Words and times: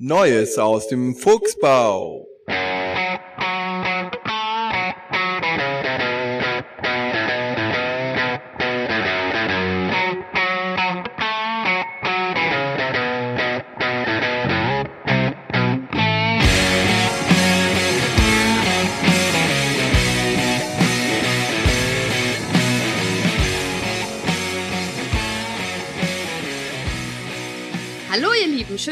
Neues 0.00 0.58
aus 0.58 0.86
dem 0.86 1.16
Fuchsbau. 1.16 2.28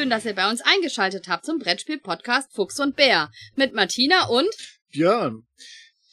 Schön, 0.06 0.10
dass 0.10 0.24
ihr 0.24 0.36
bei 0.36 0.48
uns 0.48 0.60
eingeschaltet 0.60 1.26
habt 1.26 1.44
zum 1.44 1.58
Brettspiel-Podcast 1.58 2.52
Fuchs 2.54 2.78
und 2.78 2.94
Bär 2.94 3.28
mit 3.56 3.74
Martina 3.74 4.26
und 4.28 4.48
Björn, 4.92 5.48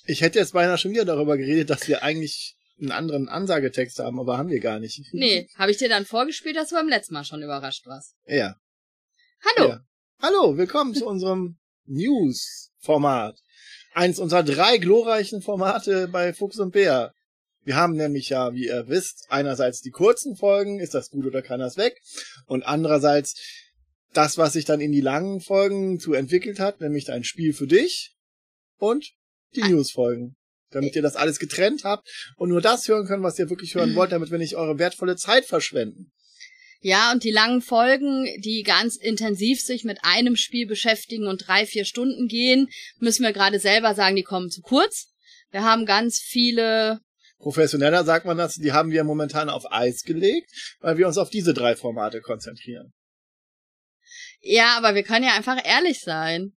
ich 0.08 0.22
hätte 0.22 0.40
jetzt 0.40 0.54
beinahe 0.54 0.80
schon 0.80 0.90
wieder 0.90 1.06
darüber 1.06 1.38
geredet, 1.38 1.70
dass 1.70 1.88
wir 1.88 2.02
eigentlich 2.02 2.56
einen 2.82 2.92
anderen 2.92 3.30
Ansagetext 3.30 4.00
haben, 4.00 4.20
aber 4.20 4.40
haben 4.40 4.50
wir 4.50 4.62
gar 4.62 4.80
nicht. 4.80 5.00
Nee, 5.14 5.48
habe 5.58 5.70
ich 5.70 5.78
dir 5.78 5.90
dann 5.90 6.08
vorgespielt, 6.08 6.56
dass 6.56 6.70
du 6.70 6.76
beim 6.76 6.90
letzten 6.90 7.14
Mal 7.14 7.24
schon 7.24 7.44
überrascht 7.44 7.86
warst. 7.86 8.16
Ja. 8.26 8.56
Hallo. 9.46 9.70
ja. 9.70 9.80
Hallo, 10.24 10.58
willkommen 10.58 10.96
zu 10.96 11.06
unserem 11.06 11.60
News-Format. 11.86 13.38
Eins 13.94 14.18
unserer 14.18 14.42
drei 14.42 14.80
glorreichen 14.80 15.44
Formate 15.44 16.08
bei 16.08 16.34
Fuchs 16.34 16.58
und 16.58 16.72
Bär. 16.72 17.14
Wir 17.64 17.76
haben 17.76 17.96
nämlich 17.96 18.30
ja, 18.30 18.56
wie 18.56 18.66
ihr 18.66 18.88
wisst, 18.88 19.28
einerseits 19.30 19.82
die 19.82 19.92
kurzen 19.92 20.36
Folgen, 20.36 20.80
ist 20.80 20.96
das 20.96 21.12
gut 21.12 21.28
oder 21.28 21.44
kann 21.44 21.60
das 21.60 21.78
weg? 21.78 22.02
Und 22.48 22.64
andererseits 22.64 23.36
das, 24.14 24.38
was 24.38 24.54
sich 24.54 24.66
dann 24.66 24.82
in 24.82 24.92
die 24.92 25.02
langen 25.02 25.42
Folgen 25.42 26.00
zu 26.00 26.14
entwickelt 26.14 26.60
hat, 26.60 26.82
nämlich 26.82 27.12
ein 27.12 27.24
Spiel 27.24 27.54
für 27.54 27.68
dich 27.68 28.16
und 28.78 29.12
die 29.56 29.64
Ah. 29.64 29.70
News-Folgen. 29.70 30.36
Damit 30.72 30.96
ihr 30.96 31.04
das 31.04 31.16
alles 31.16 31.38
getrennt 31.38 31.84
habt 31.84 32.08
und 32.36 32.50
nur 32.50 32.62
das 32.62 32.88
hören 32.88 33.06
könnt, 33.06 33.24
was 33.24 33.38
ihr 33.38 33.50
wirklich 33.50 33.76
hören 33.76 33.96
wollt, 33.96 34.12
damit 34.12 34.32
wir 34.32 34.40
nicht 34.40 34.56
eure 34.56 34.80
wertvolle 34.80 35.16
Zeit 35.16 35.46
verschwenden. 35.46 36.12
Ja, 36.82 37.12
und 37.14 37.24
die 37.24 37.32
langen 37.32 37.62
Folgen, 37.62 38.26
die 38.42 38.64
ganz 38.64 38.98
intensiv 38.98 39.62
sich 39.62 39.84
mit 39.84 40.00
einem 40.02 40.36
Spiel 40.36 40.68
beschäftigen 40.68 41.28
und 41.28 41.48
drei, 41.48 41.66
vier 41.66 41.86
Stunden 41.86 42.28
gehen, 42.28 42.68
müssen 43.00 43.24
wir 43.24 43.32
gerade 43.32 43.60
selber 43.60 43.94
sagen, 43.96 44.16
die 44.16 44.24
kommen 44.24 44.50
zu 44.50 44.62
kurz. 44.62 45.14
Wir 45.52 45.64
haben 45.64 45.86
ganz 45.86 46.20
viele 46.20 47.00
Professioneller 47.38 48.06
sagt 48.06 48.26
man 48.26 48.38
das, 48.38 48.56
die 48.56 48.72
haben 48.72 48.92
wir 48.92 49.04
momentan 49.04 49.50
auf 49.50 49.70
Eis 49.70 50.04
gelegt, 50.04 50.50
weil 50.80 50.98
wir 50.98 51.08
uns 51.08 51.18
auf 51.18 51.30
diese 51.30 51.54
drei 51.54 51.76
Formate 51.76 52.22
konzentrieren. 52.22 52.94
Ja, 54.44 54.76
aber 54.78 54.94
wir 54.94 55.04
können 55.04 55.24
ja 55.26 55.36
einfach 55.36 55.58
ehrlich 55.66 56.02
sein. 56.02 56.54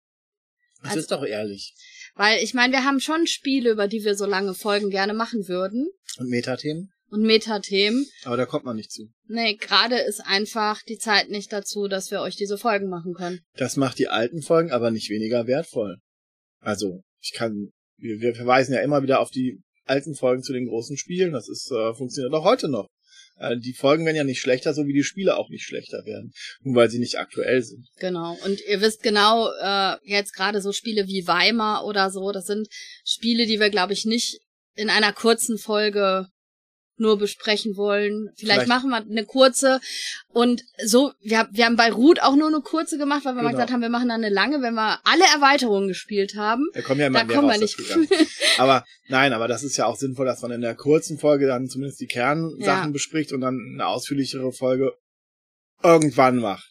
Das 0.80 0.90
Also- 0.90 1.00
ist 1.00 1.10
doch 1.12 1.24
ehrlich. 1.24 1.74
Weil 2.16 2.42
ich 2.42 2.54
meine, 2.54 2.72
wir 2.72 2.84
haben 2.84 3.00
schon 3.00 3.26
Spiele, 3.26 3.70
über 3.70 3.88
die 3.88 4.04
wir 4.04 4.14
so 4.14 4.24
lange 4.24 4.54
Folgen 4.54 4.90
gerne 4.90 5.14
machen 5.14 5.48
würden. 5.48 5.90
Und 6.18 6.28
Metathemen? 6.28 6.92
Und 7.10 7.22
Metathemen. 7.22 8.06
Aber 8.24 8.36
da 8.36 8.46
kommt 8.46 8.64
man 8.64 8.76
nicht 8.76 8.90
zu. 8.92 9.10
Nee, 9.26 9.56
gerade 9.56 9.98
ist 9.98 10.20
einfach 10.20 10.82
die 10.82 10.98
Zeit 10.98 11.28
nicht 11.28 11.52
dazu, 11.52 11.88
dass 11.88 12.10
wir 12.10 12.20
euch 12.20 12.36
diese 12.36 12.56
Folgen 12.56 12.88
machen 12.88 13.14
können. 13.14 13.40
Das 13.56 13.76
macht 13.76 13.98
die 13.98 14.08
alten 14.08 14.42
Folgen 14.42 14.70
aber 14.70 14.90
nicht 14.90 15.10
weniger 15.10 15.46
wertvoll. 15.46 15.98
Also, 16.60 17.02
ich 17.20 17.32
kann, 17.32 17.70
wir, 17.98 18.20
wir 18.20 18.34
verweisen 18.34 18.74
ja 18.74 18.80
immer 18.80 19.02
wieder 19.02 19.20
auf 19.20 19.30
die 19.30 19.60
alten 19.84 20.14
Folgen 20.14 20.42
zu 20.42 20.52
den 20.52 20.66
großen 20.66 20.96
Spielen. 20.96 21.32
Das 21.32 21.48
ist, 21.48 21.70
äh, 21.70 21.94
funktioniert 21.94 22.32
auch 22.32 22.44
heute 22.44 22.68
noch. 22.68 22.88
Äh, 23.38 23.56
die 23.58 23.72
Folgen 23.72 24.04
werden 24.04 24.16
ja 24.16 24.24
nicht 24.24 24.40
schlechter, 24.40 24.74
so 24.74 24.86
wie 24.86 24.92
die 24.92 25.02
Spiele 25.02 25.36
auch 25.36 25.48
nicht 25.48 25.64
schlechter 25.64 26.04
werden. 26.04 26.32
Nur 26.62 26.76
weil 26.76 26.90
sie 26.90 26.98
nicht 26.98 27.18
aktuell 27.18 27.62
sind. 27.62 27.88
Genau. 27.98 28.36
Und 28.44 28.60
ihr 28.66 28.80
wisst 28.80 29.02
genau, 29.02 29.50
äh, 29.60 29.96
jetzt 30.04 30.34
gerade 30.34 30.60
so 30.60 30.72
Spiele 30.72 31.06
wie 31.06 31.26
Weimar 31.26 31.84
oder 31.84 32.10
so, 32.10 32.32
das 32.32 32.46
sind 32.46 32.68
Spiele, 33.04 33.46
die 33.46 33.60
wir, 33.60 33.70
glaube 33.70 33.92
ich, 33.92 34.04
nicht 34.04 34.40
in 34.74 34.90
einer 34.90 35.12
kurzen 35.12 35.58
Folge 35.58 36.26
nur 36.96 37.18
besprechen 37.18 37.76
wollen. 37.76 38.28
Vielleicht, 38.36 38.62
Vielleicht- 38.62 38.68
machen 38.68 38.90
wir 38.90 38.98
eine 38.98 39.24
kurze 39.24 39.80
und 40.28 40.62
so, 40.84 41.12
wir, 41.20 41.38
hab- 41.40 41.48
wir 41.52 41.64
haben 41.64 41.76
bei 41.76 41.90
Root 41.90 42.20
auch 42.22 42.36
nur 42.36 42.48
eine 42.48 42.60
kurze 42.60 42.98
gemacht, 42.98 43.24
weil 43.24 43.34
wir 43.34 43.42
mal 43.42 43.48
Genau. 43.50 43.58
gesagt 43.58 43.72
haben, 43.72 43.80
wir 43.82 43.88
machen 43.88 44.08
dann 44.08 44.22
eine 44.24 44.32
lange, 44.32 44.62
wenn 44.62 44.74
wir 44.74 45.00
alle 45.04 45.24
Erweiterungen 45.34 45.88
gespielt 45.88 46.36
haben. 46.36 46.68
Da 46.72 46.82
kommen 46.82 47.00
ja 47.00 47.06
immer 47.08 47.20
Da 47.20 47.24
mehr 47.24 47.36
kommen 47.36 47.48
wir 47.48 47.54
raus, 47.54 47.60
nicht. 47.60 47.76
geht 47.76 47.88
ja. 48.10 48.26
Aber 48.58 48.84
nein, 49.08 49.32
aber 49.32 49.48
das 49.48 49.62
ist 49.64 49.76
ja 49.76 49.86
auch 49.86 49.96
sinnvoll, 49.96 50.26
dass 50.26 50.42
man 50.42 50.52
in 50.52 50.60
der 50.60 50.74
kurzen 50.76 51.18
Folge 51.18 51.46
dann 51.46 51.66
zumindest 51.68 52.00
die 52.00 52.06
Kernsachen 52.06 52.60
Ja. 52.88 52.92
bespricht 52.92 53.32
und 53.32 53.40
dann 53.40 53.58
eine 53.74 53.86
ausführlichere 53.88 54.52
Folge 54.52 54.92
irgendwann 55.82 56.36
macht. 56.38 56.70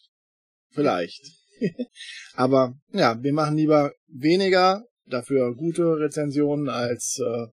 Vielleicht. 0.72 1.20
aber 2.34 2.74
ja, 2.92 3.22
wir 3.22 3.32
machen 3.32 3.56
lieber 3.56 3.92
weniger, 4.08 4.84
dafür 5.06 5.54
gute 5.54 5.98
Rezensionen 5.98 6.68
als 6.68 7.20
äh, 7.24 7.46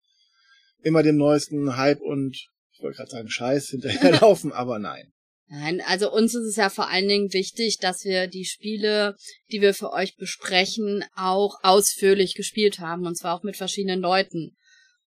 immer 0.82 1.02
dem 1.02 1.16
neuesten 1.16 1.76
Hype 1.76 2.00
und 2.00 2.36
ich 2.78 2.82
wollte 2.84 2.98
gerade 2.98 3.10
sagen 3.10 3.28
Scheiß 3.28 3.68
hinterherlaufen, 3.70 4.52
aber 4.52 4.78
nein. 4.78 5.12
Nein, 5.50 5.80
also 5.86 6.12
uns 6.12 6.34
ist 6.34 6.44
es 6.44 6.56
ja 6.56 6.68
vor 6.68 6.88
allen 6.90 7.08
Dingen 7.08 7.32
wichtig, 7.32 7.78
dass 7.78 8.04
wir 8.04 8.26
die 8.26 8.44
Spiele, 8.44 9.16
die 9.50 9.60
wir 9.62 9.72
für 9.74 9.92
euch 9.92 10.14
besprechen, 10.16 11.04
auch 11.16 11.56
ausführlich 11.62 12.34
gespielt 12.34 12.80
haben. 12.80 13.06
Und 13.06 13.16
zwar 13.16 13.34
auch 13.34 13.42
mit 13.42 13.56
verschiedenen 13.56 14.00
Leuten, 14.00 14.56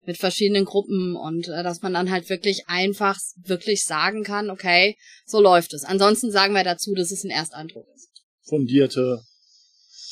mit 0.06 0.16
verschiedenen 0.16 0.64
Gruppen 0.64 1.16
und 1.16 1.48
äh, 1.48 1.64
dass 1.64 1.82
man 1.82 1.92
dann 1.92 2.10
halt 2.10 2.30
wirklich 2.30 2.68
einfach 2.68 3.18
wirklich 3.36 3.84
sagen 3.84 4.22
kann, 4.22 4.48
okay, 4.48 4.96
so 5.26 5.40
läuft 5.40 5.74
es. 5.74 5.84
Ansonsten 5.84 6.30
sagen 6.30 6.54
wir 6.54 6.62
dazu, 6.64 6.94
dass 6.94 7.10
es 7.10 7.24
ein 7.24 7.30
Ersteindruck 7.30 7.86
ist. 7.94 8.08
Fundierte 8.48 9.20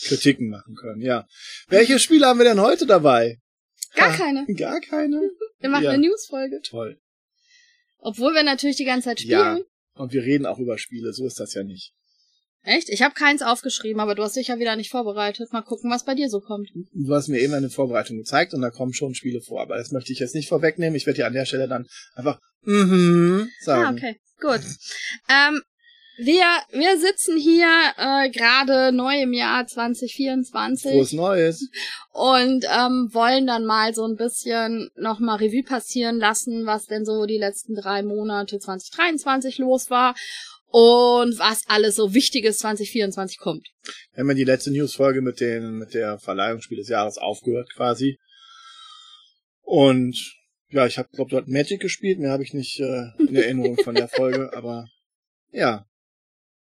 Kritiken 0.06 0.50
machen 0.50 0.74
können, 0.74 1.00
ja. 1.02 1.24
Welche 1.68 1.98
Spiele 2.00 2.26
haben 2.26 2.38
wir 2.40 2.44
denn 2.44 2.60
heute 2.60 2.84
dabei? 2.84 3.38
Gar 3.94 4.12
Ha, 4.12 4.16
keine. 4.16 4.44
Gar 4.56 4.80
keine? 4.80 5.20
Wir 5.60 5.70
machen 5.70 5.84
Ja. 5.84 5.90
eine 5.92 6.06
Newsfolge. 6.06 6.60
Toll. 6.62 6.98
Obwohl 7.98 8.34
wir 8.34 8.42
natürlich 8.42 8.76
die 8.76 8.84
ganze 8.84 9.08
Zeit 9.08 9.20
Ja. 9.22 9.54
spielen. 9.54 9.66
Und 9.94 10.12
wir 10.12 10.22
reden 10.22 10.46
auch 10.46 10.58
über 10.58 10.78
Spiele, 10.78 11.12
so 11.12 11.26
ist 11.26 11.40
das 11.40 11.54
ja 11.54 11.62
nicht. 11.64 11.92
Echt? 12.62 12.88
Ich 12.88 13.02
habe 13.02 13.14
keins 13.14 13.42
aufgeschrieben, 13.42 14.00
aber 14.00 14.16
du 14.16 14.24
hast 14.24 14.34
dich 14.34 14.48
ja 14.48 14.58
wieder 14.58 14.74
nicht 14.74 14.90
vorbereitet. 14.90 15.52
Mal 15.52 15.62
gucken, 15.62 15.88
was 15.90 16.04
bei 16.04 16.14
dir 16.16 16.28
so 16.28 16.40
kommt. 16.40 16.68
Du 16.92 17.14
hast 17.14 17.28
mir 17.28 17.38
eben 17.38 17.54
eine 17.54 17.70
Vorbereitung 17.70 18.16
gezeigt 18.16 18.54
und 18.54 18.60
da 18.60 18.70
kommen 18.70 18.92
schon 18.92 19.14
Spiele 19.14 19.40
vor, 19.40 19.62
aber 19.62 19.76
das 19.76 19.92
möchte 19.92 20.12
ich 20.12 20.18
jetzt 20.18 20.34
nicht 20.34 20.48
vorwegnehmen. 20.48 20.96
Ich 20.96 21.06
werde 21.06 21.18
dir 21.18 21.26
an 21.26 21.32
der 21.32 21.44
Stelle 21.46 21.68
dann 21.68 21.86
einfach 22.14 22.40
mhm 22.62 23.48
sagen. 23.60 23.84
Ah, 23.84 23.92
okay, 23.92 24.16
gut. 24.40 24.60
Ähm, 25.30 25.62
wir, 26.18 26.44
wir 26.70 26.98
sitzen 26.98 27.36
hier 27.36 27.68
äh, 27.96 28.30
gerade 28.30 28.90
neu 28.94 29.22
im 29.22 29.32
Jahr 29.32 29.66
2024 29.66 30.92
Frohes 30.92 31.12
Neues. 31.12 31.68
und 32.12 32.64
ähm, 32.64 33.08
wollen 33.12 33.46
dann 33.46 33.64
mal 33.66 33.94
so 33.94 34.04
ein 34.04 34.16
bisschen 34.16 34.90
nochmal 34.96 35.38
Revue 35.38 35.62
passieren 35.62 36.18
lassen, 36.18 36.66
was 36.66 36.86
denn 36.86 37.04
so 37.04 37.26
die 37.26 37.38
letzten 37.38 37.74
drei 37.74 38.02
Monate 38.02 38.58
2023 38.58 39.58
los 39.58 39.90
war 39.90 40.14
und 40.68 41.38
was 41.38 41.62
alles 41.68 41.96
so 41.96 42.14
Wichtiges 42.14 42.58
2024 42.58 43.38
kommt. 43.38 43.68
Wir 44.12 44.20
haben 44.20 44.28
ja 44.28 44.34
die 44.34 44.44
letzte 44.44 44.70
Newsfolge 44.70 45.22
mit 45.22 45.40
den 45.40 45.78
mit 45.78 45.94
der 45.94 46.18
Verleihung 46.18 46.60
Spiel 46.60 46.78
des 46.78 46.88
Jahres 46.88 47.18
aufgehört 47.18 47.70
quasi. 47.74 48.18
Und 49.62 50.16
ja, 50.70 50.86
ich 50.86 50.98
habe 50.98 51.08
glaube 51.12 51.30
dort 51.30 51.48
Magic 51.48 51.80
gespielt, 51.80 52.18
mehr 52.18 52.30
habe 52.30 52.42
ich 52.42 52.54
nicht 52.54 52.80
äh, 52.80 53.10
in 53.18 53.36
Erinnerung 53.36 53.76
von 53.76 53.94
der 53.94 54.08
Folge, 54.08 54.50
aber 54.54 54.86
ja. 55.50 55.86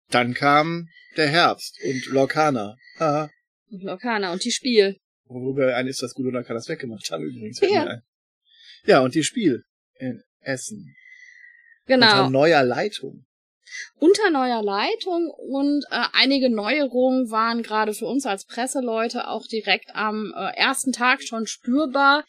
Dann 0.09 0.33
kam 0.33 0.87
der 1.17 1.27
Herbst 1.27 1.77
und 1.83 2.05
Lorcana. 2.07 2.75
Haha. 2.99 3.29
Und 3.71 3.83
Lokana 3.83 4.33
und 4.33 4.43
die 4.43 4.51
Spiel. 4.51 4.97
Worüber 5.25 5.75
ein 5.75 5.87
ist 5.87 6.01
das 6.01 6.13
gut 6.13 6.25
oder 6.25 6.43
kann 6.43 6.55
das 6.55 6.67
weggemacht 6.67 7.09
haben 7.11 7.23
übrigens. 7.23 7.59
Ja. 7.61 8.01
Ja, 8.85 8.99
und 9.01 9.13
die 9.13 9.23
Spiel 9.23 9.63
in 9.95 10.23
Essen. 10.39 10.95
Genau. 11.85 12.07
Unter 12.07 12.29
neuer 12.29 12.63
Leitung. 12.63 13.25
unter 13.99 14.29
neuer 14.31 14.63
Leitung 14.63 15.29
und 15.29 15.83
äh, 15.91 16.05
einige 16.13 16.49
Neuerungen 16.49 17.29
waren 17.29 17.61
gerade 17.61 17.93
für 17.93 18.05
uns 18.05 18.25
als 18.25 18.45
Presseleute 18.45 19.27
auch 19.27 19.45
direkt 19.45 19.89
am 19.93 20.33
äh, 20.35 20.57
ersten 20.57 20.91
Tag 20.91 21.21
schon 21.21 21.45
spürbar. 21.45 22.25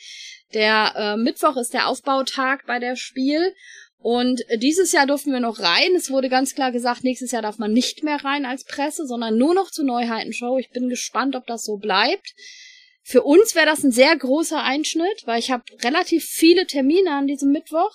Der 0.53 0.93
äh, 0.97 1.17
Mittwoch 1.17 1.57
ist 1.57 1.73
der 1.73 1.87
Aufbautag 1.89 2.67
bei 2.67 2.79
der 2.79 2.97
Spiel 2.97 3.55
und 4.03 4.43
dieses 4.57 4.93
Jahr 4.93 5.07
durften 5.07 5.31
wir 5.31 5.41
noch 5.41 5.61
rein. 5.61 5.95
Es 5.95 6.11
wurde 6.11 6.31
ganz 6.31 6.55
klar 6.55 6.73
gesagt, 6.73 7.05
nächstes 7.05 7.33
Jahr 7.33 7.43
darf 7.43 7.59
man 7.59 7.73
nicht 7.73 8.03
mehr 8.03 8.25
rein 8.25 8.47
als 8.47 8.65
Presse, 8.65 9.07
sondern 9.07 9.37
nur 9.37 9.55
noch 9.55 9.71
zur 9.71 9.85
Neuheitenshow. 9.85 10.57
Ich 10.59 10.71
bin 10.71 10.89
gespannt, 10.89 11.37
ob 11.37 11.47
das 11.47 11.63
so 11.65 11.77
bleibt. 11.77 12.35
Für 13.03 13.23
uns 13.23 13.55
wäre 13.55 13.67
das 13.67 13.85
ein 13.85 13.93
sehr 13.93 14.17
großer 14.17 14.63
Einschnitt, 14.63 15.27
weil 15.27 15.39
ich 15.39 15.51
habe 15.51 15.65
relativ 15.83 16.25
viele 16.25 16.67
Termine 16.67 17.11
an 17.13 17.27
diesem 17.27 17.53
Mittwoch. 17.53 17.93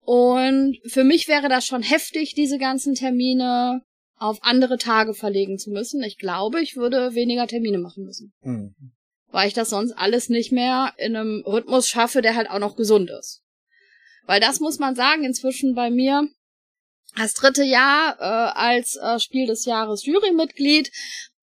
Und 0.00 0.78
für 0.86 1.04
mich 1.04 1.28
wäre 1.28 1.48
das 1.48 1.64
schon 1.64 1.82
heftig, 1.82 2.34
diese 2.34 2.58
ganzen 2.58 2.96
Termine 2.96 3.82
auf 4.16 4.38
andere 4.42 4.78
Tage 4.78 5.14
verlegen 5.14 5.58
zu 5.58 5.70
müssen. 5.70 6.02
Ich 6.02 6.18
glaube, 6.18 6.60
ich 6.60 6.76
würde 6.76 7.14
weniger 7.14 7.46
Termine 7.46 7.78
machen 7.78 8.04
müssen, 8.04 8.32
Hm. 8.42 8.74
weil 9.30 9.46
ich 9.46 9.54
das 9.54 9.70
sonst 9.70 9.92
alles 9.92 10.28
nicht 10.28 10.50
mehr 10.50 10.92
in 10.98 11.14
einem 11.14 11.44
Rhythmus 11.46 11.88
schaffe, 11.88 12.20
der 12.20 12.34
halt 12.34 12.50
auch 12.50 12.58
noch 12.58 12.74
gesund 12.76 13.10
ist. 13.10 13.42
Weil 14.30 14.38
das 14.38 14.60
muss 14.60 14.78
man 14.78 14.94
sagen, 14.94 15.24
inzwischen 15.24 15.74
bei 15.74 15.90
mir, 15.90 16.28
das 17.16 17.34
dritte 17.34 17.64
Jahr 17.64 18.16
äh, 18.20 18.56
als 18.56 18.94
äh, 18.94 19.18
Spiel 19.18 19.48
des 19.48 19.64
Jahres 19.64 20.04
Jurymitglied. 20.06 20.92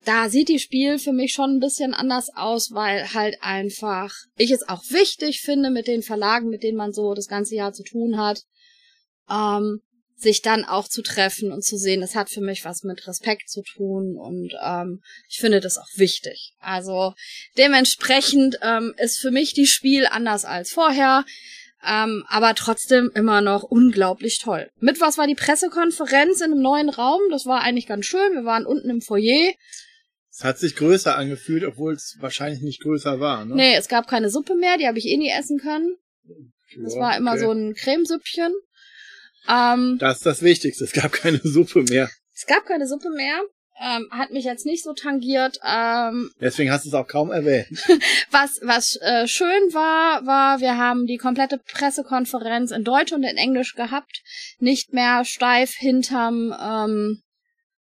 Da 0.06 0.30
sieht 0.30 0.48
die 0.48 0.58
Spiel 0.58 0.98
für 0.98 1.12
mich 1.12 1.34
schon 1.34 1.50
ein 1.50 1.60
bisschen 1.60 1.92
anders 1.92 2.30
aus, 2.34 2.70
weil 2.72 3.12
halt 3.12 3.36
einfach 3.42 4.14
ich 4.38 4.52
es 4.52 4.66
auch 4.66 4.82
wichtig 4.88 5.42
finde 5.42 5.68
mit 5.68 5.86
den 5.86 6.02
Verlagen, 6.02 6.48
mit 6.48 6.62
denen 6.62 6.78
man 6.78 6.94
so 6.94 7.12
das 7.12 7.28
ganze 7.28 7.56
Jahr 7.56 7.74
zu 7.74 7.82
tun 7.82 8.16
hat, 8.16 8.44
ähm, 9.28 9.82
sich 10.16 10.40
dann 10.40 10.64
auch 10.64 10.88
zu 10.88 11.02
treffen 11.02 11.52
und 11.52 11.62
zu 11.62 11.76
sehen, 11.76 12.00
das 12.00 12.14
hat 12.14 12.30
für 12.30 12.40
mich 12.40 12.64
was 12.64 12.84
mit 12.84 13.06
Respekt 13.06 13.50
zu 13.50 13.62
tun 13.62 14.16
und 14.16 14.54
ähm, 14.64 15.02
ich 15.28 15.40
finde 15.40 15.60
das 15.60 15.76
auch 15.76 15.90
wichtig. 15.96 16.54
Also 16.58 17.12
dementsprechend 17.58 18.58
ähm, 18.62 18.94
ist 18.96 19.18
für 19.18 19.30
mich 19.30 19.52
die 19.52 19.66
Spiel 19.66 20.06
anders 20.06 20.46
als 20.46 20.72
vorher. 20.72 21.26
Ähm, 21.86 22.24
aber 22.28 22.54
trotzdem 22.54 23.10
immer 23.14 23.40
noch 23.40 23.62
unglaublich 23.62 24.40
toll. 24.40 24.68
Mit 24.80 25.00
was 25.00 25.16
war 25.16 25.26
die 25.26 25.34
Pressekonferenz 25.36 26.40
in 26.40 26.52
einem 26.52 26.60
neuen 26.60 26.88
Raum? 26.88 27.20
Das 27.30 27.46
war 27.46 27.60
eigentlich 27.62 27.86
ganz 27.86 28.04
schön. 28.06 28.32
Wir 28.34 28.44
waren 28.44 28.66
unten 28.66 28.90
im 28.90 29.00
Foyer. 29.00 29.52
Es 30.30 30.44
hat 30.44 30.58
sich 30.58 30.74
größer 30.76 31.16
angefühlt, 31.16 31.64
obwohl 31.64 31.94
es 31.94 32.16
wahrscheinlich 32.20 32.62
nicht 32.62 32.82
größer 32.82 33.20
war, 33.20 33.44
ne? 33.44 33.54
Nee, 33.54 33.76
es 33.76 33.88
gab 33.88 34.06
keine 34.08 34.30
Suppe 34.30 34.54
mehr, 34.54 34.76
die 34.76 34.86
habe 34.86 34.98
ich 34.98 35.06
eh 35.06 35.16
nie 35.16 35.30
essen 35.30 35.58
können. 35.58 35.96
Das 36.82 36.94
Ja, 36.94 37.00
war 37.00 37.16
immer 37.16 37.32
okay. 37.32 37.40
so 37.40 37.52
ein 37.52 37.74
Cremesüppchen. 37.74 38.52
Ähm, 39.48 39.96
Das 39.98 40.18
ist 40.18 40.26
das 40.26 40.42
Wichtigste. 40.42 40.84
Es 40.84 40.92
gab 40.92 41.12
keine 41.12 41.38
Suppe 41.42 41.82
mehr. 41.82 42.08
es 42.34 42.46
gab 42.46 42.66
keine 42.66 42.86
Suppe 42.86 43.10
mehr. 43.10 43.40
Ähm, 43.80 44.08
hat 44.10 44.30
mich 44.30 44.44
jetzt 44.44 44.66
nicht 44.66 44.82
so 44.82 44.92
tangiert. 44.92 45.58
Ähm, 45.64 46.30
Deswegen 46.40 46.70
hast 46.70 46.84
du 46.84 46.88
es 46.88 46.94
auch 46.94 47.06
kaum 47.06 47.30
erwähnt. 47.30 47.68
was 48.30 48.60
was 48.62 48.96
äh, 49.02 49.26
schön 49.28 49.72
war, 49.72 50.26
war, 50.26 50.60
wir 50.60 50.76
haben 50.76 51.06
die 51.06 51.16
komplette 51.16 51.58
Pressekonferenz 51.58 52.70
in 52.70 52.84
Deutsch 52.84 53.12
und 53.12 53.22
in 53.22 53.36
Englisch 53.36 53.74
gehabt. 53.74 54.22
Nicht 54.58 54.92
mehr 54.92 55.24
steif 55.24 55.74
hinterm 55.74 56.54
ähm, 56.60 57.22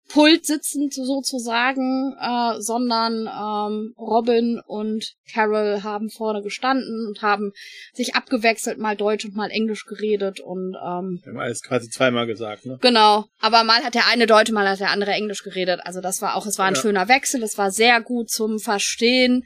Pult 0.10 0.46
sitzend 0.46 0.94
sozusagen, 0.94 2.16
äh, 2.20 2.62
sondern 2.62 3.28
ähm, 3.28 3.94
Robin 3.98 4.62
und 4.66 5.14
Carol 5.32 5.82
haben 5.84 6.10
vorne 6.10 6.42
gestanden 6.42 7.08
und 7.08 7.22
haben 7.22 7.52
sich 7.94 8.16
abgewechselt, 8.16 8.78
mal 8.78 8.96
Deutsch 8.96 9.26
und 9.26 9.36
mal 9.36 9.50
Englisch 9.50 9.86
geredet 9.86 10.40
und 10.40 10.76
ähm, 10.76 11.20
Wir 11.24 11.32
haben 11.34 11.40
alles 11.40 11.62
quasi 11.62 11.90
zweimal 11.90 12.28
gesagt, 12.28 12.66
ne? 12.66 12.78
Genau, 12.82 13.26
aber 13.42 13.64
mal 13.64 13.84
hat 13.84 13.96
der 13.96 14.08
eine 14.08 14.28
Deutsch, 14.28 14.52
mal 14.52 14.68
hat 14.70 14.80
der 14.80 14.92
andere 14.92 15.12
Englisch 15.12 15.44
geredet. 15.44 15.80
Also 15.84 16.02
das 16.02 16.22
war 16.22 16.36
auch, 16.36 16.46
es 16.46 16.58
war 16.60 16.66
ein 16.68 16.76
Ja. 16.76 16.82
schöner 16.82 17.08
Wechsel, 17.08 17.42
es 17.44 17.58
war 17.58 17.72
sehr 17.72 18.00
gut 18.02 18.30
zum 18.30 18.60
Verstehen. 18.60 19.44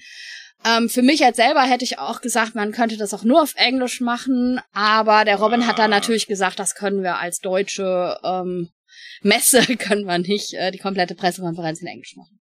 Ähm, 0.65 0.89
für 0.89 1.01
mich 1.03 1.23
als 1.23 1.38
selber 1.38 1.62
hätte 1.62 1.85
ich 1.85 2.00
auch 2.00 2.19
gesagt, 2.19 2.53
man 2.53 2.73
könnte 2.73 2.97
das 2.97 3.13
auch 3.13 3.23
nur 3.23 3.41
auf 3.41 3.53
Englisch 3.55 4.01
machen, 4.01 4.59
aber 4.73 5.23
der 5.23 5.38
Robin 5.38 5.65
hat 5.65 5.79
dann 5.79 5.94
Ah. 5.94 5.95
natürlich 5.95 6.27
gesagt, 6.27 6.59
das 6.59 6.75
können 6.75 7.01
wir 7.01 7.17
als 7.17 7.39
deutsche 7.39 8.17
ähm, 8.25 8.69
Messe, 9.21 9.62
können 9.77 10.06
wir 10.06 10.18
nicht 10.18 10.54
äh, 10.54 10.71
die 10.71 10.77
komplette 10.77 11.16
Pressekonferenz 11.16 11.81
in 11.81 11.88
Englisch 11.88 12.16
machen. 12.16 12.39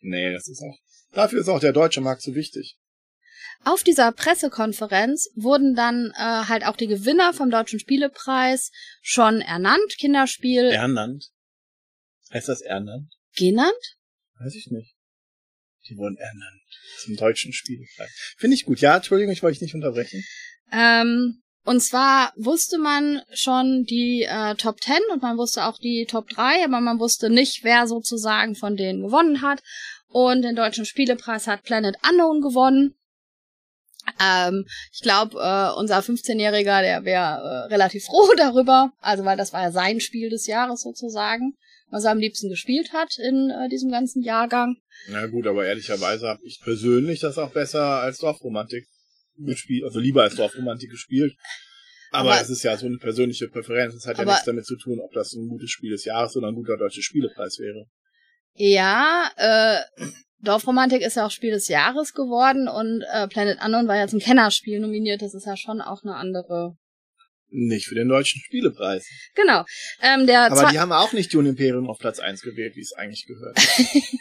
Nee, 0.00 0.32
das 0.32 0.48
ist 0.48 0.62
auch. 0.62 0.78
Dafür 1.12 1.40
ist 1.40 1.48
auch 1.48 1.60
der 1.60 1.72
deutsche 1.72 2.00
Markt 2.00 2.22
so 2.22 2.34
wichtig. 2.34 2.76
Auf 3.64 3.82
dieser 3.82 4.12
Pressekonferenz 4.12 5.30
wurden 5.36 5.74
dann 5.74 6.12
äh, 6.16 6.46
halt 6.48 6.66
auch 6.66 6.76
die 6.76 6.86
Gewinner 6.86 7.32
vom 7.32 7.50
Deutschen 7.50 7.80
Spielepreis 7.80 8.70
schon 9.00 9.40
ernannt. 9.40 9.96
Kinderspiel 9.98 10.64
Ernannt. 10.64 11.30
Heißt 12.32 12.48
das 12.48 12.60
Ernannt? 12.60 13.14
genannt. 13.36 13.96
Weiß 14.38 14.54
ich 14.54 14.70
nicht. 14.70 14.94
Die 15.88 15.96
wurden 15.96 16.16
ernannt. 16.16 16.62
Zum 17.00 17.16
deutschen 17.16 17.52
Spielepreis. 17.52 18.10
Finde 18.38 18.54
ich 18.54 18.64
gut. 18.64 18.80
Ja, 18.80 18.96
Entschuldigung, 18.96 19.32
ich 19.32 19.42
wollte 19.42 19.54
dich 19.54 19.62
nicht 19.62 19.74
unterbrechen. 19.74 20.24
Ähm, 20.72 21.42
und 21.64 21.80
zwar 21.80 22.32
wusste 22.36 22.76
man 22.76 23.22
schon 23.32 23.84
die 23.84 24.26
äh, 24.28 24.54
Top 24.54 24.82
10 24.82 24.96
und 25.12 25.22
man 25.22 25.38
wusste 25.38 25.64
auch 25.64 25.78
die 25.78 26.04
Top 26.04 26.28
3, 26.28 26.64
aber 26.64 26.80
man 26.80 27.00
wusste 27.00 27.30
nicht, 27.30 27.64
wer 27.64 27.86
sozusagen 27.86 28.54
von 28.54 28.76
denen 28.76 29.02
gewonnen 29.02 29.40
hat. 29.40 29.62
Und 30.08 30.42
den 30.42 30.56
deutschen 30.56 30.84
Spielepreis 30.84 31.46
hat 31.46 31.62
Planet 31.62 31.96
Unknown 32.08 32.42
gewonnen. 32.42 32.94
Ähm, 34.22 34.66
ich 34.92 35.00
glaube, 35.00 35.38
äh, 35.38 35.78
unser 35.78 36.00
15-Jähriger, 36.00 36.82
der 36.82 37.04
wäre 37.06 37.40
äh, 37.40 37.72
relativ 37.72 38.04
froh 38.06 38.34
darüber, 38.36 38.92
also 39.00 39.24
weil 39.24 39.38
das 39.38 39.54
war 39.54 39.62
ja 39.62 39.72
sein 39.72 40.00
Spiel 40.00 40.28
des 40.28 40.46
Jahres 40.46 40.82
sozusagen, 40.82 41.56
was 41.90 42.04
er 42.04 42.10
am 42.10 42.18
liebsten 42.18 42.50
gespielt 42.50 42.92
hat 42.92 43.16
in 43.18 43.48
äh, 43.50 43.70
diesem 43.70 43.90
ganzen 43.90 44.22
Jahrgang. 44.22 44.76
Na 45.08 45.26
gut, 45.26 45.46
aber 45.46 45.64
ehrlicherweise 45.64 46.28
habe 46.28 46.44
ich 46.44 46.60
persönlich 46.60 47.20
das 47.20 47.38
auch 47.38 47.52
besser 47.52 48.00
als 48.00 48.18
Dorfromantik 48.18 48.86
gespielt, 49.36 49.84
also 49.84 49.98
lieber 49.98 50.22
als 50.22 50.36
Dorfromantik 50.36 50.90
gespielt. 50.90 51.34
Aber, 52.10 52.32
Aber- 52.32 52.40
es 52.40 52.50
ist 52.50 52.62
ja 52.62 52.76
so 52.76 52.86
eine 52.86 52.98
persönliche 52.98 53.48
Präferenz. 53.48 53.94
Es 53.94 54.06
hat 54.06 54.18
ja 54.18 54.24
nichts 54.24 54.44
damit 54.44 54.66
zu 54.66 54.76
tun, 54.76 55.00
ob 55.00 55.12
das 55.12 55.32
ein 55.32 55.48
gutes 55.48 55.70
Spiel 55.70 55.90
des 55.90 56.04
Jahres 56.04 56.36
oder 56.36 56.48
ein 56.48 56.54
guter 56.54 56.76
deutscher 56.76 57.02
Spielepreis 57.02 57.58
wäre. 57.58 57.86
Ja, 58.54 59.30
äh, 59.36 59.80
Dorfromantik 60.44 61.02
ist 61.02 61.16
ja 61.16 61.26
auch 61.26 61.30
Spiel 61.30 61.50
des 61.50 61.68
Jahres 61.68 62.12
geworden 62.12 62.68
und 62.68 63.02
äh, 63.12 63.26
Planet 63.26 63.58
Unknown 63.64 63.88
war 63.88 63.96
ja 63.96 64.06
zum 64.06 64.20
Kennerspiel 64.20 64.78
nominiert. 64.78 65.22
Das 65.22 65.34
ist 65.34 65.46
ja 65.46 65.56
schon 65.56 65.80
auch 65.80 66.02
eine 66.04 66.14
andere. 66.14 66.76
Nicht 67.50 67.86
für 67.86 67.94
den 67.94 68.08
deutschen 68.08 68.40
Spielepreis. 68.40 69.08
Genau. 69.34 69.64
Ähm, 70.02 70.26
der 70.26 70.52
Aber 70.52 70.70
die 70.70 70.78
haben 70.78 70.92
auch 70.92 71.12
nicht 71.12 71.32
Dune 71.32 71.50
Imperium 71.50 71.88
auf 71.88 71.98
Platz 71.98 72.18
1 72.18 72.42
gewählt, 72.42 72.74
wie 72.76 72.80
es 72.80 72.92
eigentlich 72.94 73.26
gehört. 73.26 73.58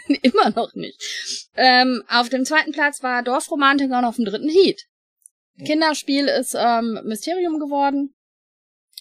immer 0.21 0.51
noch 0.51 0.73
nicht. 0.75 0.99
Ähm, 1.55 2.03
auf 2.07 2.29
dem 2.29 2.45
zweiten 2.45 2.71
Platz 2.71 3.01
war 3.01 3.23
Dorfromantiker 3.23 3.99
und 3.99 4.05
auf 4.05 4.17
dem 4.17 4.25
dritten 4.25 4.49
Heat. 4.49 4.83
Kinderspiel 5.59 6.27
ist 6.27 6.55
ähm, 6.57 6.99
Mysterium 7.03 7.59
geworden. 7.59 8.13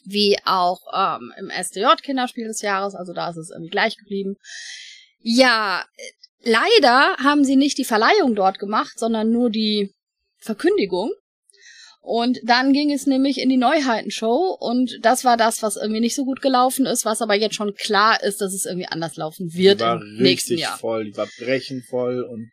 Wie 0.05 0.37
auch 0.45 0.81
ähm, 0.93 1.33
im 1.39 1.51
SDJ 1.51 1.87
Kinderspiel 2.03 2.49
des 2.49 2.61
Jahres, 2.61 2.95
also 2.95 3.13
da 3.13 3.31
ist 3.31 3.37
es 3.37 3.51
irgendwie 3.51 3.71
gleich 3.71 3.97
geblieben. 3.97 4.35
Ja, 5.21 5.85
leider 6.43 7.17
haben 7.19 7.45
sie 7.45 7.55
nicht 7.55 7.79
die 7.79 7.85
Verleihung 7.85 8.35
dort 8.35 8.59
gemacht, 8.59 8.99
sondern 8.99 9.31
nur 9.31 9.49
die 9.49 9.95
Verkündigung. 10.39 11.13
Und 12.01 12.41
dann 12.43 12.73
ging 12.73 12.91
es 12.91 13.07
nämlich 13.07 13.39
in 13.39 13.49
die 13.49 13.57
Neuheitenshow 13.57 14.57
und 14.59 14.99
das 15.03 15.25
war 15.25 15.37
das, 15.37 15.63
was 15.63 15.77
irgendwie 15.77 16.01
nicht 16.01 16.17
so 16.17 16.25
gut 16.25 16.43
gelaufen 16.43 16.85
ist, 16.85 17.05
was 17.05 17.23
aber 17.23 17.37
jetzt 17.37 17.55
schon 17.55 17.75
klar 17.75 18.21
ist, 18.25 18.41
dass 18.41 18.53
es 18.55 18.67
irgendwie 18.67 18.89
anders 18.89 19.15
laufen 19.15 19.55
wird 19.55 19.79
die 19.79 19.85
war 19.85 20.03
im 20.03 20.17
nächsten 20.17 20.55
richtig 20.55 20.61
Jahr. 20.63 20.79
voll, 20.79 21.05
die 21.05 21.17
war 21.17 21.29
brechend 21.39 21.85
voll 21.85 22.25
und 22.25 22.51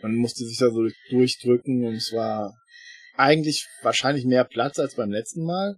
man 0.00 0.14
musste 0.14 0.46
sich 0.46 0.56
da 0.58 0.70
so 0.70 0.88
durchdrücken 1.10 1.84
und 1.84 1.96
es 1.96 2.10
war 2.14 2.54
eigentlich 3.16 3.68
wahrscheinlich 3.82 4.24
mehr 4.24 4.44
Platz 4.44 4.78
als 4.78 4.94
beim 4.94 5.10
letzten 5.10 5.44
Mal. 5.44 5.76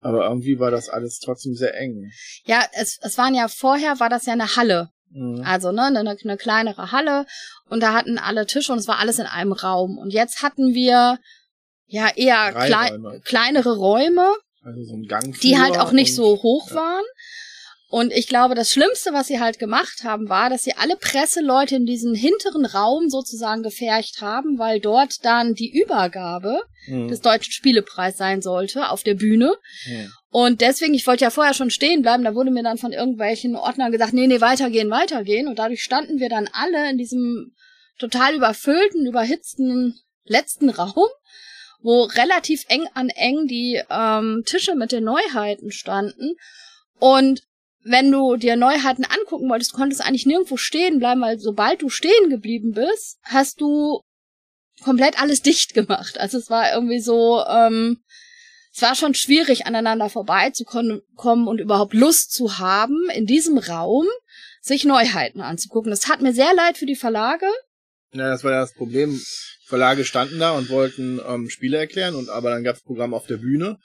Aber 0.00 0.24
irgendwie 0.24 0.58
war 0.58 0.70
das 0.70 0.88
alles 0.88 1.20
trotzdem 1.20 1.54
sehr 1.54 1.74
eng. 1.76 2.10
Ja, 2.44 2.64
es, 2.72 2.98
es 3.02 3.16
waren 3.18 3.34
ja 3.34 3.46
vorher, 3.46 4.00
war 4.00 4.08
das 4.08 4.26
ja 4.26 4.32
eine 4.32 4.56
Halle. 4.56 4.90
Mhm. 5.10 5.42
Also, 5.44 5.70
ne, 5.70 5.84
eine, 5.84 6.16
eine 6.22 6.36
kleinere 6.36 6.90
Halle. 6.90 7.26
Und 7.68 7.82
da 7.82 7.92
hatten 7.92 8.18
alle 8.18 8.46
Tische 8.46 8.72
und 8.72 8.78
es 8.78 8.88
war 8.88 8.98
alles 8.98 9.18
in 9.18 9.26
einem 9.26 9.52
Raum. 9.52 9.98
Und 9.98 10.12
jetzt 10.12 10.42
hatten 10.42 10.74
wir 10.74 11.18
ja 11.86 12.08
eher 12.16 12.52
klei 12.52 12.88
Räume. 12.88 13.20
kleinere 13.24 13.76
Räume, 13.76 14.34
Also 14.62 14.82
so 14.82 14.96
die 15.42 15.58
halt 15.58 15.78
auch 15.78 15.92
nicht 15.92 16.14
so 16.14 16.42
hoch 16.42 16.70
ja. 16.70 16.76
waren. 16.76 17.04
Und 17.92 18.10
ich 18.10 18.26
glaube, 18.26 18.54
das 18.54 18.70
Schlimmste, 18.70 19.12
was 19.12 19.26
sie 19.26 19.38
halt 19.38 19.58
gemacht 19.58 20.02
haben, 20.02 20.30
war, 20.30 20.48
dass 20.48 20.62
sie 20.62 20.72
alle 20.72 20.96
Presseleute 20.96 21.76
in 21.76 21.84
diesen 21.84 22.14
hinteren 22.14 22.64
Raum 22.64 23.10
sozusagen 23.10 23.62
gefercht 23.62 24.22
haben, 24.22 24.58
weil 24.58 24.80
dort 24.80 25.22
dann 25.26 25.52
die 25.52 25.70
Übergabe 25.70 26.62
Mhm. 26.88 27.08
des 27.08 27.20
Deutschen 27.20 27.52
Spielepreis 27.52 28.16
sein 28.16 28.40
sollte 28.40 28.88
auf 28.88 29.02
der 29.02 29.12
Bühne. 29.12 29.54
Mhm. 29.86 30.12
Und 30.30 30.60
deswegen, 30.62 30.94
ich 30.94 31.06
wollte 31.06 31.24
ja 31.24 31.30
vorher 31.30 31.52
schon 31.52 31.68
stehen 31.68 32.00
bleiben, 32.00 32.24
da 32.24 32.34
wurde 32.34 32.50
mir 32.50 32.62
dann 32.62 32.78
von 32.78 32.92
irgendwelchen 32.92 33.56
Ordnern 33.56 33.92
gesagt, 33.92 34.14
nee, 34.14 34.26
nee, 34.26 34.40
weitergehen, 34.40 34.88
weitergehen. 34.88 35.46
Und 35.46 35.58
dadurch 35.58 35.82
standen 35.82 36.18
wir 36.18 36.30
dann 36.30 36.48
alle 36.50 36.90
in 36.90 36.96
diesem 36.96 37.54
total 37.98 38.34
überfüllten, 38.34 39.06
überhitzten 39.06 40.00
letzten 40.24 40.70
Raum, 40.70 41.08
wo 41.82 42.04
relativ 42.04 42.64
eng 42.68 42.86
an 42.94 43.10
eng 43.10 43.46
die 43.48 43.82
ähm, 43.90 44.44
Tische 44.46 44.76
mit 44.76 44.92
den 44.92 45.04
Neuheiten 45.04 45.70
standen. 45.72 46.36
Und 46.98 47.42
wenn 47.84 48.10
du 48.10 48.36
dir 48.36 48.56
Neuheiten 48.56 49.04
angucken 49.04 49.48
wolltest, 49.48 49.72
konntest 49.72 50.02
eigentlich 50.02 50.26
nirgendwo 50.26 50.56
stehen 50.56 50.98
bleiben, 50.98 51.20
weil 51.20 51.38
sobald 51.38 51.82
du 51.82 51.88
stehen 51.88 52.30
geblieben 52.30 52.72
bist, 52.72 53.18
hast 53.24 53.60
du 53.60 54.02
komplett 54.82 55.20
alles 55.20 55.42
dicht 55.42 55.74
gemacht. 55.74 56.18
Also 56.18 56.38
es 56.38 56.50
war 56.50 56.72
irgendwie 56.72 57.00
so, 57.00 57.42
ähm, 57.48 58.02
es 58.74 58.82
war 58.82 58.94
schon 58.94 59.14
schwierig, 59.14 59.66
aneinander 59.66 60.08
vorbeizukommen 60.08 61.02
und 61.46 61.60
überhaupt 61.60 61.94
Lust 61.94 62.32
zu 62.32 62.58
haben, 62.58 62.96
in 63.14 63.26
diesem 63.26 63.58
Raum 63.58 64.06
sich 64.60 64.84
Neuheiten 64.84 65.40
anzugucken. 65.40 65.92
Es 65.92 66.00
tat 66.00 66.22
mir 66.22 66.32
sehr 66.32 66.54
leid 66.54 66.78
für 66.78 66.86
die 66.86 66.96
Verlage. 66.96 67.46
Ja, 68.12 68.28
das 68.30 68.44
war 68.44 68.52
ja 68.52 68.60
das 68.60 68.74
Problem. 68.74 69.20
Verlage 69.66 70.04
standen 70.04 70.38
da 70.38 70.52
und 70.52 70.68
wollten 70.68 71.20
ähm, 71.26 71.48
Spiele 71.48 71.78
erklären, 71.78 72.14
und 72.14 72.28
aber 72.28 72.50
dann 72.50 72.62
gab 72.62 72.76
es 72.76 72.82
Programm 72.82 73.14
auf 73.14 73.26
der 73.26 73.38
Bühne. 73.38 73.78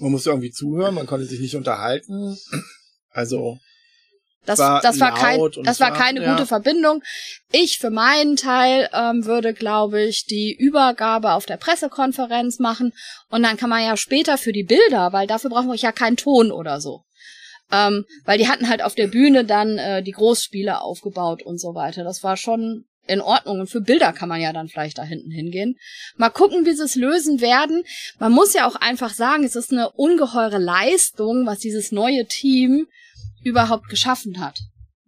Man 0.00 0.10
musste 0.10 0.30
irgendwie 0.30 0.50
zuhören, 0.50 0.94
man 0.94 1.06
konnte 1.06 1.26
sich 1.26 1.40
nicht 1.40 1.56
unterhalten. 1.56 2.36
Also, 3.16 3.58
Das 4.44 4.58
war 4.58 4.80
das 4.80 5.00
war 5.00 5.14
kein, 5.14 5.40
das 5.64 5.80
war- 5.80 5.92
keine 5.92 6.22
ja. 6.22 6.32
gute 6.32 6.46
Verbindung. 6.46 7.02
Ich 7.50 7.78
für 7.78 7.90
meinen 7.90 8.36
Teil 8.36 8.88
ähm, 8.92 9.24
würde, 9.24 9.54
glaube 9.54 10.02
ich, 10.02 10.26
die 10.26 10.54
Übergabe 10.54 11.32
auf 11.32 11.46
der 11.46 11.56
Pressekonferenz 11.56 12.58
machen 12.58 12.92
und 13.30 13.42
dann 13.42 13.56
kann 13.56 13.70
man 13.70 13.82
ja 13.82 13.96
später 13.96 14.38
für 14.38 14.52
die 14.52 14.62
Bilder, 14.64 15.12
weil 15.12 15.26
dafür 15.26 15.50
brauchen 15.50 15.68
wir 15.68 15.74
ja 15.76 15.92
keinen 15.92 16.16
Ton 16.16 16.52
oder 16.52 16.80
so. 16.80 17.02
Ähm, 17.72 18.04
weil 18.24 18.38
die 18.38 18.46
hatten 18.48 18.68
halt 18.68 18.82
auf 18.82 18.94
der 18.94 19.08
Bühne 19.08 19.44
dann 19.44 19.78
äh, 19.78 20.02
die 20.02 20.12
Großspiele 20.12 20.80
aufgebaut 20.80 21.42
und 21.42 21.58
so 21.58 21.74
weiter. 21.74 22.04
Das 22.04 22.22
war 22.22 22.36
schon 22.36 22.84
in 23.08 23.20
Ordnung. 23.20 23.60
Und 23.60 23.66
für 23.70 23.80
Bilder 23.80 24.12
kann 24.12 24.28
man 24.28 24.40
ja 24.40 24.52
dann 24.52 24.68
vielleicht 24.68 24.98
da 24.98 25.02
hinten 25.02 25.30
hingehen. 25.32 25.76
Mal 26.16 26.30
gucken, 26.30 26.64
wie 26.66 26.72
sie 26.74 26.84
es 26.84 26.94
lösen 26.94 27.40
werden. 27.40 27.82
Man 28.20 28.30
muss 28.32 28.52
ja 28.54 28.68
auch 28.68 28.76
einfach 28.76 29.10
sagen, 29.12 29.42
es 29.44 29.56
ist 29.56 29.72
eine 29.72 29.90
ungeheure 29.90 30.58
Leistung, 30.58 31.46
was 31.46 31.58
dieses 31.58 31.90
neue 31.90 32.26
Team 32.26 32.86
überhaupt 33.46 33.88
geschaffen 33.88 34.40
hat. 34.40 34.58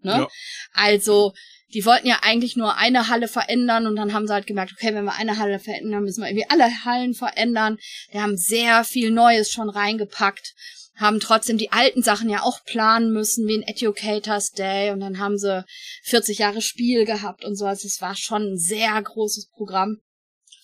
Ne? 0.02 0.12
Ja. 0.12 0.28
Also, 0.72 1.32
die 1.74 1.84
wollten 1.84 2.06
ja 2.06 2.20
eigentlich 2.22 2.56
nur 2.56 2.76
eine 2.76 3.08
Halle 3.08 3.28
verändern 3.28 3.86
und 3.86 3.96
dann 3.96 4.14
haben 4.14 4.26
sie 4.26 4.32
halt 4.32 4.46
gemerkt, 4.46 4.72
okay, 4.72 4.94
wenn 4.94 5.04
wir 5.04 5.16
eine 5.16 5.38
Halle 5.38 5.58
verändern, 5.58 6.04
müssen 6.04 6.22
wir 6.22 6.28
irgendwie 6.28 6.48
alle 6.48 6.84
Hallen 6.84 7.14
verändern. 7.14 7.78
Wir 8.10 8.22
haben 8.22 8.36
sehr 8.36 8.84
viel 8.84 9.10
Neues 9.10 9.50
schon 9.50 9.68
reingepackt, 9.68 10.54
haben 10.96 11.20
trotzdem 11.20 11.58
die 11.58 11.70
alten 11.70 12.02
Sachen 12.02 12.30
ja 12.30 12.42
auch 12.42 12.64
planen 12.64 13.12
müssen, 13.12 13.46
wie 13.46 13.58
ein 13.58 13.62
Educators 13.62 14.52
Day 14.52 14.92
und 14.92 15.00
dann 15.00 15.18
haben 15.18 15.36
sie 15.36 15.64
40 16.04 16.38
Jahre 16.38 16.62
Spiel 16.62 17.04
gehabt 17.04 17.44
und 17.44 17.56
so. 17.56 17.66
Also 17.66 17.86
es 17.86 18.00
war 18.00 18.16
schon 18.16 18.52
ein 18.52 18.58
sehr 18.58 19.00
großes 19.02 19.50
Programm, 19.50 19.98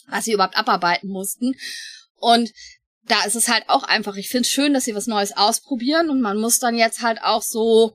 was 0.08 0.24
sie 0.24 0.32
überhaupt 0.32 0.56
abarbeiten 0.56 1.08
mussten. 1.08 1.54
Und 2.16 2.50
da 3.06 3.24
ist 3.24 3.36
es 3.36 3.48
halt 3.48 3.64
auch 3.68 3.82
einfach, 3.82 4.16
ich 4.16 4.28
finde 4.28 4.42
es 4.42 4.50
schön, 4.50 4.74
dass 4.74 4.84
sie 4.84 4.94
was 4.94 5.06
Neues 5.06 5.36
ausprobieren 5.36 6.10
und 6.10 6.20
man 6.20 6.38
muss 6.38 6.58
dann 6.58 6.76
jetzt 6.76 7.02
halt 7.02 7.18
auch 7.22 7.42
so 7.42 7.94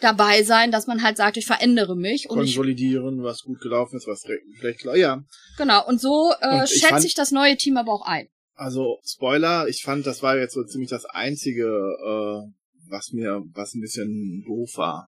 dabei 0.00 0.42
sein, 0.42 0.70
dass 0.70 0.86
man 0.86 1.02
halt 1.02 1.16
sagt, 1.16 1.36
ich 1.36 1.46
verändere 1.46 1.96
mich. 1.96 2.28
Und 2.28 2.38
Konsolidieren, 2.38 3.22
was 3.22 3.42
gut 3.42 3.60
gelaufen 3.60 3.96
ist, 3.96 4.06
was 4.06 4.22
vielleicht 4.58 4.80
klar, 4.80 4.96
ja. 4.96 5.22
Genau, 5.56 5.86
und 5.86 6.00
so 6.00 6.32
äh, 6.40 6.60
und 6.60 6.68
schätze 6.68 7.00
ich, 7.00 7.06
ich 7.06 7.14
das 7.14 7.30
neue 7.30 7.56
Team 7.56 7.76
aber 7.76 7.92
auch 7.92 8.06
ein. 8.06 8.28
Also, 8.54 8.98
Spoiler, 9.04 9.66
ich 9.66 9.82
fand, 9.82 10.06
das 10.06 10.22
war 10.22 10.36
jetzt 10.36 10.54
so 10.54 10.62
ziemlich 10.64 10.90
das 10.90 11.04
einzige, 11.06 11.66
äh, 11.66 12.50
was 12.88 13.12
mir, 13.12 13.42
was 13.52 13.74
ein 13.74 13.80
bisschen 13.80 14.44
doof 14.46 14.76
war. 14.76 15.08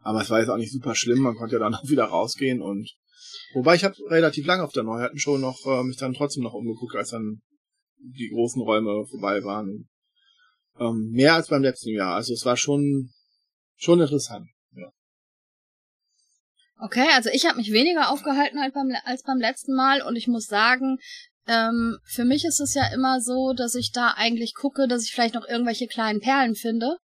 Aber 0.00 0.22
es 0.22 0.30
war 0.30 0.40
jetzt 0.40 0.48
auch 0.48 0.56
nicht 0.56 0.72
super 0.72 0.94
schlimm, 0.94 1.20
man 1.20 1.36
konnte 1.36 1.56
ja 1.56 1.60
dann 1.60 1.74
auch 1.76 1.88
wieder 1.88 2.04
rausgehen 2.04 2.62
und 2.62 2.90
wobei 3.54 3.76
ich 3.76 3.84
habe 3.84 3.94
relativ 4.08 4.46
lange 4.46 4.64
auf 4.64 4.72
der 4.72 4.82
Neuheiten 4.82 5.18
schon 5.18 5.40
noch 5.40 5.58
äh, 5.66 5.84
mich 5.84 5.98
dann 5.98 6.14
trotzdem 6.14 6.42
noch 6.42 6.54
umgeguckt, 6.54 6.96
als 6.96 7.10
dann 7.10 7.42
die 8.00 8.30
großen 8.32 8.62
Räume 8.62 9.06
vorbei 9.06 9.42
waren. 9.44 9.88
Ähm, 10.78 11.10
mehr 11.12 11.34
als 11.34 11.48
beim 11.48 11.62
letzten 11.62 11.90
Jahr. 11.90 12.14
Also 12.14 12.32
es 12.32 12.44
war 12.44 12.56
schon 12.56 13.10
schon 13.76 14.00
interessant. 14.00 14.48
Ja. 14.76 14.90
Okay, 16.78 17.08
also 17.14 17.30
ich 17.32 17.46
habe 17.46 17.56
mich 17.56 17.72
weniger 17.72 18.10
aufgehalten 18.10 18.58
als 18.58 18.74
beim, 18.74 18.92
als 19.04 19.22
beim 19.22 19.38
letzten 19.38 19.74
Mal 19.74 20.02
und 20.02 20.16
ich 20.16 20.28
muss 20.28 20.46
sagen, 20.46 20.98
ähm, 21.46 21.98
für 22.04 22.24
mich 22.24 22.44
ist 22.44 22.60
es 22.60 22.74
ja 22.74 22.92
immer 22.92 23.20
so, 23.20 23.52
dass 23.54 23.74
ich 23.74 23.92
da 23.92 24.14
eigentlich 24.16 24.54
gucke, 24.54 24.86
dass 24.86 25.04
ich 25.04 25.12
vielleicht 25.12 25.34
noch 25.34 25.48
irgendwelche 25.48 25.86
kleinen 25.86 26.20
Perlen 26.20 26.54
finde, 26.54 26.98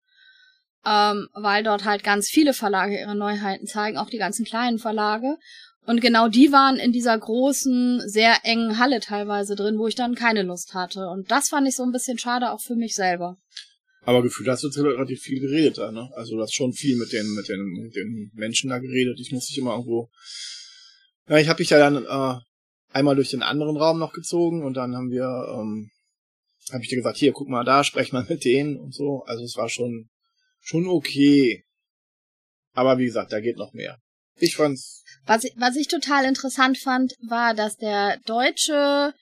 ähm, 0.85 1.29
weil 1.33 1.63
dort 1.63 1.85
halt 1.85 2.03
ganz 2.03 2.27
viele 2.27 2.53
Verlage 2.53 3.00
ihre 3.00 3.15
Neuheiten 3.15 3.67
zeigen, 3.67 3.97
auch 3.97 4.09
die 4.09 4.17
ganzen 4.17 4.45
kleinen 4.45 4.79
Verlage. 4.79 5.38
Und 5.85 5.99
genau 5.99 6.29
die 6.29 6.51
waren 6.51 6.77
in 6.77 6.93
dieser 6.93 7.17
großen, 7.17 8.07
sehr 8.07 8.37
engen 8.43 8.79
Halle 8.79 9.01
teilweise 9.01 9.55
drin, 9.55 9.77
wo 9.77 9.87
ich 9.87 9.95
dann 9.95 10.15
keine 10.15 10.43
Lust 10.43 10.73
hatte. 10.73 11.09
Und 11.09 11.29
das 11.29 11.49
fand 11.49 11.67
ich 11.67 11.75
so 11.75 11.83
ein 11.83 11.91
bisschen 11.91 12.17
schade 12.17 12.51
auch 12.51 12.61
für 12.61 12.75
mich 12.75 12.95
selber. 12.95 13.37
Aber 14.05 14.21
gefühlt 14.21 14.49
hast 14.49 14.63
du 14.63 14.67
relativ 14.81 15.21
viel 15.21 15.39
geredet 15.39 15.77
da, 15.77 15.91
ne? 15.91 16.09
Also 16.15 16.35
du 16.35 16.41
hast 16.41 16.53
schon 16.53 16.73
viel 16.73 16.97
mit 16.97 17.13
den, 17.13 17.33
mit 17.35 17.47
den, 17.47 17.63
mit 17.83 17.95
den 17.95 18.31
Menschen 18.33 18.69
da 18.69 18.79
geredet. 18.79 19.19
Ich 19.19 19.31
muss 19.31 19.47
dich 19.47 19.57
immer 19.57 19.71
irgendwo. 19.71 20.09
Ja, 21.29 21.37
ich 21.37 21.47
habe 21.47 21.57
dich 21.57 21.69
ja 21.69 21.77
dann 21.77 22.05
äh, 22.05 22.39
einmal 22.93 23.15
durch 23.15 23.29
den 23.29 23.43
anderen 23.43 23.77
Raum 23.77 23.99
noch 23.99 24.13
gezogen 24.13 24.63
und 24.63 24.75
dann 24.75 24.95
haben 24.95 25.09
wir, 25.09 25.23
ähm, 25.57 25.89
habe 26.71 26.83
ich 26.83 26.89
dir 26.89 26.97
gesagt, 26.97 27.17
hier, 27.17 27.31
guck 27.31 27.47
mal 27.47 27.63
da, 27.63 27.83
sprech 27.83 28.11
mal 28.11 28.25
mit 28.27 28.43
denen 28.43 28.77
und 28.77 28.93
so. 28.93 29.23
Also 29.25 29.43
es 29.43 29.55
war 29.55 29.69
schon, 29.69 30.09
schon 30.59 30.87
okay. 30.87 31.63
Aber 32.73 32.97
wie 32.97 33.05
gesagt, 33.05 33.31
da 33.31 33.39
geht 33.39 33.57
noch 33.57 33.73
mehr. 33.73 33.99
Ich 34.37 34.55
fand's. 34.55 35.02
Was 35.25 35.43
ich, 35.43 35.53
was 35.55 35.75
ich 35.75 35.87
total 35.87 36.25
interessant 36.25 36.77
fand, 36.77 37.13
war, 37.21 37.53
dass 37.53 37.77
der 37.77 38.17
deutsche 38.25 39.13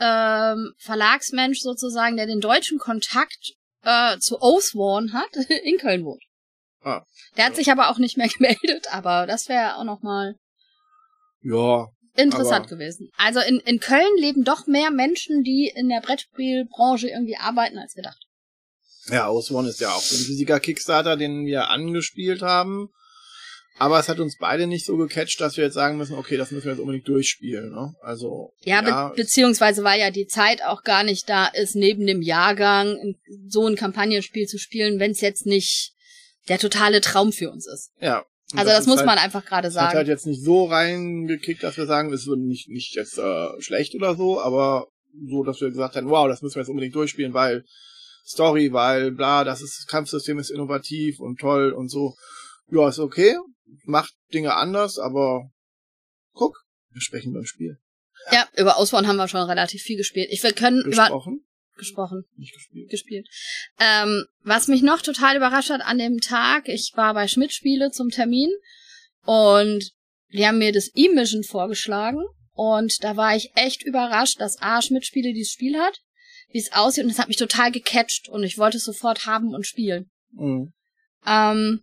ähm, 0.00 0.72
Verlagsmensch 0.78 1.60
sozusagen, 1.60 2.16
der 2.16 2.26
den 2.26 2.40
deutschen 2.40 2.78
Kontakt 2.78 3.54
äh, 3.82 4.18
zu 4.18 4.40
Oathsworn 4.40 5.12
hat, 5.12 5.30
in 5.64 5.78
Köln 5.78 6.04
wohnt. 6.04 6.22
Ah. 6.82 7.02
Der 7.36 7.44
hat 7.44 7.52
ja. 7.52 7.56
sich 7.56 7.70
aber 7.70 7.90
auch 7.90 7.98
nicht 7.98 8.16
mehr 8.16 8.28
gemeldet, 8.38 8.92
aber 8.92 9.26
das 9.26 9.48
wäre 9.48 9.76
auch 9.76 9.84
nochmal 9.84 10.34
ja, 11.42 11.86
interessant 12.16 12.68
gewesen. 12.68 13.10
Also 13.16 13.40
in, 13.40 13.60
in 13.60 13.78
Köln 13.80 14.16
leben 14.16 14.44
doch 14.44 14.66
mehr 14.66 14.90
Menschen, 14.90 15.42
die 15.42 15.72
in 15.74 15.88
der 15.88 16.00
Brettspielbranche 16.00 17.08
irgendwie 17.08 17.36
arbeiten, 17.36 17.78
als 17.78 17.94
gedacht. 17.94 18.18
Ja, 19.06 19.30
Oathsworn 19.30 19.66
ist 19.66 19.80
ja 19.80 19.92
auch 19.92 20.00
so 20.00 20.16
ein 20.16 20.26
riesiger 20.26 20.60
Kickstarter, 20.60 21.16
den 21.16 21.44
wir 21.44 21.68
angespielt 21.68 22.42
haben. 22.42 22.90
Aber 23.80 23.98
es 23.98 24.10
hat 24.10 24.20
uns 24.20 24.36
beide 24.36 24.66
nicht 24.66 24.84
so 24.84 24.98
gecatcht, 24.98 25.40
dass 25.40 25.56
wir 25.56 25.64
jetzt 25.64 25.74
sagen 25.74 25.96
müssen, 25.96 26.14
okay, 26.14 26.36
das 26.36 26.50
müssen 26.50 26.66
wir 26.66 26.72
jetzt 26.72 26.80
unbedingt 26.80 27.08
durchspielen. 27.08 27.70
Ne? 27.70 27.94
Also 28.02 28.52
ja, 28.62 28.84
ja 28.84 29.08
be 29.08 29.14
beziehungsweise 29.16 29.82
war 29.82 29.96
ja 29.96 30.10
die 30.10 30.26
Zeit 30.26 30.62
auch 30.62 30.82
gar 30.82 31.02
nicht 31.02 31.30
da, 31.30 31.46
ist 31.46 31.76
neben 31.76 32.06
dem 32.06 32.20
Jahrgang 32.20 33.14
so 33.48 33.66
ein 33.66 33.76
Kampagnenspiel 33.76 34.46
zu 34.46 34.58
spielen, 34.58 35.00
wenn 35.00 35.12
es 35.12 35.22
jetzt 35.22 35.46
nicht 35.46 35.94
der 36.50 36.58
totale 36.58 37.00
Traum 37.00 37.32
für 37.32 37.50
uns 37.50 37.66
ist. 37.66 37.92
Ja. 38.02 38.26
Also 38.52 38.66
das, 38.66 38.80
das 38.80 38.86
muss 38.86 38.98
halt, 38.98 39.06
man 39.06 39.16
einfach 39.16 39.46
gerade 39.46 39.70
sagen. 39.70 39.88
Hat 39.88 39.94
halt 39.94 40.08
jetzt 40.08 40.26
nicht 40.26 40.44
so 40.44 40.66
reingekickt, 40.66 41.62
dass 41.62 41.78
wir 41.78 41.86
sagen, 41.86 42.12
es 42.12 42.26
ist 42.26 42.36
nicht 42.36 42.68
nicht 42.68 42.94
jetzt 42.96 43.16
äh, 43.16 43.48
schlecht 43.60 43.94
oder 43.94 44.14
so, 44.14 44.42
aber 44.42 44.88
so, 45.26 45.42
dass 45.42 45.58
wir 45.62 45.70
gesagt 45.70 45.96
haben, 45.96 46.10
wow, 46.10 46.28
das 46.28 46.42
müssen 46.42 46.56
wir 46.56 46.60
jetzt 46.60 46.68
unbedingt 46.68 46.94
durchspielen, 46.94 47.32
weil 47.32 47.64
Story, 48.26 48.74
weil 48.74 49.12
bla, 49.12 49.44
das 49.44 49.62
ist 49.62 49.78
das 49.78 49.86
Kampfsystem 49.86 50.38
ist 50.38 50.50
innovativ 50.50 51.18
und 51.18 51.40
toll 51.40 51.72
und 51.72 51.88
so. 51.88 52.14
Ja, 52.70 52.88
ist 52.88 52.98
okay 52.98 53.36
macht 53.84 54.14
Dinge 54.32 54.54
anders, 54.54 54.98
aber 54.98 55.50
guck, 56.32 56.64
wir 56.90 57.00
sprechen 57.00 57.32
beim 57.32 57.44
Spiel. 57.44 57.78
Ja, 58.30 58.38
ja 58.38 58.48
über 58.56 58.76
Ausbauen 58.76 59.06
haben 59.06 59.16
wir 59.16 59.28
schon 59.28 59.42
relativ 59.42 59.82
viel 59.82 59.96
gespielt. 59.96 60.28
Ich 60.30 60.42
wir 60.42 60.52
können 60.52 60.82
gesprochen. 60.84 61.34
Über 61.34 61.78
gesprochen. 61.78 62.24
Nicht 62.36 62.52
gespielt. 62.52 62.90
Gespielt. 62.90 63.28
Ähm, 63.78 64.26
was 64.42 64.68
mich 64.68 64.82
noch 64.82 65.00
total 65.00 65.36
überrascht 65.36 65.70
hat 65.70 65.80
an 65.80 65.98
dem 65.98 66.18
Tag, 66.18 66.68
ich 66.68 66.92
war 66.94 67.14
bei 67.14 67.26
Schmidt 67.26 67.52
Spiele 67.52 67.90
zum 67.90 68.10
Termin 68.10 68.50
und 69.24 69.92
die 70.32 70.46
haben 70.46 70.58
mir 70.58 70.72
das 70.72 70.90
E-Mission 70.94 71.42
vorgeschlagen 71.42 72.22
und 72.52 73.02
da 73.02 73.16
war 73.16 73.34
ich 73.34 73.52
echt 73.54 73.82
überrascht, 73.82 74.40
dass 74.40 74.60
A 74.60 74.82
Schmidt 74.82 75.06
Spiele 75.06 75.32
dieses 75.32 75.52
Spiel 75.52 75.78
hat, 75.78 76.00
wie 76.50 76.58
es 76.58 76.72
aussieht 76.72 77.04
und 77.04 77.10
es 77.10 77.18
hat 77.18 77.28
mich 77.28 77.38
total 77.38 77.72
gecatcht 77.72 78.28
und 78.28 78.42
ich 78.42 78.58
wollte 78.58 78.76
es 78.76 78.84
sofort 78.84 79.24
haben 79.24 79.54
und 79.54 79.66
spielen. 79.66 80.10
Mhm. 80.32 80.74
Ähm, 81.26 81.80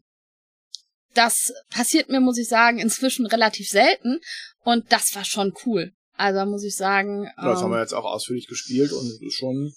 das 1.18 1.52
passiert 1.70 2.10
mir, 2.10 2.20
muss 2.20 2.38
ich 2.38 2.48
sagen, 2.48 2.80
inzwischen 2.80 3.26
relativ 3.26 3.68
selten. 3.68 4.20
Und 4.64 4.92
das 4.92 5.16
war 5.16 5.26
schon 5.26 5.54
cool. 5.66 5.92
Also 6.14 6.46
muss 6.46 6.64
ich 6.64 6.76
sagen. 6.76 7.24
Ja, 7.24 7.50
das 7.50 7.60
ähm, 7.60 7.66
haben 7.66 7.72
wir 7.72 7.80
jetzt 7.80 7.94
auch 7.94 8.06
ausführlich 8.06 8.48
gespielt 8.48 8.92
und 8.92 9.06
es 9.08 9.22
ist 9.22 9.36
schon, 9.36 9.74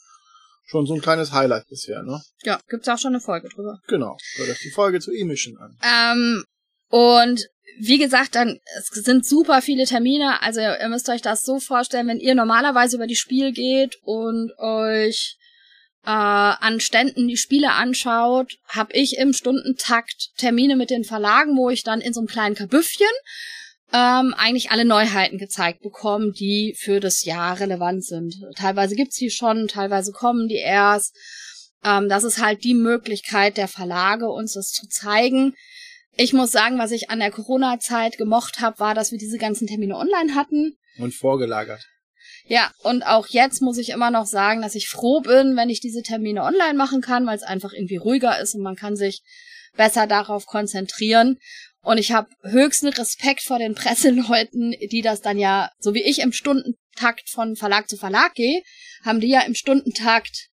schon 0.66 0.86
so 0.86 0.94
ein 0.94 1.00
kleines 1.00 1.32
Highlight 1.32 1.66
bisher, 1.68 2.02
ne? 2.02 2.20
Ja, 2.42 2.60
gibt's 2.68 2.88
auch 2.88 2.98
schon 2.98 3.14
eine 3.14 3.20
Folge 3.20 3.48
drüber. 3.48 3.78
Genau. 3.88 4.16
Hört 4.36 4.50
euch 4.50 4.60
die 4.60 4.70
Folge 4.70 5.00
zu 5.00 5.12
E-Mission 5.12 5.58
an. 5.58 5.78
Ähm, 5.82 6.44
und 6.88 7.46
wie 7.78 7.98
gesagt, 7.98 8.34
dann, 8.34 8.58
es 8.78 8.88
sind 8.88 9.26
super 9.26 9.62
viele 9.62 9.84
Termine. 9.84 10.42
Also 10.42 10.60
ihr 10.60 10.88
müsst 10.88 11.08
euch 11.08 11.22
das 11.22 11.42
so 11.42 11.60
vorstellen, 11.60 12.08
wenn 12.08 12.18
ihr 12.18 12.34
normalerweise 12.34 12.96
über 12.96 13.06
die 13.06 13.16
Spiel 13.16 13.52
geht 13.52 13.96
und 14.02 14.52
euch 14.58 15.36
äh, 16.04 16.10
an 16.10 16.80
Ständen 16.80 17.28
die 17.28 17.36
Spiele 17.36 17.72
anschaut, 17.72 18.56
habe 18.68 18.92
ich 18.94 19.18
im 19.18 19.32
Stundentakt 19.32 20.30
Termine 20.36 20.76
mit 20.76 20.90
den 20.90 21.04
Verlagen, 21.04 21.56
wo 21.56 21.70
ich 21.70 21.82
dann 21.82 22.00
in 22.00 22.12
so 22.12 22.20
einem 22.20 22.28
kleinen 22.28 22.54
Kabüffchen 22.54 23.06
ähm, 23.92 24.34
eigentlich 24.36 24.70
alle 24.70 24.84
Neuheiten 24.84 25.38
gezeigt 25.38 25.80
bekomme, 25.82 26.32
die 26.32 26.74
für 26.78 27.00
das 27.00 27.24
Jahr 27.24 27.58
relevant 27.58 28.04
sind. 28.04 28.36
Teilweise 28.56 28.94
gibt's 28.94 29.16
die 29.16 29.30
schon, 29.30 29.68
teilweise 29.68 30.12
kommen 30.12 30.48
die 30.48 30.56
erst. 30.56 31.16
Ähm, 31.84 32.08
das 32.08 32.24
ist 32.24 32.42
halt 32.42 32.64
die 32.64 32.74
Möglichkeit 32.74 33.56
der 33.56 33.68
Verlage, 33.68 34.28
uns 34.28 34.54
das 34.54 34.70
zu 34.70 34.86
zeigen. 34.88 35.54
Ich 36.16 36.32
muss 36.32 36.52
sagen, 36.52 36.78
was 36.78 36.92
ich 36.92 37.10
an 37.10 37.20
der 37.20 37.30
Corona-Zeit 37.30 38.16
gemocht 38.16 38.60
habe, 38.60 38.78
war, 38.78 38.94
dass 38.94 39.10
wir 39.10 39.18
diese 39.18 39.38
ganzen 39.38 39.66
Termine 39.66 39.96
online 39.96 40.34
hatten. 40.34 40.76
Und 40.98 41.14
vorgelagert. 41.14 41.84
Ja, 42.50 42.72
und 42.82 43.04
auch 43.04 43.28
jetzt 43.28 43.62
muss 43.62 43.78
ich 43.78 43.90
immer 43.90 44.10
noch 44.10 44.26
sagen, 44.26 44.60
dass 44.60 44.74
ich 44.74 44.88
froh 44.88 45.20
bin, 45.20 45.54
wenn 45.56 45.70
ich 45.70 45.78
diese 45.78 46.02
Termine 46.02 46.42
online 46.42 46.74
machen 46.74 47.00
kann, 47.00 47.24
weil 47.24 47.36
es 47.36 47.44
einfach 47.44 47.72
irgendwie 47.72 47.98
ruhiger 47.98 48.40
ist 48.40 48.56
und 48.56 48.62
man 48.62 48.74
kann 48.74 48.96
sich 48.96 49.22
besser 49.76 50.08
darauf 50.08 50.46
konzentrieren. 50.46 51.38
Und 51.80 51.98
ich 51.98 52.10
habe 52.10 52.28
höchsten 52.42 52.88
Respekt 52.88 53.42
vor 53.42 53.60
den 53.60 53.76
Presseleuten, 53.76 54.72
die 54.90 55.00
das 55.00 55.20
dann 55.20 55.38
ja, 55.38 55.70
so 55.78 55.94
wie 55.94 56.02
ich 56.02 56.18
im 56.18 56.32
Stundentakt 56.32 57.30
von 57.30 57.54
Verlag 57.54 57.88
zu 57.88 57.96
Verlag 57.96 58.34
gehe, 58.34 58.64
haben 59.04 59.20
die 59.20 59.28
ja 59.28 59.42
im 59.42 59.54
Stundentakt 59.54 60.48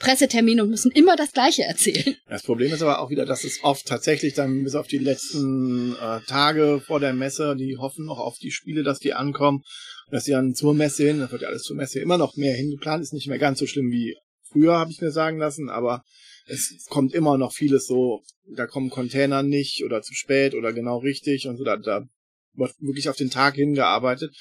Pressetermine 0.00 0.62
und 0.62 0.70
müssen 0.70 0.90
immer 0.90 1.14
das 1.14 1.32
Gleiche 1.32 1.62
erzählen. 1.62 2.16
Das 2.28 2.42
Problem 2.42 2.72
ist 2.72 2.82
aber 2.82 3.00
auch 3.00 3.10
wieder, 3.10 3.26
dass 3.26 3.44
es 3.44 3.62
oft 3.62 3.86
tatsächlich 3.86 4.34
dann 4.34 4.64
bis 4.64 4.74
auf 4.74 4.86
die 4.86 4.98
letzten 4.98 5.94
äh, 5.94 6.20
Tage 6.26 6.82
vor 6.84 7.00
der 7.00 7.12
Messe, 7.12 7.54
die 7.54 7.76
hoffen 7.76 8.06
noch 8.06 8.18
auf 8.18 8.38
die 8.38 8.50
Spiele, 8.50 8.82
dass 8.82 8.98
die 8.98 9.12
ankommen, 9.12 9.62
dass 10.10 10.24
sie 10.24 10.32
dann 10.32 10.54
zur 10.54 10.74
Messe 10.74 11.06
hin, 11.06 11.20
das 11.20 11.30
wird 11.30 11.42
ja 11.42 11.48
alles 11.48 11.62
zur 11.62 11.76
Messe 11.76 12.00
immer 12.00 12.18
noch 12.18 12.36
mehr 12.36 12.54
hingeplant, 12.54 13.02
ist 13.02 13.12
nicht 13.12 13.28
mehr 13.28 13.38
ganz 13.38 13.58
so 13.58 13.66
schlimm 13.66 13.90
wie 13.90 14.16
früher, 14.50 14.78
habe 14.78 14.90
ich 14.90 15.00
mir 15.00 15.10
sagen 15.10 15.38
lassen, 15.38 15.68
aber 15.68 16.02
es 16.46 16.86
kommt 16.88 17.14
immer 17.14 17.38
noch 17.38 17.52
vieles 17.52 17.86
so, 17.86 18.22
da 18.56 18.66
kommen 18.66 18.90
Container 18.90 19.42
nicht 19.42 19.84
oder 19.84 20.02
zu 20.02 20.14
spät 20.14 20.54
oder 20.54 20.72
genau 20.72 20.98
richtig 20.98 21.46
und 21.46 21.58
so, 21.58 21.64
da, 21.64 21.76
da 21.76 22.08
wird 22.54 22.72
wirklich 22.80 23.08
auf 23.08 23.16
den 23.16 23.30
Tag 23.30 23.54
hingearbeitet, 23.54 24.34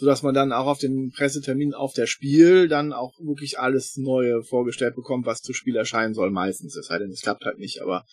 so 0.00 0.06
dass 0.06 0.22
man 0.22 0.32
dann 0.32 0.50
auch 0.50 0.66
auf 0.66 0.78
den 0.78 1.10
Pressetermin 1.10 1.74
auf 1.74 1.92
der 1.92 2.06
Spiel 2.06 2.68
dann 2.68 2.94
auch 2.94 3.18
wirklich 3.18 3.58
alles 3.58 3.98
Neue 3.98 4.42
vorgestellt 4.42 4.94
bekommt, 4.96 5.26
was 5.26 5.42
zu 5.42 5.52
Spiel 5.52 5.76
erscheinen 5.76 6.14
soll 6.14 6.30
meistens. 6.30 6.74
Es 6.74 6.86
sei 6.86 6.98
denn, 6.98 7.10
es 7.10 7.20
klappt 7.20 7.44
halt 7.44 7.58
nicht, 7.58 7.82
aber 7.82 8.06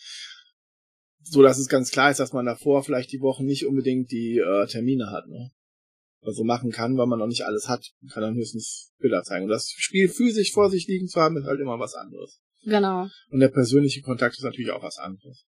so 1.22 1.42
dass 1.42 1.58
es 1.58 1.70
ganz 1.70 1.90
klar 1.90 2.12
ist, 2.12 2.20
dass 2.20 2.34
man 2.34 2.46
davor 2.46 2.84
vielleicht 2.84 3.14
die 3.14 3.22
Woche 3.22 3.46
nicht 3.46 3.66
unbedingt 3.66 4.12
die 4.12 4.38
äh, 4.38 4.68
Termine 4.68 5.12
hat, 5.12 5.28
ne? 5.28 5.52
Also 6.22 6.44
machen 6.44 6.72
kann, 6.72 6.98
weil 6.98 7.08
man 7.08 7.20
noch 7.20 7.28
nicht 7.28 7.46
alles 7.46 7.70
hat. 7.70 7.90
Man 8.02 8.10
kann 8.10 8.24
dann 8.24 8.36
höchstens 8.36 8.92
Bilder 9.00 9.24
zeigen. 9.24 9.46
Und 9.46 9.52
das 9.52 9.70
Spiel 9.78 10.10
physisch 10.10 10.52
vor 10.52 10.70
sich 10.70 10.88
liegen 10.88 11.08
zu 11.08 11.22
haben, 11.22 11.38
ist 11.38 11.46
halt 11.46 11.62
immer 11.62 11.80
was 11.80 11.94
anderes. 11.94 12.42
Genau. 12.66 13.08
Und 13.30 13.40
der 13.40 13.48
persönliche 13.48 14.02
Kontakt 14.02 14.36
ist 14.36 14.44
natürlich 14.44 14.72
auch 14.72 14.84
was 14.84 14.98
anderes. 14.98 15.46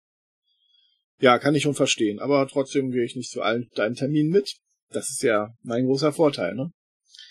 Ja, 1.20 1.38
kann 1.38 1.54
ich 1.54 1.62
schon 1.62 1.74
verstehen. 1.74 2.18
Aber 2.18 2.48
trotzdem 2.48 2.90
gehe 2.90 3.04
ich 3.04 3.14
nicht 3.14 3.30
zu 3.30 3.40
allen 3.40 3.70
deinen 3.76 3.94
Terminen 3.94 4.30
mit. 4.30 4.56
Das 4.94 5.10
ist 5.10 5.22
ja 5.22 5.48
mein 5.62 5.86
großer 5.86 6.12
Vorteil, 6.12 6.54
ne? 6.54 6.70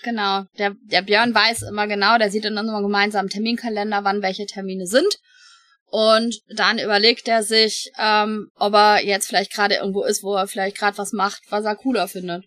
Genau. 0.04 0.44
Der, 0.58 0.76
der 0.84 1.02
Björn 1.02 1.34
weiß 1.34 1.62
immer 1.64 1.88
genau, 1.88 2.18
der 2.18 2.30
sieht 2.30 2.46
in 2.46 2.58
unserem 2.58 2.84
gemeinsamen 2.84 3.30
Terminkalender, 3.30 4.04
wann 4.04 4.22
welche 4.22 4.46
Termine 4.46 4.86
sind. 4.86 5.18
Und 5.86 6.40
dann 6.56 6.80
überlegt 6.80 7.28
er 7.28 7.44
sich, 7.44 7.92
ähm, 8.00 8.50
ob 8.56 8.74
er 8.74 9.06
jetzt 9.06 9.28
vielleicht 9.28 9.54
gerade 9.54 9.76
irgendwo 9.76 10.04
ist, 10.04 10.24
wo 10.24 10.36
er 10.36 10.48
vielleicht 10.48 10.78
gerade 10.78 10.98
was 10.98 11.14
macht, 11.14 11.42
was 11.50 11.66
er 11.66 11.76
cooler 11.76 12.08
findet. 12.08 12.46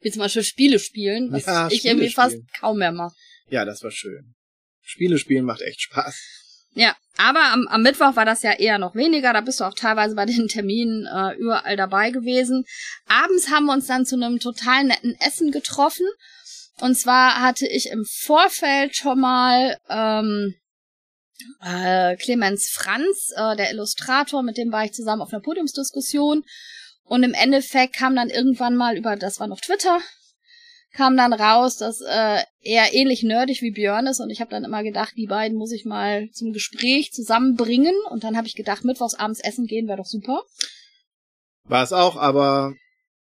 Wie 0.00 0.10
zum 0.10 0.20
Beispiel 0.20 0.44
Spiele 0.44 0.78
spielen, 0.78 1.32
was 1.32 1.44
Ja, 1.46 1.68
ich 1.68 1.78
Spiele 1.80 1.94
irgendwie 1.94 2.12
fast 2.12 2.32
spielen. 2.36 2.46
kaum 2.60 2.78
mehr 2.78 2.92
mache. 2.92 3.14
Ja, 3.48 3.64
das 3.64 3.82
war 3.82 3.90
schön. 3.90 4.34
Spiele 4.80 5.18
spielen 5.18 5.44
macht 5.44 5.60
echt 5.62 5.82
Spaß. 5.82 6.16
Ja, 6.74 6.96
aber 7.16 7.52
am, 7.52 7.68
am 7.68 7.82
Mittwoch 7.82 8.16
war 8.16 8.24
das 8.24 8.42
ja 8.42 8.52
eher 8.52 8.78
noch 8.78 8.94
weniger. 8.94 9.32
Da 9.32 9.40
bist 9.40 9.60
du 9.60 9.64
auch 9.64 9.74
teilweise 9.74 10.14
bei 10.16 10.26
den 10.26 10.48
Terminen 10.48 11.06
äh, 11.06 11.34
überall 11.36 11.76
dabei 11.76 12.10
gewesen. 12.10 12.64
Abends 13.06 13.50
haben 13.50 13.66
wir 13.66 13.72
uns 13.72 13.86
dann 13.86 14.04
zu 14.04 14.16
einem 14.16 14.40
total 14.40 14.84
netten 14.84 15.16
Essen 15.20 15.52
getroffen. 15.52 16.06
Und 16.80 16.96
zwar 16.96 17.40
hatte 17.40 17.68
ich 17.68 17.90
im 17.90 18.04
Vorfeld 18.04 18.96
schon 18.96 19.20
mal 19.20 19.78
ähm, 19.88 20.54
äh, 21.62 22.16
Clemens 22.16 22.68
Franz, 22.68 23.32
äh, 23.36 23.54
der 23.54 23.70
Illustrator, 23.70 24.42
mit 24.42 24.56
dem 24.56 24.72
war 24.72 24.84
ich 24.84 24.92
zusammen 24.92 25.22
auf 25.22 25.32
einer 25.32 25.42
Podiumsdiskussion. 25.42 26.44
Und 27.04 27.22
im 27.22 27.34
Endeffekt 27.34 27.94
kam 27.94 28.16
dann 28.16 28.30
irgendwann 28.30 28.74
mal 28.74 28.96
über, 28.96 29.14
das 29.14 29.38
war 29.38 29.46
noch 29.46 29.60
Twitter, 29.60 30.00
kam 30.92 31.16
dann 31.16 31.32
raus, 31.32 31.76
dass 31.76 32.00
äh, 32.00 32.42
er 32.64 32.92
ähnlich 32.94 33.22
nerdig 33.22 33.62
wie 33.62 33.70
Björn 33.70 34.06
ist 34.06 34.20
und 34.20 34.30
ich 34.30 34.40
habe 34.40 34.50
dann 34.50 34.64
immer 34.64 34.82
gedacht, 34.82 35.14
die 35.16 35.26
beiden 35.26 35.56
muss 35.56 35.72
ich 35.72 35.84
mal 35.84 36.30
zum 36.30 36.52
Gespräch 36.52 37.12
zusammenbringen 37.12 37.94
und 38.10 38.24
dann 38.24 38.36
habe 38.36 38.46
ich 38.46 38.54
gedacht, 38.54 38.84
mittwochs 38.84 39.14
abends 39.14 39.40
essen 39.40 39.66
gehen 39.66 39.86
wäre 39.86 39.98
doch 39.98 40.06
super. 40.06 40.42
War 41.64 41.82
es 41.82 41.92
auch, 41.92 42.16
aber 42.16 42.74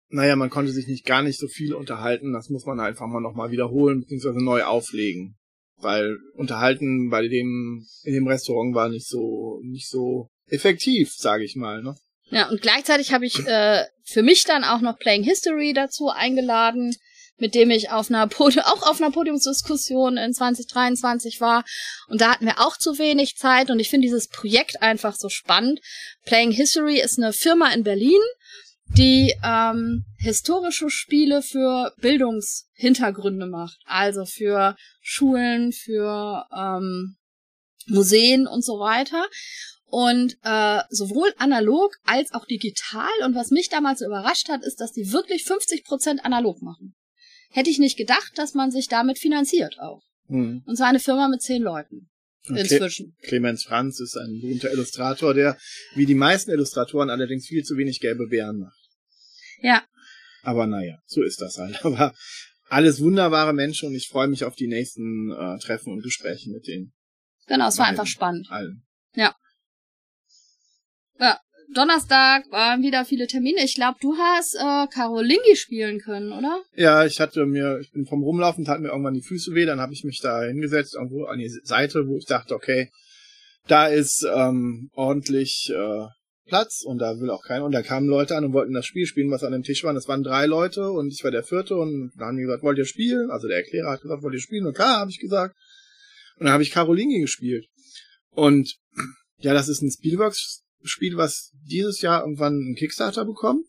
naja, 0.08 0.36
man 0.36 0.50
konnte 0.50 0.72
sich 0.72 0.88
nicht 0.88 1.06
gar 1.06 1.22
nicht 1.22 1.38
so 1.38 1.46
viel 1.46 1.72
unterhalten. 1.72 2.32
Das 2.32 2.48
muss 2.48 2.66
man 2.66 2.80
einfach 2.80 3.06
mal 3.06 3.20
nochmal 3.20 3.50
wiederholen, 3.50 4.00
beziehungsweise 4.00 4.44
neu 4.44 4.64
auflegen. 4.64 5.36
Weil 5.76 6.18
unterhalten 6.34 7.08
bei 7.10 7.26
dem, 7.28 7.86
in 8.02 8.14
dem 8.14 8.26
Restaurant 8.26 8.74
war 8.74 8.88
nicht 8.88 9.06
so, 9.06 9.60
nicht 9.62 9.88
so 9.88 10.28
effektiv, 10.46 11.12
sage 11.12 11.44
ich 11.44 11.56
mal, 11.56 11.82
ne? 11.82 11.94
Ja, 12.30 12.48
und 12.48 12.62
gleichzeitig 12.62 13.12
habe 13.12 13.26
ich 13.26 13.44
äh, 13.46 13.84
für 14.04 14.22
mich 14.22 14.44
dann 14.44 14.62
auch 14.62 14.80
noch 14.80 14.98
Playing 14.98 15.24
History 15.24 15.72
dazu 15.72 16.10
eingeladen, 16.10 16.94
mit 17.40 17.54
dem 17.54 17.70
ich 17.70 17.90
auf 17.90 18.10
einer 18.10 18.26
Podi 18.26 18.60
auch 18.64 18.82
auf 18.82 19.00
einer 19.00 19.10
Podiumsdiskussion 19.10 20.16
in 20.16 20.32
2023 20.32 21.40
war. 21.40 21.64
Und 22.08 22.20
da 22.20 22.32
hatten 22.32 22.46
wir 22.46 22.60
auch 22.60 22.76
zu 22.76 22.98
wenig 22.98 23.36
Zeit 23.36 23.70
und 23.70 23.80
ich 23.80 23.90
finde 23.90 24.06
dieses 24.06 24.28
Projekt 24.28 24.82
einfach 24.82 25.14
so 25.14 25.28
spannend. 25.28 25.80
Playing 26.24 26.52
History 26.52 27.00
ist 27.00 27.18
eine 27.18 27.32
Firma 27.32 27.72
in 27.72 27.82
Berlin, 27.82 28.20
die 28.96 29.34
ähm, 29.44 30.04
historische 30.18 30.90
Spiele 30.90 31.42
für 31.42 31.92
Bildungshintergründe 32.00 33.46
macht. 33.46 33.78
Also 33.86 34.24
für 34.24 34.76
Schulen, 35.00 35.72
für 35.72 36.46
ähm, 36.56 37.16
Museen 37.86 38.46
und 38.46 38.64
so 38.64 38.80
weiter. 38.80 39.26
Und 39.86 40.36
äh, 40.44 40.80
sowohl 40.90 41.32
analog 41.38 41.96
als 42.04 42.32
auch 42.32 42.46
digital. 42.46 43.10
Und 43.24 43.34
was 43.34 43.50
mich 43.50 43.68
damals 43.68 44.02
überrascht 44.02 44.48
hat, 44.48 44.64
ist, 44.64 44.80
dass 44.80 44.92
die 44.92 45.12
wirklich 45.12 45.42
50% 45.42 46.20
analog 46.20 46.62
machen. 46.62 46.94
Hätte 47.50 47.70
ich 47.70 47.78
nicht 47.78 47.96
gedacht, 47.96 48.32
dass 48.36 48.54
man 48.54 48.70
sich 48.70 48.88
damit 48.88 49.18
finanziert 49.18 49.76
auch. 49.80 50.02
Hm. 50.28 50.62
Und 50.64 50.76
zwar 50.76 50.88
eine 50.88 51.00
Firma 51.00 51.28
mit 51.28 51.42
zehn 51.42 51.62
Leuten 51.62 52.06
Okay. 52.48 52.60
inzwischen. 52.62 53.14
Clemens 53.22 53.64
Franz 53.64 54.00
ist 54.00 54.16
ein 54.16 54.40
berühmter 54.40 54.72
Illustrator, 54.72 55.34
der 55.34 55.58
wie 55.94 56.06
die 56.06 56.14
meisten 56.14 56.50
Illustratoren 56.50 57.10
allerdings 57.10 57.46
viel 57.46 57.62
zu 57.64 57.76
wenig 57.76 58.00
gelbe 58.00 58.28
Bären 58.28 58.58
macht. 58.60 58.78
Ja, 59.60 59.84
Aber 60.42 60.66
naja, 60.66 60.98
so 61.06 61.22
ist 61.22 61.40
das 61.42 61.58
halt. 61.58 61.78
Aber 61.84 62.14
alles 62.68 63.00
wunderbare 63.00 63.52
Menschen 63.52 63.88
und 63.88 63.94
ich 63.94 64.08
freue 64.08 64.28
mich 64.28 64.44
auf 64.44 64.54
die 64.56 64.68
nächsten 64.68 65.30
äh, 65.32 65.58
Treffen 65.58 65.92
und 65.92 66.02
Gespräche 66.02 66.50
mit 66.50 66.66
denen 66.66 66.92
genau, 67.46 67.68
es 67.68 67.76
war 67.78 67.86
einfach 67.86 68.06
spannend. 68.06 68.46
allen. 68.50 68.86
Ja, 69.14 69.34
Donnerstag 71.74 72.50
waren 72.50 72.82
wieder 72.82 73.04
viele 73.04 73.26
Termine. 73.26 73.64
Ich 73.64 73.74
glaube, 73.74 73.98
du 74.00 74.16
hast 74.16 74.54
äh, 74.54 74.86
Carolingi 74.92 75.54
spielen 75.54 76.00
können, 76.00 76.32
oder? 76.32 76.62
Ja, 76.74 77.04
ich 77.04 77.20
hatte 77.20 77.46
mir, 77.46 77.78
ich 77.80 77.92
bin 77.92 78.06
vom 78.06 78.22
Rumlaufen, 78.22 78.64
tat 78.64 78.80
mir 78.80 78.88
irgendwann 78.88 79.14
die 79.14 79.22
Füße 79.22 79.54
weh, 79.54 79.66
dann 79.66 79.80
habe 79.80 79.92
ich 79.92 80.04
mich 80.04 80.20
da 80.20 80.42
hingesetzt, 80.42 80.94
irgendwo 80.94 81.24
an 81.24 81.38
die 81.38 81.48
Seite, 81.48 82.06
wo 82.08 82.16
ich 82.16 82.26
dachte, 82.26 82.54
okay, 82.54 82.90
da 83.66 83.86
ist 83.86 84.26
ähm, 84.34 84.90
ordentlich 84.94 85.72
äh, 85.72 86.06
Platz 86.46 86.82
und 86.82 86.98
da 86.98 87.18
will 87.20 87.30
auch 87.30 87.44
keiner. 87.44 87.64
Und 87.64 87.72
da 87.72 87.82
kamen 87.82 88.08
Leute 88.08 88.36
an 88.36 88.44
und 88.44 88.52
wollten 88.52 88.74
das 88.74 88.86
Spiel 88.86 89.06
spielen, 89.06 89.30
was 89.30 89.44
an 89.44 89.52
dem 89.52 89.62
Tisch 89.62 89.84
war. 89.84 89.94
Es 89.94 90.08
waren 90.08 90.22
drei 90.22 90.46
Leute 90.46 90.90
und 90.90 91.12
ich 91.12 91.22
war 91.22 91.30
der 91.30 91.44
vierte 91.44 91.76
und 91.76 92.10
dann 92.16 92.28
haben 92.28 92.36
die 92.36 92.42
gesagt, 92.42 92.62
wollt 92.62 92.78
ihr 92.78 92.84
spielen? 92.84 93.30
Also 93.30 93.46
der 93.46 93.58
Erklärer 93.58 93.92
hat 93.92 94.02
gesagt, 94.02 94.22
wollt 94.22 94.34
ihr 94.34 94.40
spielen? 94.40 94.66
Und 94.66 94.74
klar, 94.74 94.98
habe 94.98 95.10
ich 95.10 95.20
gesagt. 95.20 95.54
Und 96.36 96.46
dann 96.46 96.52
habe 96.52 96.62
ich 96.62 96.72
Carolingi 96.72 97.20
gespielt. 97.20 97.66
Und 98.30 98.76
ja, 99.38 99.54
das 99.54 99.68
ist 99.68 99.82
ein 99.82 99.90
Spielworks-Spiel, 100.82 101.16
was 101.16 101.52
dieses 101.64 102.00
Jahr 102.00 102.22
irgendwann 102.22 102.54
einen 102.54 102.74
Kickstarter 102.74 103.24
bekommt. 103.24 103.66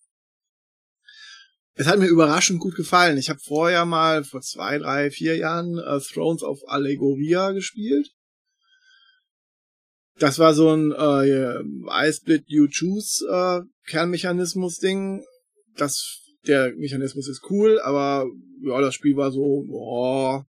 Es 1.74 1.88
hat 1.88 2.00
mir 2.00 2.08
überraschend 2.08 2.60
gut 2.60 2.76
gefallen. 2.76 3.18
Ich 3.18 3.30
habe 3.30 3.40
vorher 3.40 3.86
mal 3.86 4.24
vor 4.24 4.42
zwei, 4.42 4.78
drei, 4.78 5.10
vier 5.10 5.38
Jahren 5.38 5.78
äh, 5.78 6.00
Thrones 6.00 6.44
of 6.44 6.60
Allegoria 6.68 7.52
gespielt. 7.52 8.12
Das 10.20 10.38
war 10.38 10.54
so 10.54 10.70
ein 10.70 10.92
äh, 10.92 11.62
I 11.62 12.14
split 12.14 12.44
you 12.48 12.68
choose 12.68 13.26
äh, 13.26 13.62
Kernmechanismus-Ding. 13.90 15.24
Das 15.76 16.22
der 16.48 16.74
Mechanismus 16.76 17.28
ist 17.28 17.44
cool, 17.50 17.80
aber 17.82 18.28
ja, 18.62 18.82
das 18.82 18.96
Spiel 18.96 19.16
war 19.16 19.32
so 19.32 19.66
oh, 19.70 20.42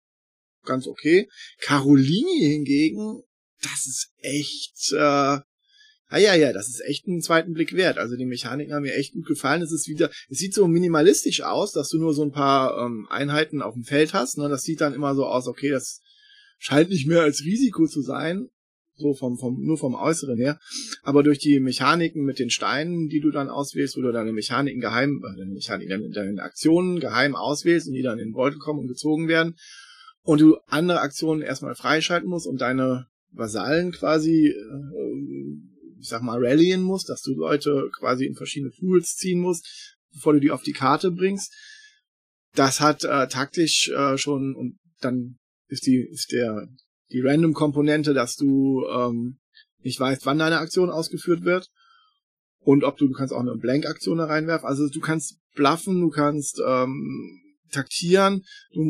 ganz 0.64 0.86
okay. 0.86 1.28
Carolini 1.60 2.40
hingegen, 2.40 3.22
das 3.60 3.86
ist 3.86 4.12
echt 4.18 4.92
äh, 4.92 5.40
Ah 6.12 6.18
ja, 6.18 6.34
ja, 6.34 6.52
das 6.52 6.68
ist 6.68 6.84
echt 6.84 7.08
einen 7.08 7.22
zweiten 7.22 7.54
Blick 7.54 7.72
wert. 7.72 7.96
Also 7.96 8.16
die 8.16 8.26
Mechaniken 8.26 8.74
haben 8.74 8.82
mir 8.82 8.94
echt 8.94 9.14
gut 9.14 9.24
gefallen. 9.24 9.62
Es 9.62 9.72
ist 9.72 9.88
wieder, 9.88 10.10
es 10.28 10.36
sieht 10.36 10.52
so 10.52 10.68
minimalistisch 10.68 11.40
aus, 11.40 11.72
dass 11.72 11.88
du 11.88 11.98
nur 11.98 12.12
so 12.12 12.22
ein 12.22 12.32
paar 12.32 12.76
ähm, 12.84 13.06
Einheiten 13.08 13.62
auf 13.62 13.72
dem 13.72 13.84
Feld 13.84 14.12
hast. 14.12 14.36
Ne? 14.36 14.50
Das 14.50 14.62
sieht 14.62 14.82
dann 14.82 14.92
immer 14.92 15.14
so 15.14 15.24
aus, 15.24 15.46
okay, 15.46 15.70
das 15.70 16.02
scheint 16.58 16.90
nicht 16.90 17.06
mehr 17.06 17.22
als 17.22 17.44
Risiko 17.46 17.86
zu 17.86 18.02
sein. 18.02 18.50
So 18.94 19.14
vom, 19.14 19.38
vom, 19.38 19.64
nur 19.64 19.78
vom 19.78 19.94
Äußeren 19.94 20.36
her. 20.36 20.58
Aber 21.02 21.22
durch 21.22 21.38
die 21.38 21.60
Mechaniken 21.60 22.24
mit 22.24 22.38
den 22.38 22.50
Steinen, 22.50 23.08
die 23.08 23.20
du 23.20 23.30
dann 23.30 23.48
auswählst, 23.48 23.96
wo 23.96 24.02
du 24.02 24.12
deine 24.12 24.34
Mechaniken 24.34 24.82
geheim, 24.82 25.22
äh, 25.24 25.38
deine 25.38 25.52
Mechaniken, 25.52 26.12
deine, 26.12 26.42
Aktionen 26.42 27.00
geheim 27.00 27.34
auswählst 27.34 27.88
und 27.88 27.94
die 27.94 28.02
dann 28.02 28.18
in 28.18 28.28
den 28.28 28.34
Beutel 28.34 28.58
kommen 28.58 28.80
und 28.80 28.88
gezogen 28.88 29.28
werden. 29.28 29.54
Und 30.20 30.42
du 30.42 30.58
andere 30.66 31.00
Aktionen 31.00 31.40
erstmal 31.40 31.74
freischalten 31.74 32.28
musst 32.28 32.46
und 32.46 32.60
deine 32.60 33.06
Vasallen 33.30 33.92
quasi 33.92 34.48
äh, 34.48 35.71
ich 36.02 36.08
sag 36.08 36.22
mal, 36.22 36.44
rallyen 36.44 36.82
musst, 36.82 37.08
dass 37.08 37.22
du 37.22 37.32
Leute 37.34 37.88
quasi 37.96 38.26
in 38.26 38.34
verschiedene 38.34 38.72
Pools 38.72 39.14
ziehen 39.14 39.38
musst, 39.38 39.96
bevor 40.12 40.32
du 40.32 40.40
die 40.40 40.50
auf 40.50 40.62
die 40.62 40.72
Karte 40.72 41.12
bringst. 41.12 41.54
Das 42.54 42.80
hat 42.80 43.04
äh, 43.04 43.28
taktisch 43.28 43.88
äh, 43.88 44.18
schon 44.18 44.56
und 44.56 44.78
dann 45.00 45.38
ist 45.68 45.86
die 45.86 46.04
ist 46.10 46.32
der 46.32 46.68
die 47.12 47.20
Random-Komponente, 47.20 48.14
dass 48.14 48.34
du 48.34 48.84
ähm, 48.86 49.38
nicht 49.84 50.00
weißt, 50.00 50.26
wann 50.26 50.38
deine 50.38 50.58
Aktion 50.58 50.90
ausgeführt 50.90 51.44
wird 51.44 51.70
und 52.58 52.82
ob 52.82 52.96
du 52.96 53.06
du 53.06 53.14
kannst 53.14 53.32
auch 53.32 53.40
eine 53.40 53.56
Blank-Aktion 53.56 54.18
da 54.18 54.24
reinwerfen. 54.24 54.66
Also 54.66 54.88
du 54.88 55.00
kannst 55.00 55.38
bluffen, 55.54 56.00
du 56.00 56.10
kannst 56.10 56.60
ähm, 56.66 57.40
taktieren, 57.70 58.44
du 58.72 58.82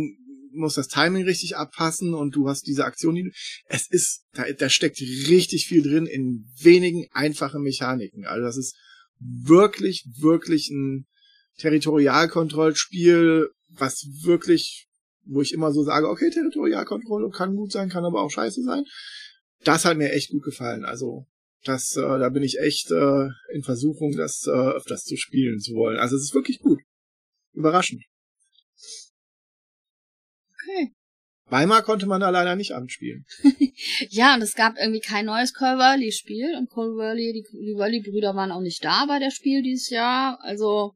musst 0.53 0.77
das 0.77 0.89
Timing 0.89 1.25
richtig 1.25 1.57
abpassen 1.57 2.15
und 2.15 2.35
du 2.35 2.49
hast 2.49 2.67
diese 2.67 2.85
Aktion, 2.85 3.15
die 3.15 3.33
es 3.67 3.89
ist, 3.89 4.25
da, 4.33 4.45
da 4.53 4.69
steckt 4.69 5.01
richtig 5.01 5.67
viel 5.67 5.83
drin 5.83 6.07
in 6.07 6.47
wenigen 6.61 7.07
einfachen 7.13 7.63
Mechaniken. 7.63 8.27
Also 8.27 8.45
das 8.45 8.57
ist 8.57 8.77
wirklich, 9.19 10.05
wirklich 10.19 10.71
ein 10.71 11.07
Territorialkontrollspiel, 11.59 13.49
was 13.71 14.07
wirklich, 14.23 14.89
wo 15.25 15.43
ich 15.43 15.53
immer 15.53 15.73
so 15.73 15.85
sage, 15.85 16.09
okay, 16.09 16.31
Territorialkontrolle 16.31 17.31
kann 17.31 17.57
gut 17.57 17.73
sein, 17.73 17.89
kann 17.89 18.05
aber 18.05 18.23
auch 18.23 18.31
scheiße 18.31 18.63
sein. 18.63 18.85
das 19.65 19.85
hat 19.85 19.97
mir 19.97 20.13
echt 20.13 20.31
gut 20.31 20.43
gefallen. 20.43 20.85
Also 20.85 21.27
das, 21.65 21.97
äh, 21.97 22.01
da 22.01 22.29
bin 22.29 22.43
ich 22.43 22.59
echt 22.59 22.91
äh, 22.91 23.29
in 23.53 23.63
Versuchung, 23.63 24.17
das 24.17 24.47
äh, 24.47 24.51
öfters 24.51 25.05
zu 25.05 25.17
spielen 25.17 25.61
zu 25.61 25.75
wollen. 25.75 25.99
Also 25.99 26.17
es 26.17 26.23
ist 26.23 26.35
wirklich 26.35 26.59
gut. 26.59 26.81
Überraschend. 27.53 28.03
Okay. 30.73 30.93
Weimar 31.47 31.83
konnte 31.83 32.07
man 32.07 32.21
da 32.21 32.31
leider 32.31 32.57
nicht 32.57 32.73
anspielen. 32.73 33.27
Ja, 34.11 34.35
und 34.35 34.43
es 34.43 34.55
gab 34.55 34.77
irgendwie 34.79 35.01
kein 35.01 35.27
neues 35.27 35.55
Cole 35.55 35.79
Whirly-Spiel. 35.79 36.57
Und 36.57 36.71
Cole 36.71 36.95
Whirly, 36.95 37.33
die, 37.33 37.43
die 37.43 37.75
Whirly-Brüder 37.75 38.35
waren 38.37 38.53
auch 38.53 38.61
nicht 38.61 38.85
da 38.85 39.07
bei 39.07 39.19
der 39.19 39.31
Spiel 39.31 39.63
dieses 39.63 39.91
Jahr. 39.91 40.39
Also, 40.43 40.93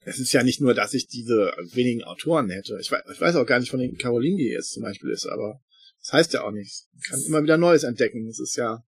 Es 0.00 0.18
ist 0.18 0.32
ja 0.32 0.42
nicht 0.42 0.60
nur, 0.60 0.74
dass 0.74 0.94
ich 0.94 1.06
diese 1.06 1.52
wenigen 1.72 2.02
Autoren 2.02 2.50
hätte. 2.50 2.78
Ich 2.80 2.90
weiß, 2.90 3.02
ich 3.12 3.20
weiß 3.20 3.36
auch 3.36 3.46
gar 3.46 3.60
nicht, 3.60 3.70
von 3.70 3.78
den 3.80 3.96
Carolingi 3.96 4.50
jetzt 4.50 4.72
zum 4.72 4.82
Beispiel 4.82 5.10
ist, 5.10 5.26
aber 5.26 5.60
das 6.00 6.12
heißt 6.12 6.32
ja 6.32 6.42
auch 6.42 6.50
nichts. 6.50 6.88
Man 6.92 7.02
kann 7.02 7.20
immer 7.26 7.42
wieder 7.42 7.56
Neues 7.56 7.84
entdecken. 7.84 8.26
Das 8.26 8.40
ist 8.40 8.56
ja 8.56 8.82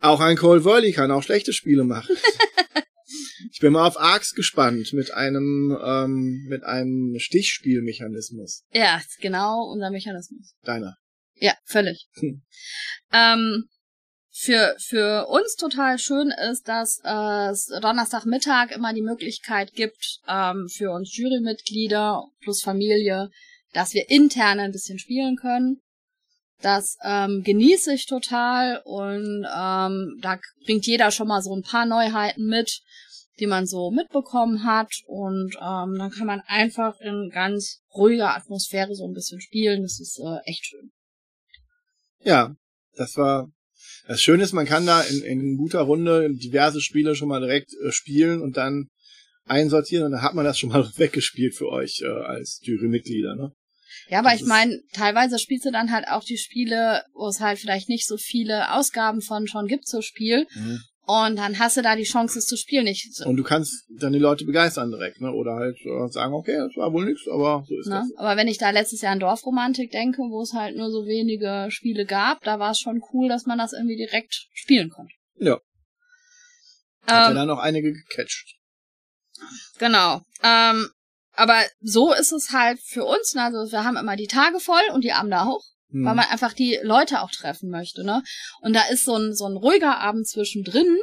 auch 0.00 0.20
ein 0.20 0.36
Cole 0.36 0.64
Whirly 0.64 0.92
kann 0.92 1.10
auch 1.10 1.22
schlechte 1.22 1.52
Spiele 1.52 1.84
machen. 1.84 2.16
ich 3.50 3.60
bin 3.60 3.72
mal 3.72 3.86
auf 3.86 3.98
Arx 3.98 4.34
gespannt 4.34 4.92
mit 4.92 5.12
einem 5.12 5.76
ähm, 5.82 6.46
mit 6.48 6.64
einem 6.64 7.16
Stichspielmechanismus. 7.18 8.64
ja, 8.72 8.96
ist 8.98 9.18
genau 9.20 9.70
unser 9.72 9.90
Mechanismus. 9.90 10.54
Deiner. 10.62 10.96
Ja, 11.34 11.54
völlig. 11.64 12.08
Hm. 12.14 12.42
Ähm, 13.12 13.68
für, 14.40 14.76
für 14.78 15.26
uns 15.26 15.56
total 15.56 15.98
schön 15.98 16.30
ist, 16.50 16.68
dass 16.68 17.00
äh, 17.04 17.50
es 17.50 17.66
Donnerstagmittag 17.82 18.70
immer 18.70 18.94
die 18.94 19.02
Möglichkeit 19.02 19.72
gibt, 19.72 20.20
ähm, 20.28 20.68
für 20.68 20.92
uns 20.92 21.16
Jurymitglieder 21.16 22.22
plus 22.40 22.62
Familie, 22.62 23.30
dass 23.72 23.94
wir 23.94 24.08
intern 24.08 24.60
ein 24.60 24.70
bisschen 24.70 25.00
spielen 25.00 25.36
können. 25.36 25.80
Das 26.60 26.96
ähm, 27.04 27.42
genieße 27.44 27.92
ich 27.94 28.06
total 28.06 28.80
und 28.84 29.44
ähm, 29.44 30.18
da 30.20 30.38
bringt 30.64 30.86
jeder 30.86 31.10
schon 31.10 31.28
mal 31.28 31.42
so 31.42 31.54
ein 31.54 31.62
paar 31.62 31.86
Neuheiten 31.86 32.46
mit, 32.46 32.80
die 33.40 33.46
man 33.46 33.66
so 33.66 33.90
mitbekommen 33.90 34.64
hat 34.64 34.90
und 35.06 35.54
ähm, 35.56 35.96
dann 35.98 36.10
kann 36.10 36.26
man 36.26 36.40
einfach 36.46 37.00
in 37.00 37.30
ganz 37.32 37.80
ruhiger 37.94 38.36
Atmosphäre 38.36 38.94
so 38.94 39.06
ein 39.06 39.14
bisschen 39.14 39.40
spielen. 39.40 39.82
Das 39.82 40.00
ist 40.00 40.18
äh, 40.18 40.38
echt 40.50 40.66
schön. 40.66 40.90
Ja, 42.24 42.54
das 42.96 43.16
war 43.16 43.48
das 44.06 44.22
Schöne 44.22 44.42
ist, 44.42 44.52
man 44.52 44.66
kann 44.66 44.86
da 44.86 45.02
in, 45.02 45.22
in 45.22 45.56
guter 45.56 45.80
Runde 45.80 46.28
diverse 46.32 46.80
Spiele 46.80 47.14
schon 47.14 47.28
mal 47.28 47.40
direkt 47.40 47.72
äh, 47.84 47.92
spielen 47.92 48.40
und 48.40 48.56
dann 48.56 48.88
einsortieren 49.46 50.06
und 50.06 50.12
dann 50.12 50.22
hat 50.22 50.34
man 50.34 50.44
das 50.44 50.58
schon 50.58 50.70
mal 50.70 50.90
weggespielt 50.96 51.54
für 51.54 51.68
euch 51.68 52.00
äh, 52.02 52.06
als 52.06 52.60
Jurymitglieder, 52.62 53.34
ne? 53.36 53.52
Ja, 54.08 54.20
aber 54.20 54.30
Das 54.30 54.40
ich 54.40 54.46
meine, 54.46 54.80
teilweise 54.92 55.38
spielst 55.38 55.66
du 55.66 55.70
dann 55.70 55.92
halt 55.92 56.08
auch 56.08 56.24
die 56.24 56.38
Spiele, 56.38 57.02
wo 57.14 57.28
es 57.28 57.40
halt 57.40 57.58
vielleicht 57.58 57.88
nicht 57.88 58.06
so 58.06 58.16
viele 58.16 58.74
Ausgaben 58.74 59.20
von 59.20 59.46
schon 59.46 59.66
gibt 59.66 59.86
zum 59.86 60.02
Spiel. 60.02 60.46
Und 61.10 61.36
dann 61.36 61.58
hast 61.58 61.78
du 61.78 61.80
da 61.80 61.96
die 61.96 62.02
Chance, 62.04 62.38
es 62.38 62.44
zu 62.44 62.58
spielen. 62.58 62.86
Ich, 62.86 63.10
Und 63.24 63.36
du 63.38 63.42
kannst 63.42 63.86
dann 63.88 64.12
die 64.12 64.18
Leute 64.18 64.44
begeistern 64.44 64.90
direkt, 64.90 65.22
ne? 65.22 65.32
Oder 65.32 65.54
halt 65.54 65.78
äh, 65.80 66.08
sagen, 66.10 66.34
okay, 66.34 66.58
das 66.58 66.76
war 66.76 66.92
wohl 66.92 67.06
nichts, 67.06 67.26
aber 67.26 67.64
so 67.66 67.78
ist 67.78 67.86
ne? 67.86 68.04
das. 68.06 68.18
Aber 68.18 68.36
wenn 68.36 68.46
ich 68.46 68.58
da 68.58 68.68
letztes 68.68 69.00
Jahr 69.00 69.12
an 69.12 69.18
Dorfromantik 69.20 69.90
denke, 69.90 70.20
wo 70.20 70.42
es 70.42 70.52
halt 70.52 70.76
nur 70.76 70.90
so 70.90 71.06
wenige 71.06 71.70
Spiele 71.70 72.04
gab, 72.04 72.42
da 72.44 72.58
war 72.58 72.72
es 72.72 72.78
schon 72.78 73.00
cool, 73.14 73.26
dass 73.26 73.46
man 73.46 73.56
das 73.56 73.72
irgendwie 73.72 73.96
direkt 73.96 74.48
spielen 74.52 74.90
konnte. 74.90 75.14
Ja. 75.40 75.54
Hat 77.06 77.08
ja 77.08 77.28
Ähm, 77.30 77.36
dann 77.36 77.48
noch 77.48 77.58
einige 77.58 77.90
gecatcht. 77.90 78.56
Genau. 79.78 80.20
Ähm, 80.42 80.90
aber 81.32 81.62
so 81.80 82.12
ist 82.12 82.32
es 82.32 82.50
halt 82.52 82.80
für 82.84 83.04
uns. 83.06 83.34
ne? 83.34 83.44
Also 83.44 83.72
wir 83.72 83.82
haben 83.82 83.96
immer 83.96 84.16
die 84.16 84.26
Tage 84.26 84.60
voll 84.60 84.82
und 84.92 85.04
die 85.04 85.12
Abende 85.12 85.40
auch. 85.40 85.62
Hm. 85.90 86.04
weil 86.04 86.14
man 86.14 86.26
einfach 86.26 86.52
die 86.52 86.78
Leute 86.82 87.22
auch 87.22 87.30
treffen 87.30 87.70
möchte, 87.70 88.04
ne? 88.04 88.22
Und 88.60 88.74
da 88.74 88.82
ist 88.90 89.04
so 89.04 89.16
ein, 89.16 89.34
so 89.34 89.46
ein 89.46 89.56
ruhiger 89.56 89.98
Abend 89.98 90.28
zwischendrin, 90.28 90.98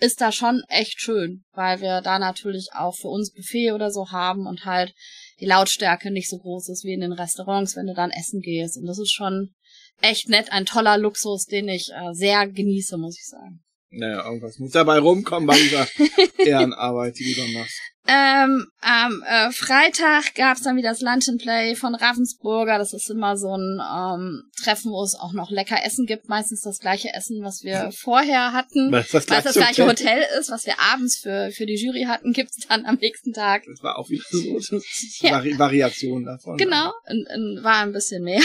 ist 0.00 0.20
da 0.20 0.30
schon 0.30 0.62
echt 0.68 1.00
schön, 1.00 1.44
weil 1.52 1.80
wir 1.80 2.00
da 2.00 2.18
natürlich 2.18 2.68
auch 2.74 2.94
für 2.94 3.08
uns 3.08 3.32
Buffet 3.32 3.72
oder 3.72 3.90
so 3.90 4.10
haben 4.10 4.46
und 4.46 4.64
halt 4.64 4.94
die 5.40 5.46
Lautstärke 5.46 6.10
nicht 6.10 6.28
so 6.28 6.38
groß 6.38 6.68
ist 6.68 6.84
wie 6.84 6.92
in 6.92 7.00
den 7.00 7.12
Restaurants, 7.12 7.76
wenn 7.76 7.86
du 7.86 7.94
dann 7.94 8.10
essen 8.10 8.40
gehst. 8.40 8.76
Und 8.76 8.86
das 8.86 8.98
ist 8.98 9.12
schon 9.12 9.54
echt 10.00 10.28
nett, 10.28 10.52
ein 10.52 10.66
toller 10.66 10.98
Luxus, 10.98 11.46
den 11.46 11.68
ich 11.68 11.90
äh, 11.90 12.12
sehr 12.12 12.46
genieße, 12.46 12.96
muss 12.96 13.18
ich 13.18 13.26
sagen. 13.26 13.62
Naja, 13.90 14.24
irgendwas 14.24 14.58
muss 14.58 14.72
dabei 14.72 14.98
rumkommen 14.98 15.46
bei 15.46 15.56
dieser 15.56 15.88
Ehrenarbeit, 16.38 17.18
die 17.18 17.32
du 17.32 17.40
da 17.40 17.58
machst. 17.58 17.80
Ähm, 18.10 18.66
am 18.80 19.22
äh, 19.22 19.50
Freitag 19.52 20.34
gab's 20.34 20.62
dann 20.62 20.78
wieder 20.78 20.88
das 20.88 21.02
Lunch 21.02 21.28
and 21.28 21.42
Play 21.42 21.74
von 21.74 21.94
Ravensburger. 21.94 22.78
Das 22.78 22.94
ist 22.94 23.10
immer 23.10 23.36
so 23.36 23.54
ein 23.54 23.80
ähm, 23.80 24.44
Treffen, 24.62 24.92
wo 24.92 25.02
es 25.02 25.14
auch 25.14 25.34
noch 25.34 25.50
lecker 25.50 25.84
Essen 25.84 26.06
gibt. 26.06 26.26
Meistens 26.26 26.62
das 26.62 26.78
gleiche 26.78 27.12
Essen, 27.12 27.42
was 27.42 27.64
wir 27.64 27.92
vorher 27.98 28.54
hatten. 28.54 28.90
Weil 28.90 29.02
es 29.02 29.10
das 29.10 29.26
das 29.26 29.52
gleiche 29.52 29.86
Hotel 29.86 30.24
ist, 30.40 30.50
was 30.50 30.64
wir 30.64 30.80
abends 30.80 31.18
für, 31.18 31.50
für 31.50 31.66
die 31.66 31.76
Jury 31.76 32.04
hatten, 32.04 32.32
gibt's 32.32 32.66
dann 32.66 32.86
am 32.86 32.94
nächsten 32.94 33.34
Tag. 33.34 33.64
Das 33.66 33.82
war 33.82 33.98
auch 33.98 34.08
wieder 34.08 34.24
so 34.30 34.78
Ja. 35.20 35.32
Vari 35.32 35.58
Variation 35.58 36.24
davon. 36.24 36.56
Genau, 36.56 36.92
und, 37.10 37.26
und 37.28 37.62
war 37.62 37.82
ein 37.82 37.92
bisschen 37.92 38.24
mehr. 38.24 38.40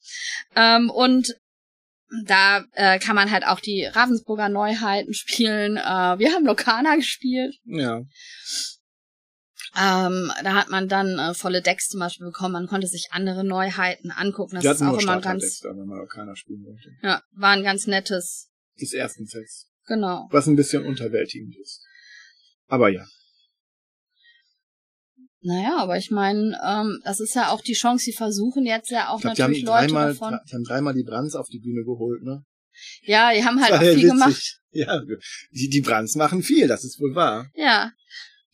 ähm, 0.54 0.90
und 0.90 1.34
da 2.26 2.62
äh, 2.72 2.98
kann 2.98 3.16
man 3.16 3.30
halt 3.30 3.46
auch 3.46 3.60
die 3.60 3.86
Ravensburger 3.86 4.50
Neuheiten 4.50 5.14
spielen. 5.14 5.78
Äh, 5.78 6.18
wir 6.18 6.34
haben 6.34 6.44
Lokana 6.44 6.96
gespielt. 6.96 7.56
Ja. 7.64 8.02
Ähm, 9.80 10.32
da 10.42 10.54
hat 10.54 10.70
man 10.70 10.88
dann 10.88 11.18
äh, 11.18 11.34
volle 11.34 11.62
Decks 11.62 11.88
zum 11.88 12.00
Beispiel 12.00 12.26
bekommen. 12.26 12.52
Man 12.52 12.66
konnte 12.66 12.88
sich 12.88 13.08
andere 13.12 13.44
Neuheiten 13.44 14.10
angucken. 14.10 14.56
Das 14.60 14.64
ist 14.64 14.82
auch 14.82 14.98
immer 14.98 15.14
ein 15.14 15.20
ganz, 15.20 15.62
wenn 15.62 15.86
man 15.86 16.00
auch 16.00 16.08
keiner 16.08 16.34
spielen 16.34 16.64
wollte. 16.64 16.90
ja, 17.02 17.22
war 17.32 17.50
ein 17.50 17.62
ganz 17.62 17.86
nettes, 17.86 18.50
Des 18.80 18.92
ersten 18.92 19.26
Sets. 19.26 19.68
genau. 19.86 20.26
Was 20.30 20.46
ein 20.48 20.56
bisschen 20.56 20.84
unterwältigend 20.84 21.54
ist. 21.60 21.84
Aber 22.66 22.88
ja. 22.88 23.06
Naja, 25.40 25.76
aber 25.78 25.96
ich 25.96 26.10
meine, 26.10 26.58
ähm, 26.66 27.00
das 27.04 27.20
ist 27.20 27.34
ja 27.34 27.50
auch 27.50 27.60
die 27.60 27.74
Chance, 27.74 28.04
sie 28.06 28.12
versuchen 28.12 28.66
jetzt 28.66 28.90
ja 28.90 29.08
auch 29.10 29.20
glaub, 29.20 29.34
die 29.34 29.42
haben 29.42 29.52
natürlich 29.52 29.64
Leute 29.66 29.86
dreimal, 29.86 30.12
davon. 30.12 30.38
die 30.50 30.54
haben 30.54 30.64
dreimal 30.64 30.94
die 30.94 31.04
Brands 31.04 31.36
auf 31.36 31.48
die 31.48 31.60
Bühne 31.60 31.84
geholt, 31.84 32.22
ne? 32.22 32.44
Ja, 33.02 33.32
die 33.32 33.44
haben 33.44 33.62
halt 33.62 33.72
auch 33.74 33.80
viel 33.80 34.06
ja 34.06 34.12
gemacht. 34.12 34.30
witzig. 34.30 34.58
Ja, 34.70 35.00
die, 35.52 35.68
die 35.68 35.80
Brands 35.80 36.16
machen 36.16 36.42
viel, 36.42 36.66
das 36.66 36.84
ist 36.84 37.00
wohl 37.00 37.14
wahr. 37.14 37.48
Ja. 37.54 37.92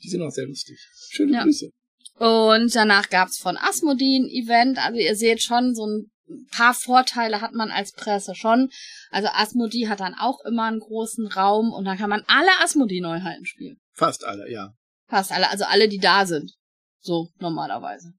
Die 0.03 0.09
sind 0.09 0.23
auch 0.23 0.31
sehr 0.31 0.47
lustig. 0.47 0.79
Schöne 1.11 1.33
Ja. 1.33 1.43
Grüße. 1.45 1.71
Und 2.19 2.75
danach 2.75 3.09
gab's 3.09 3.39
von 3.39 3.57
Asmodee 3.57 4.19
ein 4.19 4.29
Event. 4.29 4.79
Also 4.79 4.99
ihr 5.01 5.17
seht 5.17 5.43
schon, 5.43 5.75
so 5.75 5.87
ein 5.87 6.11
paar 6.51 6.75
Vorteile 6.75 7.41
hat 7.41 7.53
man 7.53 7.71
als 7.71 7.93
Presse 7.93 8.35
schon. 8.35 8.71
Also 9.11 9.29
Asmodee 9.33 9.89
hat 9.89 10.01
dann 10.01 10.15
auch 10.15 10.39
immer 10.45 10.65
einen 10.65 10.81
großen 10.81 11.27
Raum 11.27 11.73
und 11.73 11.85
dann 11.85 11.99
kann 11.99 12.11
man 12.11 12.23
alle 12.27 12.51
Asmodee-Neuheiten 12.63 13.45
spielen. 13.47 13.79
Fast 13.93 14.25
alle, 14.25 14.51
ja. 14.51 14.73
Fast 15.09 15.33
alle, 15.33 15.51
also 15.51 15.65
alle, 15.65 15.89
die 15.89 15.99
da 15.99 16.25
sind. 16.27 16.53
So, 17.01 17.29
normalerweise. 17.39 18.13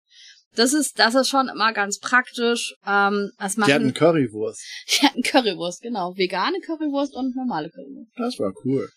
Das 0.56 0.74
ist, 0.74 1.00
das 1.00 1.16
ist 1.16 1.28
schon 1.28 1.50
immer 1.50 1.74
ganz 1.74 2.00
praktisch. 2.00 2.76
Ähm, 2.86 3.32
das 3.38 3.58
machen, 3.58 3.68
Die 3.68 3.74
hatten 3.74 3.94
Currywurst. 3.94 4.62
die 4.90 5.06
hatten 5.06 5.22
Currywurst, 5.22 5.82
genau. 5.82 6.16
Vegane 6.16 6.60
Currywurst 6.60 7.14
und 7.14 7.36
normale 7.36 7.70
Currywurst. 7.70 8.12
Das 8.18 8.40
war 8.40 8.54
cool. 8.64 8.90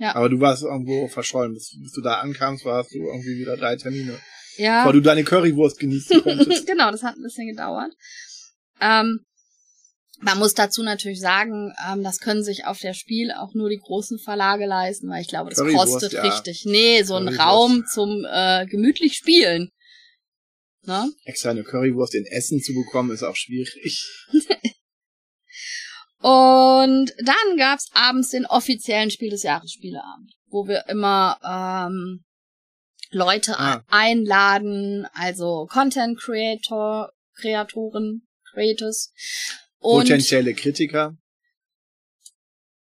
Ja. 0.00 0.16
Aber 0.16 0.30
du 0.30 0.40
warst 0.40 0.62
irgendwo 0.62 1.08
verschollen. 1.08 1.52
Bis, 1.52 1.76
bis 1.78 1.92
du 1.92 2.00
da 2.00 2.20
ankamst, 2.20 2.64
warst 2.64 2.90
du 2.92 2.98
irgendwie 2.98 3.38
wieder 3.38 3.56
drei 3.56 3.76
Termine. 3.76 4.18
Ja. 4.56 4.80
Bevor 4.80 4.94
du 4.94 5.00
deine 5.00 5.24
Currywurst 5.24 5.78
genießen 5.78 6.22
konntest. 6.22 6.66
genau, 6.66 6.90
das 6.90 7.02
hat 7.02 7.16
ein 7.16 7.22
bisschen 7.22 7.46
gedauert. 7.46 7.92
Ähm, 8.80 9.20
man 10.20 10.38
muss 10.38 10.54
dazu 10.54 10.82
natürlich 10.82 11.20
sagen, 11.20 11.74
ähm, 11.86 12.02
das 12.02 12.18
können 12.18 12.42
sich 12.42 12.64
auf 12.64 12.78
der 12.78 12.94
Spiel 12.94 13.30
auch 13.30 13.52
nur 13.54 13.68
die 13.68 13.78
großen 13.78 14.18
Verlage 14.18 14.66
leisten, 14.66 15.08
weil 15.10 15.20
ich 15.20 15.28
glaube, 15.28 15.50
das 15.50 15.58
kostet 15.58 16.12
ja. 16.12 16.22
richtig. 16.22 16.64
Nee, 16.64 17.02
so 17.02 17.16
ein. 17.16 17.28
Raum 17.28 17.84
zum 17.86 18.26
äh, 18.30 18.66
gemütlich 18.66 19.14
spielen. 19.16 19.70
Ne? 20.86 21.12
Extra 21.24 21.50
eine 21.50 21.62
Currywurst 21.62 22.14
in 22.14 22.24
Essen 22.24 22.62
zu 22.62 22.72
bekommen, 22.72 23.10
ist 23.10 23.22
auch 23.22 23.36
schwierig. 23.36 24.02
Und 26.20 27.12
dann 27.24 27.56
gab's 27.56 27.88
abends 27.94 28.28
den 28.30 28.44
offiziellen 28.46 29.10
Spiel 29.10 29.30
des 29.30 29.42
Jahres 29.42 29.72
Spieleabend, 29.72 30.32
wo 30.48 30.68
wir 30.68 30.84
immer 30.88 31.38
ähm, 31.42 32.24
Leute 33.10 33.58
Ah. 33.58 33.82
einladen, 33.88 35.06
also 35.14 35.66
Content 35.70 36.18
Creator, 36.18 37.10
Kreatoren, 37.34 38.26
Creators 38.52 39.12
und 39.78 40.00
Potenzielle 40.02 40.54
Kritiker. 40.54 41.16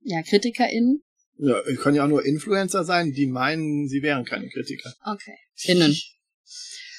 ja 0.01 0.21
KritikerInnen. 0.23 1.03
Ja, 1.39 1.61
können 1.79 1.95
ja 1.95 2.03
auch 2.05 2.09
nur 2.09 2.25
Influencer 2.25 2.83
sein, 2.83 3.13
die 3.13 3.27
meinen, 3.27 3.87
sie 3.87 4.01
wären 4.01 4.25
keine 4.25 4.49
Kritiker. 4.49 4.91
Okay. 5.05 5.37
Innen. 5.65 5.95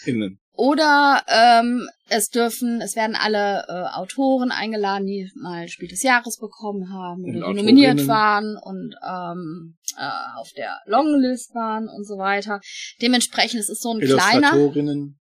Innen. 0.05 0.41
Oder 0.53 1.23
ähm, 1.29 1.89
es 2.09 2.31
dürfen, 2.31 2.81
es 2.81 2.97
werden 2.97 3.15
alle 3.15 3.65
äh, 3.69 3.97
Autoren 3.97 4.51
eingeladen, 4.51 5.07
die 5.07 5.31
mal 5.37 5.69
Spiel 5.69 5.87
des 5.89 6.03
Jahres 6.03 6.39
bekommen 6.39 6.93
haben 6.93 7.23
Und 7.23 7.37
oder 7.37 7.55
nominiert 7.55 8.09
waren 8.09 8.57
und 8.57 8.97
ähm, 9.09 9.77
äh, 9.97 10.39
auf 10.41 10.51
der 10.57 10.81
Longlist 10.87 11.55
waren 11.55 11.89
und 11.89 12.05
so 12.05 12.19
weiter. 12.19 12.61
Dementsprechend, 13.01 13.61
es 13.61 13.69
ist 13.69 13.83
so 13.83 13.93
ein 13.93 14.01
kleiner, 14.01 14.53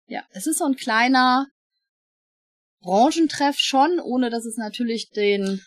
ja, 0.08 0.22
es 0.32 0.46
ist 0.46 0.58
so 0.58 0.66
ein 0.66 0.76
kleiner 0.76 1.46
Branchentreff 2.82 3.56
schon, 3.58 3.98
ohne 4.00 4.28
dass 4.28 4.44
es 4.44 4.58
natürlich 4.58 5.08
den 5.08 5.62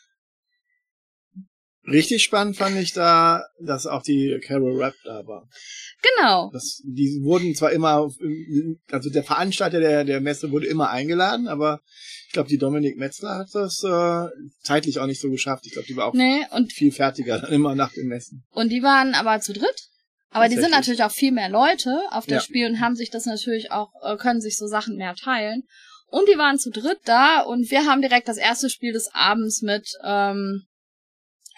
Richtig 1.88 2.22
spannend 2.24 2.58
fand 2.58 2.76
ich 2.78 2.92
da, 2.94 3.44
dass 3.62 3.88
auch 3.88 4.02
die 4.04 4.38
Carol 4.46 4.82
Rapp 4.82 4.94
da 5.06 5.26
war. 5.26 5.48
Genau. 6.02 6.50
Das, 6.52 6.82
die 6.84 7.22
wurden 7.24 7.56
zwar 7.56 7.72
immer, 7.72 8.10
also 8.92 9.10
der 9.10 9.24
Veranstalter 9.24 9.80
der, 9.80 10.04
der 10.04 10.20
Messe 10.20 10.52
wurde 10.52 10.68
immer 10.68 10.90
eingeladen, 10.90 11.48
aber 11.48 11.80
ich 12.28 12.34
glaube, 12.34 12.50
die 12.50 12.58
Dominik 12.58 12.98
Metzler 12.98 13.36
hat 13.36 13.48
das 13.54 13.82
äh, 13.84 14.28
zeitlich 14.64 15.00
auch 15.00 15.06
nicht 15.08 15.22
so 15.22 15.30
geschafft. 15.30 15.66
Ich 15.66 15.72
glaube, 15.74 15.88
die 15.88 15.96
war 15.96 16.08
auch 16.08 16.14
Nee, 16.14 16.42
und, 16.52 16.74
viel 16.74 16.92
fertiger 16.92 17.40
dann 17.40 17.52
immer 17.54 17.74
nach 17.74 17.94
dem 17.94 18.08
Messen. 18.08 18.44
und 18.52 18.70
die 18.70 18.84
waren 18.84 19.14
aber 19.16 19.40
zu 19.40 19.54
dritt. 19.54 19.88
Aber 20.30 20.50
die 20.50 20.58
sind 20.58 20.72
natürlich 20.72 21.04
auch 21.04 21.12
viel 21.12 21.32
mehr 21.32 21.48
Leute 21.50 21.98
auf 22.12 22.26
das 22.26 22.34
Ja. 22.34 22.42
Spiel 22.42 22.68
und 22.68 22.82
haben 22.82 22.98
sich 22.98 23.10
das 23.10 23.26
natürlich 23.26 23.72
auch, 23.72 23.92
äh, 24.04 24.18
können 24.18 24.42
sich 24.42 24.58
so 24.58 24.68
Sachen 24.68 24.98
mehr 24.98 25.16
teilen. 25.16 25.64
Und 26.08 26.28
die 26.28 26.38
waren 26.38 26.60
zu 26.60 26.70
dritt 26.70 27.00
da 27.06 27.40
und 27.42 27.72
wir 27.72 27.86
haben 27.86 28.02
direkt 28.02 28.28
das 28.28 28.38
erste 28.38 28.70
Spiel 28.70 28.92
des 28.92 29.10
Abends 29.14 29.62
mit 29.62 29.90
ähm, 30.04 30.64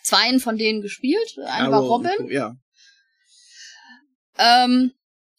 zweien 0.09 0.39
von 0.39 0.57
denen 0.57 0.81
gespielt. 0.81 1.35
Eine 1.45 1.71
war 1.71 1.83
und 1.83 1.89
Robin. 1.89 2.31
Ja. 2.31 2.55
Ähm, 4.37 4.91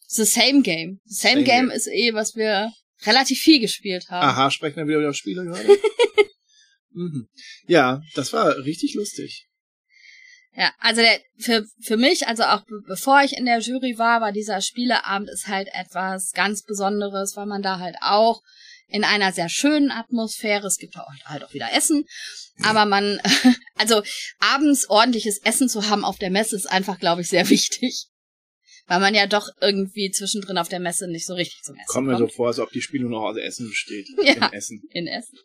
The 0.07 0.25
Same 0.25 0.61
Game. 0.61 0.99
The 1.05 1.15
Same, 1.15 1.33
Same 1.33 1.43
Game 1.43 1.67
Game. 1.67 1.71
ist 1.71 1.87
eh, 1.87 2.13
was 2.13 2.35
wir 2.35 2.71
relativ 3.03 3.39
viel 3.39 3.59
gespielt 3.59 4.09
haben. 4.09 4.27
Aha, 4.27 4.51
sprechen 4.51 4.77
wir 4.77 4.87
wieder 4.87 4.99
über 4.99 5.13
Spiele 5.13 5.43
gerade? 5.43 5.67
mhm. 6.91 7.27
Ja, 7.67 8.01
das 8.15 8.33
war 8.33 8.57
richtig 8.57 8.93
lustig. 8.93 9.47
Ja, 10.53 10.73
also 10.79 11.01
der, 11.01 11.21
für, 11.37 11.65
für 11.81 11.95
mich, 11.95 12.27
also 12.27 12.43
auch 12.43 12.65
be 12.65 12.81
bevor 12.85 13.23
ich 13.23 13.37
in 13.37 13.45
der 13.45 13.59
Jury 13.59 13.97
war, 13.97 14.19
war 14.19 14.33
dieser 14.33 14.59
Spieleabend 14.59 15.29
ist 15.29 15.47
halt 15.47 15.69
etwas 15.73 16.31
ganz 16.33 16.63
Besonderes, 16.63 17.37
weil 17.37 17.45
man 17.45 17.61
da 17.61 17.79
halt 17.79 17.95
auch 18.01 18.41
in 18.91 19.03
einer 19.03 19.31
sehr 19.31 19.49
schönen 19.49 19.91
Atmosphäre, 19.91 20.67
es 20.67 20.77
gibt 20.77 20.97
auch 20.97 21.07
halt 21.25 21.43
auch 21.43 21.53
wieder 21.53 21.71
Essen, 21.73 22.05
aber 22.63 22.85
man, 22.85 23.19
also 23.75 24.03
abends 24.39 24.89
ordentliches 24.89 25.39
Essen 25.43 25.69
zu 25.69 25.89
haben 25.89 26.05
auf 26.05 26.17
der 26.17 26.29
Messe 26.29 26.55
ist 26.55 26.69
einfach, 26.69 26.99
glaube 26.99 27.21
ich, 27.21 27.29
sehr 27.29 27.49
wichtig. 27.49 28.07
Weil 28.87 28.99
man 28.99 29.15
ja 29.15 29.25
doch 29.25 29.47
irgendwie 29.61 30.11
zwischendrin 30.11 30.57
auf 30.57 30.67
der 30.67 30.79
Messe 30.81 31.07
nicht 31.09 31.25
so 31.25 31.33
richtig 31.33 31.61
zum 31.63 31.75
Essen 31.75 31.85
Kommt 31.87 32.07
kommt. 32.09 32.19
mir 32.19 32.27
so 32.27 32.27
vor, 32.27 32.47
als 32.47 32.59
ob 32.59 32.71
die 32.71 32.81
Spiele 32.81 33.03
nur 33.03 33.11
noch 33.11 33.29
aus 33.29 33.37
Essen 33.37 33.69
besteht. 33.69 34.07
Ja. 34.23 34.33
In 34.33 34.53
Essen. 34.53 34.81
in 34.89 35.07
Essen. 35.07 35.37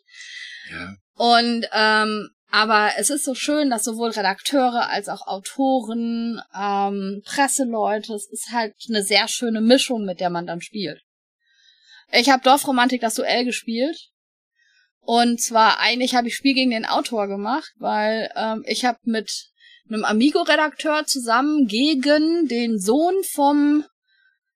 Ja. 0.69 0.95
Und 1.13 1.65
ähm, 1.71 2.29
aber 2.49 2.91
es 2.97 3.09
ist 3.09 3.23
so 3.23 3.35
schön, 3.35 3.69
dass 3.69 3.83
sowohl 3.83 4.09
Redakteure 4.09 4.89
als 4.89 5.07
auch 5.07 5.27
Autoren, 5.27 6.41
ähm, 6.57 7.21
Presseleute, 7.25 8.13
es 8.13 8.27
ist 8.29 8.51
halt 8.51 8.73
eine 8.89 9.03
sehr 9.03 9.27
schöne 9.27 9.61
Mischung, 9.61 10.05
mit 10.05 10.19
der 10.19 10.29
man 10.29 10.45
dann 10.45 10.61
spielt. 10.61 11.01
Ich 12.11 12.29
habe 12.29 12.43
Dorfromantik 12.43 13.01
das 13.01 13.15
Duell 13.15 13.45
gespielt. 13.45 14.09
Und 15.01 15.41
zwar 15.41 15.79
eigentlich 15.79 16.15
habe 16.15 16.27
ich 16.27 16.35
Spiel 16.35 16.53
gegen 16.53 16.71
den 16.71 16.85
Autor 16.85 17.27
gemacht, 17.27 17.71
weil 17.77 18.29
ähm, 18.35 18.63
ich 18.67 18.83
habe 18.83 18.99
mit 19.03 19.51
einem 19.89 20.03
Amigo-Redakteur 20.03 21.05
zusammen 21.05 21.67
gegen 21.67 22.47
den 22.47 22.77
Sohn 22.77 23.15
vom 23.23 23.85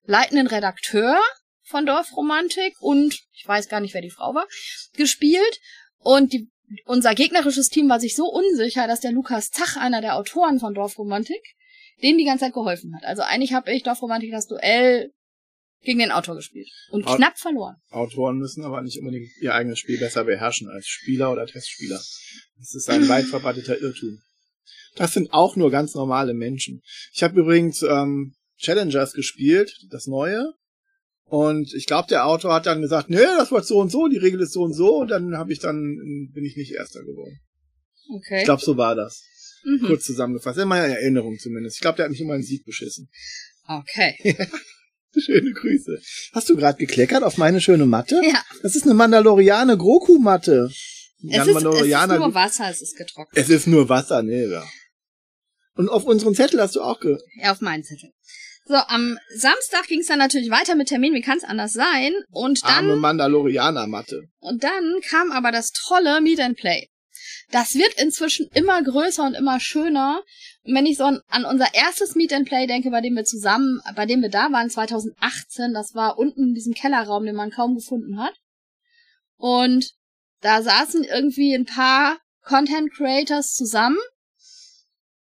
leitenden 0.04 0.46
Redakteur 0.46 1.18
von 1.62 1.86
Dorfromantik 1.86 2.74
und 2.80 3.18
ich 3.32 3.46
weiß 3.46 3.68
gar 3.68 3.80
nicht, 3.80 3.94
wer 3.94 4.02
die 4.02 4.10
Frau 4.10 4.34
war, 4.34 4.46
gespielt. 4.94 5.58
Und 5.98 6.34
die, 6.34 6.50
unser 6.84 7.14
gegnerisches 7.14 7.68
Team 7.68 7.88
war 7.88 8.00
sich 8.00 8.14
so 8.14 8.26
unsicher, 8.26 8.86
dass 8.86 9.00
der 9.00 9.12
Lukas 9.12 9.50
Zach, 9.50 9.76
einer 9.76 10.02
der 10.02 10.16
Autoren 10.16 10.60
von 10.60 10.74
Dorfromantik, 10.74 11.42
denen 12.02 12.18
die 12.18 12.24
ganze 12.24 12.44
Zeit 12.44 12.54
geholfen 12.54 12.94
hat. 12.94 13.04
Also 13.04 13.22
eigentlich 13.22 13.54
habe 13.54 13.72
ich 13.72 13.84
Dorfromantik 13.84 14.32
das 14.32 14.48
Duell 14.48 15.12
gegen 15.82 15.98
den 15.98 16.10
Autor 16.12 16.36
gespielt 16.36 16.68
und 16.90 17.06
Au- 17.06 17.16
knapp 17.16 17.38
verloren. 17.38 17.76
Autoren 17.90 18.38
müssen 18.38 18.64
aber 18.64 18.82
nicht 18.82 18.98
unbedingt 18.98 19.28
ihr 19.40 19.54
eigenes 19.54 19.78
Spiel 19.78 19.98
besser 19.98 20.24
beherrschen 20.24 20.68
als 20.68 20.86
Spieler 20.86 21.32
oder 21.32 21.46
Testspieler. 21.46 22.00
Das 22.58 22.74
ist 22.74 22.88
ein 22.88 23.08
weit 23.08 23.26
verbreiteter 23.26 23.80
Irrtum. 23.80 24.20
Das 24.94 25.12
sind 25.14 25.32
auch 25.32 25.56
nur 25.56 25.70
ganz 25.70 25.94
normale 25.94 26.34
Menschen. 26.34 26.82
Ich 27.12 27.22
habe 27.22 27.40
übrigens 27.40 27.82
ähm, 27.82 28.34
Challengers 28.58 29.12
gespielt, 29.14 29.74
das 29.90 30.06
neue. 30.06 30.52
Und 31.24 31.72
ich 31.74 31.86
glaube, 31.86 32.08
der 32.08 32.26
Autor 32.26 32.52
hat 32.52 32.66
dann 32.66 32.82
gesagt, 32.82 33.08
nee, 33.08 33.16
das 33.16 33.50
war 33.50 33.62
so 33.62 33.78
und 33.78 33.90
so, 33.90 34.06
die 34.08 34.18
Regel 34.18 34.40
ist 34.42 34.52
so 34.52 34.62
und 34.62 34.74
so. 34.74 34.96
Und 34.98 35.08
dann 35.08 35.36
habe 35.38 35.52
ich 35.52 35.60
dann 35.60 35.96
bin 36.34 36.44
ich 36.44 36.56
nicht 36.56 36.72
Erster 36.72 37.02
geworden. 37.02 37.40
Okay. 38.14 38.38
Ich 38.40 38.44
glaube, 38.44 38.62
so 38.62 38.76
war 38.76 38.94
das. 38.94 39.22
mhm. 39.64 39.86
Kurz 39.86 40.04
zusammengefasst. 40.04 40.58
In 40.58 40.68
meiner 40.68 40.94
Erinnerung 40.94 41.38
zumindest. 41.38 41.76
Ich 41.76 41.80
glaube, 41.80 41.96
der 41.96 42.04
hat 42.04 42.10
mich 42.10 42.20
immer 42.20 42.34
einen 42.34 42.42
Sieg 42.42 42.64
beschissen. 42.66 43.08
Okay. 43.66 44.36
Schöne 45.18 45.52
Grüße. 45.52 46.00
Hast 46.32 46.48
du 46.48 46.56
gerade 46.56 46.78
gekleckert 46.78 47.22
auf 47.22 47.36
meine 47.36 47.60
schöne 47.60 47.86
Matte? 47.86 48.20
Ja, 48.24 48.42
Das 48.62 48.76
ist 48.76 48.84
eine 48.84 48.94
Mandaloriane 48.94 49.76
Groku-Matte. 49.76 50.70
es 50.70 51.46
ist, 51.46 51.48
es 51.48 51.56
ist 51.56 51.62
nur 51.62 52.34
Wasser, 52.34 52.70
es 52.70 52.82
ist 52.82 52.96
getrocknet. 52.96 53.42
es 53.44 53.50
ist 53.50 53.66
nur 53.66 53.88
Wasser, 53.88 54.22
nee, 54.22 54.46
ja. 54.46 54.64
Und 55.74 55.88
auf 55.88 56.04
unseren 56.04 56.34
Zettel 56.34 56.60
hast 56.60 56.76
du 56.76 56.82
auch 56.82 57.00
ge... 57.00 57.18
Ja, 57.36 57.52
auf 57.52 57.60
meinen 57.60 57.82
Zettel. 57.84 58.10
So, 58.64 58.74
am 58.74 59.18
Samstag 59.34 59.86
ging 59.88 60.00
es 60.00 60.06
dann 60.06 60.18
natürlich 60.18 60.50
weiter 60.50 60.76
mit 60.76 60.88
Termin, 60.88 61.14
wie 61.14 61.20
kann 61.20 61.38
es 61.38 61.44
anders 61.44 61.72
sein? 61.72 62.12
Und 62.30 62.62
dann 62.62 62.70
Arme 62.90 62.96
Mandalorianer-Matte. 62.96 64.22
Und 64.38 64.62
dann 64.62 65.00
kam 65.08 65.32
aber 65.32 65.50
das 65.50 65.72
tolle 65.72 66.20
Meet 66.20 66.40
and 66.40 66.56
Play. 66.56 66.88
Das 67.50 67.74
wird 67.74 67.94
inzwischen 68.00 68.48
immer 68.54 68.82
größer 68.82 69.24
und 69.24 69.34
immer 69.34 69.60
schöner. 69.60 70.22
Wenn 70.64 70.86
ich 70.86 70.96
so 70.96 71.04
an, 71.04 71.20
an 71.28 71.44
unser 71.44 71.74
erstes 71.74 72.14
Meet 72.14 72.32
and 72.32 72.48
Play 72.48 72.66
denke, 72.66 72.90
bei 72.90 73.00
dem 73.00 73.14
wir 73.14 73.24
zusammen, 73.24 73.80
bei 73.96 74.06
dem 74.06 74.22
wir 74.22 74.28
da 74.28 74.52
waren, 74.52 74.70
2018, 74.70 75.74
das 75.74 75.94
war 75.94 76.18
unten 76.18 76.48
in 76.48 76.54
diesem 76.54 76.72
Kellerraum, 76.72 77.24
den 77.24 77.34
man 77.34 77.50
kaum 77.50 77.74
gefunden 77.74 78.20
hat. 78.20 78.34
Und 79.36 79.92
da 80.40 80.62
saßen 80.62 81.04
irgendwie 81.04 81.54
ein 81.54 81.66
paar 81.66 82.18
Content 82.42 82.92
Creators 82.92 83.54
zusammen. 83.54 83.98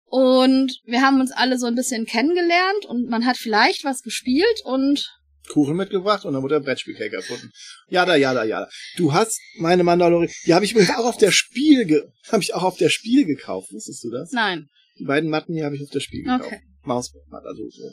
Und 0.05 0.79
wir 0.83 1.01
haben 1.01 1.21
uns 1.21 1.31
alle 1.31 1.57
so 1.57 1.67
ein 1.67 1.75
bisschen 1.75 2.05
kennengelernt 2.05 2.85
und 2.85 3.09
man 3.09 3.25
hat 3.25 3.37
vielleicht 3.37 3.85
was 3.85 4.03
gespielt 4.03 4.61
und 4.65 5.09
Kuchen 5.47 5.75
mitgebracht 5.75 6.25
und 6.25 6.33
dann 6.33 6.43
wurde 6.43 6.55
der 6.55 6.65
Brettspielcake 6.65 7.15
erfunden. 7.15 7.51
Jada, 7.89 8.15
jada, 8.15 8.43
jada. 8.43 8.69
Du 8.95 9.13
hast 9.13 9.39
meine 9.57 9.83
Mandalorianer... 9.83 10.31
Die 10.45 10.53
habe 10.53 10.65
ich 10.65 10.71
übrigens 10.71 10.95
auch 10.95 11.05
auf 11.05 11.17
der 11.17 11.31
Spiel 11.31 11.85
ge... 11.85 12.03
Habe 12.31 12.43
ich 12.43 12.53
auch 12.53 12.63
auf 12.63 12.77
der 12.77 12.89
Spiel 12.89 13.25
gekauft. 13.25 13.71
Wusstest 13.71 14.03
du 14.03 14.11
das? 14.11 14.31
nein. 14.31 14.69
Die 15.01 15.05
beiden 15.07 15.31
Matten 15.31 15.53
hier 15.55 15.65
habe 15.65 15.75
ich 15.75 15.81
auf 15.81 15.89
der 15.89 15.99
Spiel 15.99 16.21
gekauft. 16.23 16.45
Okay. 16.45 16.61
Mausbrett, 16.83 17.23
also 17.33 17.67
so. 17.69 17.91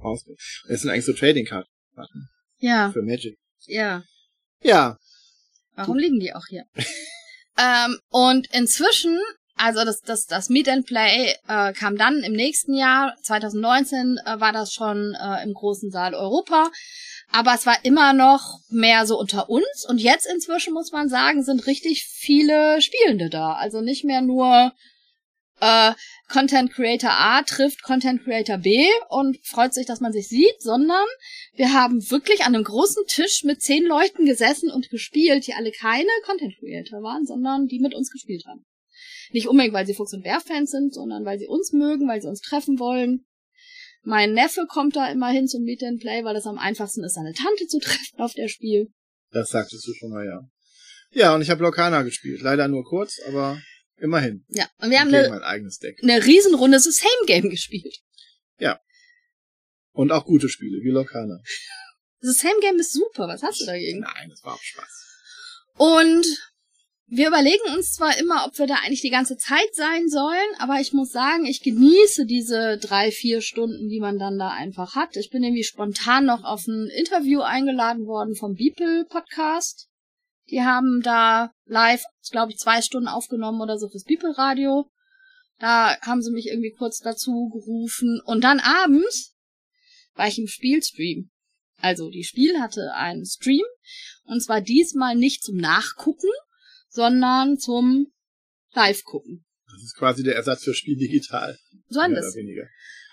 Mausbrett. 0.00 0.36
Das 0.68 0.80
sind 0.80 0.90
eigentlich 0.90 1.04
so 1.04 1.12
Trading 1.12 1.46
Card 1.46 1.68
Matten 1.94 2.28
Ja, 2.58 2.90
für 2.90 3.02
Magic. 3.02 3.38
ja. 3.66 4.02
Ja, 4.62 4.98
Warum 5.76 5.96
liegen 5.96 6.18
die 6.18 6.32
auch 6.34 6.46
hier? 6.48 6.64
ähm, 7.58 7.98
und 8.08 8.48
inzwischen, 8.52 9.16
also 9.56 9.84
das, 9.84 10.00
das, 10.00 10.26
das 10.26 10.48
Meet 10.48 10.68
and 10.68 10.86
Play 10.86 11.34
äh, 11.46 11.72
kam 11.72 11.96
dann 11.96 12.24
im 12.24 12.32
nächsten 12.32 12.74
Jahr, 12.74 13.14
2019 13.22 14.18
äh, 14.24 14.40
war 14.40 14.52
das 14.52 14.72
schon 14.72 15.14
äh, 15.14 15.44
im 15.44 15.52
großen 15.54 15.92
Saal 15.92 16.14
Europa. 16.14 16.70
Aber 17.30 17.54
es 17.54 17.64
war 17.64 17.84
immer 17.84 18.12
noch 18.12 18.60
mehr 18.70 19.06
so 19.06 19.18
unter 19.18 19.48
uns. 19.48 19.86
Und 19.88 19.98
jetzt 20.00 20.26
inzwischen 20.26 20.74
muss 20.74 20.90
man 20.90 21.08
sagen, 21.08 21.44
sind 21.44 21.66
richtig 21.68 22.04
viele 22.04 22.80
Spielende 22.80 23.30
da. 23.30 23.52
Also 23.54 23.80
nicht 23.80 24.04
mehr 24.04 24.20
nur 24.20 24.72
äh, 25.60 25.92
Content 26.28 26.72
Creator 26.72 27.10
A 27.10 27.42
trifft 27.42 27.82
Content 27.82 28.24
Creator 28.24 28.58
B 28.58 28.86
und 29.08 29.38
freut 29.46 29.74
sich, 29.74 29.86
dass 29.86 30.00
man 30.00 30.12
sich 30.12 30.28
sieht, 30.28 30.60
sondern 30.60 31.06
wir 31.54 31.72
haben 31.72 32.10
wirklich 32.10 32.40
an 32.40 32.54
einem 32.54 32.64
großen 32.64 33.04
Tisch 33.06 33.44
mit 33.44 33.62
zehn 33.62 33.84
Leuten 33.84 34.24
gesessen 34.24 34.70
und 34.70 34.90
gespielt, 34.90 35.46
die 35.46 35.54
alle 35.54 35.70
keine 35.70 36.08
Content 36.24 36.54
Creator 36.58 37.02
waren, 37.02 37.26
sondern 37.26 37.66
die 37.66 37.78
mit 37.78 37.94
uns 37.94 38.10
gespielt 38.10 38.44
haben. 38.46 38.64
Nicht 39.32 39.48
unbedingt, 39.48 39.74
weil 39.74 39.86
sie 39.86 39.94
Fuchs 39.94 40.12
und 40.12 40.22
Bär-Fans 40.22 40.70
sind, 40.70 40.94
sondern 40.94 41.24
weil 41.24 41.38
sie 41.38 41.46
uns 41.46 41.72
mögen, 41.72 42.08
weil 42.08 42.20
sie 42.20 42.28
uns 42.28 42.40
treffen 42.40 42.78
wollen. 42.78 43.24
Mein 44.02 44.34
Neffe 44.34 44.66
kommt 44.68 44.96
da 44.96 45.10
immer 45.10 45.30
hin 45.30 45.48
zum 45.48 45.62
Meet 45.62 45.82
and 45.82 46.00
Play, 46.00 46.24
weil 46.24 46.36
es 46.36 46.46
am 46.46 46.58
einfachsten 46.58 47.02
ist, 47.04 47.14
seine 47.14 47.32
Tante 47.32 47.66
zu 47.66 47.78
treffen 47.80 48.18
auf 48.18 48.34
der 48.34 48.48
Spiel. 48.48 48.88
das 49.30 49.48
sagtest 49.48 49.86
du 49.86 49.92
schon 49.94 50.10
mal, 50.10 50.26
ja. 50.26 50.40
Ja, 51.12 51.34
und 51.34 51.42
ich 51.42 51.50
habe 51.50 51.62
Locana 51.62 52.02
gespielt. 52.02 52.42
Leider 52.42 52.66
nur 52.68 52.84
kurz, 52.84 53.20
aber 53.28 53.60
immerhin. 54.04 54.44
Ja, 54.48 54.68
und 54.78 54.90
wir 54.90 55.00
haben 55.00 55.08
eine, 55.08 55.42
eine 55.42 56.24
Riesenrunde 56.24 56.78
The 56.78 56.92
Same 56.92 57.26
Game 57.26 57.50
gespielt. 57.50 57.98
Und 59.92 60.12
auch 60.12 60.24
gute 60.24 60.48
Spiele, 60.48 60.82
wie 60.82 60.90
Locana. 60.90 61.40
The 62.20 62.32
Same 62.32 62.60
Game 62.60 62.78
ist 62.78 62.92
super, 62.92 63.28
was 63.28 63.42
hast 63.42 63.60
du 63.60 63.66
dagegen? 63.66 64.00
Nein, 64.00 64.28
das 64.30 64.44
war 64.44 64.54
auch 64.54 64.62
Spaß. 64.62 65.04
Und 65.76 66.26
wir 67.06 67.28
überlegen 67.28 67.74
uns 67.76 67.92
zwar 67.92 68.18
immer, 68.18 68.44
ob 68.46 68.58
wir 68.58 68.66
da 68.66 68.76
eigentlich 68.76 69.02
die 69.02 69.10
ganze 69.10 69.36
Zeit 69.36 69.74
sein 69.74 70.08
sollen, 70.08 70.48
aber 70.58 70.80
ich 70.80 70.92
muss 70.92 71.12
sagen, 71.12 71.44
ich 71.44 71.62
genieße 71.62 72.26
diese 72.26 72.78
drei, 72.78 73.10
vier 73.10 73.40
Stunden, 73.40 73.88
die 73.88 74.00
man 74.00 74.18
dann 74.18 74.38
da 74.38 74.50
einfach 74.50 74.94
hat. 74.94 75.16
Ich 75.16 75.30
bin 75.30 75.42
irgendwie 75.42 75.64
spontan 75.64 76.24
noch 76.24 76.44
auf 76.44 76.66
ein 76.66 76.88
Interview 76.88 77.40
eingeladen 77.42 78.06
worden 78.06 78.34
vom 78.34 78.54
Beeple 78.54 79.04
Podcast. 79.08 79.88
Die 80.50 80.62
haben 80.62 81.00
da 81.02 81.52
live, 81.64 82.02
glaube 82.30 82.52
ich, 82.52 82.58
zwei 82.58 82.82
Stunden 82.82 83.08
aufgenommen 83.08 83.60
oder 83.60 83.78
so 83.78 83.88
fürs 83.88 84.04
Beeple 84.04 84.36
Radio. 84.36 84.90
Da 85.58 85.98
haben 86.00 86.22
sie 86.22 86.32
mich 86.32 86.48
irgendwie 86.48 86.72
kurz 86.72 86.98
dazu 86.98 87.48
gerufen. 87.52 88.20
Und 88.24 88.42
dann 88.42 88.60
abends 88.60 89.34
war 90.14 90.28
ich 90.28 90.38
im 90.38 90.46
Spielstream. 90.46 91.30
Also 91.78 92.10
die 92.10 92.24
Spiel 92.24 92.60
hatte 92.60 92.94
einen 92.94 93.26
Stream 93.26 93.64
und 94.24 94.42
zwar 94.42 94.60
diesmal 94.60 95.16
nicht 95.16 95.42
zum 95.42 95.56
Nachgucken, 95.56 96.30
sondern 96.88 97.58
zum 97.58 98.12
Live-Gucken. 98.72 99.44
Das 99.66 99.82
ist 99.82 99.96
quasi 99.96 100.22
der 100.22 100.36
Ersatz 100.36 100.62
für 100.62 100.74
Spiel 100.74 100.96
digital. 100.96 101.58
So 101.88 102.00
ein 102.00 102.14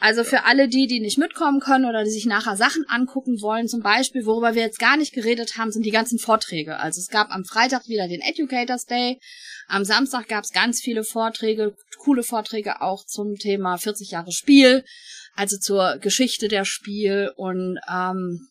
Also 0.01 0.23
für 0.23 0.45
alle 0.45 0.67
die, 0.67 0.87
die 0.87 0.99
nicht 0.99 1.19
mitkommen 1.19 1.59
können 1.59 1.85
oder 1.85 2.03
die 2.03 2.09
sich 2.09 2.25
nachher 2.25 2.57
Sachen 2.57 2.89
angucken 2.89 3.39
wollen, 3.39 3.67
zum 3.67 3.81
Beispiel, 3.81 4.25
worüber 4.25 4.55
wir 4.55 4.63
jetzt 4.63 4.79
gar 4.79 4.97
nicht 4.97 5.13
geredet 5.13 5.57
haben, 5.57 5.71
sind 5.71 5.85
die 5.85 5.91
ganzen 5.91 6.17
Vorträge. 6.17 6.77
Also 6.79 6.99
es 6.99 7.09
gab 7.09 7.29
am 7.29 7.45
Freitag 7.45 7.87
wieder 7.87 8.07
den 8.07 8.19
Educators 8.19 8.85
Day, 8.85 9.19
am 9.67 9.85
Samstag 9.85 10.27
gab 10.27 10.43
es 10.43 10.53
ganz 10.53 10.81
viele 10.81 11.03
Vorträge, 11.03 11.75
coole 11.99 12.23
Vorträge 12.23 12.81
auch 12.81 13.05
zum 13.05 13.35
Thema 13.35 13.77
40 13.77 14.09
Jahre 14.09 14.31
Spiel, 14.31 14.83
also 15.35 15.59
zur 15.59 15.99
Geschichte 15.99 16.47
der 16.47 16.65
Spiel 16.65 17.31
und 17.35 17.77
ähm, 17.87 18.47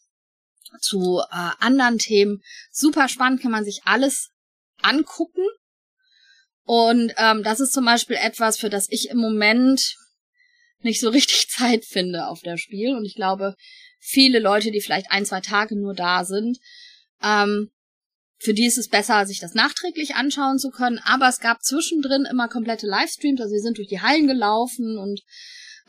zu 0.81 1.21
äh, 1.33 1.51
anderen 1.59 1.99
Themen. 1.99 2.43
Super 2.71 3.09
spannend, 3.09 3.43
kann 3.43 3.51
man 3.51 3.65
sich 3.65 3.81
alles 3.87 4.31
angucken. 4.83 5.43
Und 6.63 7.13
ähm, 7.17 7.43
das 7.43 7.59
ist 7.59 7.73
zum 7.73 7.85
Beispiel 7.85 8.17
etwas, 8.23 8.57
für 8.57 8.71
das 8.71 8.87
ich 8.89 9.11
im 9.11 9.19
Moment 9.19 9.97
nicht 10.85 11.01
so 11.01 11.09
richtig 11.11 11.49
Zeit 11.49 11.85
finde 11.85 12.27
auf 12.27 12.41
der 12.41 12.57
Spiel. 12.57 12.95
Und 12.95 13.05
ich 13.05 13.15
glaube, 13.15 13.55
viele 13.99 14.39
Leute, 14.39 14.71
die 14.71 14.81
vielleicht 14.81 15.11
ein, 15.11 15.25
zwei 15.25 15.41
Tage 15.41 15.77
nur 15.77 15.95
da 15.95 16.25
sind, 16.25 16.59
ähm, 17.23 17.71
für 18.43 18.55
die 18.55 18.65
ist 18.65 18.79
es 18.79 18.89
besser, 18.89 19.27
sich 19.27 19.39
das 19.39 19.53
nachträglich 19.53 20.15
anschauen 20.15 20.59
zu 20.59 20.71
können. 20.71 20.99
Aber 21.05 21.29
es 21.29 21.41
gab 21.41 21.63
zwischendrin 21.63 22.25
immer 22.25 22.49
komplette 22.49 22.87
Livestreams. 22.87 23.41
Also 23.41 23.53
wir 23.53 23.61
sind 23.61 23.77
durch 23.77 23.89
die 23.89 24.01
Hallen 24.01 24.27
gelaufen 24.27 24.97
und 24.97 25.21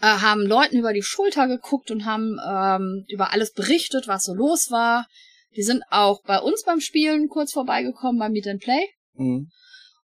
äh, 0.01 0.07
haben 0.07 0.41
Leuten 0.41 0.77
über 0.77 0.91
die 0.91 1.01
Schulter 1.01 1.47
geguckt 1.47 1.91
und 1.91 2.03
haben 2.03 2.37
ähm, 2.45 3.05
über 3.07 3.31
alles 3.31 3.53
berichtet, 3.53 4.07
was 4.07 4.23
so 4.23 4.33
los 4.33 4.69
war. 4.69 5.07
Die 5.55 5.63
sind 5.63 5.83
auch 5.89 6.21
bei 6.23 6.39
uns 6.39 6.63
beim 6.63 6.81
Spielen 6.81 7.29
kurz 7.29 7.53
vorbeigekommen 7.53 8.19
beim 8.19 8.33
Meet 8.33 8.47
and 8.47 8.61
Play. 8.61 8.85
Mhm. 9.13 9.49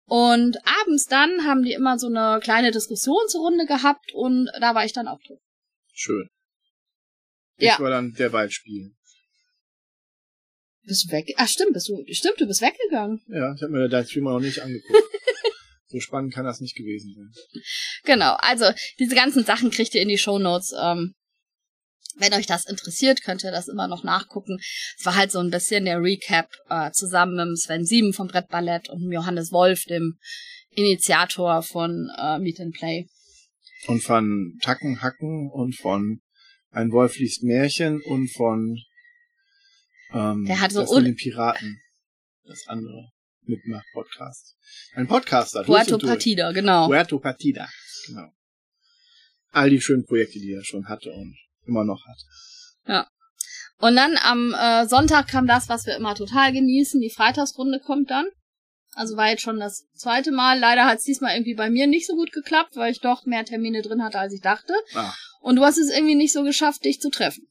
Und 0.07 0.57
abends 0.83 1.07
dann 1.07 1.45
haben 1.45 1.62
die 1.62 1.73
immer 1.73 1.99
so 1.99 2.07
eine 2.07 2.40
kleine 2.40 2.71
Diskussionsrunde 2.71 3.66
gehabt 3.66 4.12
und 4.14 4.49
da 4.61 4.75
war 4.75 4.85
ich 4.85 4.92
dann 4.92 5.09
auch 5.09 5.21
drin. 5.27 5.38
Schön. 5.92 6.29
Ja. 7.59 7.75
Ich 7.75 7.81
war 7.81 7.90
dann 7.90 8.12
der 8.12 8.33
Waldspiel. 8.33 8.92
Bist 10.85 11.07
du 11.07 11.12
weg? 11.12 11.35
Ach 11.37 11.49
stimmt, 11.49 11.73
bist 11.73 11.88
du, 11.88 12.05
stimmt, 12.12 12.40
du 12.40 12.47
bist 12.47 12.62
weggegangen. 12.62 13.21
Ja, 13.27 13.55
ich 13.55 13.62
habe 13.62 13.73
mir 13.73 13.88
deinen 13.88 14.07
Streamer 14.07 14.35
noch 14.35 14.40
nicht 14.40 14.61
angeguckt. 14.61 15.03
so 15.88 15.99
spannend 15.99 16.33
kann 16.33 16.45
das 16.45 16.61
nicht 16.61 16.77
gewesen 16.77 17.12
sein. 17.14 17.62
Genau, 18.05 18.35
also 18.38 18.66
diese 19.01 19.16
ganzen 19.16 19.45
Sachen 19.45 19.71
kriegt 19.73 19.95
ihr 19.97 20.03
in 20.03 20.09
die 20.09 20.19
Shownotes. 20.19 20.73
Ähm, 20.81 21.14
wenn 22.16 22.35
euch 22.35 22.47
das 22.47 22.66
interessiert, 22.66 23.23
könnt 23.23 23.45
ihr 23.45 23.51
das 23.51 23.69
immer 23.69 23.88
noch 23.88 24.05
nachgucken. 24.05 24.59
Es 24.99 25.05
war 25.05 25.16
halt 25.16 25.31
so 25.31 25.38
ein 25.38 25.51
bisschen 25.51 25.85
der 25.85 26.01
Recap 26.01 26.49
äh, 26.69 26.90
zusammen 26.92 27.51
mit 27.51 27.59
Sven 27.59 27.85
Sieben 27.85 28.12
vom 28.12 28.29
Brettballett 28.29 28.88
und 28.88 29.11
Johannes 29.11 29.53
Wolf, 29.53 29.85
dem 29.85 30.19
Initiator 30.71 31.62
von 31.62 32.11
äh, 32.19 32.38
Meet 32.38 32.61
and 32.61 32.75
Play. 32.75 33.09
Und 33.87 34.03
von 34.03 34.59
Tacken, 34.62 35.03
Hacken 35.03 35.51
und 35.51 35.77
von 35.77 36.21
Ein 36.71 36.90
Wolf 36.92 37.19
liest 37.19 37.42
Märchen 37.42 38.01
und 38.03 38.29
von 38.33 38.79
ähm, 40.12 40.45
Der 40.47 40.61
hat 40.61 40.73
so 40.73 40.81
das 40.81 40.92
mit 40.92 41.07
den 41.07 41.16
Piraten. 41.16 41.81
Das 42.45 42.66
andere. 42.66 43.11
Mitmacht 43.42 43.87
Podcast. 43.92 44.57
Ein 44.95 45.07
Podcaster. 45.07 45.62
Puerto. 45.62 45.99
Partida, 45.99 46.51
genau. 46.53 46.88
Puerto 46.88 47.19
Partida. 47.21 47.69
Genau. 48.07 48.33
All 49.51 49.71
die 49.71 49.81
schönen 49.81 50.05
Projekte, 50.05 50.40
die 50.40 50.53
er 50.53 50.64
schon 50.64 50.88
hatte 50.88 51.12
und 51.12 51.37
immer 51.66 51.85
noch 51.85 52.05
hat. 52.07 53.07
Und 53.79 53.94
dann 53.94 54.16
am 54.22 54.55
äh, 54.55 54.87
Sonntag 54.88 55.29
kam 55.29 55.46
das, 55.46 55.68
was 55.68 55.85
wir 55.87 55.96
immer 55.96 56.14
total 56.14 56.52
genießen. 56.52 56.98
Die 57.00 57.11
Freitagsrunde 57.11 57.79
kommt 57.81 58.11
dann. 58.11 58.26
Also 58.94 59.18
war 59.18 59.29
jetzt 59.29 59.42
schon 59.42 59.59
das 59.61 59.87
zweite 59.94 60.33
Mal. 60.33 60.59
Leider 60.59 60.87
hat 60.87 60.98
es 60.98 61.05
diesmal 61.05 61.35
irgendwie 61.37 61.55
bei 61.55 61.68
mir 61.68 61.87
nicht 61.87 62.07
so 62.07 62.14
gut 62.14 62.33
geklappt, 62.33 62.76
weil 62.76 62.90
ich 62.90 63.00
doch 63.00 63.26
mehr 63.26 63.44
Termine 63.44 63.83
drin 63.83 64.02
hatte, 64.02 64.18
als 64.18 64.33
ich 64.33 64.40
dachte. 64.40 64.72
Ah, 64.94 65.12
Und 65.40 65.57
du 65.57 65.62
hast 65.62 65.76
es 65.76 65.90
irgendwie 65.94 66.14
nicht 66.14 66.33
so 66.33 66.42
geschafft, 66.42 66.87
dich 66.87 67.00
zu 67.00 67.11
treffen. 67.11 67.46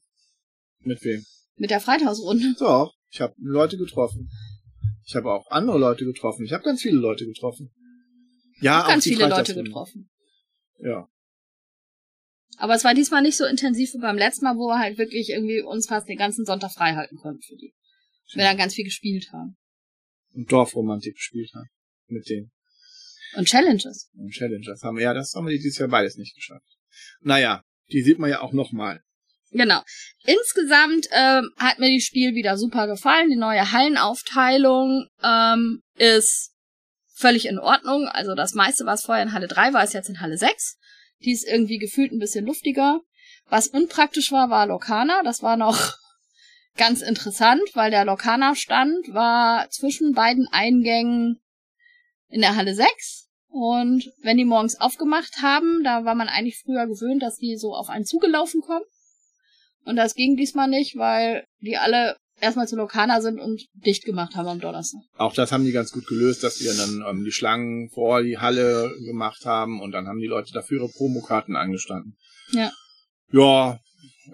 mit 0.80 1.04
wem? 1.04 1.24
Mit 1.54 1.70
der 1.70 1.80
Freitagsrunde. 1.80 2.54
Doch, 2.58 2.92
ich 3.10 3.20
habe 3.20 3.34
Leute 3.38 3.76
getroffen. 3.78 4.28
Ich 5.06 5.14
habe 5.14 5.30
auch 5.30 5.48
andere 5.50 5.78
Leute 5.78 6.04
getroffen. 6.04 6.44
Ich 6.44 6.52
habe 6.52 6.64
ganz 6.64 6.82
viele 6.82 6.98
Leute 6.98 7.24
getroffen. 7.24 7.70
Ja, 8.60 8.82
Auch 8.82 8.88
ganz 8.88 9.04
viele 9.04 9.28
Leute 9.28 9.54
getroffen. 9.54 10.10
Ja. 10.80 11.08
Aber 12.56 12.74
es 12.74 12.84
war 12.84 12.94
diesmal 12.94 13.22
nicht 13.22 13.36
so 13.36 13.44
intensiv 13.44 13.92
wie 13.94 13.98
beim 13.98 14.16
letzten 14.16 14.44
Mal, 14.44 14.56
wo 14.56 14.68
wir 14.68 14.78
halt 14.78 14.98
wirklich 14.98 15.30
irgendwie 15.30 15.62
uns 15.62 15.86
fast 15.86 16.08
den 16.08 16.16
ganzen 16.16 16.44
Sonntag 16.44 16.72
frei 16.72 16.94
halten 16.94 17.16
konnten 17.16 17.42
für 17.42 17.56
die. 17.56 17.74
Wir 18.32 18.44
dann 18.44 18.56
ganz 18.56 18.74
viel 18.74 18.84
gespielt 18.84 19.30
haben. 19.32 19.56
Und 20.34 20.50
Dorfromantik 20.50 21.14
gespielt 21.14 21.50
haben. 21.54 21.68
Mit 22.08 22.28
denen. 22.28 22.50
Und 23.36 23.46
Challenges. 23.46 24.10
Und 24.14 24.32
Challengers 24.32 24.82
haben 24.82 24.96
wir, 24.96 25.04
ja, 25.04 25.14
das 25.14 25.34
haben 25.34 25.46
wir 25.46 25.56
dieses 25.56 25.78
Jahr 25.78 25.88
beides 25.88 26.16
nicht 26.16 26.34
geschafft. 26.34 26.66
Naja, 27.20 27.62
die 27.92 28.02
sieht 28.02 28.18
man 28.18 28.30
ja 28.30 28.40
auch 28.40 28.52
nochmal. 28.52 29.02
Genau. 29.50 29.82
Insgesamt 30.24 31.06
ähm, 31.12 31.50
hat 31.56 31.78
mir 31.78 31.88
die 31.88 32.00
Spiel 32.00 32.34
wieder 32.34 32.56
super 32.58 32.86
gefallen. 32.86 33.30
Die 33.30 33.36
neue 33.36 33.72
Hallenaufteilung 33.72 35.06
ähm, 35.22 35.82
ist 35.96 36.52
völlig 37.14 37.46
in 37.46 37.58
Ordnung. 37.58 38.08
Also 38.08 38.34
das 38.34 38.54
meiste, 38.54 38.86
was 38.86 39.04
vorher 39.04 39.22
in 39.22 39.32
Halle 39.32 39.46
3 39.46 39.72
war, 39.72 39.84
ist 39.84 39.94
jetzt 39.94 40.08
in 40.08 40.20
Halle 40.20 40.36
6. 40.36 40.76
Die 41.24 41.32
ist 41.32 41.46
irgendwie 41.46 41.78
gefühlt 41.78 42.12
ein 42.12 42.18
bisschen 42.18 42.46
luftiger. 42.46 43.00
Was 43.48 43.68
unpraktisch 43.68 44.32
war, 44.32 44.50
war 44.50 44.66
Lokana. 44.66 45.22
Das 45.22 45.42
war 45.42 45.56
noch 45.56 45.94
ganz 46.76 47.02
interessant, 47.02 47.62
weil 47.74 47.90
der 47.90 48.04
Lokana-Stand 48.04 49.14
war 49.14 49.70
zwischen 49.70 50.12
beiden 50.12 50.48
Eingängen 50.48 51.40
in 52.28 52.40
der 52.40 52.56
Halle 52.56 52.74
6. 52.74 53.28
Und 53.48 54.12
wenn 54.22 54.36
die 54.36 54.44
morgens 54.44 54.78
aufgemacht 54.78 55.40
haben, 55.40 55.82
da 55.82 56.04
war 56.04 56.14
man 56.14 56.28
eigentlich 56.28 56.58
früher 56.58 56.86
gewöhnt, 56.86 57.22
dass 57.22 57.36
die 57.36 57.56
so 57.56 57.74
auf 57.74 57.88
einen 57.88 58.04
zugelaufen 58.04 58.60
kommen. 58.60 58.84
Und 59.84 59.96
das 59.96 60.14
ging 60.14 60.36
diesmal 60.36 60.68
nicht, 60.68 60.96
weil 60.96 61.46
die 61.60 61.76
alle 61.76 62.16
erstmal 62.40 62.68
zu 62.68 62.76
Lokana 62.76 63.20
sind 63.20 63.38
und 63.40 63.64
dicht 63.74 64.04
gemacht 64.04 64.34
haben 64.34 64.48
am 64.48 64.60
Donnerstag. 64.60 65.00
Auch 65.16 65.34
das 65.34 65.52
haben 65.52 65.64
die 65.64 65.72
ganz 65.72 65.92
gut 65.92 66.06
gelöst, 66.06 66.42
dass 66.44 66.60
wir 66.60 66.74
dann 66.74 67.04
ähm, 67.08 67.24
die 67.24 67.32
Schlangen 67.32 67.88
vor 67.90 68.22
die 68.22 68.38
Halle 68.38 68.90
gemacht 69.04 69.44
haben 69.44 69.80
und 69.80 69.92
dann 69.92 70.06
haben 70.06 70.18
die 70.18 70.26
Leute 70.26 70.52
dafür 70.52 70.80
ihre 70.82 70.88
Promokarten 70.92 71.56
angestanden. 71.56 72.16
Ja. 72.52 72.70
Ja, 73.32 73.80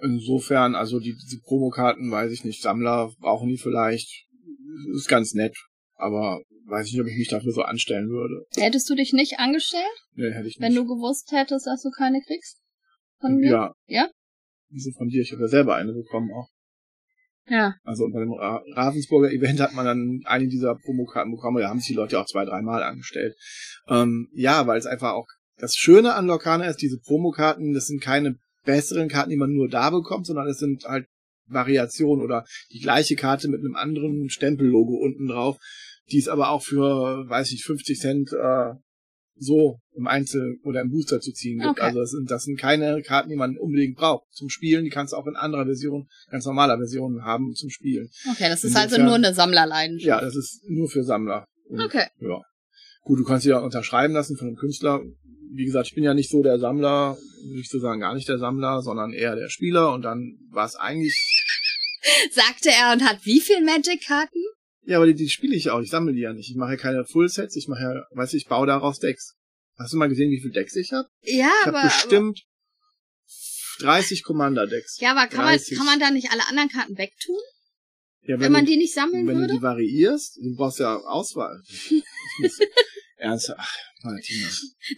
insofern, 0.02 0.74
also 0.74 0.98
die, 1.00 1.14
diese 1.14 1.40
Promokarten, 1.40 2.10
weiß 2.10 2.32
ich 2.32 2.44
nicht, 2.44 2.62
Sammler 2.62 3.10
brauchen 3.20 3.48
die 3.48 3.58
vielleicht. 3.58 4.26
Ist 4.94 5.08
ganz 5.08 5.34
nett, 5.34 5.54
aber 5.96 6.40
weiß 6.66 6.86
ich 6.86 6.92
nicht, 6.94 7.02
ob 7.02 7.06
ich 7.08 7.18
mich 7.18 7.28
dafür 7.28 7.52
so 7.52 7.62
anstellen 7.62 8.08
würde. 8.08 8.46
Hättest 8.56 8.88
du 8.88 8.94
dich 8.94 9.12
nicht 9.12 9.38
angestellt, 9.38 9.84
Nee, 10.14 10.30
hätte 10.30 10.48
ich 10.48 10.58
nicht. 10.58 10.60
wenn 10.60 10.74
du 10.74 10.84
gewusst 10.86 11.30
hättest, 11.30 11.66
dass 11.66 11.82
du 11.82 11.90
keine 11.90 12.20
kriegst? 12.22 12.58
Von 13.20 13.36
mir? 13.36 13.50
ja. 13.50 13.72
Ja? 13.86 14.10
Wieso 14.70 14.90
von 14.96 15.08
dir? 15.08 15.20
Ich 15.20 15.32
habe 15.32 15.42
ja 15.42 15.48
selber 15.48 15.74
eine 15.76 15.92
bekommen 15.92 16.30
auch. 16.32 16.48
Ja. 17.48 17.74
Also 17.84 18.08
bei 18.12 18.20
dem 18.20 18.32
Ra 18.32 18.62
Ravensburger 18.74 19.32
Event 19.32 19.60
hat 19.60 19.74
man 19.74 19.84
dann 19.84 20.20
eine 20.24 20.48
dieser 20.48 20.76
Promokarten 20.76 21.32
bekommen. 21.32 21.60
Da 21.60 21.68
haben 21.68 21.80
sich 21.80 21.88
die 21.88 21.94
Leute 21.94 22.20
auch 22.20 22.26
zwei, 22.26 22.44
dreimal 22.44 22.82
angestellt. 22.82 23.36
Ähm, 23.88 24.28
ja, 24.32 24.66
weil 24.66 24.78
es 24.78 24.86
einfach 24.86 25.12
auch 25.12 25.26
das 25.58 25.74
Schöne 25.76 26.14
an 26.14 26.26
Lorcana 26.26 26.66
ist, 26.66 26.82
diese 26.82 26.98
Promokarten, 26.98 27.72
das 27.72 27.86
sind 27.86 28.02
keine 28.02 28.36
besseren 28.64 29.08
Karten, 29.08 29.30
die 29.30 29.36
man 29.36 29.52
nur 29.52 29.68
da 29.68 29.90
bekommt, 29.90 30.26
sondern 30.26 30.46
es 30.46 30.58
sind 30.58 30.84
halt 30.84 31.06
Variationen 31.46 32.24
oder 32.24 32.44
die 32.72 32.80
gleiche 32.80 33.16
Karte 33.16 33.48
mit 33.48 33.60
einem 33.60 33.76
anderen 33.76 34.30
Stempellogo 34.30 34.96
unten 34.96 35.26
drauf, 35.26 35.58
die 36.10 36.18
ist 36.18 36.28
aber 36.28 36.50
auch 36.50 36.62
für, 36.62 37.28
weiß 37.28 37.52
ich, 37.52 37.64
50 37.64 37.98
Cent 37.98 38.32
äh, 38.32 38.74
so 39.42 39.78
im 39.94 40.06
Einzel- 40.06 40.58
oder 40.64 40.80
im 40.80 40.90
Booster 40.90 41.20
zu 41.20 41.32
ziehen 41.32 41.58
gibt. 41.58 41.70
Okay. 41.72 41.82
Also 41.82 42.00
das 42.00 42.10
sind, 42.10 42.30
das 42.30 42.44
sind 42.44 42.58
keine 42.58 43.02
Karten, 43.02 43.28
die 43.28 43.36
man 43.36 43.56
unbedingt 43.58 43.96
braucht 43.96 44.24
zum 44.32 44.48
Spielen. 44.48 44.84
Die 44.84 44.90
kannst 44.90 45.12
du 45.12 45.16
auch 45.16 45.26
in 45.26 45.36
anderer 45.36 45.64
Version, 45.66 46.08
ganz 46.30 46.44
normaler 46.46 46.76
Version 46.78 47.24
haben 47.24 47.52
zum 47.54 47.70
Spielen. 47.70 48.08
Okay, 48.30 48.48
das 48.48 48.64
ist 48.64 48.70
Insofern- 48.70 48.82
also 48.92 49.02
nur 49.04 49.14
eine 49.14 49.34
Sammlerleidenschaft. 49.34 50.06
Ja, 50.08 50.20
das 50.20 50.36
ist 50.36 50.62
nur 50.68 50.88
für 50.88 51.02
Sammler. 51.04 51.46
Und, 51.68 51.80
Okay. 51.80 52.06
Ja. 52.20 52.40
Gut, 53.04 53.18
du 53.18 53.24
kannst 53.24 53.44
dich 53.44 53.52
auch 53.52 53.64
unterschreiben 53.64 54.14
lassen 54.14 54.36
von 54.36 54.46
einem 54.48 54.56
Künstler. 54.56 55.00
Wie 55.54 55.64
gesagt, 55.64 55.88
ich 55.88 55.94
bin 55.94 56.04
ja 56.04 56.14
nicht 56.14 56.30
so 56.30 56.42
der 56.42 56.58
Sammler, 56.58 57.16
würde 57.46 57.60
ich 57.60 57.68
so 57.68 57.78
sagen, 57.80 58.00
gar 58.00 58.14
nicht 58.14 58.28
der 58.28 58.38
Sammler, 58.38 58.80
sondern 58.80 59.12
eher 59.12 59.34
der 59.36 59.48
Spieler. 59.48 59.92
Und 59.92 60.02
dann 60.02 60.38
war 60.50 60.64
es 60.66 60.76
eigentlich, 60.76 61.14
Sagte 62.32 62.70
er 62.70 62.92
und 62.92 63.02
hat 63.06 63.24
wie 63.24 63.40
viel 63.40 63.62
Magic-Karten? 63.64 64.42
Ja, 64.84 64.96
aber 64.96 65.06
die, 65.06 65.14
die 65.14 65.28
spiele 65.28 65.54
ich 65.54 65.70
auch. 65.70 65.80
Ich 65.80 65.90
sammle 65.90 66.12
die 66.12 66.20
ja 66.20 66.32
nicht. 66.32 66.50
Ich 66.50 66.56
mache 66.56 66.72
ja 66.72 66.76
keine 66.76 67.04
Full-Sets. 67.04 67.56
Ich 67.56 67.68
mache 67.68 67.82
ja, 67.82 68.06
weiß 68.16 68.34
ich, 68.34 68.46
baue 68.46 68.66
daraus 68.66 68.98
Decks. 68.98 69.34
Hast 69.78 69.92
du 69.92 69.96
mal 69.96 70.08
gesehen, 70.08 70.30
wie 70.30 70.40
viel 70.40 70.50
Decks 70.52 70.76
ich 70.76 70.92
habe? 70.92 71.08
Ja, 71.22 71.50
Ich 71.62 71.66
aber, 71.68 71.78
habe 71.82 71.88
bestimmt 71.88 72.42
30 73.80 74.22
Commander-Decks. 74.22 74.98
aber 74.98 75.04
ja, 75.04 75.10
aber 75.12 75.26
kann 75.28 75.44
man, 75.44 75.54
30. 75.56 75.76
kann 75.76 75.86
man 75.86 75.98
da 76.00 76.10
nicht 76.10 76.30
alle 76.30 76.46
anderen 76.48 76.68
Karten 76.68 76.96
wegtun, 76.98 77.38
Ja, 78.22 78.38
wenn, 78.38 78.52
man 78.52 78.64
du, 78.64 78.70
die 78.72 78.76
nicht 78.76 78.94
sammeln 78.94 79.26
wenn 79.26 79.36
würde? 79.36 79.48
du 79.48 79.54
die 79.58 79.62
variierst, 79.62 80.36
du 80.42 80.54
brauchst 80.56 80.78
ja 80.78 80.96
Auswahl. 80.96 81.62
Ernsthaft, 83.16 83.78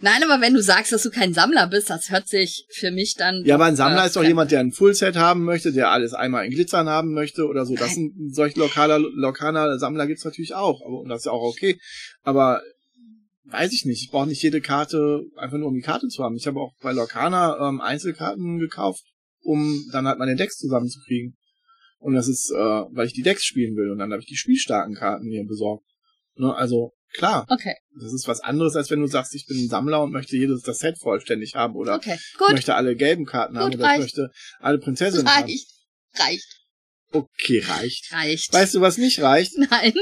Nein, 0.01 0.23
aber 0.23 0.41
wenn 0.41 0.53
du 0.53 0.61
sagst, 0.61 0.91
dass 0.91 1.03
du 1.03 1.09
kein 1.09 1.33
Sammler 1.33 1.67
bist, 1.67 1.89
das 1.89 2.09
hört 2.11 2.27
sich 2.27 2.65
für 2.71 2.91
mich 2.91 3.15
dann. 3.15 3.43
Ja, 3.45 3.55
aber 3.55 3.65
ein 3.65 3.75
Sammler 3.75 4.03
äh, 4.03 4.07
ist 4.07 4.15
doch 4.15 4.23
jemand, 4.23 4.51
der 4.51 4.59
ein 4.59 4.71
Fullset 4.71 5.15
haben 5.15 5.43
möchte, 5.43 5.71
der 5.71 5.91
alles 5.91 6.13
einmal 6.13 6.45
in 6.45 6.51
Glitzern 6.51 6.87
haben 6.87 7.13
möchte 7.13 7.47
oder 7.47 7.65
so. 7.65 7.75
Das 7.75 7.93
sind 7.93 8.33
solche 8.33 8.59
lokaler, 8.59 8.99
lokaler 8.99 9.77
Sammler 9.79 10.07
gibt's 10.07 10.25
natürlich 10.25 10.55
auch. 10.55 10.81
Aber, 10.85 10.99
und 10.99 11.09
das 11.09 11.21
ist 11.21 11.25
ja 11.25 11.31
auch 11.31 11.43
okay. 11.43 11.79
Aber 12.23 12.61
weiß 13.45 13.73
ich 13.73 13.85
nicht. 13.85 14.03
Ich 14.03 14.11
brauche 14.11 14.27
nicht 14.27 14.41
jede 14.41 14.61
Karte 14.61 15.23
einfach 15.37 15.57
nur, 15.57 15.67
um 15.67 15.75
die 15.75 15.81
Karte 15.81 16.07
zu 16.07 16.23
haben. 16.23 16.35
Ich 16.35 16.47
habe 16.47 16.59
auch 16.59 16.73
bei 16.81 16.91
Lorcana 16.91 17.69
ähm, 17.69 17.81
Einzelkarten 17.81 18.59
gekauft, 18.59 19.03
um 19.41 19.85
dann 19.91 20.07
halt 20.07 20.19
meine 20.19 20.35
Decks 20.35 20.57
zusammenzukriegen. 20.57 21.37
Und 21.99 22.13
das 22.13 22.27
ist, 22.27 22.51
äh, 22.51 22.57
weil 22.57 23.07
ich 23.07 23.13
die 23.13 23.23
Decks 23.23 23.45
spielen 23.45 23.75
will. 23.75 23.91
Und 23.91 23.99
dann 23.99 24.11
habe 24.11 24.21
ich 24.21 24.27
die 24.27 24.35
spielstarken 24.35 24.95
Karten 24.95 25.25
mir 25.25 25.45
besorgt. 25.45 25.85
Ne? 26.35 26.53
Also 26.55 26.93
klar, 27.15 27.45
Okay, 27.49 27.73
das 27.99 28.13
ist 28.13 28.27
was 28.27 28.41
anderes, 28.41 28.75
als 28.75 28.89
wenn 28.91 28.99
du 29.01 29.07
sagst, 29.07 29.33
ich 29.35 29.45
bin 29.47 29.57
ein 29.57 29.69
Sammler 29.69 30.01
und 30.03 30.11
möchte 30.11 30.35
jedes 30.37 30.61
das 30.61 30.79
Set 30.79 30.97
vollständig 30.99 31.55
haben 31.55 31.75
oder 31.75 31.95
okay, 31.95 32.17
gut, 32.37 32.51
möchte 32.51 32.75
alle 32.75 32.95
gelben 32.95 33.25
Karten 33.25 33.57
haben 33.57 33.71
Gut, 33.71 33.79
oder 33.79 33.85
ich 33.85 33.89
reicht. 33.89 34.01
möchte 34.01 34.31
alle 34.59 34.79
Prinzessinnen 34.79 35.27
haben. 35.27 35.43
reicht, 35.43 35.67
reicht, 36.17 36.61
Okay, 37.11 37.59
reicht. 37.59 38.11
reicht. 38.11 38.53
Weißt 38.53 38.75
du, 38.75 38.81
was 38.81 38.97
nicht 38.97 39.21
reicht? 39.21 39.57
Nein, 39.71 39.93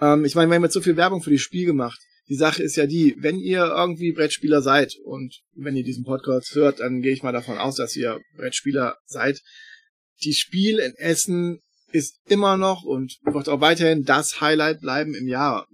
Ähm, 0.00 0.24
ich 0.24 0.34
meine, 0.34 0.50
wir 0.50 0.56
haben 0.56 0.64
jetzt 0.64 0.74
so 0.74 0.80
viel 0.80 0.96
Werbung 0.96 1.22
für 1.22 1.30
das 1.32 1.40
Spiel 1.40 1.66
gemacht. 1.66 1.98
Die 2.28 2.36
Sache 2.36 2.62
ist 2.62 2.76
ja 2.76 2.86
die, 2.86 3.16
wenn 3.18 3.38
ihr 3.38 3.64
irgendwie 3.64 4.12
Brettspieler 4.12 4.60
seid 4.60 4.94
und 5.04 5.34
wenn 5.54 5.76
ihr 5.76 5.82
diesen 5.82 6.04
Podcast 6.04 6.54
hört, 6.54 6.80
dann 6.80 7.00
gehe 7.00 7.12
ich 7.12 7.22
mal 7.22 7.32
davon 7.32 7.56
aus, 7.56 7.76
dass 7.76 7.96
ihr 7.96 8.20
Brettspieler 8.36 8.96
seid. 9.06 9.40
Die 10.22 10.34
Spiel 10.34 10.78
in 10.78 10.92
Essen 10.96 11.58
ist 11.90 12.18
immer 12.28 12.58
noch 12.58 12.82
und 12.84 13.16
wird 13.24 13.48
auch 13.48 13.62
weiterhin 13.62 14.04
das 14.04 14.42
Highlight 14.42 14.80
bleiben 14.80 15.14
im 15.14 15.26
Jahr. 15.26 15.66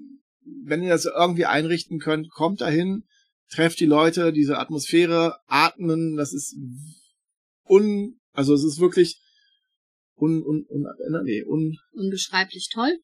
Wenn 0.65 0.83
ihr 0.83 0.91
das 0.91 1.07
irgendwie 1.07 1.47
einrichten 1.47 1.99
könnt, 1.99 2.31
kommt 2.31 2.61
dahin, 2.61 3.05
trefft 3.51 3.81
die 3.81 3.87
Leute, 3.87 4.33
diese 4.33 4.59
Atmosphäre, 4.59 5.37
atmen, 5.47 6.17
das 6.17 6.33
ist 6.33 6.57
un, 7.69 8.19
also 8.33 8.55
es 8.55 8.65
ist 8.65 8.79
wirklich 8.79 9.21
un, 10.17 10.43
un, 10.43 10.65
un, 10.69 10.87
nee, 11.25 11.45
un, 11.45 11.77
unbeschreiblich 11.93 12.69
toll. 12.73 12.99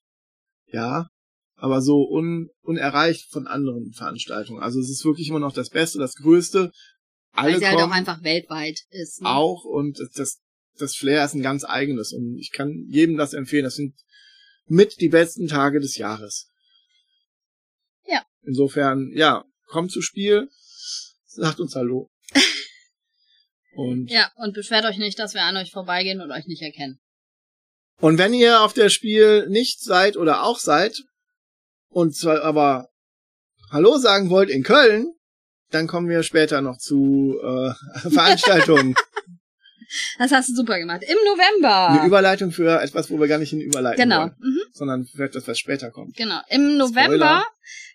ja, 0.67 1.09
aber 1.57 1.83
so 1.83 2.09
un, 2.09 2.49
unerreicht 2.63 3.31
von 3.31 3.47
anderen 3.47 3.93
Veranstaltungen. 3.93 4.63
Also 4.63 4.81
es 4.81 4.89
ist 4.89 5.05
wirklich 5.05 5.29
immer 5.29 5.41
noch 5.41 5.53
das 5.53 5.69
Beste, 5.69 5.99
das 5.99 6.15
Größte. 6.15 6.73
Alle 7.33 7.53
Weil 7.53 7.61
sie 7.61 7.67
halt 7.67 7.81
auch 7.81 7.91
einfach 7.91 8.23
weltweit 8.23 8.81
ist. 8.91 9.21
Ne? 9.21 9.29
auch 9.29 9.65
und 9.65 9.99
das, 10.15 10.41
das 10.79 10.97
Flair 10.97 11.25
ist 11.25 11.35
ein 11.35 11.43
ganz 11.43 11.65
eigenes 11.65 12.13
und 12.13 12.39
ich 12.39 12.51
kann 12.51 12.87
jedem 12.89 13.17
das 13.17 13.35
empfehlen. 13.35 13.65
Das 13.65 13.75
sind 13.75 13.95
mit 14.67 15.01
die 15.01 15.11
besten 15.11 15.49
Tage 15.49 15.81
des 15.81 15.97
Jahres. 15.97 16.50
Insofern, 18.43 19.11
ja, 19.15 19.45
kommt 19.67 19.93
zu 19.93 20.03
Spiel, 20.03 20.49
sagt 21.27 21.61
uns 21.61 21.75
Hallo. 21.75 22.09
Und, 23.73 24.11
Ja, 24.11 24.31
und 24.37 24.53
beschwert 24.55 24.85
euch 24.85 24.99
nicht, 24.99 25.19
dass 25.19 25.35
wir 25.35 25.43
an 25.43 25.57
euch 25.57 25.71
vorbeigehen 25.71 26.21
und 26.21 26.33
euch 26.33 26.47
nicht 26.47 26.61
erkennen. 26.61 26.99
und 28.01 28.19
wenn 28.19 28.35
ihr 28.35 28.63
auf 28.63 28.73
der 28.73 28.89
Spiel 28.91 29.49
nicht 29.49 29.81
seid 29.81 30.17
oder 30.17 30.43
auch 30.43 30.59
seid 30.59 30.97
und 31.89 32.17
zwar 32.17 32.43
aber 32.43 32.89
Hallo 33.71 33.97
sagen 33.99 34.29
wollt 34.29 34.51
in 34.51 34.65
Köln, 34.65 35.13
dann 35.71 35.87
kommen 35.87 36.09
wir 36.09 36.25
später 36.25 36.61
noch 36.63 36.79
zu 36.79 37.39
äh, 37.41 37.73
Veranstaltungen. 38.11 38.95
Das 40.19 40.31
hast 40.33 40.49
du 40.49 40.55
super 40.55 40.79
gemacht. 40.79 41.03
Im 41.03 41.17
November. 41.25 41.89
Eine 41.91 42.07
Überleitung 42.07 42.53
für 42.53 42.81
etwas, 42.81 43.11
wo 43.11 43.19
wir 43.19 43.27
gar 43.29 43.39
nicht 43.39 43.51
hin 43.51 43.61
überleiten 43.61 44.01
genau. 44.01 44.21
wollen, 44.21 44.37
Mhm. 44.39 44.61
sondern 44.73 45.05
für 45.07 45.25
etwas, 45.25 45.47
was 45.49 45.59
später 45.59 45.91
kommt. 45.91 46.17
Genau. 46.17 46.41
Im 46.49 46.77
November 46.77 47.45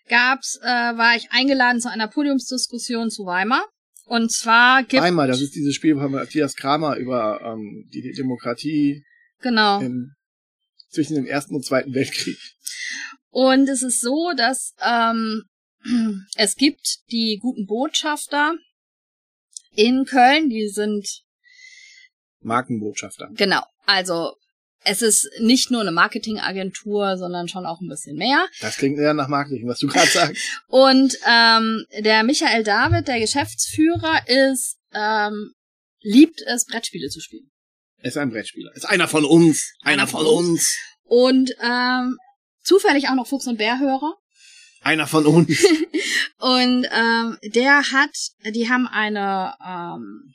gab's, 0.08 0.58
äh, 0.62 0.66
war 0.66 1.16
ich 1.16 1.30
eingeladen 1.30 1.80
zu 1.80 1.90
einer 1.90 2.08
Podiumsdiskussion 2.08 3.10
zu 3.10 3.24
Weimar. 3.24 3.66
Und 4.06 4.30
zwar 4.32 4.84
gibt 4.84 5.02
Einmal, 5.02 5.26
das 5.26 5.40
ist 5.40 5.54
dieses 5.56 5.74
Spiel 5.74 5.96
von 5.96 6.12
Matthias 6.12 6.54
Kramer 6.54 6.96
über 6.96 7.40
ähm, 7.42 7.88
die 7.92 8.12
Demokratie 8.12 9.04
genau. 9.40 9.80
im, 9.80 10.12
zwischen 10.90 11.16
dem 11.16 11.26
Ersten 11.26 11.56
und 11.56 11.64
Zweiten 11.64 11.92
Weltkrieg. 11.92 12.38
Und 13.30 13.68
es 13.68 13.82
ist 13.82 14.00
so, 14.00 14.32
dass 14.36 14.74
ähm, 14.80 15.42
es 16.36 16.54
gibt 16.54 16.98
die 17.10 17.38
guten 17.40 17.66
Botschafter 17.66 18.54
in 19.72 20.04
Köln, 20.04 20.48
die 20.48 20.68
sind 20.68 21.06
Markenbotschafter. 22.46 23.28
genau. 23.34 23.62
Also 23.86 24.34
es 24.84 25.02
ist 25.02 25.28
nicht 25.40 25.70
nur 25.70 25.80
eine 25.80 25.90
Marketingagentur, 25.90 27.18
sondern 27.18 27.48
schon 27.48 27.66
auch 27.66 27.80
ein 27.80 27.88
bisschen 27.88 28.16
mehr. 28.16 28.46
Das 28.60 28.76
klingt 28.76 28.98
eher 28.98 29.14
nach 29.14 29.28
Marketing, 29.28 29.66
was 29.66 29.78
du 29.80 29.88
gerade 29.88 30.06
sagst. 30.12 30.40
Und 30.68 31.16
ähm, 31.28 31.84
der 31.98 32.22
Michael 32.22 32.62
David, 32.62 33.08
der 33.08 33.18
Geschäftsführer, 33.18 34.20
ist 34.26 34.78
ähm, 34.94 35.52
liebt 36.00 36.40
es, 36.46 36.66
Brettspiele 36.66 37.08
zu 37.08 37.20
spielen. 37.20 37.50
Er 37.98 38.08
ist 38.08 38.16
ein 38.16 38.30
Brettspieler. 38.30 38.70
Er 38.70 38.76
ist 38.76 38.84
einer 38.84 39.08
von 39.08 39.24
uns. 39.24 39.72
Einer 39.82 40.06
von 40.06 40.24
uns. 40.24 40.76
Und 41.02 41.50
ähm, 41.60 42.16
zufällig 42.62 43.08
auch 43.08 43.14
noch 43.14 43.26
Fuchs 43.26 43.46
und 43.46 43.58
Bärhörer. 43.58 44.14
Einer 44.82 45.08
von 45.08 45.26
uns. 45.26 45.64
Und 46.38 46.86
ähm, 46.92 47.38
der 47.42 47.78
hat, 47.90 48.14
die 48.54 48.68
haben 48.68 48.86
eine 48.86 49.54
ähm, 49.66 50.34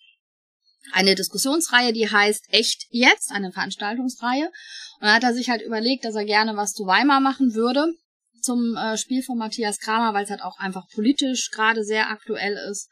eine 0.94 1.16
Diskussionsreihe, 1.16 1.94
die 1.94 2.10
heißt 2.10 2.46
Echt 2.50 2.88
jetzt, 2.90 3.32
eine 3.32 3.52
Veranstaltungsreihe. 3.52 4.46
Und 5.00 5.08
da 5.08 5.14
hat 5.16 5.24
er 5.24 5.34
sich 5.34 5.50
halt 5.50 5.62
überlegt, 5.62 6.06
dass 6.06 6.16
er 6.16 6.26
gerne 6.26 6.56
was 6.56 6.74
zu 6.74 6.86
Weimar 6.86 7.20
machen 7.20 7.54
würde 7.54 7.94
zum 8.42 8.76
äh, 8.76 8.98
Spiel 8.98 9.24
von 9.24 9.38
Matthias 9.38 9.80
Kramer, 9.80 10.14
weil 10.14 10.24
es 10.24 10.30
halt 10.30 10.42
auch 10.42 10.58
einfach 10.60 10.88
politisch 10.94 11.52
gerade 11.52 11.84
sehr 11.84 12.10
aktuell 12.10 12.58
ist. 12.70 12.90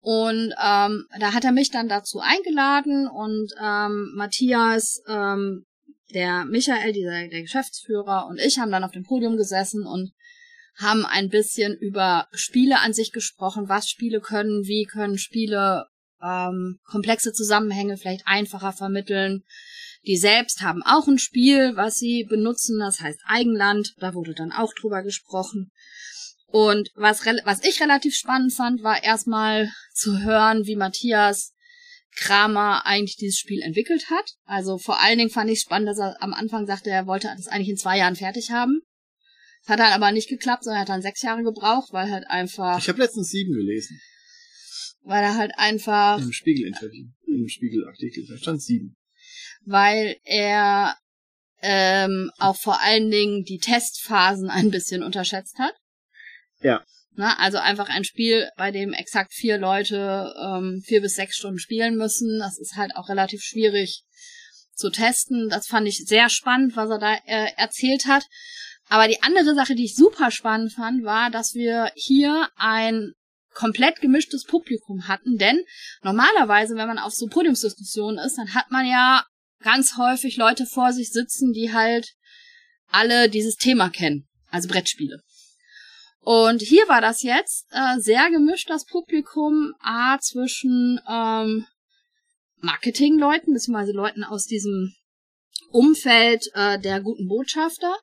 Und 0.00 0.52
ähm, 0.60 1.06
da 1.20 1.32
hat 1.32 1.44
er 1.44 1.52
mich 1.52 1.70
dann 1.70 1.88
dazu 1.88 2.18
eingeladen 2.18 3.06
und 3.06 3.52
ähm, 3.62 4.12
Matthias, 4.16 5.00
ähm, 5.06 5.64
der 6.12 6.44
Michael, 6.44 6.92
dieser, 6.92 7.28
der 7.28 7.42
Geschäftsführer 7.42 8.26
und 8.28 8.38
ich 8.38 8.58
haben 8.58 8.72
dann 8.72 8.84
auf 8.84 8.90
dem 8.90 9.04
Podium 9.04 9.36
gesessen 9.36 9.86
und 9.86 10.12
haben 10.76 11.06
ein 11.06 11.28
bisschen 11.28 11.76
über 11.76 12.26
Spiele 12.32 12.80
an 12.80 12.92
sich 12.92 13.12
gesprochen, 13.12 13.68
was 13.68 13.88
Spiele 13.88 14.20
können, 14.20 14.64
wie 14.64 14.84
können 14.84 15.18
Spiele 15.18 15.86
ähm, 16.22 16.78
komplexe 16.84 17.32
Zusammenhänge 17.32 17.96
vielleicht 17.96 18.26
einfacher 18.26 18.72
vermitteln. 18.72 19.44
Die 20.06 20.16
selbst 20.16 20.62
haben 20.62 20.82
auch 20.82 21.06
ein 21.06 21.18
Spiel, 21.18 21.76
was 21.76 21.96
sie 21.96 22.24
benutzen, 22.24 22.78
das 22.80 23.00
heißt 23.00 23.20
Eigenland. 23.26 23.94
Da 23.98 24.14
wurde 24.14 24.34
dann 24.34 24.52
auch 24.52 24.72
drüber 24.74 25.02
gesprochen. 25.02 25.70
Und 26.46 26.90
was, 26.94 27.24
was 27.44 27.64
ich 27.64 27.80
relativ 27.80 28.14
spannend 28.14 28.52
fand, 28.52 28.82
war 28.82 29.02
erstmal 29.02 29.70
zu 29.94 30.22
hören, 30.22 30.66
wie 30.66 30.76
Matthias 30.76 31.54
Kramer 32.14 32.84
eigentlich 32.84 33.16
dieses 33.16 33.38
Spiel 33.38 33.62
entwickelt 33.62 34.10
hat. 34.10 34.34
Also 34.44 34.76
vor 34.76 35.00
allen 35.00 35.18
Dingen 35.18 35.30
fand 35.30 35.50
ich 35.50 35.60
spannend, 35.60 35.88
dass 35.88 35.98
er 35.98 36.20
am 36.20 36.34
Anfang 36.34 36.66
sagte, 36.66 36.90
er 36.90 37.06
wollte 37.06 37.32
das 37.34 37.48
eigentlich 37.48 37.70
in 37.70 37.78
zwei 37.78 37.98
Jahren 37.98 38.16
fertig 38.16 38.50
haben. 38.50 38.82
Das 39.62 39.74
hat 39.74 39.80
dann 39.80 39.92
aber 39.92 40.12
nicht 40.12 40.28
geklappt, 40.28 40.64
sondern 40.64 40.78
er 40.78 40.82
hat 40.82 40.88
dann 40.88 41.02
sechs 41.02 41.22
Jahre 41.22 41.42
gebraucht, 41.42 41.92
weil 41.92 42.10
halt 42.10 42.26
einfach, 42.26 42.78
Ich 42.78 42.88
habe 42.88 43.00
letztens 43.00 43.30
sieben 43.30 43.54
gelesen. 43.54 44.00
Weil 45.04 45.22
er 45.22 45.36
halt 45.36 45.52
einfach, 45.56 46.18
Im 46.20 46.32
Spiegel-Interview. 46.32 47.06
Im 47.26 47.48
Spiegelartikel. 47.48 48.26
Da 48.28 48.36
stand 48.36 48.62
sieben. 48.62 48.96
weil 49.64 50.16
er 50.24 50.96
ähm, 51.62 52.30
auch 52.38 52.56
vor 52.56 52.80
allen 52.82 53.10
Dingen 53.10 53.44
die 53.44 53.58
Testphasen 53.58 54.50
ein 54.50 54.70
bisschen 54.70 55.02
unterschätzt 55.02 55.58
hat. 55.58 55.74
Ja. 56.60 56.84
Na, 57.14 57.38
also 57.38 57.58
einfach 57.58 57.88
ein 57.88 58.04
Spiel, 58.04 58.48
bei 58.56 58.70
dem 58.70 58.92
exakt 58.92 59.32
vier 59.34 59.58
Leute 59.58 60.32
ähm, 60.42 60.82
vier 60.84 61.02
bis 61.02 61.14
sechs 61.14 61.36
Stunden 61.36 61.58
spielen 61.58 61.96
müssen. 61.96 62.38
Das 62.38 62.58
ist 62.58 62.76
halt 62.76 62.96
auch 62.96 63.08
relativ 63.08 63.42
schwierig 63.42 64.04
zu 64.74 64.90
testen. 64.90 65.48
Das 65.50 65.66
fand 65.66 65.86
ich 65.86 65.98
sehr 65.98 66.30
spannend, 66.30 66.74
was 66.74 66.88
er 66.90 66.98
da 66.98 67.14
äh, 67.26 67.52
erzählt 67.56 68.06
hat. 68.06 68.24
Aber 68.88 69.08
die 69.08 69.22
andere 69.22 69.54
Sache, 69.54 69.74
die 69.74 69.84
ich 69.84 69.94
super 69.94 70.30
spannend 70.30 70.72
fand, 70.72 71.04
war, 71.04 71.30
dass 71.30 71.54
wir 71.54 71.92
hier 71.94 72.48
ein 72.56 73.12
komplett 73.54 74.00
gemischtes 74.00 74.44
Publikum 74.44 75.08
hatten, 75.08 75.38
denn 75.38 75.64
normalerweise, 76.02 76.74
wenn 76.76 76.88
man 76.88 76.98
auf 76.98 77.12
so 77.12 77.26
Podiumsdiskussionen 77.26 78.18
ist, 78.18 78.38
dann 78.38 78.54
hat 78.54 78.70
man 78.70 78.86
ja 78.86 79.24
ganz 79.60 79.96
häufig 79.96 80.36
Leute 80.36 80.66
vor 80.66 80.92
sich 80.92 81.10
sitzen, 81.10 81.52
die 81.52 81.72
halt 81.72 82.14
alle 82.88 83.28
dieses 83.28 83.56
Thema 83.56 83.88
kennen, 83.88 84.28
also 84.50 84.68
Brettspiele. 84.68 85.22
Und 86.20 86.62
hier 86.62 86.88
war 86.88 87.00
das 87.00 87.22
jetzt 87.22 87.66
äh, 87.72 87.98
sehr 87.98 88.30
gemischt, 88.30 88.70
das 88.70 88.84
Publikum, 88.86 89.74
A, 89.80 90.18
zwischen 90.20 91.00
ähm, 91.08 91.66
Marketingleuten, 92.58 93.52
beziehungsweise 93.52 93.92
Leuten 93.92 94.22
aus 94.22 94.44
diesem 94.44 94.94
Umfeld 95.70 96.44
äh, 96.54 96.78
der 96.78 97.00
guten 97.00 97.26
Botschafter 97.26 97.96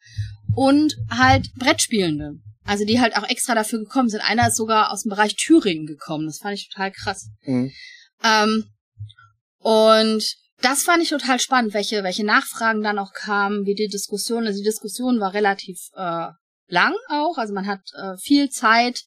und 0.54 0.98
halt 1.10 1.54
Brettspielende. 1.56 2.40
Also 2.66 2.86
die 2.86 3.00
halt 3.00 3.18
auch 3.18 3.28
extra 3.28 3.56
dafür 3.56 3.80
gekommen 3.80 4.10
sind. 4.10 4.22
Einer 4.22 4.48
ist 4.48 4.58
sogar 4.58 4.92
aus 4.92 5.04
dem 5.04 5.10
Bereich 5.10 5.36
Thüringen 5.36 5.86
gekommen. 5.86 6.28
Das 6.28 6.40
fand 6.40 6.56
ich 6.56 6.70
total 6.70 6.92
krass. 6.92 7.30
Mhm. 7.44 7.72
Ähm, 8.24 8.66
und 9.60 10.24
das 10.62 10.84
fand 10.84 11.02
ich 11.02 11.10
total 11.10 11.40
spannend, 11.40 11.74
welche, 11.74 12.04
welche 12.04 12.26
Nachfragen 12.26 12.82
dann 12.82 13.00
auch 13.00 13.14
kamen, 13.14 13.66
wie 13.66 13.76
die 13.76 13.88
Diskussion, 13.88 14.46
also 14.46 14.60
die 14.60 14.66
Diskussion 14.66 15.20
war 15.20 15.34
relativ 15.34 15.78
äh, 15.96 16.28
lang 16.68 16.94
auch, 17.10 17.38
also 17.38 17.54
man 17.54 17.66
hat 17.66 17.82
äh, 17.96 18.18
viel 18.18 18.50
Zeit 18.50 19.04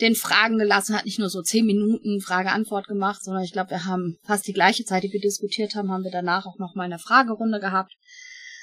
den 0.00 0.14
Fragen 0.14 0.58
gelassen, 0.58 0.96
hat 0.96 1.04
nicht 1.04 1.18
nur 1.18 1.30
so 1.30 1.40
zehn 1.40 1.64
Minuten 1.64 2.20
Frage-Antwort 2.20 2.88
gemacht, 2.88 3.22
sondern 3.22 3.44
ich 3.44 3.52
glaube, 3.52 3.70
wir 3.70 3.84
haben 3.84 4.18
fast 4.24 4.46
die 4.46 4.52
gleiche 4.52 4.84
Zeit, 4.84 5.04
die 5.04 5.12
wir 5.12 5.20
diskutiert 5.20 5.74
haben, 5.74 5.90
haben 5.90 6.04
wir 6.04 6.10
danach 6.10 6.46
auch 6.46 6.58
noch 6.58 6.74
mal 6.74 6.84
eine 6.84 6.98
Fragerunde 6.98 7.60
gehabt. 7.60 7.94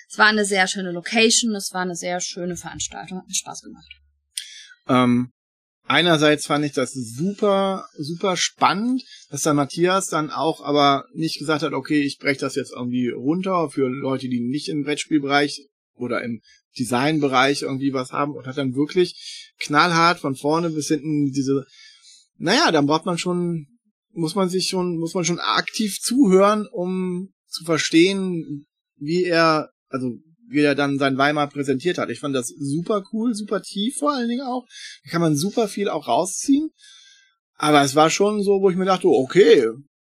Es 0.09 0.17
war 0.17 0.27
eine 0.27 0.43
sehr 0.43 0.67
schöne 0.67 0.91
Location, 0.91 1.55
es 1.55 1.73
war 1.73 1.81
eine 1.81 1.95
sehr 1.95 2.19
schöne 2.19 2.57
Veranstaltung, 2.57 3.19
hat 3.19 3.27
mir 3.27 3.33
Spaß 3.33 3.61
gemacht. 3.61 4.00
Ähm, 4.87 5.31
einerseits 5.83 6.45
fand 6.45 6.65
ich 6.65 6.73
das 6.73 6.93
super, 6.93 7.87
super 7.97 8.37
spannend, 8.37 9.03
dass 9.29 9.43
der 9.43 9.53
Matthias 9.53 10.07
dann 10.07 10.29
auch 10.29 10.61
aber 10.61 11.05
nicht 11.13 11.39
gesagt 11.39 11.63
hat, 11.63 11.73
okay, 11.73 12.01
ich 12.01 12.17
breche 12.17 12.39
das 12.39 12.55
jetzt 12.55 12.73
irgendwie 12.73 13.09
runter 13.09 13.69
für 13.69 13.87
Leute, 13.87 14.27
die 14.29 14.41
nicht 14.41 14.69
im 14.69 14.83
Brettspielbereich 14.83 15.67
oder 15.95 16.23
im 16.23 16.41
Designbereich 16.77 17.63
irgendwie 17.63 17.93
was 17.93 18.11
haben 18.11 18.33
und 18.33 18.47
hat 18.47 18.57
dann 18.57 18.75
wirklich 18.75 19.51
knallhart 19.59 20.19
von 20.19 20.35
vorne 20.35 20.69
bis 20.69 20.87
hinten 20.87 21.31
diese, 21.31 21.65
naja, 22.37 22.71
dann 22.71 22.85
braucht 22.85 23.05
man 23.05 23.17
schon, 23.17 23.67
muss 24.13 24.35
man 24.35 24.49
sich 24.49 24.67
schon, 24.67 24.97
muss 24.97 25.13
man 25.13 25.25
schon 25.25 25.39
aktiv 25.39 25.99
zuhören, 25.99 26.67
um 26.71 27.33
zu 27.47 27.65
verstehen, 27.65 28.65
wie 28.95 29.25
er, 29.25 29.69
also 29.89 30.17
wie 30.51 30.61
er 30.61 30.75
dann 30.75 30.99
sein 30.99 31.17
Weimar 31.17 31.49
präsentiert 31.49 31.97
hat. 31.97 32.09
Ich 32.09 32.19
fand 32.19 32.35
das 32.35 32.47
super 32.47 33.03
cool, 33.11 33.33
super 33.33 33.61
tief 33.61 33.97
vor 33.97 34.13
allen 34.13 34.29
Dingen 34.29 34.45
auch. 34.45 34.65
Da 35.03 35.11
kann 35.11 35.21
man 35.21 35.35
super 35.35 35.67
viel 35.67 35.89
auch 35.89 36.07
rausziehen. 36.07 36.69
Aber 37.55 37.83
es 37.83 37.95
war 37.95 38.09
schon 38.09 38.41
so, 38.43 38.61
wo 38.61 38.69
ich 38.69 38.75
mir 38.75 38.85
dachte, 38.85 39.07
okay, 39.07 39.67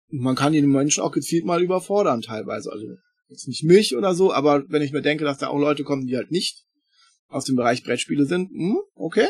man 0.09 0.35
kann 0.35 0.53
die 0.53 0.61
Menschen 0.61 1.03
auch 1.03 1.11
gezielt 1.11 1.45
mal 1.45 1.61
überfordern 1.61 2.21
teilweise. 2.21 2.71
Also 2.71 2.85
jetzt 3.27 3.47
nicht 3.47 3.63
mich 3.63 3.95
oder 3.95 4.13
so, 4.13 4.33
aber 4.33 4.63
wenn 4.69 4.81
ich 4.81 4.91
mir 4.91 5.01
denke, 5.01 5.23
dass 5.23 5.37
da 5.37 5.47
auch 5.47 5.59
Leute 5.59 5.83
kommen, 5.83 6.05
die 6.05 6.15
halt 6.15 6.31
nicht 6.31 6.63
aus 7.27 7.45
dem 7.45 7.55
Bereich 7.55 7.83
Brettspiele 7.83 8.25
sind, 8.25 8.49
hm, 8.49 8.77
okay. 8.95 9.27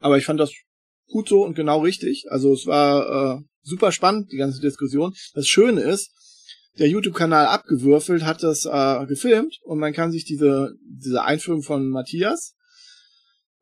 Aber 0.00 0.16
ich 0.16 0.24
fand 0.24 0.40
das 0.40 0.52
gut 1.06 1.28
so 1.28 1.44
und 1.44 1.54
genau 1.54 1.80
richtig. 1.80 2.26
Also 2.30 2.52
es 2.52 2.66
war 2.66 3.38
äh, 3.38 3.42
super 3.62 3.92
spannend, 3.92 4.32
die 4.32 4.38
ganze 4.38 4.60
Diskussion. 4.60 5.14
Das 5.34 5.46
Schöne 5.46 5.82
ist, 5.82 6.10
der 6.78 6.88
YouTube-Kanal 6.88 7.46
abgewürfelt 7.46 8.24
hat 8.24 8.42
das 8.42 8.64
äh, 8.64 9.06
gefilmt 9.06 9.58
und 9.64 9.78
man 9.78 9.92
kann 9.92 10.12
sich 10.12 10.24
diese, 10.24 10.74
diese 10.82 11.22
Einführung 11.24 11.62
von 11.62 11.88
Matthias 11.88 12.54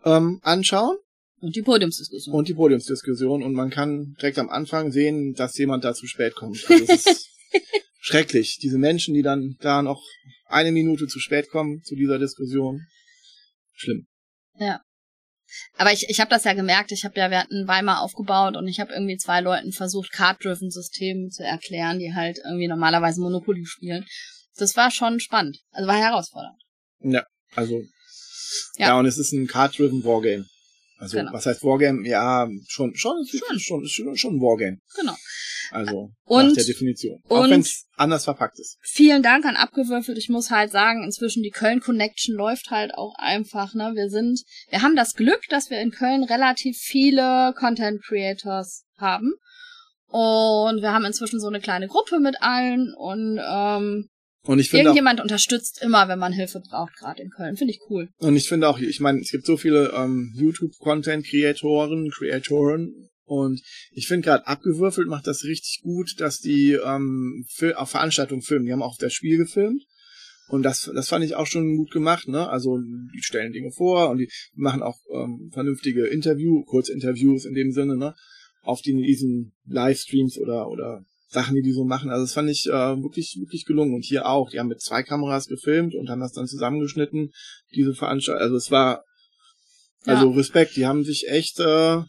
ähm, 0.05 0.41
anschauen. 0.43 0.97
Und 1.41 1.55
die 1.55 1.63
Podiumsdiskussion. 1.63 2.35
Und 2.35 2.49
die 2.49 2.55
Podiumsdiskussion. 2.55 3.43
Und 3.43 3.55
man 3.55 3.71
kann 3.71 4.15
direkt 4.21 4.39
am 4.39 4.49
Anfang 4.49 4.91
sehen, 4.91 5.35
dass 5.35 5.57
jemand 5.57 5.85
da 5.85 5.95
zu 5.95 6.07
spät 6.07 6.35
kommt. 6.35 6.65
Also 6.69 6.85
es 6.85 7.07
ist 7.07 7.31
schrecklich. 8.01 8.59
Diese 8.61 8.79
Menschen, 8.79 9.15
die 9.15 9.23
dann 9.23 9.57
da 9.61 9.83
noch 9.83 10.03
eine 10.47 10.73
Minute 10.73 11.07
zu 11.07 11.21
spät 11.21 11.49
kommen 11.51 11.83
zu 11.85 11.95
dieser 11.95 12.19
Diskussion. 12.19 12.87
Schlimm. 13.73 14.09
Ja. 14.59 14.81
Aber 15.77 15.93
ich, 15.93 16.09
ich 16.09 16.21
habe 16.21 16.31
das 16.31 16.45
ja 16.45 16.53
gemerkt, 16.53 16.93
ich 16.93 17.05
habe 17.05 17.19
ja, 17.19 17.31
wir 17.31 17.41
hatten 17.41 17.67
Weimar 17.67 18.03
aufgebaut 18.03 18.57
und 18.57 18.69
ich 18.69 18.81
habe 18.81 18.93
irgendwie 18.93 19.17
zwei 19.17 19.41
Leuten 19.41 19.73
versucht, 19.73 20.13
Card-Driven-Systeme 20.13 21.29
zu 21.29 21.43
erklären, 21.43 21.99
die 21.99 22.15
halt 22.15 22.39
irgendwie 22.45 22.69
normalerweise 22.69 23.21
Monopoly 23.21 23.65
spielen. 23.67 24.07
Das 24.57 24.77
war 24.77 24.91
schon 24.91 25.21
spannend. 25.21 25.59
Also 25.71 25.89
war 25.89 25.97
herausfordernd. 25.97 26.61
Ja, 27.01 27.25
also. 27.55 27.81
Ja, 28.77 28.89
ja 28.89 28.99
und 28.99 29.07
es 29.07 29.19
ist 29.19 29.33
ein 29.33 29.47
Card-Driven 29.47 30.05
Wargame. 30.05 30.47
Also, 30.99 31.19
genau. 31.19 31.33
was 31.33 31.47
heißt 31.47 31.63
Wargame? 31.63 32.07
Ja, 32.09 32.49
schon, 32.67 32.95
schon, 32.97 33.25
schon, 33.27 33.61
schon, 33.61 33.87
schon, 33.87 34.17
schon 34.17 34.37
ein 34.37 34.41
Wargame. 34.41 34.79
Genau. 34.97 35.15
Also 35.71 36.11
und, 36.25 36.49
nach 36.49 36.55
der 36.55 36.65
Definition. 36.65 37.23
Auch 37.29 37.49
wenn 37.49 37.61
es 37.61 37.87
anders 37.97 38.25
verpackt 38.25 38.59
ist. 38.59 38.79
Vielen 38.81 39.23
Dank 39.23 39.45
an 39.45 39.57
Abgewürfelt. 39.57 40.19
Ich 40.19 40.29
muss 40.29 40.51
halt 40.51 40.71
sagen, 40.71 41.05
inzwischen 41.05 41.43
die 41.43 41.51
Köln 41.51 41.81
Connection 41.81 42.35
läuft 42.35 42.71
halt 42.71 42.95
auch 42.95 43.15
einfach. 43.19 43.75
Ne, 43.75 43.93
wir 43.95 44.09
sind, 44.09 44.43
wir 44.71 44.83
haben 44.83 44.97
das 44.97 45.15
Glück, 45.15 45.43
dass 45.49 45.71
wir 45.71 45.81
in 45.81 45.91
Köln 45.91 46.25
relativ 46.25 46.79
viele 46.79 47.55
Content 47.57 48.03
Creators 48.03 48.85
haben. 48.97 49.33
Und 50.07 50.81
wir 50.81 50.93
haben 50.93 51.05
inzwischen 51.05 51.39
so 51.39 51.49
eine 51.49 51.61
kleine 51.61 51.87
Gruppe 51.87 52.19
mit 52.19 52.37
allen 52.41 52.95
und 52.97 53.39
ähm, 53.47 54.09
und 54.49 54.61
ich 54.61 54.71
finde 54.71 54.85
Irgendjemand 54.85 55.21
auch, 55.21 55.25
unterstützt 55.25 55.83
immer, 55.83 56.09
wenn 56.09 56.19
man 56.19 56.33
Hilfe 56.33 56.61
braucht, 56.61 56.97
gerade 56.97 57.21
in 57.23 57.29
Köln. 57.29 57.57
Finde 57.57 57.75
ich 57.75 57.81
cool. 57.91 58.09
Und 58.17 58.35
ich 58.35 58.49
finde 58.49 58.69
auch, 58.69 58.79
ich 58.79 58.99
meine, 58.99 59.21
es 59.21 59.31
gibt 59.31 59.45
so 59.45 59.59
viele 59.59 59.93
ähm, 59.95 60.33
YouTube-Content-Creatoren, 60.37 62.11
Creatoren 62.11 63.11
und 63.29 63.61
ich 63.93 64.09
finde 64.09 64.25
gerade 64.25 64.47
abgewürfelt 64.47 65.07
macht 65.07 65.27
das 65.27 65.45
richtig 65.45 65.81
gut, 65.83 66.15
dass 66.19 66.41
die 66.41 66.73
ähm, 66.73 67.45
auf 67.77 67.91
Veranstaltungen 67.91 68.43
filmen. 68.43 68.67
Die 68.67 68.73
haben 68.73 68.83
auch 68.83 68.97
das 68.99 69.13
Spiel 69.13 69.37
gefilmt. 69.37 69.85
Und 70.49 70.63
das, 70.63 70.91
das 70.95 71.09
fand 71.09 71.25
ich 71.27 71.35
auch 71.35 71.47
schon 71.47 71.77
gut 71.77 71.91
gemacht, 71.91 72.27
ne? 72.27 72.49
Also 72.49 72.79
die 72.79 73.23
stellen 73.23 73.53
Dinge 73.53 73.71
vor 73.71 74.09
und 74.09 74.17
die 74.17 74.31
machen 74.55 74.83
auch 74.83 74.97
ähm, 75.13 75.51
vernünftige 75.53 76.07
Interview, 76.07 76.65
Kurzinterviews 76.65 77.45
in 77.45 77.53
dem 77.53 77.71
Sinne, 77.71 77.99
ne? 77.99 78.15
Auf 78.63 78.81
die, 78.81 78.95
diesen 78.95 79.53
Livestreams 79.67 80.39
oder 80.39 80.69
oder 80.69 81.05
Sachen, 81.29 81.55
die 81.55 81.61
die 81.61 81.73
so 81.73 81.85
machen. 81.85 82.09
Also 82.09 82.25
das 82.25 82.33
fand 82.33 82.49
ich 82.49 82.67
äh, 82.67 82.73
wirklich 83.03 83.37
wirklich 83.39 83.67
gelungen. 83.67 83.95
Und 83.95 84.07
hier 84.07 84.27
auch, 84.27 84.49
die 84.49 84.59
haben 84.59 84.69
mit 84.69 84.81
zwei 84.81 85.03
Kameras 85.03 85.49
gefilmt 85.49 85.95
und 85.95 86.09
haben 86.09 86.21
das 86.21 86.33
dann 86.33 86.47
zusammengeschnitten. 86.47 87.31
Diese 87.75 87.93
Veranstaltung, 87.93 88.43
also 88.43 88.57
es 88.57 88.71
war 88.71 89.05
also 90.07 90.31
ja. 90.31 90.37
Respekt. 90.37 90.77
Die 90.77 90.87
haben 90.87 91.05
sich 91.05 91.29
echt 91.29 91.61
äh, 91.61 92.01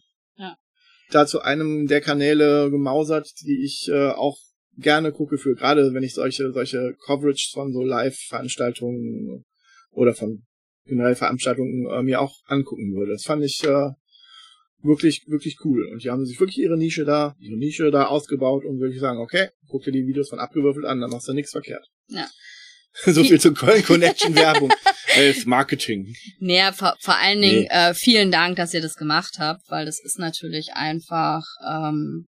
da 1.12 1.26
zu 1.26 1.42
einem 1.42 1.88
der 1.88 2.02
Kanäle 2.02 2.70
gemausert, 2.70 3.30
die 3.42 3.64
ich 3.64 3.90
äh, 3.90 4.10
auch 4.10 4.38
gerne 4.78 5.12
gucke 5.12 5.38
für, 5.38 5.56
gerade 5.56 5.94
wenn 5.94 6.04
ich 6.04 6.14
solche, 6.14 6.52
solche 6.52 6.96
Coverage 7.06 7.50
von 7.54 7.74
so 7.74 7.82
Live-Veranstaltungen 7.82 9.44
oder 9.92 10.14
von 10.14 10.44
generell 10.86 11.16
Veranstaltungen 11.16 11.88
äh, 11.92 12.02
mir 12.04 12.22
auch 12.22 12.36
angucken 12.46 12.94
würde. 12.96 13.12
Das 13.12 13.24
fand 13.24 13.44
ich 13.44 13.64
äh, 13.64 13.90
wirklich, 14.82 15.26
wirklich 15.28 15.58
cool. 15.64 15.88
Und 15.92 16.04
die 16.04 16.10
haben 16.10 16.26
sich 16.26 16.40
wirklich 16.40 16.60
ihre 16.60 16.78
Nische 16.78 17.06
da, 17.06 17.36
ihre 17.40 17.58
Nische 17.58 17.92
da 17.92 18.06
ausgebaut 18.06 18.66
und 18.66 18.80
würde 18.80 18.94
ich 18.94 19.00
sagen, 19.00 19.20
okay, 19.20 19.50
guck 19.68 19.84
dir 19.84 19.92
die 19.92 20.08
Videos 20.08 20.30
von 20.30 20.40
abgewürfelt 20.40 20.86
an, 20.86 21.00
dann 21.02 21.12
machst 21.12 21.28
du 21.28 21.34
nichts 21.34 21.52
verkehrt. 21.52 21.88
Ja. 22.08 22.28
so 23.06 23.24
viel 23.24 23.40
zur 23.40 23.54
Köln 23.54 23.84
Connection 23.84 24.36
Werbung. 24.36 24.72
Als 25.16 25.46
Marketing. 25.46 26.16
Naja, 26.40 26.72
vor, 26.72 26.96
vor 27.00 27.18
allen 27.18 27.42
Dingen 27.42 27.62
nee. 27.62 27.68
äh, 27.70 27.94
vielen 27.94 28.32
Dank, 28.32 28.58
dass 28.58 28.74
ihr 28.74 28.82
das 28.82 28.96
gemacht 28.96 29.38
habt, 29.40 29.70
weil 29.70 29.86
das 29.86 30.00
ist 30.00 30.20
natürlich 30.20 30.74
einfach, 30.74 31.44
ähm, 31.68 32.28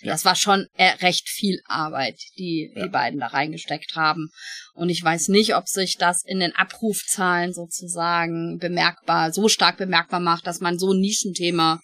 ja. 0.00 0.12
das 0.12 0.24
war 0.24 0.34
schon 0.34 0.66
äh, 0.76 0.88
recht 1.02 1.28
viel 1.28 1.60
Arbeit, 1.66 2.16
die 2.36 2.72
ja. 2.74 2.82
die 2.82 2.88
beiden 2.88 3.20
da 3.20 3.28
reingesteckt 3.28 3.94
haben. 3.94 4.28
Und 4.74 4.88
ich 4.88 5.02
weiß 5.02 5.28
nicht, 5.28 5.54
ob 5.54 5.68
sich 5.68 5.98
das 5.98 6.22
in 6.24 6.40
den 6.40 6.54
Abrufzahlen 6.54 7.52
sozusagen 7.52 8.58
bemerkbar, 8.58 9.32
so 9.32 9.48
stark 9.48 9.76
bemerkbar 9.76 10.20
macht, 10.20 10.46
dass 10.46 10.60
man 10.60 10.78
so 10.78 10.92
ein 10.92 11.00
Nischenthema 11.00 11.80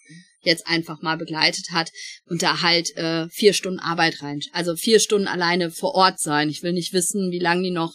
jetzt 0.47 0.67
einfach 0.67 1.01
mal 1.01 1.17
begleitet 1.17 1.67
hat 1.71 1.91
und 2.25 2.41
da 2.41 2.61
halt 2.61 2.95
äh, 2.97 3.27
vier 3.29 3.53
Stunden 3.53 3.79
Arbeit 3.79 4.21
rein. 4.21 4.39
Also 4.53 4.75
vier 4.75 4.99
Stunden 4.99 5.27
alleine 5.27 5.71
vor 5.71 5.93
Ort 5.95 6.19
sein. 6.19 6.49
Ich 6.49 6.63
will 6.63 6.73
nicht 6.73 6.93
wissen, 6.93 7.31
wie 7.31 7.39
lange 7.39 7.63
die 7.63 7.71
noch 7.71 7.93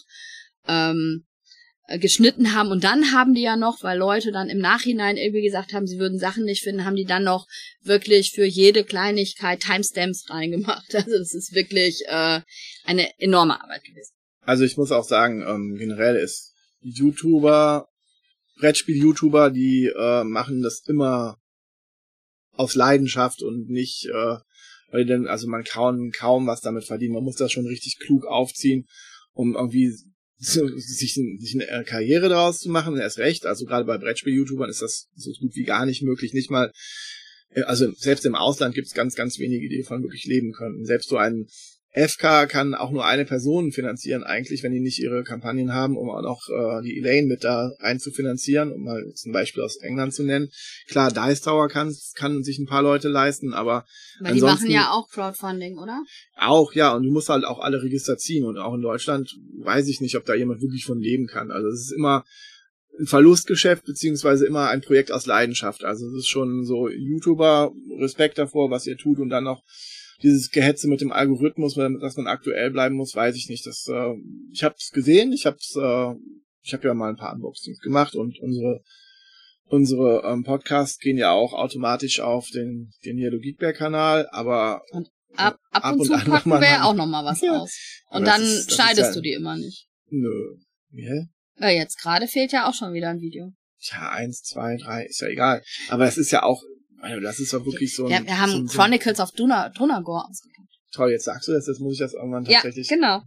ähm, 0.67 1.25
äh, 1.87 1.99
geschnitten 1.99 2.53
haben 2.53 2.71
und 2.71 2.85
dann 2.85 3.11
haben 3.11 3.33
die 3.33 3.41
ja 3.41 3.57
noch, 3.57 3.83
weil 3.83 3.97
Leute 3.97 4.31
dann 4.31 4.49
im 4.49 4.59
Nachhinein 4.59 5.17
irgendwie 5.17 5.41
gesagt 5.41 5.73
haben, 5.73 5.85
sie 5.85 5.99
würden 5.99 6.17
Sachen 6.17 6.45
nicht 6.45 6.63
finden, 6.63 6.85
haben 6.85 6.95
die 6.95 7.03
dann 7.03 7.25
noch 7.25 7.45
wirklich 7.81 8.31
für 8.31 8.45
jede 8.45 8.85
Kleinigkeit 8.85 9.59
Timestamps 9.59 10.23
reingemacht. 10.29 10.95
Also 10.95 11.11
es 11.11 11.33
ist 11.33 11.53
wirklich 11.53 12.01
äh, 12.07 12.39
eine 12.85 13.19
enorme 13.19 13.61
Arbeit 13.61 13.83
gewesen. 13.83 14.13
Also 14.45 14.63
ich 14.63 14.77
muss 14.77 14.91
auch 14.91 15.03
sagen, 15.03 15.41
ähm, 15.41 15.75
generell 15.77 16.15
ist 16.15 16.53
YouTuber, 16.79 17.89
Brettspiel-YouTuber, 18.59 19.49
die 19.49 19.87
äh, 19.87 20.23
machen 20.23 20.61
das 20.61 20.83
immer 20.87 21.37
aus 22.53 22.75
Leidenschaft 22.75 23.41
und 23.41 23.69
nicht, 23.69 24.05
äh, 24.05 24.37
weil 24.91 25.05
denn, 25.05 25.27
also 25.27 25.47
man 25.47 25.63
kaum, 25.63 26.11
kaum 26.11 26.47
was 26.47 26.61
damit 26.61 26.85
verdient. 26.85 27.13
Man 27.13 27.23
muss 27.23 27.35
das 27.35 27.51
schon 27.51 27.65
richtig 27.65 27.97
klug 27.99 28.25
aufziehen, 28.25 28.87
um 29.33 29.55
irgendwie 29.55 29.91
sich, 30.37 31.13
sich 31.13 31.61
eine 31.69 31.83
Karriere 31.83 32.29
daraus 32.29 32.59
zu 32.59 32.69
machen, 32.69 32.97
erst 32.97 33.17
recht. 33.17 33.45
Also 33.45 33.65
gerade 33.65 33.85
bei 33.85 33.97
Brettspiel-YouTubern 33.97 34.69
ist 34.69 34.81
das 34.81 35.09
so 35.15 35.31
gut 35.39 35.55
wie 35.55 35.63
gar 35.63 35.85
nicht 35.85 36.03
möglich. 36.03 36.33
Nicht 36.33 36.51
mal, 36.51 36.71
äh, 37.49 37.61
also 37.61 37.91
selbst 37.93 38.25
im 38.25 38.35
Ausland 38.35 38.75
gibt 38.75 38.87
es 38.87 38.93
ganz, 38.93 39.15
ganz 39.15 39.39
wenige, 39.39 39.69
die 39.69 39.81
davon 39.81 40.03
wirklich 40.03 40.25
leben 40.25 40.51
können. 40.51 40.85
Selbst 40.85 41.09
so 41.09 41.17
ein 41.17 41.47
FK 41.95 42.47
kann 42.47 42.73
auch 42.73 42.89
nur 42.89 43.05
eine 43.05 43.23
Person 43.23 43.71
finanzieren 43.71 44.23
eigentlich, 44.23 44.63
wenn 44.63 44.71
die 44.71 44.79
nicht 44.79 44.99
ihre 44.99 45.23
Kampagnen 45.23 45.73
haben, 45.73 45.95
um 45.95 46.09
auch 46.09 46.23
noch 46.23 46.41
äh, 46.49 46.81
die 46.81 46.97
Elaine 46.97 47.27
mit 47.27 47.43
da 47.43 47.71
rein 47.79 47.99
zu 47.99 48.09
finanzieren, 48.11 48.71
um 48.71 48.83
mal 48.83 49.03
zum 49.13 49.31
Beispiel 49.31 49.61
aus 49.61 49.77
England 49.77 50.13
zu 50.13 50.23
nennen. 50.23 50.49
Klar, 50.87 51.11
Dice 51.11 51.41
Tower 51.41 51.69
kann, 51.69 51.95
kann 52.15 52.43
sich 52.43 52.57
ein 52.57 52.65
paar 52.65 52.81
Leute 52.81 53.09
leisten, 53.09 53.53
aber 53.53 53.85
Weil 54.19 54.33
die 54.33 54.41
machen 54.41 54.71
ja 54.71 54.89
auch 54.89 55.07
Crowdfunding, 55.09 55.77
oder? 55.77 56.01
Auch, 56.35 56.73
ja, 56.73 56.95
und 56.95 57.03
du 57.03 57.11
musst 57.11 57.29
halt 57.29 57.45
auch 57.45 57.59
alle 57.59 57.83
Register 57.83 58.17
ziehen 58.17 58.45
und 58.45 58.57
auch 58.57 58.73
in 58.73 58.81
Deutschland 58.81 59.31
weiß 59.59 59.87
ich 59.87 60.01
nicht, 60.01 60.17
ob 60.17 60.25
da 60.25 60.33
jemand 60.33 60.61
wirklich 60.61 60.85
von 60.85 60.99
leben 60.99 61.27
kann. 61.27 61.51
Also 61.51 61.67
es 61.67 61.81
ist 61.81 61.93
immer 61.95 62.25
ein 62.99 63.05
Verlustgeschäft 63.05 63.85
beziehungsweise 63.85 64.47
immer 64.47 64.69
ein 64.69 64.81
Projekt 64.81 65.11
aus 65.11 65.27
Leidenschaft. 65.27 65.83
Also 65.83 66.07
es 66.07 66.23
ist 66.23 66.27
schon 66.27 66.65
so 66.65 66.89
YouTuber 66.89 67.71
Respekt 67.99 68.39
davor, 68.39 68.71
was 68.71 68.87
ihr 68.87 68.97
tut 68.97 69.19
und 69.19 69.29
dann 69.29 69.43
noch 69.43 69.63
dieses 70.23 70.49
Gehetze 70.49 70.87
mit 70.87 71.01
dem 71.01 71.11
Algorithmus, 71.11 71.75
dass 71.75 72.17
man 72.17 72.27
aktuell 72.27 72.71
bleiben 72.71 72.95
muss, 72.95 73.13
weiß 73.15 73.35
ich 73.35 73.49
nicht. 73.49 73.65
Das, 73.65 73.85
äh, 73.87 74.13
ich 74.51 74.63
habe 74.63 74.75
es 74.77 74.89
gesehen, 74.91 75.33
ich 75.33 75.45
habe 75.45 75.57
äh, 75.75 76.15
ich 76.65 76.73
habe 76.73 76.87
ja 76.87 76.93
mal 76.93 77.09
ein 77.09 77.17
paar 77.17 77.33
Unboxings 77.33 77.79
gemacht 77.79 78.15
und 78.15 78.39
unsere 78.39 78.81
unsere 79.65 80.23
ähm, 80.25 80.43
Podcasts 80.43 80.99
gehen 80.99 81.17
ja 81.17 81.31
auch 81.31 81.53
automatisch 81.53 82.19
auf 82.19 82.49
den, 82.49 82.91
den 83.05 83.17
Yellow 83.17 83.39
Geekbear 83.39 83.73
Kanal, 83.73 84.27
aber 84.31 84.81
Ab, 85.35 85.57
ab, 85.71 85.83
Ab 85.83 85.93
und 85.95 86.01
und 86.01 86.05
zu 86.07 86.13
packen 86.29 86.49
mal 86.49 86.61
wir 86.61 86.85
auch 86.85 86.93
noch 86.93 87.07
mal 87.07 87.25
was 87.25 87.41
Ja. 87.41 87.59
aus. 87.59 87.75
Aber 88.07 88.19
Und 88.19 88.25
das 88.27 88.35
dann 88.35 88.43
ist- 88.43 88.71
schneidest 88.73 88.99
ja- 89.09 89.13
du 89.13 89.21
die 89.21 89.33
immer 89.33 89.57
nicht. 89.57 89.87
nö. 90.09 90.57
Ja? 90.91 91.23
Ja, 91.59 91.69
jetzt 91.69 91.97
gerade 91.99 92.27
fehlt 92.27 92.51
ja 92.51 92.69
auch 92.69 92.73
schon 92.73 92.93
wieder 92.93 93.09
ein 93.09 93.19
Video. 93.19 93.51
Tja, 93.81 94.09
eins, 94.11 94.43
zwei, 94.43 94.77
drei, 94.77 95.05
ist 95.05 95.21
ja 95.21 95.27
egal. 95.27 95.63
Aber 95.89 96.05
es 96.05 96.17
ist 96.17 96.31
ja 96.31 96.43
auch, 96.43 96.61
also 97.03 97.19
das 97.19 97.39
ist 97.39 97.53
doch 97.53 97.65
wirklich 97.65 97.95
so 97.95 98.05
ein. 98.05 98.11
Ja, 98.11 98.25
wir 98.25 98.39
haben 98.39 98.51
so 98.51 98.57
ein, 98.59 98.67
so 98.67 98.77
Chronicles 98.77 99.19
of 99.19 99.31
Duna, 99.31 99.69
Drunagor 99.69 100.27
ausgegeben. 100.29 100.67
Toll, 100.93 101.11
jetzt 101.11 101.25
sagst 101.25 101.47
du 101.47 101.51
das, 101.51 101.67
jetzt 101.67 101.79
muss 101.79 101.93
ich 101.93 101.99
das 101.99 102.13
irgendwann 102.13 102.45
Ja, 102.45 102.61
tatsächlich. 102.61 102.87
genau. 102.87 103.21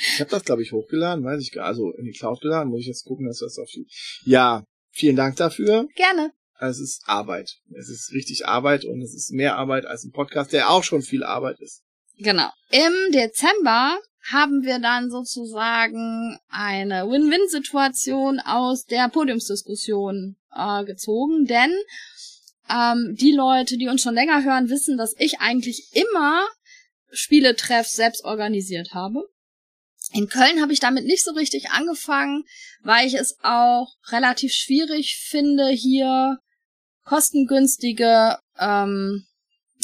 Ich 0.00 0.20
habe 0.20 0.30
das, 0.30 0.44
glaube 0.44 0.62
ich, 0.62 0.72
hochgeladen, 0.72 1.24
weiß 1.24 1.40
ich 1.42 1.50
gar 1.52 1.66
Also 1.66 1.92
in 1.92 2.04
die 2.04 2.12
Cloud 2.12 2.40
geladen, 2.40 2.70
muss 2.70 2.80
ich 2.82 2.86
jetzt 2.86 3.04
gucken, 3.04 3.26
dass 3.26 3.38
das 3.38 3.58
auf 3.58 3.68
die. 3.72 3.86
Ja, 4.24 4.64
vielen 4.90 5.16
Dank 5.16 5.36
dafür. 5.36 5.88
Gerne. 5.96 6.32
Es 6.60 6.78
ist 6.78 7.02
Arbeit. 7.06 7.56
Es 7.76 7.88
ist 7.88 8.12
richtig 8.12 8.46
Arbeit 8.46 8.84
und 8.84 9.00
es 9.02 9.14
ist 9.14 9.32
mehr 9.32 9.56
Arbeit 9.56 9.86
als 9.86 10.04
ein 10.04 10.12
Podcast, 10.12 10.52
der 10.52 10.70
auch 10.70 10.84
schon 10.84 11.02
viel 11.02 11.22
Arbeit 11.24 11.60
ist. 11.60 11.82
Genau. 12.18 12.50
Im 12.70 13.12
Dezember 13.12 13.98
haben 14.30 14.62
wir 14.64 14.80
dann 14.80 15.10
sozusagen 15.10 16.38
eine 16.48 17.08
Win-Win-Situation 17.08 18.40
aus 18.40 18.84
der 18.84 19.08
Podiumsdiskussion 19.08 20.36
äh, 20.54 20.84
gezogen, 20.84 21.46
denn 21.46 21.74
ähm, 22.70 23.16
die 23.18 23.32
Leute, 23.32 23.78
die 23.78 23.88
uns 23.88 24.02
schon 24.02 24.14
länger 24.14 24.44
hören, 24.44 24.68
wissen, 24.68 24.96
dass 24.96 25.14
ich 25.18 25.40
eigentlich 25.40 25.90
immer 25.92 26.46
Spieletreffs 27.10 27.92
selbst 27.92 28.24
organisiert 28.24 28.92
habe. 28.92 29.24
In 30.12 30.28
Köln 30.28 30.60
habe 30.60 30.72
ich 30.72 30.80
damit 30.80 31.04
nicht 31.04 31.24
so 31.24 31.32
richtig 31.32 31.70
angefangen, 31.70 32.44
weil 32.82 33.06
ich 33.06 33.14
es 33.14 33.36
auch 33.42 33.94
relativ 34.10 34.52
schwierig 34.52 35.16
finde, 35.16 35.68
hier 35.68 36.38
kostengünstige 37.04 38.38
ähm, 38.58 39.26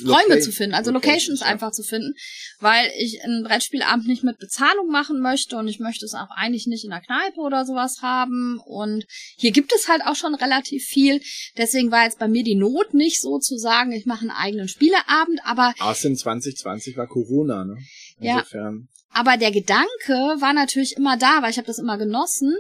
Räume 0.02 0.40
zu 0.40 0.50
finden, 0.50 0.74
also 0.74 0.90
Locations 0.90 1.40
ja. 1.40 1.46
einfach 1.46 1.70
zu 1.70 1.84
finden, 1.84 2.14
weil 2.58 2.90
ich 2.98 3.22
einen 3.22 3.44
Brettspielabend 3.44 4.08
nicht 4.08 4.24
mit 4.24 4.38
Bezahlung 4.38 4.88
machen 4.88 5.20
möchte 5.20 5.56
und 5.56 5.68
ich 5.68 5.78
möchte 5.78 6.04
es 6.04 6.14
auch 6.14 6.30
eigentlich 6.30 6.66
nicht 6.66 6.84
in 6.84 6.90
der 6.90 7.00
Kneipe 7.00 7.40
oder 7.40 7.64
sowas 7.64 7.98
haben 8.02 8.58
und 8.64 9.04
hier 9.36 9.52
gibt 9.52 9.72
es 9.72 9.88
halt 9.88 10.02
auch 10.04 10.16
schon 10.16 10.34
relativ 10.34 10.84
viel, 10.84 11.20
deswegen 11.56 11.92
war 11.92 12.04
jetzt 12.04 12.18
bei 12.18 12.26
mir 12.26 12.42
die 12.42 12.56
Not 12.56 12.92
nicht 12.92 13.20
so 13.20 13.38
zu 13.38 13.56
sagen, 13.56 13.92
ich 13.92 14.04
mache 14.04 14.22
einen 14.22 14.30
eigenen 14.30 14.68
Spieleabend, 14.68 15.40
aber 15.44 15.74
Außerdem 15.78 16.16
2020 16.16 16.96
war 16.96 17.06
Corona, 17.06 17.64
ne? 17.64 17.76
Ja. 18.18 18.38
Insofern. 18.38 18.88
aber 19.10 19.36
der 19.36 19.52
Gedanke 19.52 20.12
war 20.40 20.52
natürlich 20.52 20.96
immer 20.96 21.16
da, 21.16 21.40
weil 21.42 21.50
ich 21.50 21.58
habe 21.58 21.68
das 21.68 21.78
immer 21.78 21.98
genossen 21.98 22.56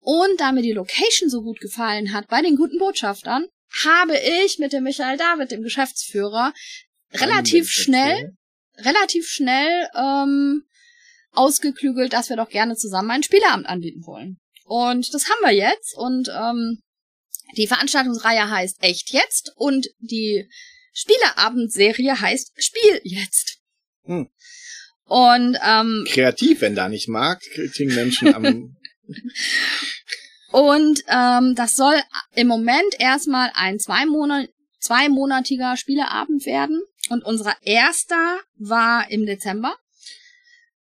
und 0.00 0.40
da 0.40 0.52
mir 0.52 0.62
die 0.62 0.72
Location 0.72 1.30
so 1.30 1.42
gut 1.42 1.58
gefallen 1.60 2.12
hat 2.12 2.28
bei 2.28 2.42
den 2.42 2.56
guten 2.56 2.78
Botschaftern, 2.78 3.46
habe 3.84 4.18
ich 4.44 4.58
mit 4.58 4.72
dem 4.72 4.84
Michael 4.84 5.16
David, 5.16 5.50
dem 5.50 5.62
Geschäftsführer, 5.62 6.52
relativ 7.12 7.68
schnell 7.70 8.36
relativ 8.78 9.28
schnell 9.28 9.88
ähm, 9.94 10.64
ausgeklügelt, 11.32 12.12
dass 12.12 12.28
wir 12.28 12.36
doch 12.36 12.48
gerne 12.48 12.76
zusammen 12.76 13.10
einen 13.10 13.22
Spieleabend 13.22 13.66
anbieten 13.66 14.04
wollen. 14.06 14.38
Und 14.64 15.12
das 15.14 15.28
haben 15.28 15.42
wir 15.42 15.52
jetzt. 15.52 15.96
Und 15.96 16.28
ähm, 16.28 16.80
die 17.56 17.66
Veranstaltungsreihe 17.66 18.50
heißt 18.50 18.82
Echt 18.82 19.12
jetzt 19.12 19.52
und 19.56 19.88
die 19.98 20.48
Spieleabendserie 20.92 22.20
heißt 22.20 22.52
Spiel 22.56 23.00
jetzt. 23.04 23.58
Hm. 24.04 24.28
Und 25.04 25.56
ähm, 25.64 26.04
Kreativ, 26.08 26.62
wenn 26.62 26.74
da 26.74 26.88
nicht 26.88 27.06
mag, 27.08 27.40
kriegen 27.74 27.94
Menschen 27.94 28.34
am. 28.34 28.76
Und 30.56 31.02
ähm, 31.08 31.54
das 31.54 31.76
soll 31.76 32.00
im 32.34 32.46
Moment 32.46 32.98
erstmal 32.98 33.50
ein 33.52 33.78
zweimonat 33.78 34.48
zweimonatiger 34.80 35.76
Spieleabend 35.76 36.46
werden. 36.46 36.80
Und 37.10 37.24
unser 37.24 37.54
erster 37.60 38.38
war 38.56 39.10
im 39.10 39.26
Dezember. 39.26 39.74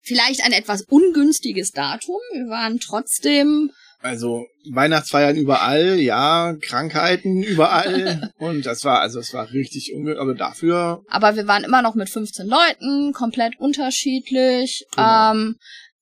Vielleicht 0.03 0.45
ein 0.45 0.53
etwas 0.53 0.83
ungünstiges 0.83 1.73
Datum. 1.73 2.19
Wir 2.33 2.49
waren 2.49 2.81
trotzdem, 2.81 3.71
Also 4.03 4.45
Weihnachtsfeiern 4.71 5.37
überall, 5.37 5.99
ja, 6.01 6.55
Krankheiten 6.61 7.43
überall. 7.43 8.33
und 8.39 8.67
das 8.67 8.85
war, 8.85 9.01
also 9.01 9.21
es 9.21 9.33
war 9.33 9.51
richtig 9.53 9.95
ungünstig, 9.95 10.21
aber 10.21 10.35
dafür, 10.35 11.03
aber 11.09 11.35
wir 11.35 11.47
waren 11.47 11.65
immer 11.65 11.81
noch 11.81 11.95
mit 11.95 12.11
15 12.11 12.47
Leuten, 12.47 13.15
komplett 13.15 13.59
unterschiedlich. 13.59 14.85
Genau. 14.95 15.33
Ähm, 15.33 15.57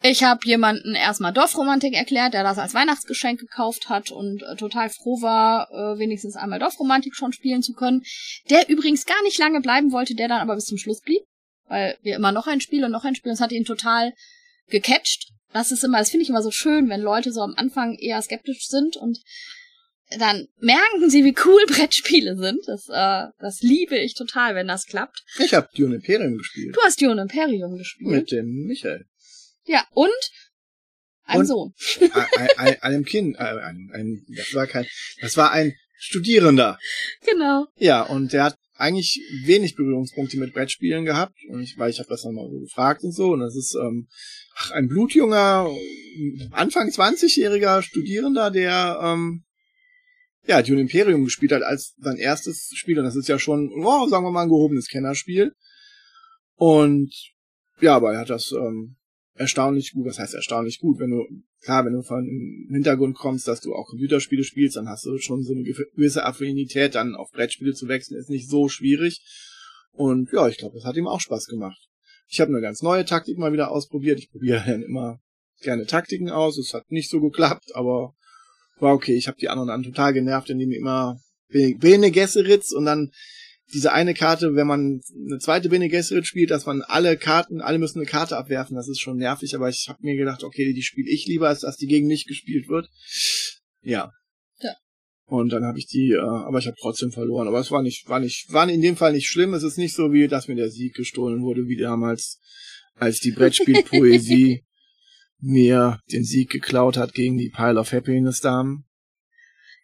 ich 0.07 0.23
habe 0.23 0.41
jemanden 0.45 0.95
erstmal 0.95 1.33
Dorfromantik 1.33 1.95
erklärt, 1.95 2.35
der 2.35 2.43
das 2.43 2.59
als 2.59 2.75
Weihnachtsgeschenk 2.75 3.41
gekauft 3.41 3.89
hat 3.89 4.11
und 4.11 4.43
äh, 4.43 4.55
total 4.55 4.91
froh 4.91 5.23
war, 5.23 5.71
äh, 5.71 5.99
wenigstens 5.99 6.37
einmal 6.37 6.59
Dorfromantik 6.59 7.15
schon 7.17 7.33
spielen 7.33 7.63
zu 7.63 7.73
können. 7.73 8.03
Der 8.51 8.69
übrigens 8.69 9.07
gar 9.07 9.23
nicht 9.23 9.39
lange 9.39 9.63
bleiben 9.63 9.93
wollte, 9.93 10.15
der 10.15 10.29
dann 10.29 10.43
aber 10.43 10.57
bis 10.57 10.67
zum 10.67 10.77
Schluss 10.77 11.01
blieb, 11.01 11.23
weil 11.69 11.97
wir 12.03 12.17
immer 12.17 12.33
noch 12.33 12.47
ein 12.47 12.61
Spiel 12.61 12.85
und 12.85 12.91
noch 12.91 13.05
ein 13.05 13.15
Spiel, 13.15 13.33
das 13.33 13.41
hat 13.41 13.51
ihn 13.51 13.65
total 13.65 14.13
gecatcht. 14.69 15.31
Das 15.55 15.73
ist 15.73 15.85
immer, 15.85 16.01
das 16.01 16.11
finde 16.11 16.25
ich 16.25 16.29
immer 16.29 16.43
so 16.43 16.51
schön, 16.51 16.91
wenn 16.91 17.01
Leute 17.01 17.33
so 17.33 17.41
am 17.41 17.55
Anfang 17.57 17.95
eher 17.95 18.21
skeptisch 18.21 18.67
sind 18.69 18.99
und 18.99 19.21
dann 20.19 20.49
merken 20.59 21.09
sie, 21.09 21.25
wie 21.25 21.35
cool 21.47 21.65
Brettspiele 21.69 22.37
sind. 22.37 22.61
Das, 22.67 22.91
äh, 22.91 23.29
das 23.39 23.63
liebe 23.63 23.97
ich 23.97 24.15
total, 24.15 24.55
wenn 24.55 24.69
das 24.69 24.85
klappt. 24.85 25.25
ich 25.39 25.55
habe 25.55 25.71
Dune 25.75 25.95
Imperium 25.95 26.37
gespielt. 26.37 26.77
Du 26.77 26.81
hast 26.83 27.01
Dune 27.01 27.23
Imperium 27.23 27.79
gespielt. 27.79 28.11
Mit 28.11 28.31
dem 28.33 28.67
Michael. 28.67 29.07
Ja, 29.67 29.87
und 29.93 30.11
ein 31.25 31.41
Und- 31.41 31.47
Sohn. 31.47 31.75
ein, 32.37 32.49
ein, 32.59 32.83
einem 32.83 33.05
Kind, 33.05 33.37
äh, 33.37 33.41
ein, 33.43 33.91
ein, 33.93 34.27
das 34.37 34.55
war 34.55 34.67
kein, 34.67 34.87
das 35.21 35.37
war 35.37 35.53
ein 35.53 35.75
Studierender. 35.97 36.79
Genau. 37.25 37.67
Ja, 37.77 38.03
und 38.03 38.33
der 38.33 38.45
hat 38.45 38.59
eigentlich 38.77 39.21
wenig 39.45 39.77
Berührungspunkte 39.77 40.37
mit 40.37 40.53
Brettspielen 40.53 41.05
gehabt. 41.05 41.37
Und 41.49 41.63
ich, 41.63 41.79
weil 41.79 41.91
ich 41.91 41.99
habe 42.01 42.09
das 42.09 42.23
dann 42.23 42.35
mal 42.35 42.51
so 42.51 42.61
gefragt 42.61 43.03
und 43.05 43.13
so. 43.13 43.31
Und 43.33 43.41
das 43.41 43.57
ist 43.57 43.75
ähm, 43.81 44.09
ach, 44.57 44.73
ein 44.73 44.89
blutjunger, 44.89 45.71
Anfang 46.51 46.89
20-jähriger 46.91 47.83
Studierender, 47.83 48.51
der 48.51 48.99
ähm, 49.01 49.45
ja, 50.47 50.61
Dune 50.61 50.81
Imperium 50.83 51.25
gespielt 51.25 51.53
hat 51.53 51.63
als 51.63 51.95
sein 51.99 52.17
erstes 52.17 52.71
Spiel. 52.75 52.99
Und 52.99 53.05
das 53.05 53.17
ist 53.17 53.29
ja 53.29 53.39
schon, 53.39 53.71
oh, 53.83 54.07
sagen 54.09 54.25
wir 54.27 54.31
mal, 54.33 54.43
ein 54.43 54.49
gehobenes 54.51 54.89
Kennerspiel. 54.89 55.55
Und 56.57 57.15
ja, 57.81 57.95
aber 57.97 58.13
er 58.13 58.21
hat 58.21 58.31
das 58.31 58.53
ähm, 58.53 58.97
erstaunlich 59.37 59.93
gut, 59.93 60.07
was 60.07 60.19
heißt 60.19 60.35
erstaunlich 60.35 60.79
gut, 60.79 60.99
wenn 60.99 61.11
du, 61.11 61.25
klar, 61.61 61.85
wenn 61.85 61.93
du 61.93 62.03
von 62.03 62.25
dem 62.25 62.69
Hintergrund 62.73 63.17
kommst, 63.17 63.49
dass 63.49 63.61
du 63.61 63.75
auch 63.75 63.89
Computerspiele 63.89 64.45
spielst, 64.45 64.77
dann 64.77 64.89
hast 64.89 65.05
du 65.05 65.19
schon 65.19 65.43
so 65.43 65.53
eine 65.53 65.63
gewisse 65.63 66.25
Affinität, 66.25 66.95
dann 66.95 67.15
auf 67.15 67.31
Brettspiele 67.31 67.75
zu 67.75 67.89
wechseln, 67.89 68.19
ist 68.19 68.31
nicht 68.31 68.49
so 68.49 68.69
schwierig. 68.69 69.23
Und 69.93 70.31
ja, 70.33 70.49
ich 70.49 70.59
glaube, 70.59 70.77
das 70.77 70.85
hat 70.85 70.97
ihm 70.97 71.07
auch 71.07 71.21
Spaß 71.21 71.47
gemacht. 71.47 71.89
Ich 72.29 72.41
habe 72.41 72.51
eine 72.51 72.61
ganz 72.61 72.83
neue 72.83 73.05
Taktik 73.05 73.39
mal 73.39 73.53
wieder 73.53 73.71
ausprobiert. 73.71 74.19
Ich 74.19 74.31
probiere 74.31 74.65
dann 74.67 74.83
immer 74.83 75.21
gerne 75.61 75.87
Taktiken 75.87 76.31
aus. 76.31 76.59
Es 76.59 76.75
hat 76.75 76.91
nicht 76.91 77.11
so 77.11 77.21
geklappt, 77.21 77.75
aber 77.75 78.15
war 78.79 78.95
okay. 78.95 79.15
Ich 79.15 79.29
habe 79.29 79.39
die 79.39 79.49
anderen 79.49 79.69
dann 79.69 79.83
total 79.83 80.13
genervt, 80.13 80.51
indem 80.51 80.71
die 80.71 80.77
immer 80.77 81.21
Bene 81.49 81.77
Bene 81.79 82.11
Gesserit 82.11 82.65
und 82.73 82.87
dann 82.87 83.11
diese 83.73 83.93
eine 83.93 84.15
Karte, 84.15 84.55
wenn 84.55 84.67
man 84.67 85.01
eine 85.27 85.39
zweite 85.39 85.69
Bene 85.69 85.89
Gesserit 85.89 86.27
spielt, 86.27 86.51
dass 86.51 86.67
man 86.67 86.83
alle 86.83 87.17
Karten, 87.17 87.61
alle 87.61 87.79
müssen 87.79 87.99
eine 87.99 88.07
Karte 88.07 88.37
abwerfen, 88.37 88.77
das 88.77 88.89
ist 88.89 89.01
schon 89.01 89.17
nervig, 89.17 89.55
aber 89.55 89.69
ich 89.69 89.87
habe 89.89 90.01
mir 90.03 90.17
gedacht, 90.17 90.45
okay, 90.45 90.73
die 90.73 90.83
spiele 90.83 91.11
ich 91.11 91.27
lieber, 91.27 91.49
als 91.49 91.61
dass 91.61 91.77
die 91.77 91.87
gegen 91.87 92.07
mich 92.07 92.27
gespielt 92.27 92.69
wird. 92.69 92.89
Ja. 93.83 94.13
Ja. 94.61 94.75
Und 95.27 95.51
dann 95.53 95.65
habe 95.65 95.79
ich 95.79 95.87
die, 95.87 96.13
äh, 96.13 96.19
aber 96.19 96.59
ich 96.59 96.67
habe 96.67 96.77
trotzdem 96.79 97.11
verloren. 97.11 97.49
Aber 97.49 97.59
es 97.59 97.71
war 97.71 97.83
nicht, 97.83 98.09
war 98.09 98.21
nicht, 98.21 98.53
war 98.53 98.69
in 98.69 98.83
dem 98.83 98.97
Fall 98.97 99.13
nicht 99.13 99.29
schlimm. 99.29 99.55
Es 99.55 99.63
ist 99.63 99.79
nicht 99.79 99.95
so 99.95 100.13
wie, 100.13 100.29
dass 100.29 100.49
mir 100.49 100.57
der 100.57 100.71
Sieg 100.71 100.95
gestohlen 100.95 101.43
wurde, 101.43 101.67
wie 101.67 101.77
damals, 101.77 102.41
als 102.95 103.21
die 103.21 103.33
Brettspielpoesie 103.33 104.65
mir 105.41 106.01
den 106.13 106.25
Sieg 106.25 106.51
geklaut 106.51 106.97
hat 106.97 107.15
gegen 107.15 107.39
die 107.39 107.51
Pile 107.51 107.81
of 107.81 107.93
Happiness 107.93 108.41
Damen. 108.41 108.85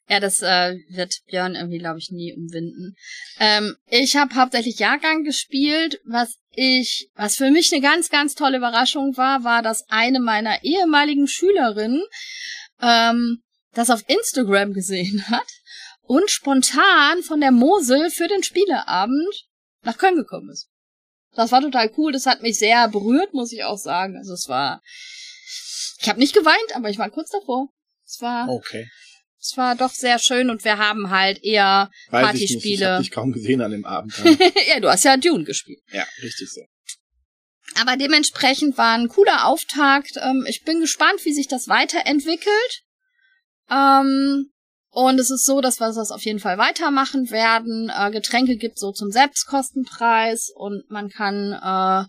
Ja, 0.09 0.18
das 0.18 0.42
äh, 0.42 0.76
wird 0.88 1.20
Björn 1.26 1.55
irgendwie, 1.55 1.78
glaube 1.78 2.01
ich, 2.01 2.11
nie 2.11 2.34
umwinden. 2.34 2.96
Ähm, 3.38 3.76
ich 3.86 4.16
habe 4.16 4.34
hauptsächlich 4.34 4.80
Jahrgang 4.80 5.22
gespielt. 5.22 6.01
Was 6.05 6.36
ich, 6.53 7.09
was 7.14 7.36
für 7.36 7.51
mich 7.51 7.72
eine 7.72 7.80
ganz, 7.80 8.11
ganz 8.11 8.34
tolle 8.34 8.59
Überraschung 8.59 9.16
war, 9.16 9.44
war, 9.44 9.62
dass 9.62 9.88
eine 9.88 10.18
meiner 10.18 10.64
ehemaligen 10.64 11.28
Schülerinnen 11.28 12.03
ähm, 12.82 13.42
das 13.72 13.90
auf 13.90 14.03
Instagram 14.09 14.72
gesehen 14.72 15.24
hat 15.28 15.46
und 16.03 16.28
spontan 16.28 17.22
von 17.22 17.40
der 17.40 17.53
Mosel 17.53 18.11
für 18.11 18.26
den 18.26 18.42
Spieleabend 18.42 19.46
nach 19.82 19.96
Köln 19.96 20.16
gekommen 20.16 20.51
ist. 20.51 20.68
Das 21.34 21.53
war 21.53 21.61
total 21.61 21.92
cool. 21.96 22.11
Das 22.12 22.26
hat 22.26 22.42
mich 22.42 22.59
sehr 22.59 22.88
berührt, 22.88 23.32
muss 23.32 23.53
ich 23.53 23.62
auch 23.62 23.78
sagen. 23.78 24.16
Also 24.16 24.32
es 24.32 24.48
war, 24.48 24.82
ich 26.01 26.09
habe 26.09 26.18
nicht 26.18 26.34
geweint, 26.34 26.74
aber 26.74 26.90
ich 26.90 26.98
war 26.98 27.11
kurz 27.11 27.30
davor. 27.30 27.68
Es 28.05 28.20
war 28.20 28.48
Okay. 28.48 28.88
Es 29.41 29.57
war 29.57 29.74
doch 29.74 29.91
sehr 29.91 30.18
schön 30.18 30.51
und 30.51 30.64
wir 30.64 30.78
haben 30.78 31.11
halt 31.11 31.43
eher 31.43 31.91
Weiß 32.11 32.34
ich 32.34 32.41
nicht. 32.41 32.43
Ich 32.43 32.51
Partyspiele. 32.51 32.88
habe 32.91 33.03
dich 33.03 33.11
kaum 33.11 33.32
gesehen 33.32 33.62
an 33.62 33.70
dem 33.70 33.84
Abend. 33.84 34.12
ja, 34.68 34.80
du 34.80 34.88
hast 34.91 35.05
ja 35.05 35.16
Dune 35.16 35.45
gespielt. 35.45 35.80
ja, 35.93 36.05
richtig 36.22 36.51
so. 36.53 36.61
Aber 37.80 37.97
dementsprechend 37.97 38.76
war 38.76 38.99
ein 38.99 39.09
cooler 39.09 39.47
Auftakt. 39.47 40.16
Ähm, 40.16 40.45
ich 40.49 40.64
bin 40.64 40.80
gespannt, 40.80 41.24
wie 41.24 41.32
sich 41.32 41.49
das 41.49 41.68
weiterentwickelt. 41.68 42.82
Ähm, 43.70 44.51
und 44.91 45.20
es 45.20 45.30
ist 45.30 45.47
so, 45.47 45.61
dass 45.61 45.78
wir 45.78 45.93
das 45.93 46.11
auf 46.11 46.24
jeden 46.24 46.41
Fall 46.41 46.59
weitermachen 46.59 47.30
werden. 47.30 47.91
Äh, 47.97 48.11
Getränke 48.11 48.57
gibt 48.57 48.78
so 48.78 48.91
zum 48.93 49.11
Selbstkostenpreis 49.11 50.51
und 50.55 50.91
man 50.91 51.09
kann 51.09 51.53
äh, 51.53 52.09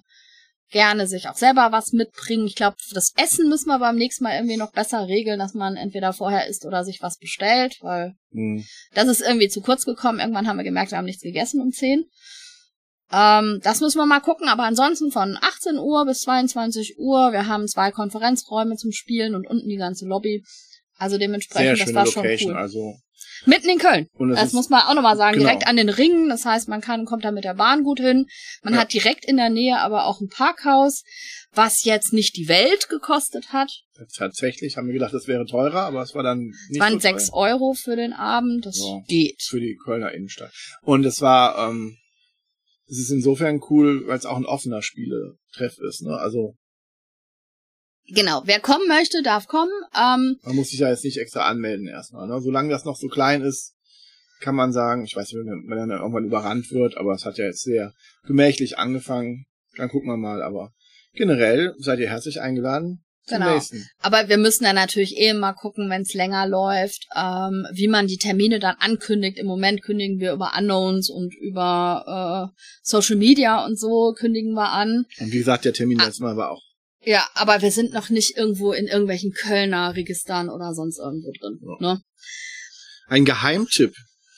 gerne 0.72 1.05
sich 1.05 1.30
auch 1.30 1.36
selber 1.36 1.72
was 1.72 1.91
mitbringen. 1.91 2.47
Ich 2.47 2.55
glaube, 2.55 2.78
das 2.93 3.13
Essen 3.17 3.49
müssen 3.49 3.67
wir 3.67 3.80
beim 3.80 3.97
nächsten 3.97 4.24
Mal 4.24 4.36
irgendwie 4.36 4.57
noch 4.57 4.72
besser 4.72 5.07
regeln, 5.07 5.38
dass 5.38 5.53
man 5.53 5.76
entweder 5.76 6.13
vorher 6.13 6.47
isst 6.47 6.65
oder 6.65 6.84
sich 6.84 7.01
was 7.01 7.17
bestellt, 7.17 7.78
weil 7.82 8.15
hm. 8.32 8.65
das 8.93 9.07
ist 9.07 9.22
irgendwie 9.22 9.49
zu 9.49 9.61
kurz 9.61 9.86
gekommen. 9.86 10.19
Irgendwann 10.19 10.47
haben 10.47 10.57
wir 10.57 10.63
gemerkt, 10.63 10.91
wir 10.91 10.97
haben 10.97 11.05
nichts 11.05 11.22
gegessen 11.22 11.61
um 11.61 11.72
10. 11.72 12.05
Ähm, 13.11 13.59
das 13.61 13.82
müssen 13.82 13.97
wir 13.97 14.05
mal 14.05 14.22
gucken, 14.22 14.47
aber 14.47 14.63
ansonsten 14.63 15.11
von 15.11 15.38
18 15.41 15.78
Uhr 15.78 16.05
bis 16.05 16.22
22 16.22 16.95
Uhr. 16.97 17.32
Wir 17.34 17.47
haben 17.47 17.67
zwei 17.67 17.91
Konferenzräume 17.91 18.78
zum 18.78 18.91
Spielen 18.91 19.36
und 19.36 19.47
unten 19.47 19.67
die 19.67 19.78
ganze 19.78 20.05
Lobby. 20.05 20.43
Also 21.02 21.18
dementsprechend, 21.18 21.78
Sehr 21.78 21.86
das 21.86 21.95
war 21.95 22.06
Location, 22.06 22.38
schon 22.38 22.52
cool. 22.52 22.58
Also 22.58 22.95
Mitten 23.45 23.70
in 23.70 23.80
Köln. 23.80 24.08
Das 24.36 24.47
ist, 24.49 24.54
muss 24.54 24.70
man 24.70 24.82
auch 24.82 24.93
nochmal 24.93 25.18
sagen. 25.18 25.34
genau. 25.38 25.47
Direkt 25.49 25.68
an 25.68 25.76
den 25.76 25.89
Ringen. 25.89 26.30
Das 26.30 26.45
heißt, 26.45 26.70
man 26.70 26.80
kann, 26.80 27.06
kommt 27.06 27.26
da 27.26 27.32
mit 27.32 27.43
der 27.43 27.56
Bahn 27.56 27.84
gut 27.84 27.99
hin. 27.99 28.28
Man 28.64 28.76
Ja. 28.76 28.82
hat 28.82 28.93
direkt 28.93 29.26
in 29.26 29.38
der 29.38 29.49
Nähe 29.49 29.80
aber 29.80 30.06
auch 30.06 30.22
ein 30.22 30.30
Parkhaus, 30.30 31.04
was 31.52 31.84
jetzt 31.84 32.14
nicht 32.14 32.38
die 32.38 32.47
Welt 32.47 32.88
gekostet 32.88 33.52
hat. 33.52 33.72
tatsächlich 34.16 34.78
haben 34.78 34.86
wir 34.88 34.93
gedacht, 34.93 35.14
das 35.14 35.28
wäre 35.28 35.45
teurer, 35.45 35.82
aber 35.82 36.02
es 36.04 36.14
war 36.14 36.22
dann 36.24 36.49
Es 36.52 36.70
nicht 36.70 36.80
waren 36.82 36.93
so 36.93 36.99
sechs 36.99 37.32
Euro 37.34 37.74
für 37.74 37.95
den 37.95 38.14
Abend. 38.14 38.66
Das 38.68 38.80
Ja. 38.80 38.99
geht. 39.08 39.41
für 39.41 39.60
die 39.60 39.76
Kölner 39.84 40.12
Innenstadt. 40.12 40.52
Und 40.84 41.04
es 41.06 41.22
war, 41.22 41.68
ähm, 41.70 41.97
es 42.88 42.99
ist 42.99 43.10
insofern 43.10 43.60
cool, 43.72 44.08
weil 44.08 44.18
es 44.20 44.26
auch 44.28 44.38
ein 44.38 44.45
offener 44.45 44.82
Spieletreff 44.84 45.78
ist. 45.88 46.02
Ne? 46.04 46.16
Also 46.16 46.56
Genau. 48.08 48.41
Wer 48.45 48.60
kommen 48.60 48.88
möchte, 48.88 49.22
darf 49.24 49.47
kommen. 49.47 49.72
Ähm, 49.95 50.38
man 50.43 50.56
muss 50.56 50.70
sich 50.70 50.80
ja 50.80 50.89
jetzt 50.89 51.04
nicht 51.06 51.18
extra 51.18 51.47
anmelden 51.47 51.88
erstmal. 51.88 52.28
Ne? 52.28 52.41
Solange 52.41 52.70
das 52.70 52.84
noch 52.86 52.97
so 52.97 53.08
klein 53.08 53.41
ist, 53.41 53.74
kann 54.41 54.56
man 54.56 54.74
sagen, 54.74 55.06
ich 55.06 55.16
weiß 55.16 55.32
nicht, 55.32 55.36
wenn 55.45 55.66
man 55.66 55.78
dann 55.89 55.91
irgendwann 55.99 56.26
überrannt 56.26 56.72
wird, 56.72 56.97
aber 56.97 57.14
es 57.14 57.26
hat 57.26 57.38
ja 57.38 57.45
jetzt 57.45 57.62
sehr 57.64 57.93
gemächlich 58.26 58.78
angefangen. 58.78 59.45
Dann 59.78 59.89
gucken 59.89 60.10
wir 60.10 60.18
mal, 60.18 60.41
aber 60.41 60.72
generell 61.14 61.74
seid 61.78 61.99
ihr 61.99 62.10
herzlich 62.10 62.41
eingeladen 62.41 63.04
Genau. 63.28 63.54
nächsten. 63.54 63.88
Aber 64.02 64.28
wir 64.30 64.38
müssen 64.38 64.64
dann 64.64 64.76
natürlich 64.76 65.16
eh 65.18 65.34
mal 65.34 65.54
gucken, 65.54 65.89
wenn 65.91 66.02
es 66.02 66.14
länger 66.16 66.47
läuft, 66.47 67.06
ähm, 67.16 67.68
wie 67.72 67.88
man 67.88 68.08
die 68.08 68.18
Termine 68.18 68.60
dann 68.60 68.76
ankündigt. 68.80 69.38
Im 69.38 69.45
Moment 69.45 69.84
kündigen 69.84 70.20
wir 70.20 70.34
über 70.34 70.52
Unknowns 70.58 71.10
und 71.10 71.34
über 71.36 72.52
äh, 72.52 72.62
Social 72.82 73.16
Media 73.18 73.64
und 73.64 73.80
so 73.80 74.14
kündigen 74.18 74.54
wir 74.54 74.72
an. 74.72 75.06
Und 75.20 75.32
wie 75.32 75.38
gesagt, 75.38 75.66
der 75.66 75.74
Termin 75.74 75.99
Ah. 76.02 76.06
letztes 76.06 76.20
Mal 76.20 76.36
war 76.36 76.49
auch. 76.52 76.64
Ja, 77.04 77.28
aber 77.34 77.62
wir 77.62 77.72
sind 77.72 77.93
noch 77.93 78.10
nicht 78.10 78.38
irgendwo 78.38 78.74
in 78.74 78.88
irgendwelchen 78.88 79.34
Kölner 79.34 79.95
Registern 79.95 80.49
oder 80.49 80.74
sonst 80.74 80.99
irgendwo 80.99 81.32
drin. 81.32 81.60
Ja. 81.62 81.93
Ne? 81.93 82.02
Ein 83.08 83.26
Geheimtipp. 83.26 83.93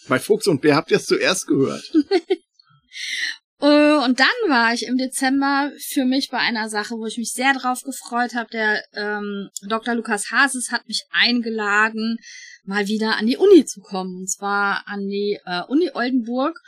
Bei 0.07 0.19
Fuchs 0.19 0.47
und 0.47 0.61
Bär 0.61 0.75
habt 0.75 0.91
ihr 0.91 0.97
es 0.97 1.05
zuerst 1.05 1.47
gehört. 1.47 1.83
Äh, 3.63 3.95
Und 4.03 4.19
dann 4.19 4.27
war 4.49 4.73
ich 4.73 4.85
im 4.85 4.97
Dezember 4.97 5.71
für 5.79 6.03
mich 6.03 6.29
bei 6.29 6.37
einer 6.37 6.69
Sache, 6.69 6.95
wo 6.95 7.05
ich 7.05 7.17
mich 7.17 7.31
sehr 7.31 7.53
drauf 7.53 7.81
gefreut 7.81 8.35
habe. 8.35 8.49
Der 8.51 8.83
ähm, 8.93 9.49
Dr. 9.69 9.95
Lukas 9.95 10.31
Hases 10.31 10.69
hat 10.69 10.85
mich 10.89 11.05
eingeladen, 11.11 12.17
mal 12.65 12.87
wieder 12.87 13.15
an 13.15 13.25
die 13.25 13.37
Uni 13.37 13.63
zu 13.63 13.79
kommen. 13.79 14.17
Und 14.17 14.29
zwar 14.29 14.83
an 14.85 15.07
die 15.07 15.39
äh, 15.45 15.61
Uni 15.69 15.91
Oldenburg. 15.93 16.59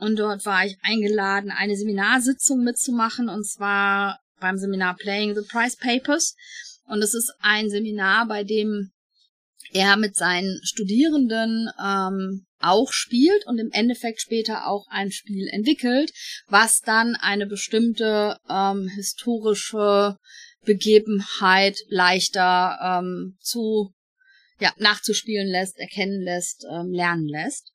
Und 0.00 0.18
dort 0.18 0.46
war 0.46 0.64
ich 0.64 0.78
eingeladen, 0.80 1.50
eine 1.50 1.76
Seminarsitzung 1.76 2.64
mitzumachen. 2.64 3.28
Und 3.28 3.46
zwar 3.46 4.18
beim 4.40 4.58
Seminar 4.58 4.96
Playing 4.96 5.34
the 5.34 5.46
Prize 5.48 5.76
Papers. 5.78 6.34
Und 6.86 7.02
es 7.02 7.14
ist 7.14 7.32
ein 7.40 7.68
Seminar, 7.70 8.26
bei 8.26 8.44
dem 8.44 8.90
er 9.72 9.96
mit 9.96 10.16
seinen 10.16 10.60
Studierenden 10.62 11.68
ähm, 11.82 12.46
auch 12.60 12.92
spielt 12.92 13.46
und 13.46 13.58
im 13.58 13.70
Endeffekt 13.72 14.20
später 14.20 14.66
auch 14.66 14.86
ein 14.88 15.10
Spiel 15.10 15.48
entwickelt, 15.48 16.12
was 16.48 16.80
dann 16.80 17.14
eine 17.16 17.46
bestimmte 17.46 18.38
ähm, 18.48 18.88
historische 18.88 20.16
Begebenheit 20.64 21.78
leichter 21.88 22.78
ähm, 22.82 23.36
zu 23.40 23.92
ja 24.60 24.72
nachzuspielen 24.78 25.48
lässt, 25.48 25.78
erkennen 25.78 26.22
lässt, 26.22 26.64
ähm, 26.70 26.92
lernen 26.92 27.28
lässt. 27.28 27.70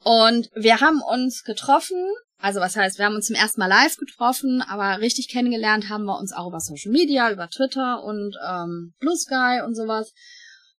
Und 0.00 0.50
wir 0.54 0.80
haben 0.80 1.00
uns 1.00 1.42
getroffen, 1.42 2.04
also 2.40 2.60
was 2.60 2.76
heißt, 2.76 2.98
wir 2.98 3.04
haben 3.04 3.16
uns 3.16 3.26
zum 3.26 3.36
ersten 3.36 3.60
Mal 3.60 3.66
live 3.66 3.96
getroffen, 3.96 4.62
aber 4.62 5.00
richtig 5.00 5.28
kennengelernt 5.28 5.88
haben 5.88 6.04
wir 6.04 6.18
uns 6.18 6.32
auch 6.32 6.48
über 6.48 6.60
Social 6.60 6.92
Media, 6.92 7.32
über 7.32 7.48
Twitter 7.48 8.02
und 8.04 8.36
ähm, 8.48 8.94
Blue 9.00 9.16
Sky 9.16 9.60
und 9.64 9.74
sowas. 9.74 10.12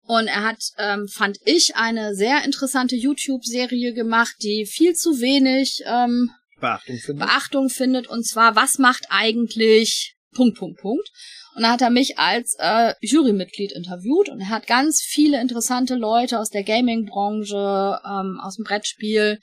Und 0.02 0.26
er 0.26 0.42
hat, 0.44 0.62
ähm, 0.78 1.06
fand 1.08 1.38
ich, 1.44 1.76
eine 1.76 2.14
sehr 2.14 2.44
interessante 2.44 2.96
YouTube-Serie 2.96 3.92
gemacht, 3.92 4.36
die 4.42 4.64
viel 4.64 4.94
zu 4.94 5.20
wenig 5.20 5.82
ähm, 5.84 6.30
Beachtung 6.60 6.96
findet. 6.96 7.26
Beachtung 7.26 7.68
findet. 7.68 8.06
Und 8.06 8.26
zwar, 8.26 8.56
was 8.56 8.78
macht 8.78 9.06
eigentlich 9.10 10.14
Punkt, 10.34 10.56
Punkt, 10.56 10.80
Punkt. 10.80 11.08
Und 11.56 11.62
da 11.62 11.72
hat 11.72 11.82
er 11.82 11.90
mich 11.90 12.18
als 12.18 12.54
äh, 12.58 12.94
Jurymitglied 13.00 13.72
interviewt 13.72 14.28
und 14.28 14.40
er 14.40 14.48
hat 14.50 14.68
ganz 14.68 15.02
viele 15.02 15.40
interessante 15.40 15.96
Leute 15.96 16.38
aus 16.38 16.50
der 16.50 16.62
Gaming-Branche, 16.62 18.00
ähm, 18.06 18.38
aus 18.40 18.56
dem 18.56 18.64
Brettspiel 18.64 19.40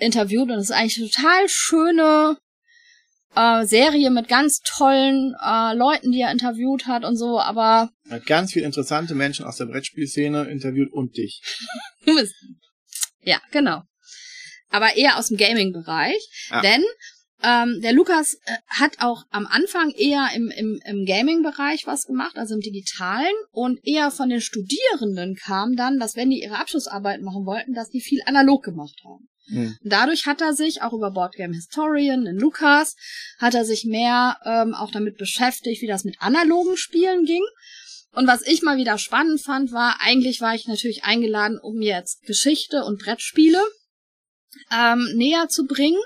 interviewt. 0.00 0.50
Und 0.50 0.58
es 0.58 0.70
ist 0.70 0.76
eigentlich 0.76 0.98
eine 0.98 1.10
total 1.10 1.48
schöne 1.48 2.36
äh, 3.34 3.64
Serie 3.64 4.10
mit 4.10 4.28
ganz 4.28 4.60
tollen 4.60 5.34
äh, 5.44 5.74
Leuten, 5.74 6.12
die 6.12 6.20
er 6.20 6.32
interviewt 6.32 6.86
hat 6.86 7.04
und 7.04 7.16
so. 7.16 7.38
Aber 7.40 7.90
Er 8.08 8.16
hat 8.16 8.26
ganz 8.26 8.52
viele 8.52 8.66
interessante 8.66 9.14
Menschen 9.14 9.44
aus 9.44 9.56
der 9.56 9.66
Brettspielszene 9.66 10.44
interviewt 10.50 10.92
und 10.92 11.16
dich. 11.16 11.42
Ja, 13.22 13.38
genau. 13.50 13.82
Aber 14.70 14.96
eher 14.96 15.18
aus 15.18 15.28
dem 15.28 15.36
Gaming-Bereich. 15.36 16.48
Ja. 16.50 16.62
Denn 16.62 16.82
ähm, 17.42 17.80
der 17.82 17.92
Lukas 17.92 18.34
äh, 18.44 18.56
hat 18.66 18.96
auch 19.00 19.24
am 19.30 19.46
Anfang 19.46 19.90
eher 19.90 20.28
im, 20.34 20.50
im, 20.50 20.80
im 20.84 21.04
Gaming-Bereich 21.06 21.86
was 21.86 22.06
gemacht, 22.06 22.36
also 22.36 22.54
im 22.54 22.60
Digitalen. 22.60 23.34
Und 23.50 23.78
eher 23.86 24.10
von 24.10 24.28
den 24.28 24.40
Studierenden 24.40 25.36
kam 25.36 25.76
dann, 25.76 25.98
dass 25.98 26.16
wenn 26.16 26.30
die 26.30 26.42
ihre 26.42 26.58
Abschlussarbeit 26.58 27.20
machen 27.22 27.46
wollten, 27.46 27.74
dass 27.74 27.90
die 27.90 28.00
viel 28.00 28.20
analog 28.26 28.62
gemacht 28.62 28.96
haben. 29.04 29.28
Hm. 29.50 29.76
Und 29.82 29.92
dadurch 29.92 30.26
hat 30.26 30.40
er 30.40 30.54
sich 30.54 30.82
auch 30.82 30.92
über 30.92 31.10
Boardgame 31.10 31.54
Historian, 31.54 32.24
den 32.24 32.38
Lukas, 32.38 32.96
hat 33.38 33.54
er 33.54 33.64
sich 33.64 33.84
mehr 33.84 34.38
ähm, 34.44 34.74
auch 34.74 34.90
damit 34.90 35.16
beschäftigt, 35.16 35.82
wie 35.82 35.86
das 35.86 36.04
mit 36.04 36.16
analogen 36.20 36.76
Spielen 36.76 37.24
ging. 37.24 37.44
Und 38.12 38.26
was 38.26 38.46
ich 38.46 38.62
mal 38.62 38.76
wieder 38.76 38.98
spannend 38.98 39.40
fand, 39.40 39.72
war, 39.72 39.98
eigentlich 40.00 40.40
war 40.40 40.54
ich 40.54 40.66
natürlich 40.66 41.04
eingeladen, 41.04 41.58
um 41.62 41.80
jetzt 41.80 42.22
Geschichte 42.22 42.84
und 42.84 43.00
Brettspiele 43.00 43.62
ähm, 44.72 45.08
näher 45.14 45.48
zu 45.48 45.66
bringen. 45.66 46.00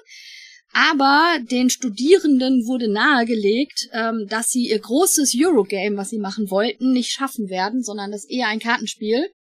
Aber 0.72 1.38
den 1.40 1.70
Studierenden 1.70 2.66
wurde 2.66 2.88
nahegelegt, 2.88 3.88
ähm, 3.92 4.26
dass 4.28 4.50
sie 4.50 4.68
ihr 4.68 4.80
großes 4.80 5.34
Eurogame, 5.38 5.96
was 5.96 6.10
sie 6.10 6.18
machen 6.18 6.50
wollten, 6.50 6.92
nicht 6.92 7.12
schaffen 7.12 7.48
werden, 7.48 7.82
sondern 7.82 8.10
dass 8.10 8.28
eher 8.28 8.48
ein 8.48 8.58
Kartenspiel 8.58 9.30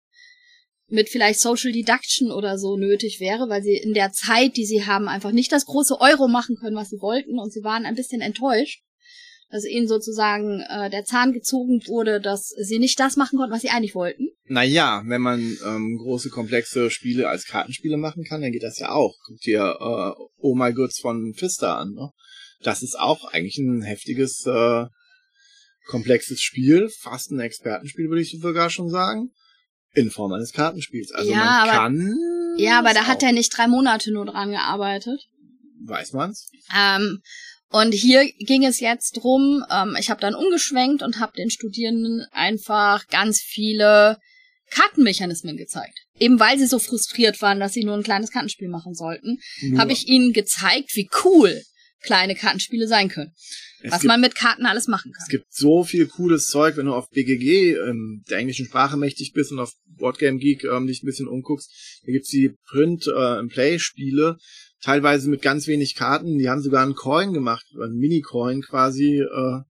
mit 0.88 1.08
vielleicht 1.08 1.40
Social 1.40 1.72
Deduction 1.72 2.30
oder 2.30 2.58
so 2.58 2.76
nötig 2.76 3.18
wäre, 3.20 3.48
weil 3.48 3.62
sie 3.62 3.76
in 3.76 3.94
der 3.94 4.12
Zeit, 4.12 4.56
die 4.56 4.66
sie 4.66 4.84
haben, 4.84 5.08
einfach 5.08 5.32
nicht 5.32 5.52
das 5.52 5.64
große 5.64 6.00
Euro 6.00 6.28
machen 6.28 6.56
können, 6.56 6.76
was 6.76 6.90
sie 6.90 7.00
wollten. 7.00 7.38
Und 7.38 7.52
sie 7.52 7.64
waren 7.64 7.86
ein 7.86 7.94
bisschen 7.94 8.20
enttäuscht, 8.20 8.82
dass 9.50 9.64
ihnen 9.64 9.88
sozusagen 9.88 10.60
äh, 10.68 10.90
der 10.90 11.04
Zahn 11.04 11.32
gezogen 11.32 11.80
wurde, 11.86 12.20
dass 12.20 12.48
sie 12.48 12.78
nicht 12.78 12.98
das 13.00 13.16
machen 13.16 13.38
konnten, 13.38 13.52
was 13.52 13.62
sie 13.62 13.70
eigentlich 13.70 13.94
wollten. 13.94 14.28
Naja, 14.46 15.02
wenn 15.06 15.22
man 15.22 15.40
ähm, 15.64 15.96
große, 15.96 16.28
komplexe 16.28 16.90
Spiele 16.90 17.28
als 17.28 17.46
Kartenspiele 17.46 17.96
machen 17.96 18.24
kann, 18.24 18.42
dann 18.42 18.52
geht 18.52 18.62
das 18.62 18.78
ja 18.78 18.90
auch. 18.90 19.14
Guck 19.26 19.38
dir 19.40 19.76
äh, 19.80 20.22
Oh 20.36 20.54
My 20.54 20.72
Goods 20.72 21.00
von 21.00 21.34
Pfister 21.34 21.78
an. 21.78 21.92
Ne? 21.92 22.10
Das 22.60 22.82
ist 22.82 22.98
auch 22.98 23.24
eigentlich 23.32 23.56
ein 23.58 23.82
heftiges, 23.82 24.44
äh, 24.46 24.84
komplexes 25.86 26.40
Spiel. 26.40 26.90
Fast 27.00 27.30
ein 27.30 27.40
Expertenspiel, 27.40 28.08
würde 28.08 28.22
ich 28.22 28.36
sogar 28.40 28.70
schon 28.70 28.90
sagen. 28.90 29.30
In 29.94 30.10
Form 30.10 30.32
eines 30.32 30.52
Kartenspiels. 30.52 31.12
Also 31.12 31.30
Ja, 31.30 31.36
man 31.38 31.48
aber- 31.48 31.72
kann... 31.72 32.16
Ja, 32.56 32.78
aber 32.78 32.94
da 32.94 33.06
hat 33.06 33.18
auch. 33.18 33.26
er 33.26 33.32
nicht 33.32 33.56
drei 33.56 33.66
Monate 33.68 34.12
nur 34.12 34.26
dran 34.26 34.50
gearbeitet. 34.50 35.20
Weiß 35.84 36.12
man's? 36.12 36.48
Ähm, 36.76 37.20
und 37.70 37.92
hier 37.92 38.24
ging 38.38 38.64
es 38.64 38.78
jetzt 38.80 39.12
drum, 39.16 39.64
ähm, 39.70 39.96
ich 39.98 40.08
habe 40.10 40.20
dann 40.20 40.34
umgeschwenkt 40.34 41.02
und 41.02 41.18
habe 41.18 41.32
den 41.36 41.50
Studierenden 41.50 42.24
einfach 42.32 43.06
ganz 43.08 43.40
viele 43.40 44.18
Kartenmechanismen 44.70 45.56
gezeigt. 45.56 45.98
Eben 46.18 46.38
weil 46.38 46.58
sie 46.58 46.66
so 46.66 46.78
frustriert 46.78 47.42
waren, 47.42 47.58
dass 47.60 47.72
sie 47.72 47.84
nur 47.84 47.96
ein 47.96 48.02
kleines 48.04 48.30
Kartenspiel 48.30 48.68
machen 48.68 48.94
sollten, 48.94 49.38
habe 49.76 49.92
ich 49.92 50.06
ihnen 50.08 50.32
gezeigt, 50.32 50.90
wie 50.94 51.08
cool 51.24 51.60
kleine 52.00 52.34
Kartenspiele 52.34 52.86
sein 52.86 53.08
können. 53.08 53.32
Es 53.84 53.92
was 53.92 54.00
gibt, 54.00 54.08
man 54.08 54.20
mit 54.22 54.34
Karten 54.34 54.64
alles 54.64 54.88
machen 54.88 55.12
kann. 55.12 55.22
Es 55.22 55.28
gibt 55.28 55.52
so 55.52 55.84
viel 55.84 56.06
cooles 56.06 56.46
Zeug, 56.46 56.78
wenn 56.78 56.86
du 56.86 56.94
auf 56.94 57.10
BGG 57.10 57.74
ähm, 57.76 58.24
der 58.30 58.38
englischen 58.38 58.64
Sprache 58.64 58.96
mächtig 58.96 59.34
bist 59.34 59.52
und 59.52 59.58
auf 59.58 59.74
Boardgame 59.84 60.38
Geek 60.38 60.64
ähm, 60.64 60.86
dich 60.86 61.02
ein 61.02 61.06
bisschen 61.06 61.28
umguckst. 61.28 62.00
Da 62.06 62.10
gibt's 62.10 62.30
die 62.30 62.54
Print 62.66 63.06
äh, 63.08 63.12
and 63.14 63.52
Play 63.52 63.78
Spiele, 63.78 64.38
teilweise 64.80 65.28
mit 65.28 65.42
ganz 65.42 65.66
wenig 65.66 65.96
Karten. 65.96 66.38
Die 66.38 66.48
haben 66.48 66.62
sogar 66.62 66.82
einen 66.82 66.94
Coin 66.94 67.34
gemacht, 67.34 67.66
einen 67.78 67.98
Mini-Coin 67.98 68.62
quasi 68.62 69.20
äh, 69.20 69.60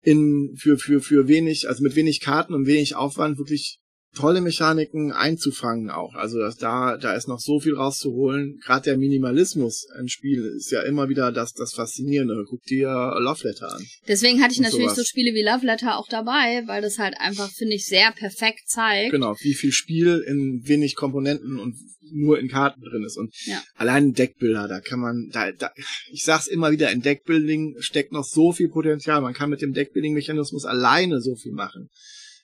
in 0.00 0.56
für 0.56 0.78
für 0.78 1.02
für 1.02 1.28
wenig, 1.28 1.68
also 1.68 1.82
mit 1.82 1.96
wenig 1.96 2.20
Karten 2.20 2.54
und 2.54 2.66
wenig 2.66 2.96
Aufwand 2.96 3.36
wirklich 3.36 3.78
tolle 4.14 4.40
Mechaniken 4.40 5.12
einzufangen 5.12 5.90
auch. 5.90 6.14
Also 6.14 6.38
das, 6.38 6.56
da, 6.56 6.96
da 6.96 7.14
ist 7.14 7.28
noch 7.28 7.38
so 7.40 7.60
viel 7.60 7.74
rauszuholen. 7.74 8.58
Gerade 8.64 8.84
der 8.84 8.98
Minimalismus 8.98 9.86
ein 9.98 10.08
Spiel 10.08 10.44
ist 10.56 10.70
ja 10.72 10.82
immer 10.82 11.08
wieder 11.08 11.30
das, 11.32 11.52
das 11.52 11.72
Faszinierende. 11.74 12.44
Guck 12.48 12.62
dir 12.64 12.88
Love 12.88 13.46
Letter 13.46 13.72
an. 13.72 13.84
Deswegen 14.08 14.42
hatte 14.42 14.52
ich 14.52 14.60
natürlich 14.60 14.86
sowas. 14.90 14.96
so 14.96 15.04
Spiele 15.04 15.32
wie 15.34 15.42
Love 15.42 15.64
Letter 15.64 15.98
auch 15.98 16.08
dabei, 16.08 16.64
weil 16.66 16.82
das 16.82 16.98
halt 16.98 17.14
einfach, 17.18 17.50
finde 17.50 17.74
ich, 17.74 17.86
sehr 17.86 18.10
perfekt 18.12 18.68
zeigt. 18.68 19.12
Genau, 19.12 19.36
wie 19.40 19.54
viel 19.54 19.72
Spiel 19.72 20.24
in 20.26 20.62
wenig 20.64 20.96
Komponenten 20.96 21.58
und 21.58 21.76
nur 22.12 22.40
in 22.40 22.48
Karten 22.48 22.80
drin 22.82 23.04
ist. 23.04 23.16
Und 23.16 23.32
Ja. 23.46 23.62
allein 23.76 24.12
Deckbilder, 24.12 24.66
da 24.66 24.80
kann 24.80 24.98
man, 24.98 25.28
da, 25.32 25.52
da, 25.52 25.70
ich 26.10 26.24
sag's 26.24 26.48
immer 26.48 26.72
wieder, 26.72 26.90
in 26.90 27.02
Deckbuilding 27.02 27.76
steckt 27.78 28.10
noch 28.12 28.24
so 28.24 28.52
viel 28.52 28.68
Potenzial. 28.68 29.20
Man 29.20 29.34
kann 29.34 29.50
mit 29.50 29.62
dem 29.62 29.72
Deckbuilding-Mechanismus 29.72 30.64
alleine 30.64 31.20
so 31.20 31.36
viel 31.36 31.52
machen. 31.52 31.88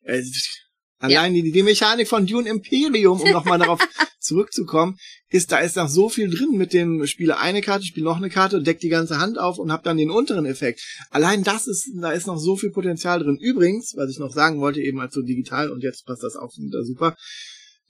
Äh, 0.04 0.22
Allein 0.99 1.34
die, 1.34 1.53
die 1.53 1.62
Mechanik 1.62 2.09
von 2.09 2.26
Dune 2.26 2.49
Imperium, 2.49 3.20
um 3.20 3.30
nochmal 3.30 3.59
darauf 3.59 3.80
zurückzukommen, 4.18 4.97
ist, 5.28 5.53
da 5.53 5.59
ist 5.59 5.76
noch 5.76 5.88
so 5.88 6.09
viel 6.09 6.30
drin 6.30 6.57
mit 6.57 6.72
dem 6.72 7.07
Spiele 7.07 7.38
eine 7.38 7.61
Karte, 7.61 7.84
spiele 7.84 8.07
noch 8.07 8.16
eine 8.16 8.30
Karte, 8.30 8.62
deck 8.62 8.80
die 8.80 8.88
ganze 8.88 9.18
Hand 9.18 9.38
auf 9.38 9.59
und 9.59 9.70
hab 9.70 9.82
dann 9.82 9.99
den 9.99 10.11
unteren 10.11 10.47
Effekt. 10.47 10.80
Allein 11.11 11.44
das 11.44 11.66
ist, 11.66 11.90
da 12.01 12.12
ist 12.12 12.26
noch 12.26 12.38
so 12.38 12.57
viel 12.57 12.70
Potenzial 12.70 13.20
drin. 13.20 13.36
Übrigens, 13.38 13.94
was 13.97 14.11
ich 14.11 14.18
noch 14.18 14.32
sagen 14.32 14.61
wollte, 14.61 14.80
eben 14.80 15.01
als 15.01 15.14
so 15.14 15.22
digital 15.22 15.70
und 15.70 15.82
jetzt 15.82 16.07
passt 16.07 16.22
das 16.22 16.36
auch 16.36 16.53
wieder 16.57 16.82
super. 16.82 17.14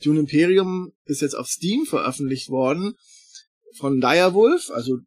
Dune 0.02 0.20
Imperium 0.20 0.92
ist 1.04 1.22
jetzt 1.22 1.36
auf 1.36 1.46
Steam 1.46 1.86
veröffentlicht 1.86 2.48
worden 2.48 2.94
von 3.76 4.00
Direwolf, 4.00 4.70
also 4.70 4.98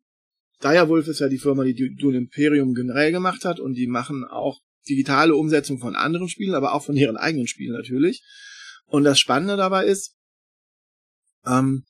Direwolf 0.64 1.08
ist 1.08 1.20
ja 1.20 1.30
die 1.30 1.38
Firma, 1.38 1.64
die 1.64 1.96
Dune 1.96 2.18
Imperium 2.18 2.74
generell 2.74 3.12
gemacht 3.12 3.46
hat 3.46 3.60
und 3.60 3.76
die 3.76 3.88
machen 3.88 4.26
auch 4.26 4.60
digitale 4.88 5.36
Umsetzung 5.36 5.80
von 5.80 5.96
anderen 5.96 6.30
Spielen, 6.30 6.56
aber 6.56 6.74
auch 6.74 6.84
von 6.84 6.96
ihren 6.96 7.18
eigenen 7.18 7.48
Spielen 7.48 7.74
natürlich. 7.74 8.24
Und 8.86 9.04
das 9.04 9.20
Spannende 9.20 9.58
dabei 9.58 9.86
ist, 9.86 10.16
ähm, 11.46 11.84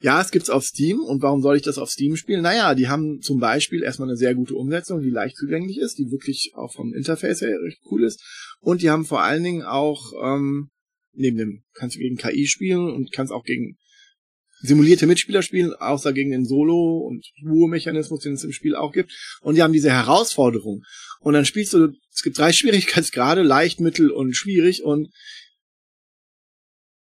ja, 0.00 0.20
es 0.20 0.30
gibt's 0.30 0.50
auf 0.50 0.64
Steam. 0.64 1.00
Und 1.00 1.22
warum 1.22 1.42
soll 1.42 1.56
ich 1.56 1.62
das 1.62 1.78
auf 1.78 1.90
Steam 1.90 2.16
spielen? 2.16 2.42
Naja, 2.42 2.74
die 2.74 2.88
haben 2.88 3.20
zum 3.20 3.40
Beispiel 3.40 3.82
erstmal 3.82 4.08
eine 4.08 4.16
sehr 4.16 4.34
gute 4.34 4.54
Umsetzung, 4.54 5.00
die 5.00 5.10
leicht 5.10 5.36
zugänglich 5.36 5.78
ist, 5.78 5.98
die 5.98 6.10
wirklich 6.10 6.52
auch 6.54 6.72
vom 6.72 6.94
Interface 6.94 7.40
her 7.40 7.58
recht 7.62 7.80
cool 7.90 8.04
ist. 8.04 8.22
Und 8.60 8.82
die 8.82 8.90
haben 8.90 9.04
vor 9.04 9.22
allen 9.22 9.42
Dingen 9.42 9.62
auch, 9.62 10.12
ähm, 10.22 10.70
neben 11.12 11.38
dem, 11.38 11.64
kannst 11.72 11.96
du 11.96 12.00
gegen 12.00 12.16
KI 12.16 12.46
spielen 12.46 12.90
und 12.90 13.10
kannst 13.12 13.32
auch 13.32 13.44
gegen 13.44 13.78
simulierte 14.60 15.06
Mitspieler 15.06 15.42
spielen, 15.42 15.74
außer 15.74 16.12
gegen 16.12 16.30
den 16.30 16.44
Solo- 16.44 17.06
und 17.06 17.26
Duo-Mechanismus, 17.42 18.20
den 18.20 18.34
es 18.34 18.44
im 18.44 18.52
Spiel 18.52 18.74
auch 18.74 18.92
gibt. 18.92 19.12
Und 19.40 19.54
die 19.54 19.62
haben 19.62 19.72
diese 19.72 19.90
Herausforderung. 19.90 20.82
Und 21.20 21.34
dann 21.34 21.44
spielst 21.44 21.72
du, 21.72 21.92
es 22.14 22.22
gibt 22.22 22.38
drei 22.38 22.52
Schwierigkeitsgrade, 22.54 23.42
leicht, 23.42 23.80
mittel 23.80 24.10
und 24.10 24.36
schwierig. 24.36 24.82
Und 24.82 25.08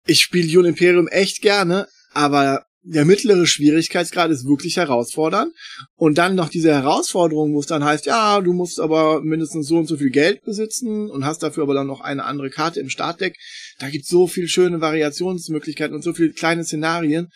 ich 0.06 0.22
spiele 0.22 0.52
Dune 0.52 0.70
Imperium 0.70 1.08
echt 1.08 1.42
gerne, 1.42 1.88
aber 2.14 2.66
der 2.90 3.04
mittlere 3.04 3.46
Schwierigkeitsgrad 3.46 4.32
ist 4.32 4.48
wirklich 4.48 4.78
herausfordernd. 4.78 5.54
Und 5.96 6.18
dann 6.18 6.36
noch 6.36 6.48
diese 6.48 6.74
Herausforderung, 6.74 7.54
wo 7.54 7.60
es 7.60 7.66
dann 7.66 7.84
heißt, 7.84 8.06
ja, 8.06 8.40
du 8.40 8.54
musst 8.54 8.80
aber 8.80 9.22
mindestens 9.22 9.68
so 9.68 9.78
und 9.78 9.88
so 9.88 9.98
viel 9.98 10.10
Geld 10.10 10.44
besitzen 10.44 11.10
und 11.10 11.26
hast 11.26 11.44
dafür 11.44 11.64
aber 11.64 11.74
dann 11.74 11.88
noch 11.88 12.00
eine 12.00 12.24
andere 12.24 12.50
Karte 12.50 12.80
im 12.80 12.90
Startdeck. 12.90 13.36
Da 13.80 13.90
gibt 13.90 14.06
so 14.06 14.28
viel 14.28 14.48
schöne 14.48 14.80
Variationsmöglichkeiten 14.80 15.96
und 15.96 16.02
so 16.02 16.14
viele 16.14 16.32
kleine 16.32 16.64
Szenarien. 16.64 17.28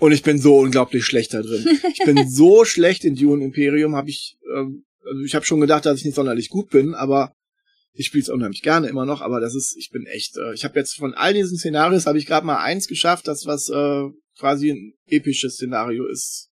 Und 0.00 0.12
ich 0.12 0.22
bin 0.22 0.40
so 0.40 0.58
unglaublich 0.58 1.04
schlecht 1.04 1.34
da 1.34 1.42
drin. 1.42 1.64
Ich 1.92 2.04
bin 2.04 2.28
so 2.28 2.64
schlecht 2.64 3.04
in 3.04 3.14
Dune 3.14 3.44
Imperium, 3.44 3.94
habe 3.94 4.08
ich, 4.08 4.36
ähm, 4.56 4.84
ich 5.24 5.34
habe 5.34 5.44
schon 5.44 5.60
gedacht, 5.60 5.86
dass 5.86 5.98
ich 5.98 6.04
nicht 6.04 6.14
sonderlich 6.14 6.48
gut 6.48 6.70
bin, 6.70 6.94
aber 6.94 7.34
ich 7.92 8.06
spiele 8.06 8.22
es 8.22 8.28
unheimlich 8.28 8.62
gerne 8.62 8.88
immer 8.88 9.06
noch, 9.06 9.20
aber 9.20 9.40
das 9.40 9.54
ist, 9.54 9.76
ich 9.78 9.90
bin 9.90 10.04
echt, 10.06 10.36
äh, 10.36 10.52
ich 10.54 10.64
habe 10.64 10.78
jetzt 10.78 10.96
von 10.96 11.14
all 11.14 11.32
diesen 11.34 11.58
Szenarios 11.58 12.06
habe 12.06 12.18
ich 12.18 12.26
gerade 12.26 12.46
mal 12.46 12.58
eins 12.58 12.88
geschafft, 12.88 13.28
das 13.28 13.46
was 13.46 13.68
äh, 13.68 14.08
quasi 14.38 14.70
ein 14.70 14.94
episches 15.06 15.54
Szenario 15.54 16.06
ist, 16.06 16.50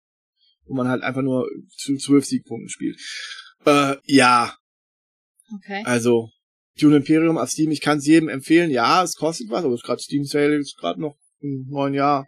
wo 0.65 0.73
man 0.75 0.89
halt 0.89 1.03
einfach 1.03 1.21
nur 1.21 1.47
zu 1.77 1.95
zwölf 1.95 2.25
Siegpunkten 2.25 2.69
spielt. 2.69 2.99
Äh, 3.65 3.95
ja, 4.05 4.55
Okay. 5.55 5.81
also 5.85 6.29
Dune 6.79 6.97
Imperium 6.97 7.37
auf 7.37 7.49
Steam, 7.49 7.71
ich 7.71 7.81
kann 7.81 7.97
es 7.97 8.05
jedem 8.05 8.29
empfehlen. 8.29 8.71
Ja, 8.71 9.03
es 9.03 9.15
kostet 9.15 9.49
was, 9.49 9.63
aber 9.63 9.73
es 9.73 9.81
ist 9.81 9.85
gerade 9.85 10.01
Steam 10.01 10.23
Sale, 10.23 10.57
ist 10.57 10.77
gerade 10.77 11.01
noch 11.01 11.17
im 11.41 11.65
neuen 11.69 11.93
Jahr. 11.93 12.27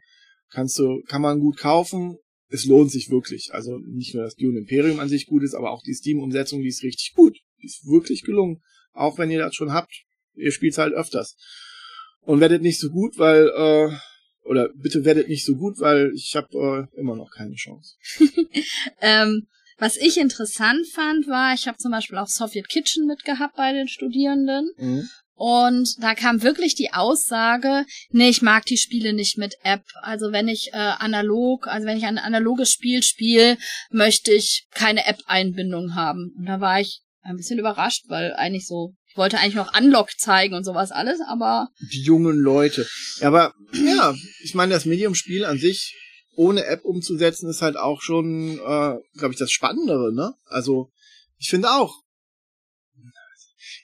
Kannst 0.49 0.77
du, 0.79 1.01
kann 1.07 1.21
man 1.21 1.39
gut 1.39 1.57
kaufen. 1.57 2.17
Es 2.51 2.65
lohnt 2.65 2.91
sich 2.91 3.09
wirklich. 3.09 3.49
Also 3.53 3.77
nicht 3.77 4.13
nur 4.13 4.23
das 4.23 4.35
Dune 4.35 4.59
Imperium 4.59 4.99
an 4.99 5.09
sich 5.09 5.25
gut 5.25 5.43
ist, 5.43 5.53
aber 5.53 5.71
auch 5.71 5.81
die 5.83 5.93
Steam-Umsetzung, 5.93 6.61
die 6.61 6.67
ist 6.67 6.83
richtig 6.83 7.13
gut. 7.15 7.37
Die 7.61 7.67
ist 7.67 7.85
wirklich 7.87 8.23
gelungen. 8.23 8.61
Auch 8.93 9.17
wenn 9.17 9.31
ihr 9.31 9.39
das 9.39 9.55
schon 9.55 9.71
habt, 9.71 10.03
ihr 10.35 10.51
spielt 10.51 10.77
halt 10.77 10.93
öfters. 10.93 11.37
Und 12.21 12.39
werdet 12.39 12.61
nicht 12.61 12.79
so 12.79 12.89
gut, 12.89 13.17
weil, 13.17 13.47
äh, 13.47 13.95
oder 14.43 14.69
bitte 14.75 15.05
werdet 15.05 15.29
nicht 15.29 15.45
so 15.45 15.55
gut, 15.55 15.79
weil 15.79 16.11
ich 16.13 16.35
habe 16.35 16.89
äh, 16.93 16.99
immer 16.99 17.15
noch 17.15 17.31
keine 17.31 17.55
Chance. 17.55 17.95
Ähm, 19.01 19.47
was 19.81 19.97
ich 19.97 20.17
interessant 20.19 20.85
fand, 20.93 21.27
war, 21.27 21.55
ich 21.55 21.67
habe 21.67 21.77
zum 21.79 21.91
Beispiel 21.91 22.19
auch 22.19 22.27
Soviet 22.27 22.69
Kitchen 22.69 23.07
mitgehabt 23.07 23.55
bei 23.55 23.73
den 23.73 23.87
Studierenden. 23.87 24.71
Mhm. 24.77 25.09
Und 25.43 25.95
da 26.03 26.13
kam 26.13 26.43
wirklich 26.43 26.75
die 26.75 26.93
Aussage, 26.93 27.87
nee, 28.11 28.29
ich 28.29 28.43
mag 28.43 28.63
die 28.65 28.77
Spiele 28.77 29.11
nicht 29.11 29.39
mit 29.39 29.55
App. 29.63 29.81
Also 30.03 30.31
wenn 30.31 30.47
ich 30.47 30.69
äh, 30.71 30.77
analog, 30.77 31.65
also 31.65 31.87
wenn 31.87 31.97
ich 31.97 32.05
ein 32.05 32.19
analoges 32.19 32.69
Spiel 32.69 33.01
spiele, 33.01 33.57
möchte 33.89 34.31
ich 34.31 34.67
keine 34.69 35.07
App-Einbindung 35.07 35.95
haben. 35.95 36.31
Und 36.37 36.45
da 36.45 36.61
war 36.61 36.79
ich 36.79 37.01
ein 37.23 37.37
bisschen 37.37 37.57
überrascht, 37.57 38.03
weil 38.07 38.33
eigentlich 38.33 38.67
so, 38.67 38.93
ich 39.07 39.17
wollte 39.17 39.39
eigentlich 39.39 39.55
noch 39.55 39.75
Unlock 39.75 40.11
zeigen 40.15 40.53
und 40.53 40.63
sowas 40.63 40.91
alles, 40.91 41.19
aber 41.27 41.69
die 41.91 42.03
jungen 42.03 42.37
Leute. 42.37 42.87
Aber 43.21 43.55
ja, 43.73 44.13
ich 44.43 44.53
meine, 44.53 44.73
das 44.73 44.85
Medium-Spiel 44.85 45.45
an 45.45 45.57
sich 45.57 45.97
ohne 46.35 46.65
App 46.65 46.85
umzusetzen 46.85 47.49
ist 47.49 47.63
halt 47.63 47.77
auch 47.77 48.03
schon, 48.03 48.59
äh, 48.59 48.93
glaube 49.17 49.31
ich, 49.31 49.39
das 49.39 49.49
Spannendere, 49.49 50.13
ne? 50.13 50.35
Also 50.45 50.91
ich 51.39 51.49
finde 51.49 51.71
auch. 51.71 51.95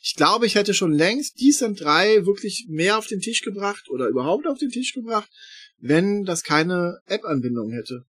Ich 0.02 0.16
glaube, 0.16 0.46
ich 0.46 0.56
hätte 0.56 0.74
schon 0.74 0.94
längst 0.94 1.40
Decent 1.42 1.82
3 1.82 2.26
wirklich 2.26 2.66
mehr 2.70 2.98
auf 2.98 3.08
den 3.08 3.20
Tisch 3.20 3.42
gebracht 3.42 3.90
oder 3.90 4.08
überhaupt 4.08 4.46
auf 4.48 4.58
den 4.60 4.70
Tisch 4.70 4.94
gebracht, 4.94 5.30
wenn 5.80 6.24
das 6.24 6.44
keine 6.44 7.00
App-Anbindung 7.08 7.72
hätte. 7.72 8.06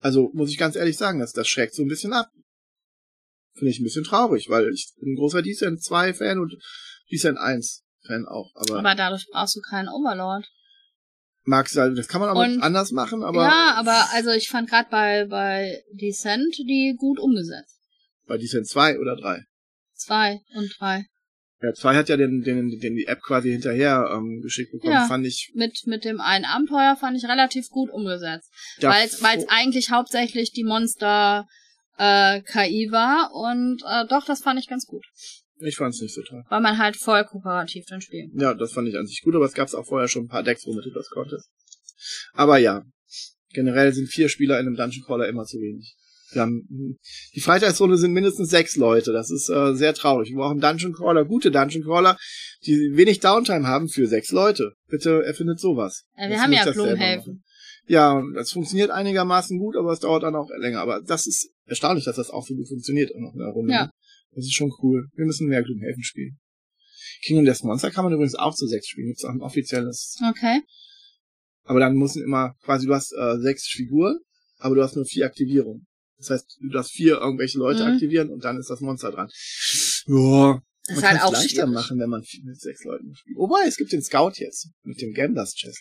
Also 0.00 0.30
muss 0.34 0.50
ich 0.50 0.58
ganz 0.58 0.76
ehrlich 0.76 0.96
sagen, 0.96 1.18
das, 1.20 1.32
das 1.32 1.48
schreckt 1.48 1.74
so 1.74 1.82
ein 1.82 1.88
bisschen 1.88 2.12
ab. 2.12 2.30
Finde 3.54 3.70
ich 3.70 3.80
ein 3.80 3.84
bisschen 3.84 4.04
traurig, 4.04 4.48
weil 4.48 4.72
ich 4.72 4.92
bin 5.00 5.12
ein 5.12 5.16
großer 5.16 5.42
Decent 5.42 5.82
2 5.82 6.14
Fan 6.14 6.38
und 6.38 6.54
Decent 7.10 7.38
1 7.38 7.82
Fan 8.06 8.26
auch. 8.26 8.52
Aber, 8.54 8.78
aber 8.78 8.94
dadurch 8.94 9.26
brauchst 9.30 9.56
du 9.56 9.60
keinen 9.60 9.88
Overlord. 9.88 10.46
mag 11.44 11.68
sein, 11.68 11.94
das 11.96 12.06
kann 12.08 12.20
man 12.20 12.30
aber 12.30 12.40
Und- 12.40 12.62
anders 12.62 12.92
machen, 12.92 13.22
aber 13.24 13.42
ja, 13.42 13.74
aber 13.76 14.06
also 14.12 14.30
ich 14.30 14.48
fand 14.48 14.68
gerade 14.68 14.88
bei 14.90 15.24
bei 15.26 15.82
Descent 15.92 16.54
die 16.58 16.94
gut 16.96 17.18
umgesetzt. 17.18 17.78
bei 18.26 18.36
Decent 18.38 18.68
2 18.68 18.98
oder 19.00 19.16
3. 19.16 19.44
Zwei 19.94 20.40
und 20.54 20.72
drei. 20.78 21.06
Ja, 21.60 21.72
2 21.72 21.96
hat 21.96 22.08
ja 22.08 22.16
den, 22.16 22.42
den, 22.42 22.78
den 22.78 22.94
die 22.94 23.06
App 23.06 23.20
quasi 23.20 23.50
hinterher 23.50 24.08
ähm, 24.14 24.40
geschickt 24.42 24.70
bekommen, 24.70 24.92
Ja. 24.92 25.06
fand 25.08 25.26
ich. 25.26 25.50
Mit 25.54 25.82
mit 25.86 26.04
dem 26.04 26.20
einen 26.20 26.44
Abenteuer 26.44 26.96
fand 26.96 27.16
ich 27.16 27.24
relativ 27.24 27.68
gut 27.68 27.90
umgesetzt. 27.90 28.48
Weil 28.80 29.04
es 29.06 29.20
eigentlich 29.48 29.90
hauptsächlich 29.90 30.52
die 30.52 30.62
Monster 30.64 31.46
äh, 31.96 32.42
KI 32.42 32.88
war 32.92 33.30
und 33.34 33.82
äh, 33.84 34.06
doch, 34.08 34.24
das 34.24 34.40
fand 34.40 34.60
ich 34.60 34.68
ganz 34.68 34.86
gut. 34.86 35.04
ich 35.60 35.74
fand's 35.76 36.00
nicht 36.00 36.14
so 36.14 36.22
toll. 36.22 36.44
Weil 36.48 36.60
man 36.60 36.78
halt 36.78 36.96
voll 36.96 37.24
kooperativ 37.24 37.86
dann 37.88 38.00
spielen. 38.00 38.30
Ja, 38.38 38.54
das 38.54 38.72
fand 38.72 38.88
ich 38.88 38.96
an 38.96 39.06
sich 39.06 39.22
gut, 39.24 39.34
aber 39.34 39.46
es 39.46 39.54
gab 39.54 39.72
auch 39.74 39.84
vorher 39.86 40.06
schon 40.06 40.26
ein 40.26 40.28
paar 40.28 40.44
Decks, 40.44 40.64
womit 40.64 40.84
du 40.84 40.90
das 40.94 41.08
konntest. 41.10 41.50
Aber 42.34 42.58
ja, 42.58 42.84
generell 43.52 43.92
sind 43.92 44.06
vier 44.06 44.28
Spieler 44.28 44.60
in 44.60 44.66
einem 44.68 44.76
Dungeon 44.76 45.04
Crawler 45.04 45.26
immer 45.26 45.44
zu 45.44 45.56
wenig. 45.58 45.96
Haben, 46.34 46.98
die 47.34 47.40
Freitagsrunde 47.40 47.96
sind 47.96 48.12
mindestens 48.12 48.50
sechs 48.50 48.76
Leute. 48.76 49.12
Das 49.12 49.30
ist 49.30 49.48
äh, 49.48 49.74
sehr 49.74 49.94
traurig. 49.94 50.30
Wir 50.30 50.36
brauchen 50.36 50.60
Dungeon 50.60 50.92
Crawler, 50.92 51.24
gute 51.24 51.50
Dungeon 51.50 51.82
Crawler, 51.82 52.18
die 52.66 52.92
wenig 52.94 53.20
Downtime 53.20 53.66
haben 53.66 53.88
für 53.88 54.06
sechs 54.06 54.30
Leute. 54.30 54.72
Bitte 54.88 55.24
erfindet 55.24 55.58
sowas. 55.58 56.04
Äh, 56.16 56.28
wir 56.28 56.40
haben 56.40 56.52
ja 56.52 56.64
machen. 56.64 57.42
Ja, 57.86 58.22
das 58.34 58.52
funktioniert 58.52 58.90
einigermaßen 58.90 59.58
gut, 59.58 59.76
aber 59.76 59.92
es 59.92 60.00
dauert 60.00 60.22
dann 60.22 60.36
auch 60.36 60.50
länger. 60.60 60.80
Aber 60.80 61.00
das 61.00 61.26
ist 61.26 61.50
erstaunlich, 61.64 62.04
dass 62.04 62.16
das 62.16 62.30
auch 62.30 62.46
so 62.46 62.54
gut 62.54 62.68
funktioniert 62.68 63.10
in 63.10 63.24
einer 63.24 63.50
Runde. 63.50 63.72
Ja. 63.72 63.84
ne? 63.84 63.90
Das 64.34 64.44
ist 64.44 64.54
schon 64.54 64.70
cool. 64.82 65.08
Wir 65.14 65.24
müssen 65.24 65.48
mehr 65.48 65.62
Gloomhaven 65.62 66.02
spielen. 66.02 66.38
Kingdom 67.24 67.46
Death 67.46 67.64
Monster 67.64 67.90
kann 67.90 68.04
man 68.04 68.12
übrigens 68.12 68.34
auch 68.34 68.54
zu 68.54 68.66
sechs 68.66 68.88
spielen. 68.88 69.08
Gibt's 69.08 69.24
auch 69.24 69.30
ein 69.30 69.40
offizielles. 69.40 70.18
Okay. 70.28 70.60
Aber 71.64 71.80
dann 71.80 71.96
müssen 71.96 72.22
immer, 72.22 72.54
quasi 72.62 72.86
du 72.86 72.94
hast 72.94 73.12
äh, 73.12 73.38
sechs 73.40 73.66
Figuren, 73.66 74.18
aber 74.58 74.74
du 74.74 74.82
hast 74.82 74.96
nur 74.96 75.04
vier 75.04 75.26
Aktivierungen. 75.26 75.86
Das 76.18 76.30
heißt, 76.30 76.58
du 76.60 76.68
darfst 76.70 76.92
vier 76.92 77.18
irgendwelche 77.18 77.58
Leute 77.58 77.84
Mhm. 77.84 77.92
aktivieren 77.94 78.30
und 78.30 78.44
dann 78.44 78.58
ist 78.58 78.68
das 78.70 78.80
Monster 78.80 79.10
dran. 79.12 79.28
Ja. 80.06 80.60
Das 80.86 80.96
Man 80.96 81.04
halt 81.04 81.18
kann's 81.18 81.22
auch 81.24 81.32
leichter 81.32 81.48
schwierig. 81.48 81.70
machen, 81.74 81.98
wenn 82.00 82.08
man 82.08 82.24
mit 82.44 82.60
sechs 82.60 82.82
Leuten 82.84 83.14
spielt. 83.14 83.36
Wobei, 83.36 83.66
es 83.66 83.76
gibt 83.76 83.92
den 83.92 84.02
Scout 84.02 84.32
jetzt. 84.36 84.70
Mit 84.82 85.00
dem 85.00 85.12
Gamblers 85.12 85.54
Chest. 85.54 85.80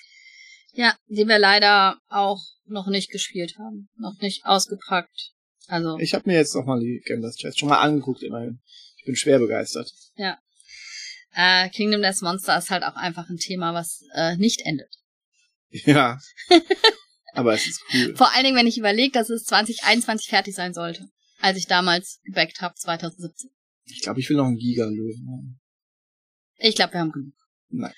Ja, 0.74 0.96
die 1.08 1.26
wir 1.28 1.40
leider 1.40 1.98
auch 2.10 2.42
noch 2.66 2.88
nicht 2.88 3.10
gespielt 3.10 3.56
haben. 3.58 3.90
Noch 3.98 4.20
nicht 4.22 4.46
ausgepackt. 4.46 5.32
Also, 5.68 5.98
Ich 6.00 6.14
habe 6.14 6.30
mir 6.30 6.36
jetzt 6.38 6.54
noch 6.56 6.66
mal 6.66 6.80
die 6.80 7.02
Gamblers 7.06 7.36
Chest 7.38 7.60
schon 7.60 7.70
mal 7.70 7.80
angeguckt, 7.80 8.22
immerhin. 8.22 8.60
Ich 8.98 9.06
bin 9.06 9.16
schwer 9.16 9.40
begeistert. 9.40 9.92
äh, 11.34 11.70
Kingdom 11.70 12.02
Death 12.02 12.22
Monster 12.22 12.58
ist 12.58 12.70
halt 12.70 12.84
auch 12.84 12.96
einfach 12.96 13.30
ein 13.30 13.38
Thema, 13.38 13.74
was 13.74 14.02
äh, 14.14 14.36
nicht 14.38 14.62
endet. 14.66 14.94
Ja. 15.70 16.20
Aber 17.38 17.54
es 17.54 17.68
ist 17.68 17.84
cool. 17.94 18.16
Vor 18.16 18.34
allen 18.34 18.44
Dingen, 18.44 18.58
wenn 18.58 18.66
ich 18.66 18.80
überlege, 18.80 19.12
dass 19.12 19.30
es 19.30 19.44
2021 19.44 20.28
fertig 20.28 20.56
sein 20.56 20.74
sollte, 20.74 21.08
als 21.40 21.56
ich 21.60 21.68
damals 21.68 22.20
gebackt 22.24 22.62
habe, 22.62 22.74
2017. 22.74 23.52
Ich 23.86 24.02
glaube, 24.02 24.20
ich 24.20 24.28
will 24.28 24.38
noch 24.38 24.48
einen 24.48 24.58
Giga-Löwen 24.58 25.28
haben. 25.30 25.60
Ich 26.58 26.74
glaube, 26.74 26.94
wir 26.94 27.00
haben 27.02 27.12
genug. 27.12 27.36
Nein. 27.70 27.94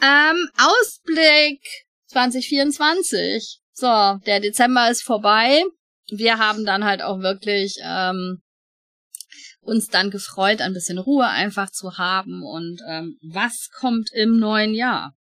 Ähm, 0.00 0.48
Ausblick 0.56 1.60
2024. 2.06 3.60
So, 3.72 4.18
der 4.24 4.40
Dezember 4.40 4.90
ist 4.90 5.02
vorbei. 5.02 5.62
Wir 6.08 6.38
haben 6.38 6.64
dann 6.64 6.84
halt 6.84 7.02
auch 7.02 7.20
wirklich 7.20 7.76
ähm, 7.84 8.40
uns 9.60 9.88
dann 9.88 10.10
gefreut, 10.10 10.62
ein 10.62 10.72
bisschen 10.72 10.98
Ruhe 10.98 11.26
einfach 11.26 11.70
zu 11.70 11.98
haben. 11.98 12.42
Und 12.42 12.80
ähm, 12.88 13.18
was 13.20 13.68
kommt 13.78 14.10
im 14.14 14.38
neuen 14.38 14.72
Jahr? 14.72 15.14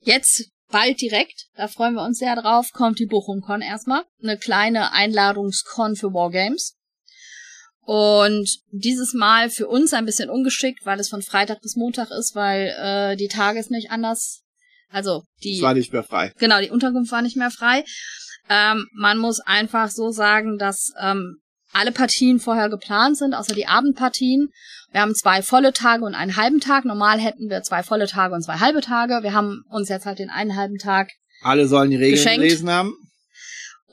Jetzt 0.00 0.50
bald 0.70 1.00
direkt, 1.00 1.46
da 1.56 1.68
freuen 1.68 1.94
wir 1.94 2.04
uns 2.04 2.18
sehr 2.18 2.36
drauf, 2.36 2.72
kommt 2.72 2.98
die 2.98 3.06
BochumCon 3.06 3.62
erstmal. 3.62 4.04
Eine 4.22 4.38
kleine 4.38 4.92
Einladungskon 4.92 5.96
für 5.96 6.12
Wargames. 6.12 6.76
Und 7.82 8.60
dieses 8.70 9.14
Mal 9.14 9.50
für 9.50 9.66
uns 9.66 9.92
ein 9.92 10.06
bisschen 10.06 10.30
ungeschickt, 10.30 10.86
weil 10.86 11.00
es 11.00 11.08
von 11.08 11.22
Freitag 11.22 11.60
bis 11.60 11.76
Montag 11.76 12.10
ist, 12.10 12.34
weil 12.34 12.74
äh, 12.78 13.16
die 13.16 13.28
Tage 13.28 13.58
ist 13.58 13.70
nicht 13.70 13.90
anders. 13.90 14.42
Also 14.88 15.24
die. 15.42 15.56
Es 15.56 15.62
war 15.62 15.74
nicht 15.74 15.92
mehr 15.92 16.04
frei. 16.04 16.32
Genau, 16.38 16.60
die 16.60 16.70
Unterkunft 16.70 17.10
war 17.10 17.22
nicht 17.22 17.36
mehr 17.36 17.50
frei. 17.50 17.84
Ähm, 18.48 18.86
man 18.92 19.18
muss 19.18 19.40
einfach 19.40 19.90
so 19.90 20.10
sagen, 20.10 20.58
dass 20.58 20.92
ähm, 21.00 21.40
alle 21.72 21.92
Partien 21.92 22.40
vorher 22.40 22.68
geplant 22.68 23.16
sind, 23.18 23.34
außer 23.34 23.54
die 23.54 23.66
Abendpartien. 23.66 24.48
Wir 24.92 25.02
haben 25.02 25.14
zwei 25.14 25.42
volle 25.42 25.72
Tage 25.72 26.04
und 26.04 26.14
einen 26.14 26.36
halben 26.36 26.60
Tag. 26.60 26.84
Normal 26.84 27.20
hätten 27.20 27.48
wir 27.48 27.62
zwei 27.62 27.82
volle 27.82 28.06
Tage 28.08 28.34
und 28.34 28.42
zwei 28.42 28.58
halbe 28.58 28.80
Tage. 28.80 29.20
Wir 29.22 29.32
haben 29.34 29.62
uns 29.70 29.88
jetzt 29.88 30.04
halt 30.06 30.18
den 30.18 30.30
einen 30.30 30.56
halben 30.56 30.78
Tag. 30.78 31.10
Alle 31.42 31.68
sollen 31.68 31.90
die 31.90 31.96
Regeln 31.96 32.16
Geschenkt. 32.16 32.42
gelesen 32.42 32.70
haben. 32.70 32.92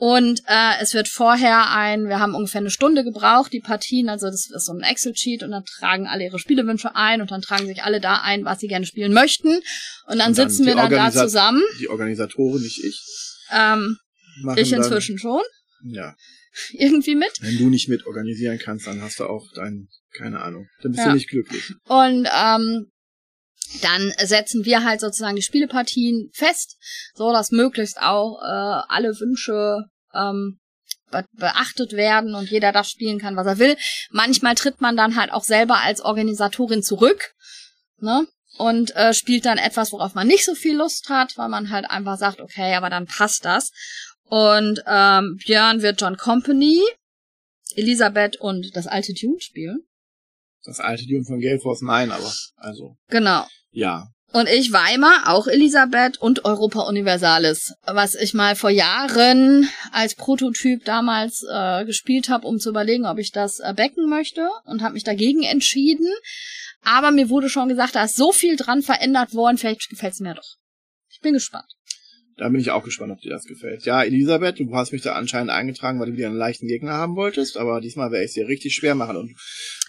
Und 0.00 0.42
äh, 0.46 0.80
es 0.80 0.94
wird 0.94 1.08
vorher 1.08 1.70
ein, 1.72 2.08
wir 2.08 2.20
haben 2.20 2.36
ungefähr 2.36 2.60
eine 2.60 2.70
Stunde 2.70 3.02
gebraucht, 3.02 3.52
die 3.52 3.58
Partien, 3.60 4.08
also 4.08 4.26
das 4.26 4.48
ist 4.48 4.64
so 4.66 4.72
ein 4.72 4.80
Excel-Sheet 4.82 5.42
und 5.42 5.50
dann 5.50 5.64
tragen 5.64 6.06
alle 6.06 6.22
ihre 6.24 6.38
Spielewünsche 6.38 6.94
ein 6.94 7.20
und 7.20 7.32
dann 7.32 7.40
tragen 7.42 7.66
sich 7.66 7.82
alle 7.82 8.00
da 8.00 8.20
ein, 8.22 8.44
was 8.44 8.60
sie 8.60 8.68
gerne 8.68 8.86
spielen 8.86 9.12
möchten. 9.12 9.48
Und 9.48 9.62
dann, 10.06 10.10
Und 10.10 10.18
dann 10.20 10.34
sitzen 10.34 10.66
wir 10.66 10.76
dann 10.76 10.88
da 10.90 10.98
Organisa- 11.06 11.22
zusammen. 11.24 11.62
Die 11.80 11.88
Organisatoren, 11.88 12.62
nicht 12.62 12.78
ich. 12.84 13.00
Ähm, 13.52 13.98
ich 14.56 14.72
inzwischen 14.72 15.18
schon, 15.18 15.42
Ja. 15.82 16.14
irgendwie 16.72 17.14
mit. 17.14 17.32
Wenn 17.40 17.58
du 17.58 17.68
nicht 17.68 17.88
mit 17.88 18.06
organisieren 18.06 18.58
kannst, 18.58 18.86
dann 18.86 19.02
hast 19.02 19.20
du 19.20 19.24
auch 19.24 19.46
dein, 19.54 19.88
keine 20.16 20.40
Ahnung. 20.40 20.68
Dann 20.82 20.92
bist 20.92 21.04
Ja. 21.04 21.10
du 21.10 21.14
nicht 21.14 21.28
glücklich. 21.28 21.72
Und 21.86 22.28
ähm, 22.34 22.90
dann 23.82 24.12
setzen 24.18 24.64
wir 24.64 24.84
halt 24.84 25.00
sozusagen 25.00 25.36
die 25.36 25.42
Spielepartien 25.42 26.30
fest, 26.34 26.76
so 27.14 27.32
dass 27.32 27.50
möglichst 27.50 28.00
auch 28.00 28.38
äh, 28.42 28.82
alle 28.88 29.10
Wünsche 29.20 29.84
ähm, 30.14 30.58
be 31.10 31.24
beachtet 31.32 31.92
werden 31.92 32.34
und 32.34 32.50
jeder 32.50 32.72
das 32.72 32.90
spielen 32.90 33.18
kann, 33.18 33.36
was 33.36 33.46
er 33.46 33.58
will. 33.58 33.76
Manchmal 34.10 34.54
tritt 34.54 34.80
man 34.80 34.96
dann 34.96 35.16
halt 35.16 35.32
auch 35.32 35.44
selber 35.44 35.78
als 35.80 36.00
Organisatorin 36.00 36.82
zurück, 36.82 37.32
ne? 37.98 38.26
Und 38.56 38.96
äh, 38.96 39.14
spielt 39.14 39.44
dann 39.44 39.58
etwas, 39.58 39.92
worauf 39.92 40.14
man 40.14 40.26
nicht 40.26 40.44
so 40.44 40.54
viel 40.54 40.76
Lust 40.76 41.08
hat, 41.10 41.36
weil 41.36 41.48
man 41.48 41.70
halt 41.70 41.88
einfach 41.88 42.18
sagt, 42.18 42.40
okay, 42.40 42.74
aber 42.74 42.90
dann 42.90 43.06
passt 43.06 43.44
das. 43.44 43.70
Und 44.28 44.82
ähm, 44.86 45.36
Björn 45.44 45.82
wird 45.82 46.00
John 46.00 46.16
Company, 46.16 46.82
Elisabeth 47.74 48.36
und 48.40 48.76
das 48.76 48.86
alte 48.86 49.14
Dune 49.14 49.40
spielen. 49.40 49.80
Das 50.64 50.80
alte 50.80 51.06
Dune 51.06 51.24
von 51.24 51.40
Gale 51.40 51.60
Force, 51.60 51.82
nein, 51.82 52.10
aber, 52.10 52.30
also, 52.56 52.96
Genau. 53.08 53.46
ja. 53.70 54.08
Und 54.30 54.46
ich 54.46 54.72
Weimar, 54.72 55.22
auch 55.28 55.46
Elisabeth 55.46 56.18
und 56.18 56.44
Europa 56.44 56.82
Universalis, 56.82 57.72
was 57.86 58.14
ich 58.14 58.34
mal 58.34 58.56
vor 58.56 58.68
Jahren 58.68 59.70
als 59.90 60.16
Prototyp 60.16 60.84
damals 60.84 61.46
äh, 61.50 61.86
gespielt 61.86 62.28
habe, 62.28 62.46
um 62.46 62.58
zu 62.58 62.68
überlegen, 62.68 63.06
ob 63.06 63.16
ich 63.16 63.32
das 63.32 63.58
äh, 63.60 63.72
backen 63.72 64.10
möchte 64.10 64.50
und 64.64 64.82
habe 64.82 64.94
mich 64.94 65.04
dagegen 65.04 65.44
entschieden. 65.44 66.12
Aber 66.82 67.10
mir 67.10 67.30
wurde 67.30 67.48
schon 67.48 67.70
gesagt, 67.70 67.94
da 67.94 68.04
ist 68.04 68.16
so 68.16 68.32
viel 68.32 68.56
dran 68.56 68.82
verändert 68.82 69.32
worden, 69.32 69.56
vielleicht 69.56 69.88
gefällt's 69.88 70.20
mir 70.20 70.34
doch. 70.34 70.56
Ich 71.08 71.20
bin 71.20 71.32
gespannt. 71.32 71.77
Da 72.38 72.48
bin 72.48 72.60
ich 72.60 72.70
auch 72.70 72.84
gespannt, 72.84 73.12
ob 73.12 73.20
dir 73.20 73.30
das 73.30 73.44
gefällt. 73.44 73.84
Ja, 73.84 74.02
Elisabeth, 74.04 74.58
du 74.60 74.72
hast 74.74 74.92
mich 74.92 75.02
da 75.02 75.14
anscheinend 75.14 75.50
eingetragen, 75.50 75.98
weil 75.98 76.10
du 76.10 76.16
wieder 76.16 76.28
einen 76.28 76.36
leichten 76.36 76.66
Gegner 76.68 76.92
haben 76.92 77.16
wolltest, 77.16 77.56
aber 77.56 77.80
diesmal 77.80 78.10
werde 78.12 78.24
ich 78.24 78.30
es 78.30 78.34
dir 78.34 78.46
richtig 78.46 78.74
schwer 78.74 78.94
machen. 78.94 79.16
Und 79.16 79.34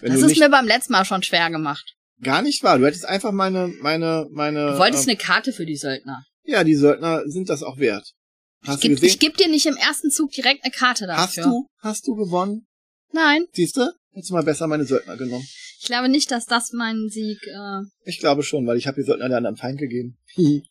wenn 0.00 0.10
das 0.12 0.20
du 0.20 0.26
ist 0.26 0.38
mir 0.38 0.48
beim 0.50 0.66
letzten 0.66 0.92
Mal 0.92 1.04
schon 1.04 1.22
schwer 1.22 1.48
gemacht. 1.50 1.94
gar 2.20 2.42
nicht 2.42 2.62
wahr, 2.64 2.78
du 2.78 2.86
hättest 2.86 3.06
einfach 3.06 3.30
meine, 3.32 3.68
meine, 3.80 4.26
meine. 4.32 4.72
Du 4.72 4.78
wolltest 4.78 5.06
äh, 5.06 5.10
eine 5.12 5.18
Karte 5.18 5.52
für 5.52 5.64
die 5.64 5.76
Söldner. 5.76 6.24
Ja, 6.44 6.64
die 6.64 6.74
Söldner 6.74 7.22
sind 7.26 7.48
das 7.48 7.62
auch 7.62 7.78
wert. 7.78 8.12
Hast 8.66 8.76
Ich 8.76 8.80
du 8.82 8.88
geb, 8.88 8.96
gesehen? 8.96 9.08
ich 9.08 9.18
geb 9.20 9.36
dir 9.36 9.48
nicht 9.48 9.66
im 9.66 9.76
ersten 9.76 10.10
Zug 10.10 10.32
direkt 10.32 10.64
eine 10.64 10.72
Karte 10.72 11.06
dafür. 11.06 11.22
hast 11.44 11.50
du, 11.50 11.66
hast 11.78 12.06
du 12.08 12.14
gewonnen? 12.16 12.66
Nein, 13.12 13.44
Siehst 13.52 13.76
du? 13.76 13.88
Hättest 14.12 14.30
du 14.30 14.34
mal 14.34 14.42
besser 14.42 14.66
meine 14.66 14.84
Söldner 14.84 15.16
genommen. 15.16 15.44
ich 15.78 15.86
glaube 15.86 16.08
nicht, 16.08 16.30
dass 16.32 16.46
das 16.46 16.72
mein 16.72 17.08
Sieg 17.08 17.38
äh, 17.46 17.82
Ich 18.04 18.18
glaube 18.18 18.42
schon, 18.42 18.66
weil 18.66 18.76
ich 18.76 18.86
habe 18.88 19.00
die 19.00 19.06
Söldner 19.06 19.28
der 19.28 19.36
anderen 19.38 19.56
Feind 19.56 19.78
gegeben. 19.78 20.18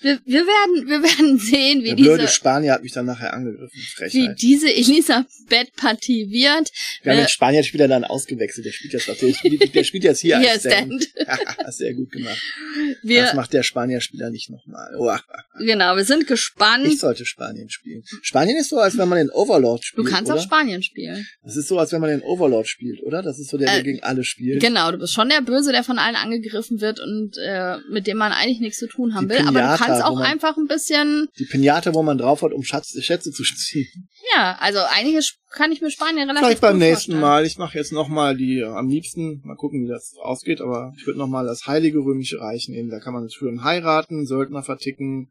Wir, 0.00 0.20
wir 0.24 0.46
werden, 0.46 0.88
wir 0.88 1.02
werden 1.02 1.38
sehen, 1.40 1.82
wie 1.82 1.88
Der 1.88 1.94
blöde 1.96 2.18
diese, 2.22 2.32
Spanier 2.32 2.72
hat 2.72 2.82
mich 2.82 2.92
dann 2.92 3.06
nachher 3.06 3.32
angegriffen. 3.34 3.70
wie 3.74 3.80
Frechheit. 3.82 4.42
diese 4.42 4.68
Elisabeth-Partie 4.72 6.30
wird. 6.30 6.70
Wir 7.02 7.12
haben 7.12 7.18
äh, 7.18 7.22
den 7.22 7.28
Spanier-Spieler 7.28 7.88
dann 7.88 8.04
ausgewechselt. 8.04 8.66
Der 8.66 8.72
spielt 8.72 8.92
jetzt, 8.92 9.08
der 9.08 9.32
spielt, 9.34 9.74
der 9.74 9.84
spielt 9.84 10.04
jetzt 10.04 10.20
hier 10.20 10.38
Hier 10.40 10.50
als 10.52 10.60
Stand. 10.62 11.04
Stand. 11.04 11.72
Sehr 11.74 11.94
gut 11.94 12.10
gemacht. 12.10 12.38
das 12.38 12.96
Wir, 13.02 13.32
macht 13.34 13.52
der 13.52 13.62
Spanier-Spieler 13.62 14.30
nicht 14.30 14.50
nochmal. 14.50 14.94
Oh, 14.98 15.14
genau, 15.58 15.96
wir 15.96 16.04
sind 16.04 16.22
ich 16.22 16.28
gespannt. 16.28 16.98
sollte 16.98 17.24
Spanien 17.26 17.68
spielen. 17.70 18.02
Spanien 18.22 18.56
ist 18.58 18.70
so, 18.70 18.78
als 18.78 18.96
wenn 18.98 19.08
man 19.08 19.18
den 19.18 19.30
Overlord 19.30 19.80
Du 19.82 19.86
spielt. 19.86 20.08
kannst 20.08 20.30
oder? 20.30 20.40
auch 20.40 20.44
Spanien 20.44 20.82
spielen. 20.82 21.26
Das 21.44 21.56
ist 21.56 21.68
so, 21.68 21.78
als 21.78 21.92
wenn 21.92 22.00
man 22.00 22.10
den 22.10 22.22
Overlord 22.22 22.68
spielt, 22.68 23.02
oder? 23.02 23.22
Das 23.22 23.38
ist 23.38 23.50
so 23.50 23.58
der, 23.58 23.68
der 23.70 23.80
Äh, 23.80 23.82
gegen 23.82 24.02
alle 24.02 24.24
spielt. 24.24 24.60
Genau, 24.60 24.90
du 24.92 24.98
bist 24.98 25.12
schon 25.12 25.28
der 25.28 25.40
Böse, 25.42 25.72
der 25.72 25.84
von 25.84 25.98
allen 25.98 26.16
angegriffen 26.16 26.80
wird 26.80 27.00
und 27.00 27.36
äh, 27.38 27.76
mit 27.90 28.06
dem 28.06 28.16
man 28.16 28.32
eigentlich 28.32 28.60
nichts 28.60 28.78
zu 28.78 28.86
tun 28.88 29.14
haben 29.14 29.28
Die 29.28 29.34
will. 29.34 29.46
Aber 29.46 29.60
du 29.60 29.75
Pinata, 29.76 29.86
kannst 29.92 30.04
auch 30.04 30.14
man- 30.16 30.24
einfach 30.24 30.56
ein 30.56 30.66
bisschen, 30.66 31.28
Die 31.38 31.44
Pinata, 31.46 31.94
wo 31.94 32.02
man 32.02 32.18
drauf 32.18 32.42
hat, 32.42 32.52
um 32.52 32.62
Schatz, 32.62 32.96
Schätze 33.00 33.30
zu 33.32 33.42
ziehen. 33.44 34.08
ja, 34.34 34.56
also 34.60 34.78
eigentlich 34.90 35.36
kann 35.50 35.72
ich 35.72 35.80
mir 35.80 35.90
Spanien 35.90 36.28
relativ 36.28 36.46
Vielleicht 36.46 36.60
beim 36.60 36.78
nächsten 36.78 37.12
vorstellen. 37.12 37.20
Mal. 37.20 37.46
Ich 37.46 37.58
mache 37.58 37.78
jetzt 37.78 37.92
nochmal 37.92 38.36
die, 38.36 38.58
äh, 38.60 38.64
am 38.64 38.88
liebsten, 38.88 39.40
mal 39.44 39.56
gucken, 39.56 39.84
wie 39.84 39.88
das 39.88 40.14
ausgeht, 40.20 40.60
aber 40.60 40.92
ich 40.98 41.06
würde 41.06 41.18
nochmal 41.18 41.46
das 41.46 41.66
Heilige 41.66 41.98
Römische 41.98 42.40
Reich 42.40 42.68
nehmen. 42.68 42.90
Da 42.90 43.00
kann 43.00 43.14
man 43.14 43.28
schön 43.30 43.62
heiraten, 43.64 44.26
Söldner 44.26 44.62
verticken 44.62 45.30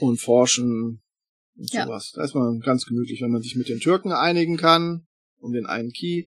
und 0.00 0.20
forschen 0.20 1.02
und 1.56 1.72
Ja. 1.72 1.84
sowas. 1.86 2.12
Da 2.14 2.24
ist 2.24 2.34
man 2.34 2.60
ganz 2.60 2.84
gemütlich, 2.86 3.20
wenn 3.22 3.30
man 3.30 3.42
sich 3.42 3.56
mit 3.56 3.68
den 3.68 3.80
Türken 3.80 4.12
einigen 4.12 4.56
kann, 4.56 5.06
um 5.38 5.52
den 5.52 5.66
einen 5.66 5.90
Key, 5.92 6.24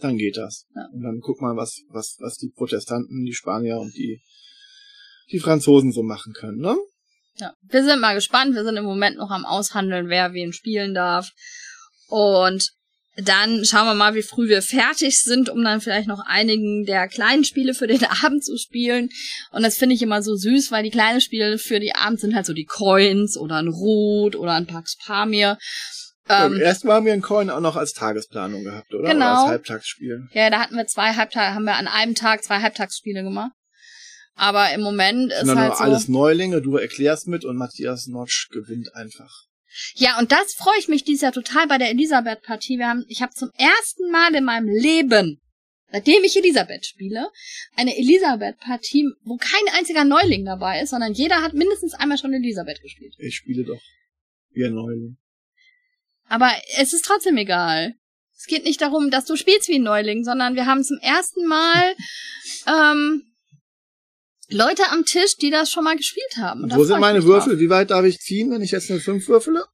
dann 0.00 0.16
geht 0.16 0.36
das. 0.36 0.66
Ja. 0.74 0.88
Und 0.92 1.02
dann 1.02 1.20
guck 1.20 1.40
mal, 1.40 1.56
was, 1.56 1.82
was, 1.90 2.16
was 2.20 2.36
die 2.36 2.50
Protestanten, 2.54 3.24
die 3.24 3.34
Spanier 3.34 3.78
und 3.78 3.94
die, 3.94 4.20
die 5.30 5.38
Franzosen 5.40 5.92
so 5.92 6.02
machen 6.02 6.32
können, 6.32 6.58
ne? 6.58 6.76
Ja, 7.36 7.52
wir 7.62 7.82
sind 7.84 8.00
mal 8.00 8.14
gespannt. 8.14 8.54
Wir 8.54 8.64
sind 8.64 8.76
im 8.76 8.84
Moment 8.84 9.16
noch 9.16 9.30
am 9.30 9.46
Aushandeln, 9.46 10.08
wer 10.08 10.32
wen 10.34 10.52
spielen 10.52 10.92
darf. 10.94 11.30
Und 12.08 12.70
dann 13.16 13.64
schauen 13.64 13.86
wir 13.86 13.94
mal, 13.94 14.14
wie 14.14 14.22
früh 14.22 14.48
wir 14.48 14.62
fertig 14.62 15.22
sind, 15.22 15.48
um 15.50 15.62
dann 15.62 15.80
vielleicht 15.80 16.08
noch 16.08 16.20
einigen 16.26 16.84
der 16.84 17.08
kleinen 17.08 17.44
Spiele 17.44 17.74
für 17.74 17.86
den 17.86 18.04
Abend 18.24 18.44
zu 18.44 18.56
spielen. 18.58 19.08
Und 19.50 19.62
das 19.62 19.76
finde 19.76 19.94
ich 19.94 20.02
immer 20.02 20.22
so 20.22 20.34
süß, 20.34 20.70
weil 20.72 20.82
die 20.82 20.90
kleinen 20.90 21.20
Spiele 21.20 21.58
für 21.58 21.80
die 21.80 21.94
Abend 21.94 22.20
sind 22.20 22.34
halt 22.34 22.46
so 22.46 22.52
die 22.52 22.64
Coins 22.64 23.36
oder 23.36 23.56
ein 23.56 23.68
Rot 23.68 24.36
oder 24.36 24.52
ein 24.52 24.66
Pax 24.66 24.96
Pamir. 24.96 25.58
Ähm, 26.28 26.54
Ähm, 26.54 26.60
Erstmal 26.60 26.96
haben 26.96 27.06
wir 27.06 27.12
einen 27.12 27.22
Coin 27.22 27.50
auch 27.50 27.60
noch 27.60 27.76
als 27.76 27.92
Tagesplanung 27.94 28.64
gehabt, 28.64 28.94
oder? 28.94 29.10
Genau. 29.10 29.24
Oder 29.32 29.40
als 29.40 29.48
Halbtagsspiel. 29.48 30.28
ja, 30.32 30.50
da 30.50 30.60
hatten 30.60 30.76
wir 30.76 30.86
zwei 30.86 31.14
Halbtage, 31.14 31.54
haben 31.54 31.64
wir 31.64 31.76
an 31.76 31.88
einem 31.88 32.14
Tag 32.14 32.44
zwei 32.44 32.60
Halbtagsspiele 32.60 33.22
gemacht. 33.22 33.52
Aber 34.34 34.72
im 34.72 34.80
Moment 34.80 35.32
sind 35.32 35.48
ist 35.48 35.54
halt 35.54 35.68
nur 35.68 35.76
so. 35.76 35.82
alles 35.82 36.08
Neulinge, 36.08 36.62
du 36.62 36.76
erklärst 36.76 37.28
mit 37.28 37.44
und 37.44 37.56
Matthias 37.56 38.06
Notch 38.06 38.48
gewinnt 38.50 38.94
einfach. 38.94 39.46
Ja, 39.94 40.18
und 40.18 40.32
das 40.32 40.54
freue 40.54 40.78
ich 40.78 40.88
mich 40.88 41.04
dieses 41.04 41.22
Jahr 41.22 41.32
total 41.32 41.66
bei 41.66 41.78
der 41.78 41.90
Elisabeth-Partie. 41.90 42.78
Wir 42.78 42.88
haben, 42.88 43.04
ich 43.08 43.22
habe 43.22 43.32
zum 43.32 43.50
ersten 43.56 44.10
Mal 44.10 44.34
in 44.34 44.44
meinem 44.44 44.68
Leben, 44.68 45.40
seitdem 45.90 46.24
ich 46.24 46.36
Elisabeth 46.36 46.86
spiele, 46.86 47.30
eine 47.76 47.96
Elisabeth-Partie, 47.96 49.08
wo 49.24 49.36
kein 49.36 49.74
einziger 49.74 50.04
Neuling 50.04 50.44
dabei 50.44 50.82
ist, 50.82 50.90
sondern 50.90 51.14
jeder 51.14 51.42
hat 51.42 51.54
mindestens 51.54 51.94
einmal 51.94 52.18
schon 52.18 52.34
Elisabeth 52.34 52.82
gespielt. 52.82 53.14
Ich 53.18 53.36
spiele 53.36 53.64
doch 53.64 53.80
wie 54.50 54.64
ein 54.64 54.74
Neuling. 54.74 55.16
Aber 56.28 56.50
es 56.78 56.92
ist 56.92 57.04
trotzdem 57.04 57.36
egal. 57.36 57.94
Es 58.36 58.46
geht 58.46 58.64
nicht 58.64 58.80
darum, 58.80 59.10
dass 59.10 59.24
du 59.24 59.36
spielst 59.36 59.68
wie 59.68 59.76
ein 59.76 59.82
Neuling, 59.82 60.24
sondern 60.24 60.54
wir 60.54 60.66
haben 60.66 60.82
zum 60.82 60.98
ersten 60.98 61.46
Mal 61.46 61.94
ähm, 62.66 63.31
Leute 64.52 64.90
am 64.90 65.04
Tisch, 65.04 65.36
die 65.36 65.50
das 65.50 65.70
schon 65.70 65.84
mal 65.84 65.96
gespielt 65.96 66.36
haben. 66.36 66.70
Wo 66.70 66.84
sind 66.84 67.00
meine 67.00 67.18
mich 67.18 67.26
drauf. 67.26 67.46
Würfel? 67.46 67.60
Wie 67.60 67.70
weit 67.70 67.90
darf 67.90 68.04
ich 68.04 68.20
ziehen, 68.20 68.50
wenn 68.50 68.62
ich 68.62 68.70
jetzt 68.70 68.90
eine 68.90 69.00
5 69.00 69.26
würfele? 69.28 69.64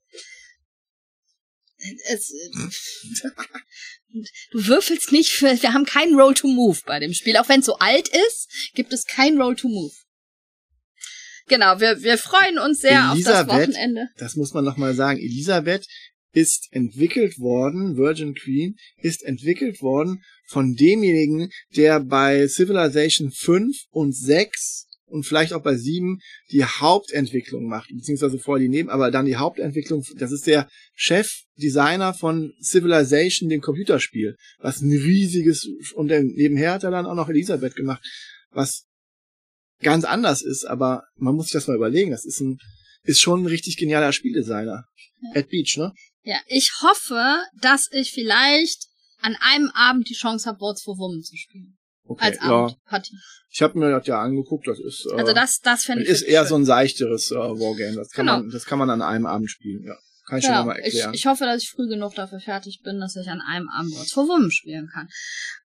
Es, 2.09 2.33
du 4.51 4.67
würfelst 4.67 5.13
nicht 5.13 5.31
für, 5.31 5.63
wir 5.63 5.75
haben 5.75 5.85
keinen 5.85 6.19
Roll 6.19 6.35
to 6.35 6.49
Move 6.49 6.81
bei 6.87 6.99
dem 6.99 7.15
Spiel. 7.15 7.37
Auch 7.37 7.49
wenn 7.49 7.61
es 7.61 7.67
so 7.67 7.79
alt 7.79 8.09
ist, 8.09 8.73
gibt 8.75 8.93
es 8.93 9.05
keinen 9.05 9.41
Roll 9.41 9.55
to 9.55 9.69
Move. 9.69 9.95
Genau, 11.47 11.81
wir, 11.81 12.03
wir 12.03 12.19
freuen 12.19 12.59
uns 12.59 12.81
sehr 12.81 13.13
auf 13.13 13.19
das 13.23 13.47
Wochenende. 13.47 14.09
Das 14.19 14.37
muss 14.37 14.53
man 14.53 14.65
nochmal 14.65 14.95
sagen. 14.95 15.19
Elisabeth 15.19 15.87
ist 16.33 16.69
entwickelt 16.71 17.39
worden, 17.39 17.97
Virgin 17.97 18.35
Queen 18.35 18.77
ist 18.97 19.25
entwickelt 19.25 19.81
worden 19.81 20.23
von 20.47 20.75
demjenigen, 20.75 21.51
der 21.77 22.01
bei 22.01 22.47
Civilization 22.49 23.31
5 23.31 23.77
und 23.91 24.15
6 24.15 24.87
und 25.11 25.25
vielleicht 25.25 25.53
auch 25.53 25.63
bei 25.63 25.77
7 25.77 26.19
die 26.51 26.65
Hauptentwicklung 26.65 27.67
macht, 27.67 27.89
beziehungsweise 27.89 28.39
vorher 28.39 28.63
die 28.63 28.69
Neben, 28.69 28.91
aber 28.91 29.11
dann 29.11 29.27
die 29.27 29.37
Hauptentwicklung, 29.37 30.05
das 30.17 30.33
ist 30.33 30.47
der 30.47 30.69
Chefdesigner 30.95 32.15
von 32.15 32.53
Civilization, 32.63 33.49
dem 33.49 33.61
Computerspiel, 33.61 34.37
was 34.59 34.81
ein 34.81 34.91
riesiges, 34.91 35.69
und 35.95 36.09
nebenher 36.09 36.73
hat 36.73 36.85
er 36.85 36.91
dann 36.91 37.07
auch 37.07 37.15
noch 37.15 37.29
Elisabeth 37.29 37.75
gemacht, 37.75 38.03
was 38.51 38.85
ganz 39.81 40.05
anders 40.05 40.43
ist, 40.43 40.65
aber 40.65 41.05
man 41.17 41.35
muss 41.35 41.47
sich 41.47 41.53
das 41.53 41.69
mal 41.69 41.77
überlegen, 41.77 42.11
das 42.11 42.25
ist 42.25 42.41
ein, 42.41 42.59
ist 43.05 43.21
schon 43.21 43.43
ein 43.43 43.47
richtig 43.47 43.77
genialer 43.77 44.13
Spieldesigner. 44.13 44.85
Ja. 45.21 45.41
At 45.41 45.49
Beach, 45.49 45.77
ne? 45.77 45.93
Ja, 46.23 46.37
ich 46.47 46.73
hoffe, 46.83 47.43
dass 47.61 47.89
ich 47.93 48.13
vielleicht 48.13 48.87
an 49.21 49.37
einem 49.41 49.71
Abend 49.75 50.09
die 50.09 50.15
Chance 50.15 50.49
habe, 50.49 50.61
Words 50.61 50.83
for 50.83 50.97
Women 50.99 51.23
zu 51.23 51.37
spielen. 51.37 51.79
Okay, 52.05 52.25
als 52.25 52.41
Abendpartie. 52.41 53.15
Ja. 53.15 53.21
Ich 53.51 53.63
habe 53.63 53.79
mir 53.79 53.91
das 53.91 54.07
ja 54.07 54.21
angeguckt, 54.21 54.67
das 54.67 54.79
ist 54.79 55.07
äh, 55.11 55.17
Also 55.17 55.33
das 55.33 55.59
das 55.61 55.85
fände 55.85 56.05
ich 56.05 56.09
ist 56.09 56.23
eher 56.23 56.43
schön. 56.43 56.49
so 56.49 56.55
ein 56.57 56.65
seichteres 56.65 57.31
äh, 57.31 57.35
Wargame, 57.35 57.97
das 57.97 58.11
kann 58.11 58.27
genau. 58.27 58.39
man 58.41 58.51
das 58.51 58.65
kann 58.65 58.79
man 58.79 58.91
an 58.91 59.03
einem 59.03 59.27
Abend 59.27 59.51
spielen, 59.51 59.85
ja. 59.85 59.97
Kann 60.29 60.39
ich 60.39 60.45
genau. 60.45 60.59
schon 60.59 60.67
mal 60.67 60.79
erklären. 60.79 61.15
Ich, 61.15 61.21
ich 61.21 61.27
hoffe, 61.27 61.45
dass 61.45 61.63
ich 61.63 61.71
früh 61.71 61.89
genug 61.89 62.15
dafür 62.15 62.41
fertig 62.41 62.83
bin, 62.83 63.01
dass 63.01 63.17
ich 63.17 63.29
an 63.29 63.41
einem 63.41 63.69
Abend 63.69 63.95
Words 63.95 64.13
for 64.13 64.29
Women 64.29 64.51
spielen 64.51 64.89
kann. 64.93 65.09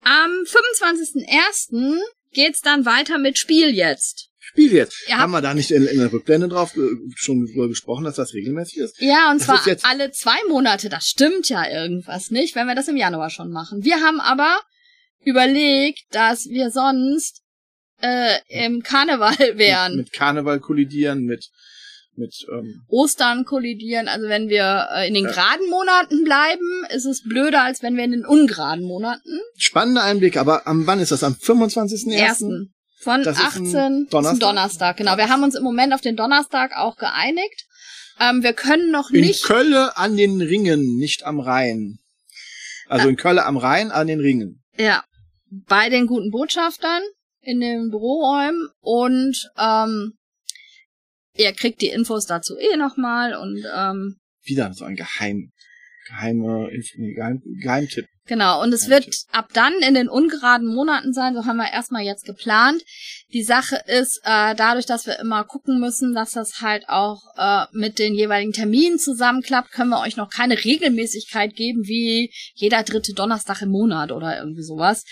Am 0.03 0.31
25.01. 0.31 1.99
geht's 2.33 2.61
dann 2.61 2.85
weiter 2.85 3.19
mit 3.19 3.39
Spiel 3.39 3.71
jetzt. 3.71 4.29
Spiel 4.39 4.73
jetzt. 4.73 5.09
Ja. 5.09 5.19
Haben 5.19 5.33
wir 5.33 5.41
da 5.41 5.55
nicht 5.55 5.71
in, 5.71 5.87
in 5.87 5.99
der 5.99 6.13
Rückblende 6.13 6.49
drauf 6.49 6.77
äh, 6.77 6.81
schon 7.15 7.47
drüber 7.47 7.69
gesprochen, 7.69 8.05
dass 8.05 8.17
das 8.17 8.35
regelmäßig 8.35 8.79
ist? 8.79 9.01
Ja, 9.01 9.31
und 9.31 9.41
das 9.41 9.65
zwar 9.65 9.91
alle 9.91 10.11
zwei 10.11 10.37
Monate. 10.49 10.89
Das 10.89 11.07
stimmt 11.07 11.49
ja 11.49 11.67
irgendwas 11.67 12.31
nicht, 12.31 12.55
wenn 12.55 12.67
wir 12.67 12.75
das 12.75 12.89
im 12.89 12.97
Januar 12.97 13.31
schon 13.31 13.51
machen. 13.51 13.85
Wir 13.85 14.01
haben 14.01 14.21
aber 14.21 14.61
überlegt, 15.25 16.03
dass 16.11 16.49
wir 16.49 16.71
sonst 16.71 17.43
äh, 18.03 18.39
im 18.49 18.83
Karneval 18.83 19.57
wären. 19.57 19.97
Mit, 19.97 20.07
mit 20.07 20.13
Karneval 20.13 20.61
kollidieren, 20.61 21.25
mit 21.25 21.49
mit 22.21 22.47
ähm, 22.53 22.83
Ostern 22.89 23.45
kollidieren. 23.45 24.07
Also 24.07 24.29
wenn 24.29 24.49
wir 24.49 24.89
äh, 24.95 25.09
in 25.09 25.15
den 25.15 25.25
ja. 25.25 25.31
geraden 25.31 25.69
Monaten 25.69 26.23
bleiben, 26.23 26.85
ist 26.95 27.07
es 27.07 27.23
blöder, 27.23 27.65
als 27.65 27.83
wenn 27.83 27.97
wir 27.97 28.05
in 28.05 28.13
den 28.13 28.25
ungeraden 28.25 28.85
Monaten. 28.85 29.41
Spannender 29.57 30.05
Einblick, 30.05 30.37
aber 30.37 30.67
am 30.69 30.87
wann 30.87 31.01
ist 31.01 31.11
das? 31.11 31.25
Am 31.25 31.33
25.01.? 31.33 32.69
Von 33.01 33.23
das 33.23 33.39
18 33.39 34.09
Donnerstag? 34.11 34.31
zum 34.31 34.39
Donnerstag. 34.39 34.97
Genau, 34.99 35.17
wir 35.17 35.31
haben 35.31 35.43
uns 35.43 35.55
im 35.55 35.65
Moment 35.65 35.95
auf 35.95 36.03
den 36.03 36.17
Donnerstag 36.17 36.73
auch 36.77 36.97
geeinigt. 36.97 37.67
Ähm, 38.21 38.43
wir 38.43 38.53
können 38.53 38.91
noch 38.91 39.11
in 39.11 39.23
nicht. 39.23 39.41
In 39.41 39.47
Kölle 39.47 39.97
an 39.97 40.17
den 40.17 40.43
Ringen, 40.43 40.99
nicht 40.99 41.25
am 41.25 41.41
Rhein. 41.41 41.99
Also 42.89 43.09
in 43.09 43.17
Kölle 43.17 43.47
am 43.47 43.57
Rhein 43.57 43.91
an 43.91 44.07
den 44.07 44.21
Ringen. 44.21 44.63
Ja. 44.77 45.03
Bei 45.49 45.89
den 45.89 46.07
guten 46.07 46.31
Botschaftern 46.31 47.03
in 47.41 47.61
den 47.61 47.91
Büroräumen 47.91 48.69
und 48.81 49.51
ähm, 49.59 50.13
ihr 51.41 51.53
kriegt 51.53 51.81
die 51.81 51.89
Infos 51.89 52.27
dazu 52.27 52.57
eh 52.59 52.77
nochmal 52.77 53.35
und 53.35 53.65
ähm, 53.77 54.17
wieder 54.45 54.73
so 54.73 54.85
ein 54.85 54.97
Geheim, 54.97 55.53
geheime, 56.07 56.69
Geheim, 57.15 57.43
Geheimtipp. 57.63 58.07
Genau, 58.27 58.63
und 58.63 58.73
es 58.73 58.89
wird 58.89 59.09
ab 59.33 59.49
dann 59.55 59.73
in 59.81 59.95
den 59.95 60.09
ungeraden 60.09 60.73
Monaten 60.73 61.13
sein, 61.13 61.35
so 61.35 61.47
haben 61.47 61.57
wir 61.57 61.73
erstmal 61.73 62.05
jetzt 62.05 62.25
geplant. 62.25 62.81
Die 63.33 63.43
Sache 63.43 63.83
ist, 63.87 64.21
äh, 64.23 64.55
dadurch, 64.55 64.87
dass 64.87 65.07
wir 65.07 65.19
immer 65.19 65.43
gucken 65.43 65.81
müssen, 65.81 66.15
dass 66.15 66.31
das 66.31 66.61
halt 66.61 66.89
auch 66.89 67.23
äh, 67.37 67.65
mit 67.73 67.99
den 67.99 68.15
jeweiligen 68.15 68.53
Terminen 68.53 69.01
zusammenklappt, 69.01 69.73
können 69.73 69.91
wir 69.91 70.01
euch 70.01 70.17
noch 70.17 70.31
keine 70.31 70.63
Regelmäßigkeit 70.63 71.57
geben, 71.57 71.89
wie 71.89 72.33
jeder 72.55 72.85
dritte 72.85 73.15
Donnerstag 73.15 73.63
im 73.63 73.71
Monat 73.71 74.13
oder 74.13 74.39
irgendwie 74.39 74.63
sowas. 74.63 75.05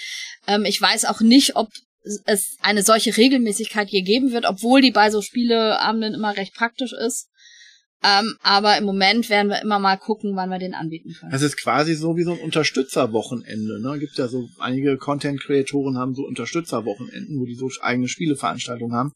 Ähm, 0.47 0.65
ich 0.65 0.81
weiß 0.81 1.07
auch 1.07 1.21
nicht, 1.21 1.57
ob 1.57 1.71
es 2.25 2.57
eine 2.61 2.83
solche 2.83 3.17
Regelmäßigkeit 3.17 3.89
hier 3.89 4.03
geben 4.03 4.33
wird, 4.33 4.47
obwohl 4.47 4.81
die 4.81 4.91
bei 4.91 5.11
so 5.11 5.21
Spieleabenden 5.23 6.15
immer 6.15 6.37
recht 6.37 6.55
praktisch 6.55 6.93
ist. 6.93 7.29
Ähm, 8.03 8.37
aber 8.43 8.79
im 8.79 8.85
Moment 8.85 9.29
werden 9.29 9.49
wir 9.49 9.61
immer 9.61 9.81
mal 9.81 9.97
gucken, 9.97 10.37
wann 10.37 10.51
wir 10.51 10.61
den 10.61 10.75
anbieten 10.75 11.15
können. 11.19 11.33
Das 11.33 11.43
ist 11.43 11.57
quasi 11.57 11.95
so 11.95 12.17
wie 12.17 12.23
so 12.23 12.33
ein 12.33 12.39
Unterstützerwochenende. 12.39 13.81
Ne? 13.81 13.99
Gibt 13.99 14.17
ja 14.19 14.29
so 14.29 14.49
einige 14.61 14.97
Content-Creatoren 14.97 15.99
haben 15.99 16.15
so 16.15 16.23
Unterstützerwochenenden, 16.23 17.41
wo 17.41 17.45
die 17.45 17.57
so 17.57 17.69
eigene 17.81 18.07
Spieleveranstaltungen 18.07 18.97
haben. 18.97 19.13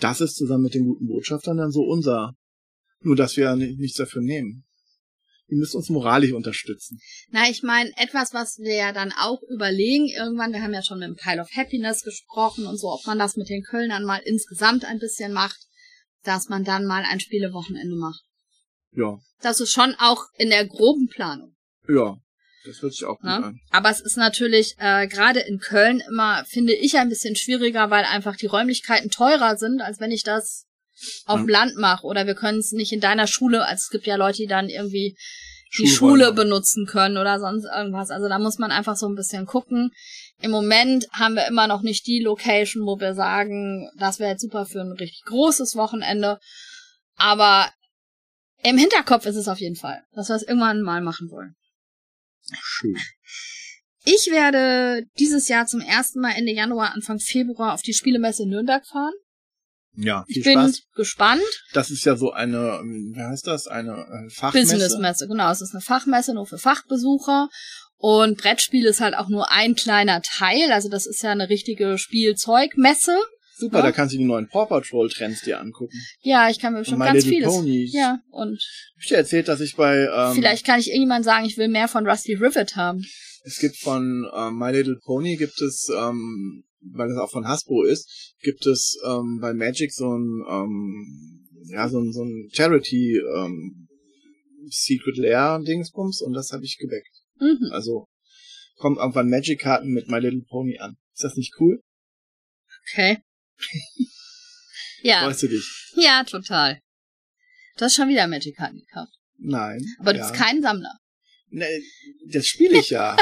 Das 0.00 0.20
ist 0.20 0.34
zusammen 0.34 0.64
mit 0.64 0.74
den 0.74 0.86
guten 0.86 1.06
Botschaftern 1.06 1.56
dann 1.56 1.70
so 1.70 1.82
unser. 1.82 2.34
Nur, 3.00 3.14
dass 3.14 3.36
wir 3.36 3.54
nichts 3.54 3.98
dafür 3.98 4.22
nehmen. 4.22 4.65
Die 5.48 5.54
müssen 5.54 5.76
uns 5.76 5.88
moralisch 5.88 6.32
unterstützen. 6.32 6.98
Na, 7.30 7.48
ich 7.48 7.62
meine, 7.62 7.90
etwas, 7.96 8.34
was 8.34 8.58
wir 8.58 8.74
ja 8.74 8.92
dann 8.92 9.12
auch 9.12 9.40
überlegen 9.48 10.08
irgendwann, 10.08 10.52
wir 10.52 10.62
haben 10.62 10.74
ja 10.74 10.82
schon 10.82 10.98
mit 10.98 11.08
dem 11.08 11.16
Pile 11.16 11.40
of 11.40 11.50
Happiness 11.54 12.02
gesprochen 12.02 12.66
und 12.66 12.78
so, 12.78 12.88
ob 12.88 13.06
man 13.06 13.18
das 13.18 13.36
mit 13.36 13.48
den 13.48 13.62
Kölnern 13.62 14.04
mal 14.04 14.20
insgesamt 14.24 14.84
ein 14.84 14.98
bisschen 14.98 15.32
macht 15.32 15.66
dass 16.26 16.48
man 16.48 16.64
dann 16.64 16.84
mal 16.84 17.04
ein 17.04 17.20
Spielewochenende 17.20 17.96
macht. 17.96 18.22
Ja. 18.92 19.18
Das 19.40 19.60
ist 19.60 19.72
schon 19.72 19.94
auch 19.98 20.24
in 20.36 20.50
der 20.50 20.66
groben 20.66 21.08
Planung. 21.08 21.54
Ja, 21.88 22.16
das 22.64 22.82
hört 22.82 22.94
sich 22.94 23.04
auch 23.04 23.18
gut 23.18 23.24
Na? 23.24 23.36
an. 23.36 23.60
Aber 23.70 23.90
es 23.90 24.00
ist 24.00 24.16
natürlich 24.16 24.74
äh, 24.78 25.06
gerade 25.06 25.40
in 25.40 25.58
Köln 25.58 26.02
immer, 26.08 26.44
finde 26.46 26.74
ich, 26.74 26.96
ein 26.96 27.08
bisschen 27.08 27.36
schwieriger, 27.36 27.90
weil 27.90 28.04
einfach 28.04 28.36
die 28.36 28.46
Räumlichkeiten 28.46 29.10
teurer 29.10 29.56
sind, 29.56 29.80
als 29.82 30.00
wenn 30.00 30.10
ich 30.10 30.22
das 30.22 30.66
auf 31.26 31.40
dem 31.40 31.48
Land 31.48 31.76
mache. 31.76 32.06
Oder 32.06 32.26
wir 32.26 32.34
können 32.34 32.58
es 32.58 32.72
nicht 32.72 32.92
in 32.92 33.00
deiner 33.00 33.26
Schule, 33.26 33.64
also 33.64 33.80
es 33.80 33.90
gibt 33.90 34.06
ja 34.06 34.16
Leute, 34.16 34.38
die 34.38 34.46
dann 34.46 34.68
irgendwie 34.68 35.16
die 35.78 35.88
Schule 35.88 36.32
benutzen 36.32 36.86
können 36.86 37.18
oder 37.18 37.38
sonst 37.40 37.64
irgendwas. 37.64 38.10
Also 38.10 38.28
da 38.28 38.38
muss 38.38 38.58
man 38.58 38.70
einfach 38.70 38.96
so 38.96 39.08
ein 39.08 39.14
bisschen 39.14 39.46
gucken. 39.46 39.90
Im 40.40 40.50
Moment 40.50 41.06
haben 41.12 41.34
wir 41.34 41.46
immer 41.46 41.66
noch 41.66 41.82
nicht 41.82 42.06
die 42.06 42.20
Location, 42.20 42.86
wo 42.86 42.98
wir 43.00 43.14
sagen, 43.14 43.90
das 43.98 44.18
wäre 44.18 44.30
jetzt 44.30 44.42
super 44.42 44.66
für 44.66 44.80
ein 44.80 44.92
richtig 44.92 45.22
großes 45.24 45.74
Wochenende. 45.76 46.38
Aber 47.16 47.70
im 48.62 48.78
Hinterkopf 48.78 49.26
ist 49.26 49.36
es 49.36 49.48
auf 49.48 49.60
jeden 49.60 49.76
Fall, 49.76 50.02
dass 50.12 50.28
wir 50.28 50.36
es 50.36 50.42
irgendwann 50.42 50.82
mal 50.82 51.00
machen 51.00 51.30
wollen. 51.30 51.56
Schön. 52.62 52.96
Ich 54.04 54.30
werde 54.30 55.04
dieses 55.18 55.48
Jahr 55.48 55.66
zum 55.66 55.80
ersten 55.80 56.20
Mal 56.20 56.34
Ende 56.36 56.52
Januar, 56.52 56.94
Anfang 56.94 57.18
Februar 57.18 57.74
auf 57.74 57.82
die 57.82 57.94
Spielemesse 57.94 58.44
in 58.44 58.50
Nürnberg 58.50 58.86
fahren. 58.86 59.14
Ja, 59.96 60.24
ich 60.28 60.44
bin 60.44 60.52
Spaß. 60.52 60.82
gespannt. 60.94 61.42
Das 61.72 61.90
ist 61.90 62.04
ja 62.04 62.16
so 62.16 62.32
eine, 62.32 62.80
wie 62.82 63.22
heißt 63.22 63.46
das, 63.46 63.66
eine 63.66 63.92
äh, 63.92 64.30
Fachmesse? 64.30 64.74
Businessmesse, 64.74 65.26
genau. 65.26 65.50
Es 65.50 65.60
ist 65.60 65.74
eine 65.74 65.80
Fachmesse 65.80 66.34
nur 66.34 66.46
für 66.46 66.58
Fachbesucher. 66.58 67.48
Und 67.98 68.36
Brettspiel 68.36 68.84
ist 68.84 69.00
halt 69.00 69.16
auch 69.16 69.28
nur 69.28 69.50
ein 69.50 69.74
kleiner 69.74 70.20
Teil. 70.20 70.70
Also 70.70 70.90
das 70.90 71.06
ist 71.06 71.22
ja 71.22 71.30
eine 71.30 71.48
richtige 71.48 71.96
Spielzeugmesse. 71.96 73.16
Super, 73.58 73.78
ja? 73.78 73.84
da 73.84 73.92
kannst 73.92 74.12
du 74.12 74.18
die 74.18 74.24
neuen 74.24 74.48
Paw 74.48 74.66
Patrol 74.66 75.08
Trends 75.08 75.40
dir 75.40 75.58
angucken. 75.58 75.96
Ja, 76.20 76.50
ich 76.50 76.58
kann 76.58 76.74
mir 76.74 76.84
schon 76.84 76.98
ganz 76.98 77.24
vieles. 77.24 77.48
Ponies. 77.48 77.94
Ja, 77.94 78.20
und. 78.30 78.62
Ich 79.00 79.08
dir 79.08 79.16
erzählt, 79.16 79.48
dass 79.48 79.60
ich 79.60 79.76
bei. 79.76 80.06
Ähm, 80.14 80.34
vielleicht 80.34 80.66
kann 80.66 80.78
ich 80.78 80.88
irgendjemand 80.88 81.24
sagen, 81.24 81.46
ich 81.46 81.56
will 81.56 81.68
mehr 81.68 81.88
von 81.88 82.06
Rusty 82.06 82.34
Rivet 82.34 82.76
haben. 82.76 83.02
Es 83.44 83.58
gibt 83.58 83.78
von 83.78 84.28
äh, 84.34 84.50
My 84.50 84.72
Little 84.72 84.98
Pony 85.02 85.36
gibt 85.36 85.62
es, 85.62 85.88
ähm, 85.96 86.64
weil 86.92 87.10
es 87.10 87.18
auch 87.18 87.30
von 87.30 87.46
Hasbro 87.46 87.84
ist, 87.84 88.34
gibt 88.40 88.66
es 88.66 88.98
ähm, 89.06 89.38
bei 89.40 89.54
Magic 89.54 89.92
so 89.92 90.16
ein 90.16 90.44
ähm, 90.48 91.48
ja 91.68 91.88
so 91.88 91.98
ein 91.98 92.12
so 92.12 92.24
ein 92.24 92.48
Charity 92.52 93.20
ähm, 93.36 93.88
Secret 94.68 95.16
Lair 95.16 95.60
Dingsbums 95.66 96.22
und 96.22 96.32
das 96.32 96.50
habe 96.50 96.64
ich 96.64 96.78
geweckt. 96.78 97.22
Mhm. 97.40 97.70
Also 97.72 98.08
kommt 98.76 98.98
irgendwann 98.98 99.30
Magic-Karten 99.30 99.88
mit 99.88 100.08
My 100.08 100.18
Little 100.18 100.42
Pony 100.48 100.78
an. 100.78 100.96
Ist 101.14 101.24
das 101.24 101.36
nicht 101.36 101.54
cool? 101.60 101.82
Okay. 102.82 103.18
ja. 105.02 105.20
Freust 105.20 105.42
du 105.42 105.48
dich? 105.48 105.92
Ja, 105.96 106.24
total. 106.24 106.80
Du 107.76 107.84
hast 107.84 107.94
schon 107.94 108.08
wieder 108.08 108.26
Magic-Karten 108.26 108.80
gekauft. 108.80 109.12
Nein. 109.38 109.84
Aber 109.98 110.12
du 110.12 110.18
ja. 110.18 110.28
bist 110.28 110.40
kein 110.40 110.62
Sammler. 110.62 110.98
Nee, 111.48 111.82
das 112.32 112.46
spiele 112.46 112.78
ich 112.78 112.90
ja. 112.90 113.16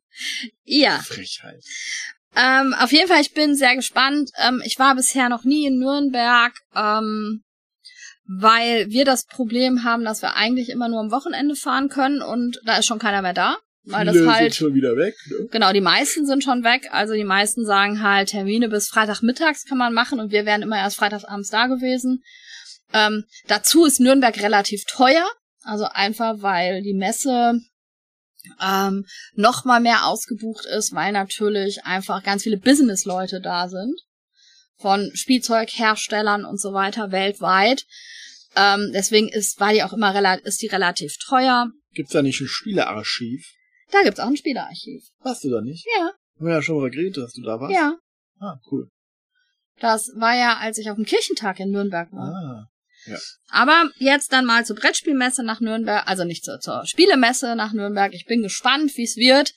ja. 0.64 0.98
Frechheit. 1.00 1.62
Ähm, 2.36 2.74
auf 2.74 2.92
jeden 2.92 3.08
Fall, 3.08 3.20
ich 3.20 3.32
bin 3.32 3.54
sehr 3.54 3.76
gespannt. 3.76 4.30
Ähm, 4.38 4.62
ich 4.64 4.78
war 4.78 4.94
bisher 4.94 5.28
noch 5.28 5.44
nie 5.44 5.66
in 5.66 5.78
Nürnberg. 5.78 6.52
Ähm, 6.74 7.42
weil 8.28 8.90
wir 8.90 9.04
das 9.04 9.24
Problem 9.24 9.84
haben, 9.84 10.04
dass 10.04 10.22
wir 10.22 10.34
eigentlich 10.34 10.68
immer 10.70 10.88
nur 10.88 11.00
am 11.00 11.12
Wochenende 11.12 11.54
fahren 11.54 11.88
können 11.88 12.22
und 12.22 12.60
da 12.64 12.78
ist 12.78 12.86
schon 12.86 12.98
keiner 12.98 13.22
mehr 13.22 13.34
da. 13.34 13.56
Weil 13.84 14.08
Viele 14.08 14.24
das 14.24 14.34
halt, 14.34 14.52
sind 14.52 14.66
schon 14.66 14.74
wieder 14.74 14.96
weg. 14.96 15.14
Ne? 15.26 15.46
Genau, 15.52 15.72
die 15.72 15.80
meisten 15.80 16.26
sind 16.26 16.42
schon 16.42 16.64
weg. 16.64 16.88
Also 16.90 17.14
die 17.14 17.24
meisten 17.24 17.64
sagen 17.64 18.02
halt, 18.02 18.30
Termine 18.30 18.68
bis 18.68 18.88
Freitagmittags 18.88 19.64
kann 19.64 19.78
man 19.78 19.94
machen 19.94 20.18
und 20.18 20.32
wir 20.32 20.44
wären 20.44 20.62
immer 20.62 20.76
erst 20.76 20.96
freitagsabends 20.96 21.50
da 21.50 21.68
gewesen. 21.68 22.24
Ähm, 22.92 23.24
dazu 23.46 23.84
ist 23.84 24.00
Nürnberg 24.00 24.36
relativ 24.42 24.84
teuer. 24.86 25.28
Also 25.62 25.84
einfach, 25.84 26.42
weil 26.42 26.82
die 26.82 26.94
Messe 26.94 27.60
ähm, 28.62 29.04
noch 29.34 29.64
mal 29.64 29.80
mehr 29.80 30.06
ausgebucht 30.06 30.66
ist, 30.66 30.94
weil 30.94 31.12
natürlich 31.12 31.84
einfach 31.84 32.22
ganz 32.22 32.42
viele 32.42 32.58
Business-Leute 32.58 33.40
da 33.40 33.68
sind 33.68 34.00
von 34.78 35.10
Spielzeugherstellern 35.14 36.44
und 36.44 36.60
so 36.60 36.72
weiter 36.72 37.10
weltweit. 37.10 37.84
Ähm, 38.54 38.90
deswegen 38.92 39.28
ist 39.28 39.58
war 39.60 39.72
die 39.72 39.82
auch 39.82 39.92
immer 39.92 40.14
ist 40.44 40.62
die 40.62 40.66
relativ 40.66 41.16
teuer. 41.18 41.70
Gibt's 41.92 42.12
da 42.12 42.22
nicht 42.22 42.40
ein 42.40 42.46
Spielearchiv? 42.48 43.46
Da 43.90 44.02
gibt's 44.02 44.20
auch 44.20 44.26
ein 44.26 44.36
Spielerarchiv. 44.36 45.04
Warst 45.20 45.44
du 45.44 45.50
da 45.50 45.60
nicht? 45.60 45.86
Ja, 45.96 46.12
Haben 46.36 46.46
wir 46.46 46.54
ja 46.54 46.62
schon 46.62 46.80
mal 46.80 46.90
geredet, 46.90 47.18
dass 47.18 47.32
du 47.32 47.42
da 47.42 47.60
warst. 47.60 47.74
ja. 47.74 47.96
Ah, 48.38 48.58
cool. 48.70 48.90
Das 49.78 50.10
war 50.16 50.34
ja, 50.36 50.58
als 50.58 50.76
ich 50.78 50.90
auf 50.90 50.96
dem 50.96 51.06
Kirchentag 51.06 51.58
in 51.60 51.70
Nürnberg 51.70 52.12
war. 52.12 52.34
Ah. 52.34 52.66
Aber 53.48 53.90
jetzt 53.98 54.32
dann 54.32 54.44
mal 54.44 54.64
zur 54.64 54.76
Brettspielmesse 54.76 55.42
nach 55.42 55.60
Nürnberg, 55.60 56.06
also 56.06 56.24
nicht 56.24 56.44
zur, 56.44 56.60
zur 56.60 56.86
Spielemesse 56.86 57.56
nach 57.56 57.72
Nürnberg. 57.72 58.12
Ich 58.14 58.26
bin 58.26 58.42
gespannt, 58.42 58.96
wie 58.96 59.04
es 59.04 59.16
wird. 59.16 59.52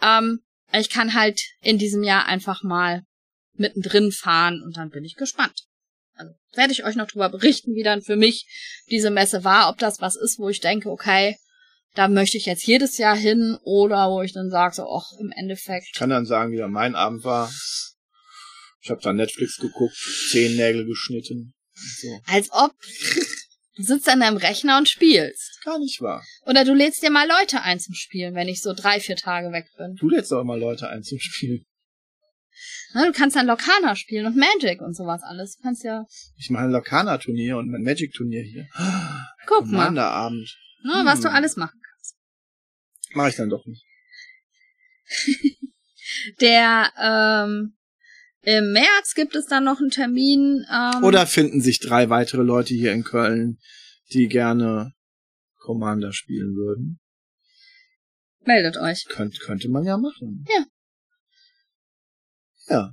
Ähm, 0.00 0.40
ich 0.72 0.90
kann 0.90 1.14
halt 1.14 1.40
in 1.62 1.78
diesem 1.78 2.02
Jahr 2.02 2.26
einfach 2.26 2.62
mal 2.62 3.02
mittendrin 3.54 4.12
fahren 4.12 4.62
und 4.62 4.76
dann 4.76 4.90
bin 4.90 5.04
ich 5.04 5.16
gespannt. 5.16 5.64
Also 6.14 6.32
werde 6.54 6.72
ich 6.72 6.84
euch 6.84 6.96
noch 6.96 7.06
drüber 7.06 7.28
berichten, 7.28 7.74
wie 7.74 7.82
dann 7.82 8.02
für 8.02 8.16
mich 8.16 8.46
diese 8.90 9.10
Messe 9.10 9.44
war, 9.44 9.68
ob 9.68 9.78
das 9.78 10.00
was 10.00 10.16
ist, 10.16 10.38
wo 10.38 10.48
ich 10.48 10.60
denke, 10.60 10.90
okay, 10.90 11.36
da 11.94 12.08
möchte 12.08 12.36
ich 12.36 12.46
jetzt 12.46 12.66
jedes 12.66 12.98
Jahr 12.98 13.16
hin 13.16 13.58
oder 13.62 14.10
wo 14.10 14.22
ich 14.22 14.32
dann 14.32 14.50
sage, 14.50 14.74
so, 14.74 14.88
ach, 14.88 15.12
im 15.18 15.32
Endeffekt. 15.34 15.86
Ich 15.92 15.98
kann 15.98 16.10
dann 16.10 16.26
sagen, 16.26 16.52
wie 16.52 16.60
mein 16.68 16.94
Abend 16.94 17.24
war. 17.24 17.50
Ich 18.80 18.90
habe 18.90 19.00
da 19.02 19.12
Netflix 19.12 19.56
geguckt, 19.56 19.96
Zehennägel 20.30 20.86
geschnitten. 20.86 21.54
So. 22.00 22.20
Als 22.26 22.48
ob 22.52 22.74
du 23.76 23.82
sitzt 23.82 24.08
an 24.08 24.20
deinem 24.20 24.36
Rechner 24.36 24.78
und 24.78 24.88
spielst. 24.88 25.60
Gar 25.64 25.78
nicht 25.78 26.00
wahr. 26.00 26.24
Oder 26.46 26.64
du 26.64 26.74
lädst 26.74 27.02
dir 27.02 27.10
mal 27.10 27.28
Leute 27.28 27.62
ein 27.62 27.78
zum 27.80 27.94
Spielen, 27.94 28.34
wenn 28.34 28.48
ich 28.48 28.60
so 28.62 28.72
drei, 28.74 28.98
vier 29.00 29.16
Tage 29.16 29.52
weg 29.52 29.66
bin. 29.76 29.94
Du 29.96 30.08
lädst 30.08 30.32
doch 30.32 30.40
immer 30.40 30.56
Leute 30.56 30.88
ein 30.88 31.02
zum 31.02 31.18
Spielen. 31.20 31.64
Ne, 32.94 33.04
du 33.06 33.12
kannst 33.12 33.36
dann 33.36 33.46
Lokana 33.46 33.94
spielen 33.94 34.26
und 34.26 34.36
Magic 34.36 34.80
und 34.80 34.96
sowas 34.96 35.20
alles. 35.22 35.56
Du 35.56 35.62
kannst 35.62 35.84
ja, 35.84 36.04
Ich 36.36 36.50
mache 36.50 36.64
ein 36.64 36.70
Lokana-Turnier 36.72 37.56
und 37.58 37.72
ein 37.72 37.82
Magic-Turnier 37.82 38.42
hier. 38.42 38.66
guck 39.46 39.66
mal, 39.66 39.84
Commander-Abend. 39.84 40.56
ne, 40.84 41.02
was 41.04 41.20
du 41.20 41.28
Hm. 41.28 41.34
alles 41.34 41.56
machen 41.56 41.78
kannst. 41.88 42.16
Mache 43.14 43.28
ich 43.28 43.36
dann 43.36 43.50
doch 43.50 43.64
nicht. 43.66 43.84
Der, 46.40 46.92
ähm, 47.00 47.76
im 48.42 48.72
März 48.72 49.14
gibt 49.14 49.34
es 49.34 49.46
dann 49.46 49.64
noch 49.64 49.80
einen 49.80 49.90
Termin. 49.90 50.64
Ähm, 50.72 51.04
Oder 51.04 51.26
finden 51.26 51.60
sich 51.60 51.80
drei 51.80 52.08
weitere 52.08 52.42
Leute 52.42 52.74
hier 52.74 52.92
in 52.92 53.04
Köln, 53.04 53.58
die 54.12 54.28
gerne 54.28 54.92
Commander 55.56 56.12
spielen 56.12 56.54
würden. 56.54 56.98
meldet 58.44 58.76
euch. 58.78 59.04
Könnt, 59.08 59.38
könnte 59.40 59.68
man 59.68 59.84
ja 59.84 59.98
machen. 59.98 60.44
Ja. 60.48 60.64
Ja. 62.68 62.92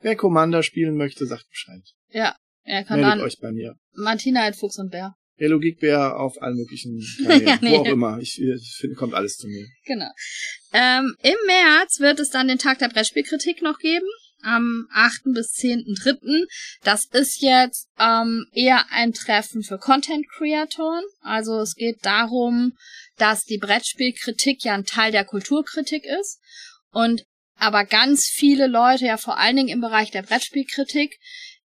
Wer 0.00 0.16
Commander 0.16 0.62
spielen 0.62 0.96
möchte, 0.96 1.26
sagt 1.26 1.48
Bescheid. 1.48 1.82
Ja, 2.10 2.36
er 2.62 2.84
kann 2.84 3.00
Meldet 3.00 3.18
dann 3.18 3.26
euch 3.26 3.38
bei 3.40 3.52
mir. 3.52 3.76
Martina 3.92 4.42
halt 4.42 4.56
Fuchs 4.56 4.78
und 4.78 4.90
Bär. 4.90 5.14
Hello 5.36 5.58
Geekbär 5.58 6.16
auf 6.20 6.40
allen 6.40 6.56
möglichen 6.56 7.04
Kanälen. 7.24 7.46
Ja, 7.46 7.58
nee. 7.62 7.72
Wo 7.72 7.80
auch 7.80 7.86
immer. 7.86 8.18
Ich, 8.20 8.40
ich 8.40 8.76
finde, 8.78 8.94
kommt 8.96 9.14
alles 9.14 9.36
zu 9.36 9.48
mir. 9.48 9.66
Genau. 9.84 10.08
Ähm, 10.72 11.14
Im 11.22 11.36
März 11.46 11.98
wird 12.00 12.20
es 12.20 12.30
dann 12.30 12.46
den 12.48 12.58
Tag 12.58 12.78
der 12.78 12.88
Brettspielkritik 12.88 13.60
noch 13.60 13.78
geben. 13.78 14.06
Am 14.44 14.86
8. 14.92 15.32
bis 15.34 15.54
10.3. 15.54 16.46
Das 16.82 17.06
ist 17.06 17.40
jetzt 17.40 17.88
ähm, 17.98 18.46
eher 18.52 18.84
ein 18.90 19.12
Treffen 19.12 19.62
für 19.62 19.78
Content-Creatoren. 19.78 21.04
Also 21.20 21.60
es 21.60 21.74
geht 21.74 22.04
darum, 22.04 22.76
dass 23.16 23.44
die 23.44 23.58
Brettspielkritik 23.58 24.64
ja 24.64 24.74
ein 24.74 24.84
Teil 24.84 25.12
der 25.12 25.24
Kulturkritik 25.24 26.04
ist. 26.20 26.40
Und 26.90 27.24
aber 27.56 27.84
ganz 27.84 28.26
viele 28.26 28.66
Leute, 28.66 29.06
ja 29.06 29.16
vor 29.16 29.38
allen 29.38 29.56
Dingen 29.56 29.68
im 29.68 29.80
Bereich 29.80 30.10
der 30.10 30.22
Brettspielkritik, 30.22 31.18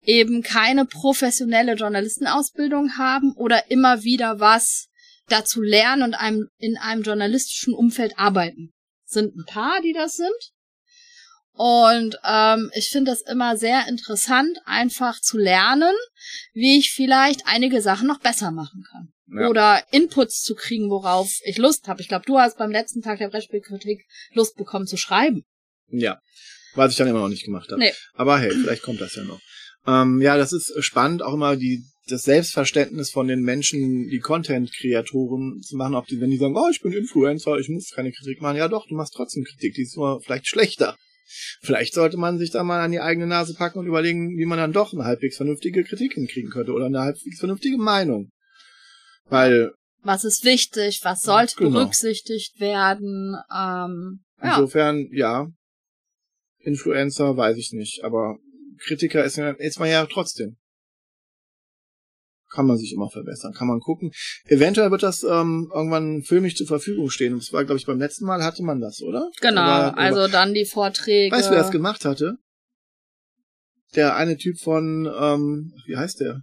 eben 0.02 0.42
keine 0.42 0.84
professionelle 0.84 1.74
Journalistenausbildung 1.74 2.96
haben 2.96 3.32
oder 3.32 3.70
immer 3.70 4.02
wieder 4.02 4.40
was 4.40 4.88
dazu 5.28 5.60
lernen 5.60 6.02
und 6.02 6.14
einem, 6.14 6.48
in 6.58 6.76
einem 6.76 7.02
journalistischen 7.02 7.74
Umfeld 7.74 8.18
arbeiten. 8.18 8.72
Sind 9.04 9.36
ein 9.36 9.44
paar, 9.44 9.80
die 9.82 9.92
das 9.92 10.16
sind. 10.16 10.52
Und 11.56 12.18
ähm, 12.22 12.70
ich 12.74 12.90
finde 12.90 13.12
das 13.12 13.22
immer 13.22 13.56
sehr 13.56 13.88
interessant, 13.88 14.58
einfach 14.66 15.20
zu 15.20 15.38
lernen, 15.38 15.94
wie 16.52 16.78
ich 16.78 16.90
vielleicht 16.90 17.46
einige 17.46 17.80
Sachen 17.80 18.06
noch 18.06 18.20
besser 18.20 18.50
machen 18.50 18.84
kann. 18.90 19.08
Ja. 19.28 19.48
Oder 19.48 19.82
Inputs 19.90 20.42
zu 20.42 20.54
kriegen, 20.54 20.90
worauf 20.90 21.30
ich 21.44 21.56
Lust 21.56 21.88
habe. 21.88 22.02
Ich 22.02 22.08
glaube, 22.08 22.26
du 22.26 22.38
hast 22.38 22.58
beim 22.58 22.70
letzten 22.70 23.00
Tag 23.00 23.18
der 23.18 23.30
Brettspielkritik 23.30 24.04
Lust 24.34 24.56
bekommen 24.56 24.86
zu 24.86 24.98
schreiben. 24.98 25.44
Ja. 25.88 26.20
Was 26.74 26.92
ich 26.92 26.98
dann 26.98 27.08
immer 27.08 27.20
noch 27.20 27.28
nicht 27.28 27.44
gemacht 27.44 27.70
habe. 27.70 27.80
Nee. 27.80 27.92
Aber 28.12 28.38
hey, 28.38 28.50
vielleicht 28.50 28.82
kommt 28.82 29.00
das 29.00 29.14
ja 29.14 29.24
noch. 29.24 29.40
Ähm, 29.86 30.20
ja, 30.20 30.36
das 30.36 30.52
ist 30.52 30.74
spannend, 30.84 31.22
auch 31.22 31.32
immer 31.32 31.56
die, 31.56 31.84
das 32.06 32.24
Selbstverständnis 32.24 33.10
von 33.10 33.28
den 33.28 33.40
Menschen, 33.40 34.08
die 34.08 34.18
Content-Kreatoren 34.18 35.62
zu 35.62 35.76
machen, 35.76 35.94
ob 35.94 36.06
die, 36.06 36.20
wenn 36.20 36.30
die 36.30 36.36
sagen, 36.36 36.56
oh, 36.56 36.68
ich 36.70 36.82
bin 36.82 36.92
Influencer, 36.92 37.56
ich 37.58 37.70
muss 37.70 37.90
keine 37.94 38.12
Kritik 38.12 38.42
machen. 38.42 38.58
Ja 38.58 38.68
doch, 38.68 38.86
du 38.86 38.94
machst 38.94 39.14
trotzdem 39.14 39.44
Kritik, 39.44 39.74
die 39.74 39.82
ist 39.82 39.96
nur 39.96 40.20
vielleicht 40.20 40.46
schlechter. 40.46 40.96
Vielleicht 41.62 41.94
sollte 41.94 42.16
man 42.16 42.38
sich 42.38 42.50
da 42.50 42.62
mal 42.62 42.80
an 42.80 42.92
die 42.92 43.00
eigene 43.00 43.26
Nase 43.26 43.54
packen 43.54 43.78
und 43.78 43.86
überlegen, 43.86 44.36
wie 44.38 44.46
man 44.46 44.58
dann 44.58 44.72
doch 44.72 44.92
eine 44.92 45.04
halbwegs 45.04 45.36
vernünftige 45.36 45.82
Kritik 45.84 46.14
hinkriegen 46.14 46.50
könnte 46.50 46.72
oder 46.72 46.86
eine 46.86 47.00
halbwegs 47.00 47.38
vernünftige 47.38 47.78
Meinung. 47.78 48.30
Weil 49.28 49.72
Was 50.02 50.24
ist 50.24 50.44
wichtig? 50.44 51.00
Was 51.02 51.22
sollte 51.22 51.56
Genau. 51.56 51.70
berücksichtigt 51.80 52.60
werden? 52.60 53.36
Ähm, 53.52 54.20
ja. 54.42 54.54
Insofern, 54.54 55.08
ja. 55.10 55.48
Influencer 56.60 57.36
weiß 57.36 57.56
ich 57.56 57.72
nicht, 57.72 58.02
aber 58.04 58.38
Kritiker 58.86 59.24
ist, 59.24 59.36
ja- 59.36 59.50
ist 59.52 59.78
man 59.80 59.88
ja 59.90 60.06
trotzdem. 60.06 60.56
Kann 62.56 62.66
man 62.66 62.78
sich 62.78 62.92
immer 62.94 63.10
verbessern, 63.10 63.52
kann 63.52 63.68
man 63.68 63.80
gucken. 63.80 64.12
Eventuell 64.46 64.90
wird 64.90 65.02
das 65.02 65.22
ähm, 65.24 65.70
irgendwann 65.74 66.22
filmisch 66.22 66.54
zur 66.56 66.66
Verfügung 66.66 67.10
stehen. 67.10 67.34
Und 67.34 67.42
das 67.42 67.52
war, 67.52 67.64
glaube 67.66 67.78
ich, 67.78 67.84
beim 67.84 67.98
letzten 67.98 68.24
Mal 68.24 68.42
hatte 68.42 68.62
man 68.62 68.80
das, 68.80 69.02
oder? 69.02 69.30
Genau, 69.42 69.60
Aber- 69.60 69.98
also 69.98 70.26
dann 70.26 70.54
die 70.54 70.64
Vorträge. 70.64 71.36
Weißt 71.36 71.48
du, 71.48 71.50
wer 71.52 71.58
das 71.58 71.70
gemacht 71.70 72.06
hatte? 72.06 72.38
Der 73.94 74.16
eine 74.16 74.38
Typ 74.38 74.58
von, 74.58 75.06
ähm, 75.20 75.72
wie 75.86 75.96
heißt 75.98 76.20
der? 76.20 76.40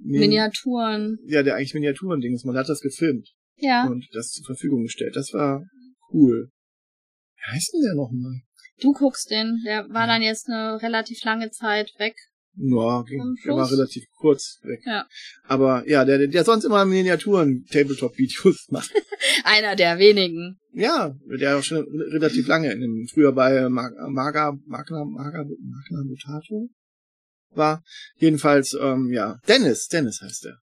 Min- 0.00 0.20
Miniaturen. 0.20 1.18
Ja, 1.26 1.42
der 1.42 1.56
eigentlich 1.56 1.74
Miniaturen-Ding 1.74 2.34
ist. 2.34 2.46
Man 2.46 2.56
hat 2.56 2.68
das 2.70 2.80
gefilmt 2.80 3.28
Ja. 3.56 3.86
und 3.86 4.06
das 4.12 4.30
zur 4.30 4.46
Verfügung 4.46 4.82
gestellt. 4.84 5.14
Das 5.14 5.32
war 5.34 5.62
cool. 6.12 6.48
Wie 7.36 7.52
heißt 7.52 7.72
denn 7.74 7.82
der 7.82 7.94
nochmal? 7.96 8.40
Du 8.80 8.92
guckst 8.92 9.30
den. 9.30 9.62
Der 9.66 9.88
war 9.90 10.06
dann 10.06 10.22
jetzt 10.22 10.48
eine 10.48 10.80
relativ 10.82 11.22
lange 11.24 11.50
Zeit 11.50 11.92
weg. 11.98 12.14
Ja, 12.58 13.02
ging, 13.02 13.36
der 13.44 13.54
war 13.54 13.70
relativ 13.70 14.04
kurz 14.16 14.58
weg. 14.62 14.80
Ja. 14.86 15.06
Aber 15.44 15.86
ja, 15.86 16.04
der, 16.04 16.26
der 16.26 16.44
sonst 16.44 16.64
immer 16.64 16.84
Miniaturen 16.86 17.64
Tabletop-Videos 17.70 18.66
macht. 18.70 18.90
Einer 19.44 19.76
der 19.76 19.98
wenigen. 19.98 20.58
ja, 20.72 21.14
der 21.38 21.58
auch 21.58 21.62
schon 21.62 21.84
relativ 22.12 22.46
lange 22.46 22.72
in 22.72 22.80
dem, 22.80 23.06
früher 23.12 23.32
bei 23.32 23.68
Mag- 23.68 23.92
Maga, 24.08 24.58
Magna, 24.66 25.04
Maga, 25.04 25.44
Magna 25.44 26.04
Mutato 26.04 26.70
war. 27.50 27.82
Jedenfalls, 28.16 28.76
ähm, 28.80 29.10
ja, 29.12 29.38
Dennis, 29.48 29.88
Dennis 29.88 30.20
heißt 30.22 30.44
der. 30.44 30.58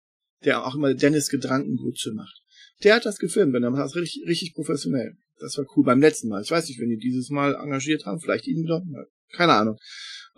Der 0.44 0.66
auch 0.66 0.74
immer 0.74 0.94
Dennis 0.94 1.28
Gedrankengrütze 1.28 2.12
macht. 2.14 2.40
Der 2.84 2.96
hat 2.96 3.06
das 3.06 3.18
gefilmt 3.18 3.54
und 3.54 3.62
der 3.62 3.70
macht 3.70 3.82
das 3.84 3.96
richtig, 3.96 4.24
richtig 4.26 4.54
professionell. 4.54 5.14
Das 5.38 5.56
war 5.58 5.66
cool 5.76 5.84
beim 5.84 6.00
letzten 6.00 6.28
Mal. 6.28 6.42
Ich 6.42 6.50
weiß 6.50 6.66
nicht, 6.68 6.80
wenn 6.80 6.88
die 6.88 6.96
dieses 6.98 7.28
Mal 7.30 7.54
engagiert 7.54 8.06
haben, 8.06 8.18
vielleicht 8.20 8.46
ihn 8.46 8.62
wieder, 8.62 8.82
keine 9.36 9.52
Ahnung. 9.52 9.76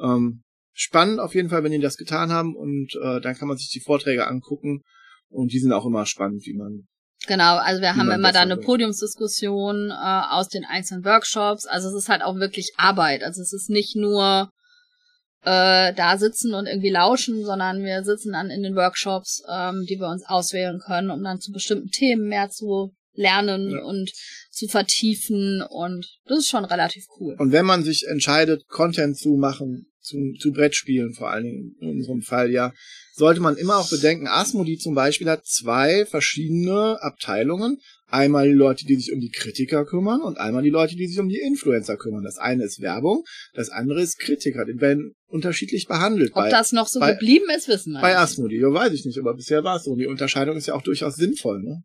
Ähm, 0.00 0.42
spannend 0.74 1.20
auf 1.20 1.34
jeden 1.34 1.48
Fall, 1.48 1.62
wenn 1.64 1.72
die 1.72 1.78
das 1.80 1.96
getan 1.96 2.30
haben 2.32 2.54
und 2.56 2.90
äh, 3.02 3.20
dann 3.20 3.34
kann 3.36 3.48
man 3.48 3.56
sich 3.56 3.70
die 3.70 3.80
Vorträge 3.80 4.26
angucken 4.26 4.82
und 5.30 5.52
die 5.52 5.60
sind 5.60 5.72
auch 5.72 5.86
immer 5.86 6.04
spannend, 6.04 6.44
wie 6.44 6.54
man 6.54 6.86
Genau, 7.26 7.56
also 7.56 7.80
wir 7.80 7.96
haben 7.96 8.10
immer 8.10 8.32
da 8.32 8.40
eine. 8.40 8.58
Podiumsdiskussion 8.58 9.90
äh, 9.90 9.94
aus 10.30 10.48
den 10.48 10.64
einzelnen 10.66 11.04
Workshops. 11.06 11.64
Also 11.64 11.88
es 11.88 11.94
ist 11.94 12.08
halt 12.10 12.20
auch 12.22 12.34
wirklich 12.36 12.72
Arbeit. 12.76 13.22
Also 13.22 13.40
es 13.40 13.52
ist 13.54 13.70
nicht 13.70 13.96
nur 13.96 14.50
äh, 15.42 15.94
da 15.94 16.18
sitzen 16.18 16.52
und 16.52 16.66
irgendwie 16.66 16.90
lauschen, 16.90 17.42
sondern 17.44 17.82
wir 17.82 18.02
sitzen 18.04 18.32
dann 18.32 18.50
in 18.50 18.62
den 18.62 18.74
Workshops, 18.76 19.42
ähm, 19.50 19.86
die 19.88 19.96
wir 19.98 20.08
uns 20.08 20.24
auswählen 20.26 20.78
können, 20.84 21.10
um 21.10 21.22
dann 21.22 21.40
zu 21.40 21.50
bestimmten 21.50 21.88
Themen 21.88 22.28
mehr 22.28 22.50
zu 22.50 22.92
lernen 23.14 23.70
Ja. 23.70 23.82
und 23.84 24.10
zu 24.50 24.66
vertiefen. 24.68 25.62
Und 25.66 26.06
das 26.26 26.38
ist 26.40 26.48
schon 26.48 26.64
relativ 26.66 27.04
cool. 27.20 27.36
Und 27.38 27.52
wenn 27.52 27.64
man 27.64 27.84
sich 27.84 28.06
entscheidet, 28.06 28.66
Content 28.68 29.16
zu 29.16 29.36
machen, 29.36 29.86
zu, 30.04 30.32
zu 30.38 30.52
Brettspielen 30.52 31.14
vor 31.14 31.30
allen 31.30 31.44
Dingen 31.44 31.76
in 31.80 31.88
unserem 31.88 32.22
Fall, 32.22 32.50
ja, 32.50 32.72
sollte 33.14 33.40
man 33.40 33.56
immer 33.56 33.78
auch 33.78 33.88
bedenken, 33.90 34.26
Asmodee 34.28 34.76
zum 34.76 34.94
Beispiel 34.94 35.28
hat 35.28 35.46
zwei 35.46 36.04
verschiedene 36.06 37.00
Abteilungen. 37.02 37.78
Einmal 38.06 38.46
die 38.46 38.54
Leute, 38.54 38.84
die 38.84 38.94
sich 38.96 39.12
um 39.12 39.18
die 39.18 39.30
Kritiker 39.30 39.84
kümmern 39.84 40.20
und 40.20 40.38
einmal 40.38 40.62
die 40.62 40.70
Leute, 40.70 40.94
die 40.94 41.06
sich 41.06 41.18
um 41.18 41.28
die 41.28 41.40
Influencer 41.40 41.96
kümmern. 41.96 42.22
Das 42.22 42.38
eine 42.38 42.64
ist 42.64 42.80
Werbung, 42.80 43.24
das 43.54 43.70
andere 43.70 44.02
ist 44.02 44.18
Kritiker. 44.18 44.64
Die 44.64 44.80
werden 44.80 45.14
unterschiedlich 45.26 45.86
behandelt. 45.88 46.30
Ob 46.34 46.44
bei, 46.44 46.50
das 46.50 46.72
noch 46.72 46.86
so 46.86 47.00
bei- 47.00 47.12
geblieben 47.12 47.46
ist, 47.56 47.66
wissen 47.66 47.94
wir 47.94 48.00
bei. 48.02 48.16
Asmodee, 48.16 48.60
ja, 48.60 48.72
weiß 48.72 48.92
ich 48.92 49.04
nicht, 49.04 49.18
aber 49.18 49.34
bisher 49.34 49.64
war 49.64 49.76
es 49.76 49.84
so. 49.84 49.92
Und 49.92 49.98
die 49.98 50.06
Unterscheidung 50.06 50.56
ist 50.56 50.66
ja 50.66 50.74
auch 50.74 50.82
durchaus 50.82 51.16
sinnvoll, 51.16 51.62
ne? 51.62 51.82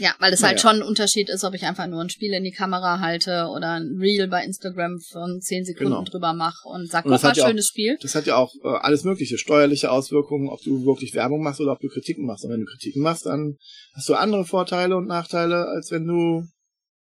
Ja, 0.00 0.14
weil 0.20 0.32
es 0.32 0.42
halt 0.42 0.60
schon 0.60 0.76
ein 0.76 0.82
Unterschied 0.82 1.28
ist, 1.28 1.42
ob 1.44 1.54
ich 1.54 1.64
einfach 1.64 1.86
nur 1.86 2.00
ein 2.00 2.08
Spiel 2.10 2.32
in 2.32 2.44
die 2.44 2.52
Kamera 2.52 3.00
halte 3.00 3.48
oder 3.54 3.72
ein 3.80 3.96
Reel 3.98 4.28
bei 4.28 4.44
Instagram 4.44 5.00
von 5.00 5.40
zehn 5.40 5.64
Sekunden 5.64 5.92
Genau. 5.92 6.04
drüber 6.04 6.32
mache 6.34 6.68
und 6.68 6.88
sag, 6.90 7.04
Und 7.04 7.10
das 7.12 7.22
mal, 7.22 7.30
hat 7.30 7.36
ja 7.36 7.44
auch- 7.44 7.48
schönes 7.48 7.66
Spiel. 7.66 7.98
Das 8.00 8.14
hat 8.14 8.26
ja 8.26 8.36
auch 8.36 8.52
äh, 8.62 8.68
alles 8.68 9.04
mögliche 9.04 9.38
steuerliche 9.38 9.90
Auswirkungen, 9.90 10.48
ob 10.48 10.62
du 10.62 10.84
wirklich 10.86 11.14
Werbung 11.14 11.42
machst 11.42 11.60
oder 11.60 11.72
ob 11.72 11.80
du 11.80 11.88
Kritiken 11.88 12.26
machst. 12.26 12.44
Und 12.44 12.50
wenn 12.52 12.60
du 12.60 12.66
Kritiken 12.66 13.02
machst, 13.02 13.26
dann 13.26 13.56
hast 13.94 14.08
du 14.08 14.14
andere 14.14 14.44
Vorteile 14.44 14.96
und 14.96 15.06
Nachteile, 15.06 15.66
als 15.66 15.90
wenn 15.90 16.06
du 16.06 16.44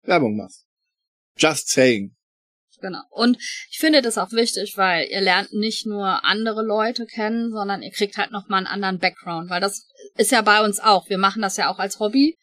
Werbung 0.05 0.37
machst. 0.37 0.65
Just 1.37 1.69
saying. 1.69 2.15
Genau. 2.81 3.03
Und 3.11 3.37
ich 3.71 3.77
finde 3.79 4.01
das 4.01 4.17
auch 4.17 4.33
wichtig, 4.33 4.79
weil 4.79 5.07
ihr 5.11 5.21
lernt 5.21 5.53
nicht 5.53 5.85
nur 5.87 6.25
andere 6.25 6.65
Leute 6.65 7.05
kennen, 7.05 7.51
sondern 7.51 7.83
ihr 7.83 7.91
kriegt 7.91 8.17
halt 8.17 8.31
nochmal 8.33 8.59
einen 8.59 8.67
anderen 8.69 8.99
Background, 8.99 9.51
weil 9.51 9.61
das 9.61 9.87
ist 10.17 10.33
ja 10.33 10.41
bei 10.41 10.65
uns 10.65 10.81
auch. 10.81 11.11
Wir 11.11 11.19
machen 11.19 11.43
das 11.43 11.59
ja 11.59 11.71
auch 11.71 11.79
als 11.79 11.99
Hobby. 12.01 12.39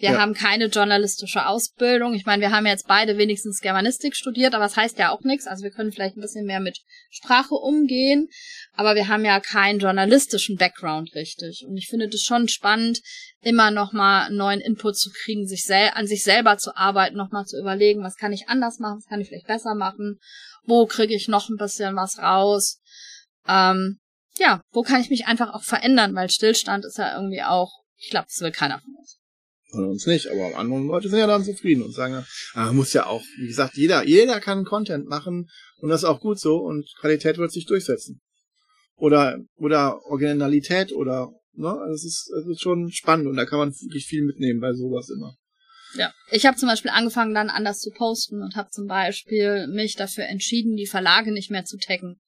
Wir 0.00 0.12
Ja. 0.12 0.18
haben 0.18 0.32
keine 0.32 0.66
journalistische 0.66 1.44
Ausbildung. 1.46 2.14
Ich 2.14 2.24
meine, 2.24 2.40
wir 2.40 2.52
haben 2.52 2.64
jetzt 2.64 2.88
beide 2.88 3.18
wenigstens 3.18 3.60
Germanistik 3.60 4.16
studiert, 4.16 4.54
aber 4.54 4.64
das 4.64 4.76
heißt 4.76 4.98
ja 4.98 5.10
auch 5.10 5.20
nichts. 5.20 5.46
Also 5.46 5.62
wir 5.62 5.70
können 5.70 5.92
vielleicht 5.92 6.16
ein 6.16 6.22
bisschen 6.22 6.46
mehr 6.46 6.60
mit 6.60 6.80
Sprache 7.10 7.54
umgehen, 7.54 8.28
aber 8.72 8.94
wir 8.94 9.08
haben 9.08 9.26
ja 9.26 9.40
keinen 9.40 9.78
journalistischen 9.78 10.56
Background 10.56 11.14
richtig. 11.14 11.66
Und 11.68 11.76
ich 11.76 11.88
finde 11.88 12.08
das 12.08 12.22
schon 12.22 12.48
spannend, 12.48 13.00
immer 13.42 13.70
nochmal 13.70 14.28
einen 14.28 14.38
neuen 14.38 14.60
Input 14.62 14.96
zu 14.96 15.10
kriegen, 15.10 15.46
sich 15.46 15.64
sel 15.64 15.90
an 15.92 16.06
sich 16.06 16.22
selber 16.22 16.56
zu 16.56 16.74
arbeiten, 16.74 17.18
nochmal 17.18 17.44
zu 17.44 17.58
überlegen, 17.60 18.02
was 18.02 18.16
kann 18.16 18.32
ich 18.32 18.48
anders 18.48 18.78
machen, 18.78 19.00
was 19.00 19.06
kann 19.06 19.20
ich 19.20 19.28
vielleicht 19.28 19.48
besser 19.48 19.74
machen, 19.74 20.18
wo 20.64 20.86
kriege 20.86 21.14
ich 21.14 21.28
noch 21.28 21.50
ein 21.50 21.58
bisschen 21.58 21.94
was 21.94 22.18
raus. 22.18 22.80
Ähm, 23.46 23.98
ja, 24.38 24.62
wo 24.72 24.80
kann 24.80 25.02
ich 25.02 25.10
mich 25.10 25.26
einfach 25.26 25.52
auch 25.52 25.62
verändern, 25.62 26.14
weil 26.14 26.30
Stillstand 26.30 26.86
ist 26.86 26.96
ja 26.96 27.14
irgendwie 27.16 27.42
auch, 27.42 27.82
ich 27.98 28.08
glaube, 28.08 28.28
das 28.30 28.40
will 28.40 28.50
keiner 28.50 28.80
von 28.80 28.94
uns. 28.98 29.19
Von 29.70 29.84
uns 29.84 30.06
nicht, 30.06 30.28
aber 30.28 30.56
andere 30.56 30.80
Leute 30.80 31.08
sind 31.08 31.18
ja 31.18 31.26
dann 31.26 31.44
zufrieden 31.44 31.82
und 31.82 31.92
sagen, 31.92 32.24
ah, 32.54 32.72
muss 32.72 32.92
ja 32.92 33.06
auch, 33.06 33.22
wie 33.38 33.46
gesagt, 33.46 33.76
jeder, 33.76 34.04
jeder 34.04 34.40
kann 34.40 34.64
Content 34.64 35.06
machen 35.06 35.48
und 35.78 35.88
das 35.88 36.02
ist 36.02 36.08
auch 36.08 36.20
gut 36.20 36.40
so 36.40 36.56
und 36.56 36.88
Qualität 36.98 37.38
wird 37.38 37.52
sich 37.52 37.66
durchsetzen. 37.66 38.20
Oder, 38.96 39.38
oder 39.56 40.04
Originalität 40.06 40.92
oder, 40.92 41.30
ne, 41.54 41.76
es 41.92 42.04
ist, 42.04 42.30
es 42.30 42.46
ist 42.48 42.60
schon 42.60 42.90
spannend 42.90 43.28
und 43.28 43.36
da 43.36 43.46
kann 43.46 43.58
man 43.58 43.70
wirklich 43.70 44.06
viel 44.06 44.24
mitnehmen 44.24 44.60
bei 44.60 44.72
sowas 44.72 45.08
immer. 45.08 45.36
Ja. 45.94 46.12
Ich 46.30 46.46
habe 46.46 46.56
zum 46.56 46.68
Beispiel 46.68 46.90
angefangen, 46.90 47.34
dann 47.34 47.50
anders 47.50 47.80
zu 47.80 47.90
posten 47.90 48.42
und 48.42 48.56
habe 48.56 48.70
zum 48.70 48.86
Beispiel 48.86 49.66
mich 49.68 49.94
dafür 49.94 50.24
entschieden, 50.24 50.76
die 50.76 50.86
Verlage 50.86 51.32
nicht 51.32 51.50
mehr 51.50 51.64
zu 51.64 51.78
taggen. 51.78 52.20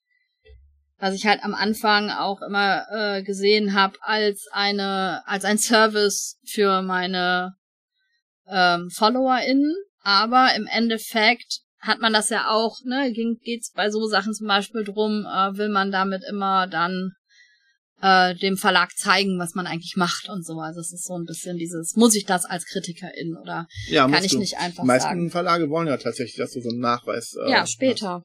Was 1.03 1.16
ich 1.16 1.27
halt 1.27 1.43
am 1.43 1.53
Anfang 1.53 2.11
auch 2.11 2.43
immer 2.43 2.87
äh, 2.93 3.24
gesehen 3.24 3.74
habe 3.74 3.99
als 4.03 4.47
eine, 4.53 5.27
als 5.27 5.45
ein 5.45 5.59
Service 5.59 6.39
für 6.47 6.81
meine 6.83 7.57
ähm, 8.47 8.89
FollowerInnen. 8.89 9.74
Aber 10.05 10.55
im 10.55 10.69
Endeffekt 10.69 11.59
hat 11.81 11.99
man 11.99 12.12
das 12.12 12.31
ja 12.31 12.51
auch, 12.51 12.77
ne, 12.85 13.11
ging, 13.12 13.37
geht's 13.43 13.73
bei 13.73 13.91
so 13.91 14.07
Sachen 14.07 14.33
zum 14.33 14.47
Beispiel 14.47 14.85
drum, 14.85 15.27
äh, 15.27 15.57
will 15.59 15.70
man 15.70 15.91
damit 15.91 16.23
immer 16.29 16.69
dann 16.69 17.11
äh, 18.01 18.37
dem 18.37 18.57
Verlag 18.57 18.93
zeigen, 18.97 19.41
was 19.41 19.55
man 19.57 19.66
eigentlich 19.66 19.97
macht 19.97 20.29
und 20.29 20.47
so. 20.47 20.61
Also 20.61 20.79
es 20.79 20.93
ist 20.93 21.05
so 21.05 21.15
ein 21.19 21.24
bisschen 21.24 21.57
dieses, 21.57 21.97
muss 21.97 22.15
ich 22.15 22.27
das 22.27 22.45
als 22.45 22.65
Kritikerin 22.66 23.37
oder 23.43 23.66
Ja, 23.89 24.09
kann 24.09 24.23
ich 24.23 24.31
du. 24.31 24.39
nicht 24.39 24.57
einfach 24.59 24.85
Die 24.85 24.87
meisten 24.87 25.09
sagen. 25.09 25.31
Verlage 25.33 25.69
wollen 25.69 25.89
ja 25.89 25.97
tatsächlich, 25.97 26.37
dass 26.37 26.53
du 26.53 26.61
so 26.61 26.69
einen 26.69 26.79
Nachweis 26.79 27.35
äh, 27.45 27.51
Ja, 27.51 27.66
später. 27.66 28.23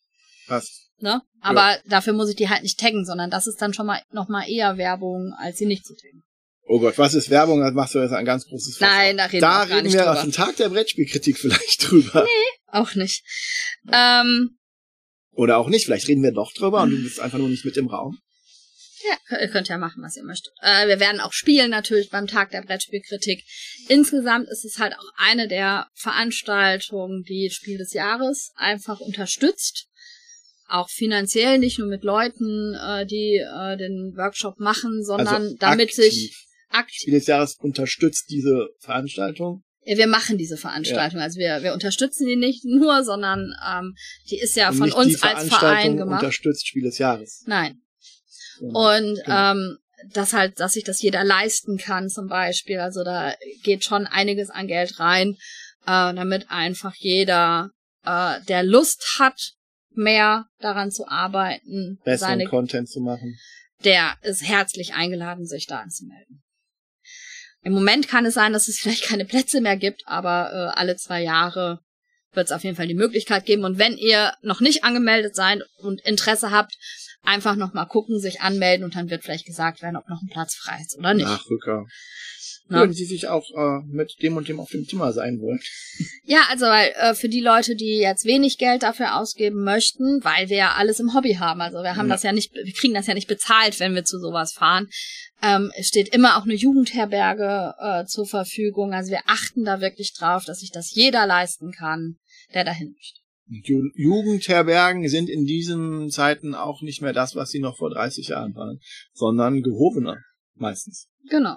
hast. 0.48 0.87
Ne? 1.00 1.22
Aber 1.42 1.78
dafür 1.86 2.14
muss 2.14 2.30
ich 2.30 2.36
die 2.36 2.50
halt 2.50 2.64
nicht 2.64 2.80
taggen, 2.80 3.06
sondern 3.06 3.30
das 3.30 3.48
ist 3.48 3.62
dann 3.62 3.74
schon 3.74 3.86
mal 3.86 4.02
noch 4.12 4.28
mal 4.28 4.50
eher 4.50 4.78
Werbung, 4.78 5.34
als 5.38 5.58
sie 5.58 5.66
nicht 5.66 5.86
zu 5.86 5.96
taggen. 5.96 6.24
Oh 6.70 6.80
Gott, 6.80 6.98
was 6.98 7.14
ist 7.14 7.30
Werbung? 7.30 7.62
Da 7.62 7.72
machst 7.72 7.96
du 7.96 8.00
jetzt 8.00 8.12
ein 8.12 8.26
ganz 8.26 8.46
großes 8.46 8.78
Fass 8.78 8.90
Nein, 8.90 9.18
da 9.18 9.26
reden 9.26 9.42
da 9.42 9.70
wir 9.70 9.76
reden 9.76 9.86
nicht 9.86 9.94
wir 9.96 10.12
auf 10.12 10.22
den 10.22 10.34
Tag 10.34 10.58
der 10.58 10.70
Brettspielkritik 10.70 11.38
vielleicht 11.40 11.90
drüber. 11.90 12.28
Auch 12.68 12.94
nicht. 12.96 13.24
Ähm, 13.92 14.58
Oder 15.32 15.58
auch 15.58 15.70
nicht. 15.70 15.86
Vielleicht 15.86 16.08
reden 16.10 16.24
wir 16.24 16.34
doch 16.34 16.52
drüber 16.52 16.82
und 16.82 16.92
du 16.92 17.02
bist 17.02 17.20
einfach 17.22 17.38
nur 17.38 17.48
nicht 17.48 17.64
mit 17.64 17.78
im 17.78 17.88
Raum. 17.88 18.20
ja, 19.30 19.40
ihr 19.40 19.48
könnt 19.48 19.70
ja 19.70 19.78
machen, 19.78 20.04
was 20.04 20.18
ihr 20.18 20.24
möchtet. 20.24 20.52
Äh, 20.62 20.88
wir 20.88 21.00
werden 21.00 21.22
auch 21.22 21.32
spielen 21.32 21.72
natürlich 21.72 22.10
beim 22.10 22.28
Tag 22.28 22.52
der 22.52 22.64
Brettspielkritik. 22.64 23.46
Insgesamt 23.88 24.50
ist 24.50 24.66
es 24.66 24.78
halt 24.78 24.94
auch 24.94 25.12
eine 25.16 25.48
der 25.48 25.88
Veranstaltungen, 25.94 27.24
die 27.24 27.50
Spiel 27.50 27.78
des 27.78 27.94
Jahres 27.94 28.52
einfach 28.56 29.00
unterstützt. 29.00 29.87
Auch 30.68 30.90
finanziell, 30.90 31.60
nicht 31.60 31.80
nur 31.80 31.88
mit 31.88 32.04
Leuten, 32.04 32.74
äh, 32.74 33.06
die 33.06 33.38
äh, 33.38 33.78
den 33.78 34.14
Workshop 34.18 34.60
machen, 34.60 35.04
sondern 35.04 35.44
also 35.44 35.56
damit 35.60 35.90
aktiv. 35.90 36.04
sich 36.04 36.48
aktiv 36.70 37.02
Spiel 37.02 37.14
des 37.14 37.28
Jahres 37.28 37.56
unterstützt 37.60 38.30
diese 38.30 38.68
Veranstaltung. 38.80 39.64
Ja, 39.86 39.98
wir 39.98 40.08
machen 40.08 40.38
diese 40.38 40.58
Veranstaltung. 40.58 41.22
Also 41.22 41.40
wir, 41.40 41.64
wir 41.64 41.74
unterstützen 41.74 42.28
die 42.28 42.36
nicht 42.36 42.66
nur, 42.66 43.06
sondern 43.06 43.54
ähm, 43.66 43.96
die 44.30 44.38
ist 44.38 44.58
ja 44.58 44.70
und 44.70 44.78
von 44.78 44.92
uns 44.92 45.24
als 45.24 45.48
Verein 45.48 45.96
gemacht. 45.96 46.22
unterstützt 46.22 46.68
Spiel 46.68 46.84
des 46.84 46.98
Jahres. 46.98 47.44
Nein. 47.46 47.80
Und 48.60 48.76
Und 48.76 49.24
Genau. 49.24 49.52
ähm, 49.52 49.78
das 50.12 50.34
halt, 50.34 50.60
dass 50.60 50.74
sich 50.74 50.84
das 50.84 51.02
jeder 51.02 51.24
leisten 51.24 51.78
kann 51.78 52.10
zum 52.10 52.28
Beispiel. 52.28 52.80
Also 52.80 53.04
da 53.04 53.34
geht 53.64 53.84
schon 53.84 54.06
einiges 54.06 54.50
an 54.50 54.68
Geld 54.68 55.00
rein, 55.00 55.38
äh, 55.86 56.14
damit 56.14 56.50
einfach 56.50 56.94
jeder, 56.96 57.72
äh, 58.06 58.42
der 58.48 58.64
Lust 58.64 59.16
hat, 59.20 59.54
mehr 59.98 60.46
daran 60.60 60.92
zu 60.92 61.08
arbeiten, 61.08 62.00
besseren 62.04 62.40
seine, 62.40 62.46
Content 62.46 62.90
zu 62.90 63.02
machen. 63.02 63.38
der 63.84 64.16
ist 64.22 64.44
herzlich 64.44 64.94
eingeladen, 64.94 65.46
sich 65.46 65.66
da 65.66 65.80
anzumelden. 65.80 66.44
Im 67.64 67.74
Moment 67.74 68.08
kann 68.08 68.26
es 68.26 68.36
sein, 68.36 68.54
dass 68.54 68.68
es 68.68 68.80
vielleicht 68.80 69.04
keine 69.04 69.26
Plätze 69.26 69.62
mehr 69.62 69.76
gibt, 69.76 70.04
aber 70.06 70.52
äh, 70.52 70.80
alle 70.80 70.96
zwei 70.96 71.22
Jahre 71.22 71.80
wird 72.34 72.48
es 72.48 72.52
auf 72.52 72.64
jeden 72.64 72.76
Fall 72.76 72.88
die 72.88 72.94
Möglichkeit 72.94 73.46
geben. 73.46 73.66
Und 73.66 73.78
wenn 73.78 73.98
ihr 73.98 74.34
noch 74.42 74.62
nicht 74.62 74.84
angemeldet 74.84 75.36
seid 75.36 75.62
und 75.78 76.02
Interesse 76.06 76.52
habt, 76.52 76.78
einfach 77.24 77.56
noch 77.56 77.74
mal 77.74 77.86
gucken, 77.86 78.20
sich 78.20 78.42
anmelden 78.42 78.86
und 78.86 78.96
dann 78.96 79.10
wird 79.10 79.24
vielleicht 79.24 79.46
gesagt 79.46 79.82
werden, 79.82 79.98
ob 79.98 80.08
noch 80.08 80.22
ein 80.22 80.30
Platz 80.32 80.56
frei 80.56 80.78
ist 80.82 80.98
oder 80.98 81.14
nicht. 81.14 81.26
Nachrücker. 81.26 81.86
Ne? 82.70 82.80
Würden 82.80 82.94
sie 82.94 83.06
sich 83.06 83.28
auch 83.28 83.46
äh, 83.56 83.86
mit 83.88 84.22
dem 84.22 84.36
und 84.38 84.48
dem 84.48 84.60
auf 84.60 84.70
dem 84.70 84.86
Zimmer 84.86 85.14
sein 85.14 85.40
wollen. 85.40 85.60
Ja, 86.24 86.42
also 86.50 86.66
weil 86.66 86.94
äh, 86.98 87.14
für 87.14 87.30
die 87.30 87.40
Leute, 87.40 87.76
die 87.76 87.98
jetzt 87.98 88.26
wenig 88.26 88.58
Geld 88.58 88.84
dafür 88.84 89.16
ausgeben 89.18 89.64
möchten, 89.64 90.24
weil 90.24 90.50
wir 90.50 90.58
ja 90.58 90.74
alles 90.76 91.00
im 91.00 91.14
Hobby 91.14 91.36
haben, 91.36 91.62
also 91.62 91.78
wir 91.78 91.96
haben 91.96 92.08
Ja. 92.08 92.16
das 92.16 92.24
ja 92.24 92.34
nicht, 92.34 92.54
wir 92.54 92.74
kriegen 92.74 92.94
das 92.94 93.08
ja 93.08 93.14
nicht 93.14 93.28
bezahlt, 93.28 93.80
wenn 93.80 93.96
wir 93.96 94.04
zu 94.04 94.20
sowas 94.20 94.52
fahren. 94.54 94.88
Ähm, 95.42 95.72
es 95.78 95.88
steht 95.88 96.14
immer 96.14 96.38
auch 96.38 96.44
eine 96.44 96.56
Jugendherberge 96.56 97.74
äh, 97.80 98.06
zur 98.06 98.26
Verfügung. 98.26 98.94
Also 98.94 99.12
wir 99.12 99.22
achten 99.28 99.64
da 99.64 99.82
wirklich 99.82 100.14
drauf, 100.14 100.46
dass 100.46 100.60
sich 100.60 100.72
das 100.72 100.94
jeder 100.94 101.26
leisten 101.26 101.72
kann, 101.72 102.18
der 102.54 102.64
dahin 102.64 102.94
möchte. 102.94 103.20
Ju 103.50 103.84
Jugendherbergen 103.96 105.08
sind 105.08 105.30
in 105.30 105.46
diesen 105.46 106.10
Zeiten 106.10 106.54
auch 106.54 106.82
nicht 106.82 107.02
mehr 107.02 107.14
das, 107.14 107.36
was 107.36 107.50
sie 107.50 107.60
noch 107.60 107.78
vor 107.78 107.90
30 107.92 108.30
Jahren 108.30 108.54
waren, 108.56 108.80
sondern 109.14 109.62
gehobener 109.62 110.18
meistens. 110.56 111.08
Genau. 111.30 111.56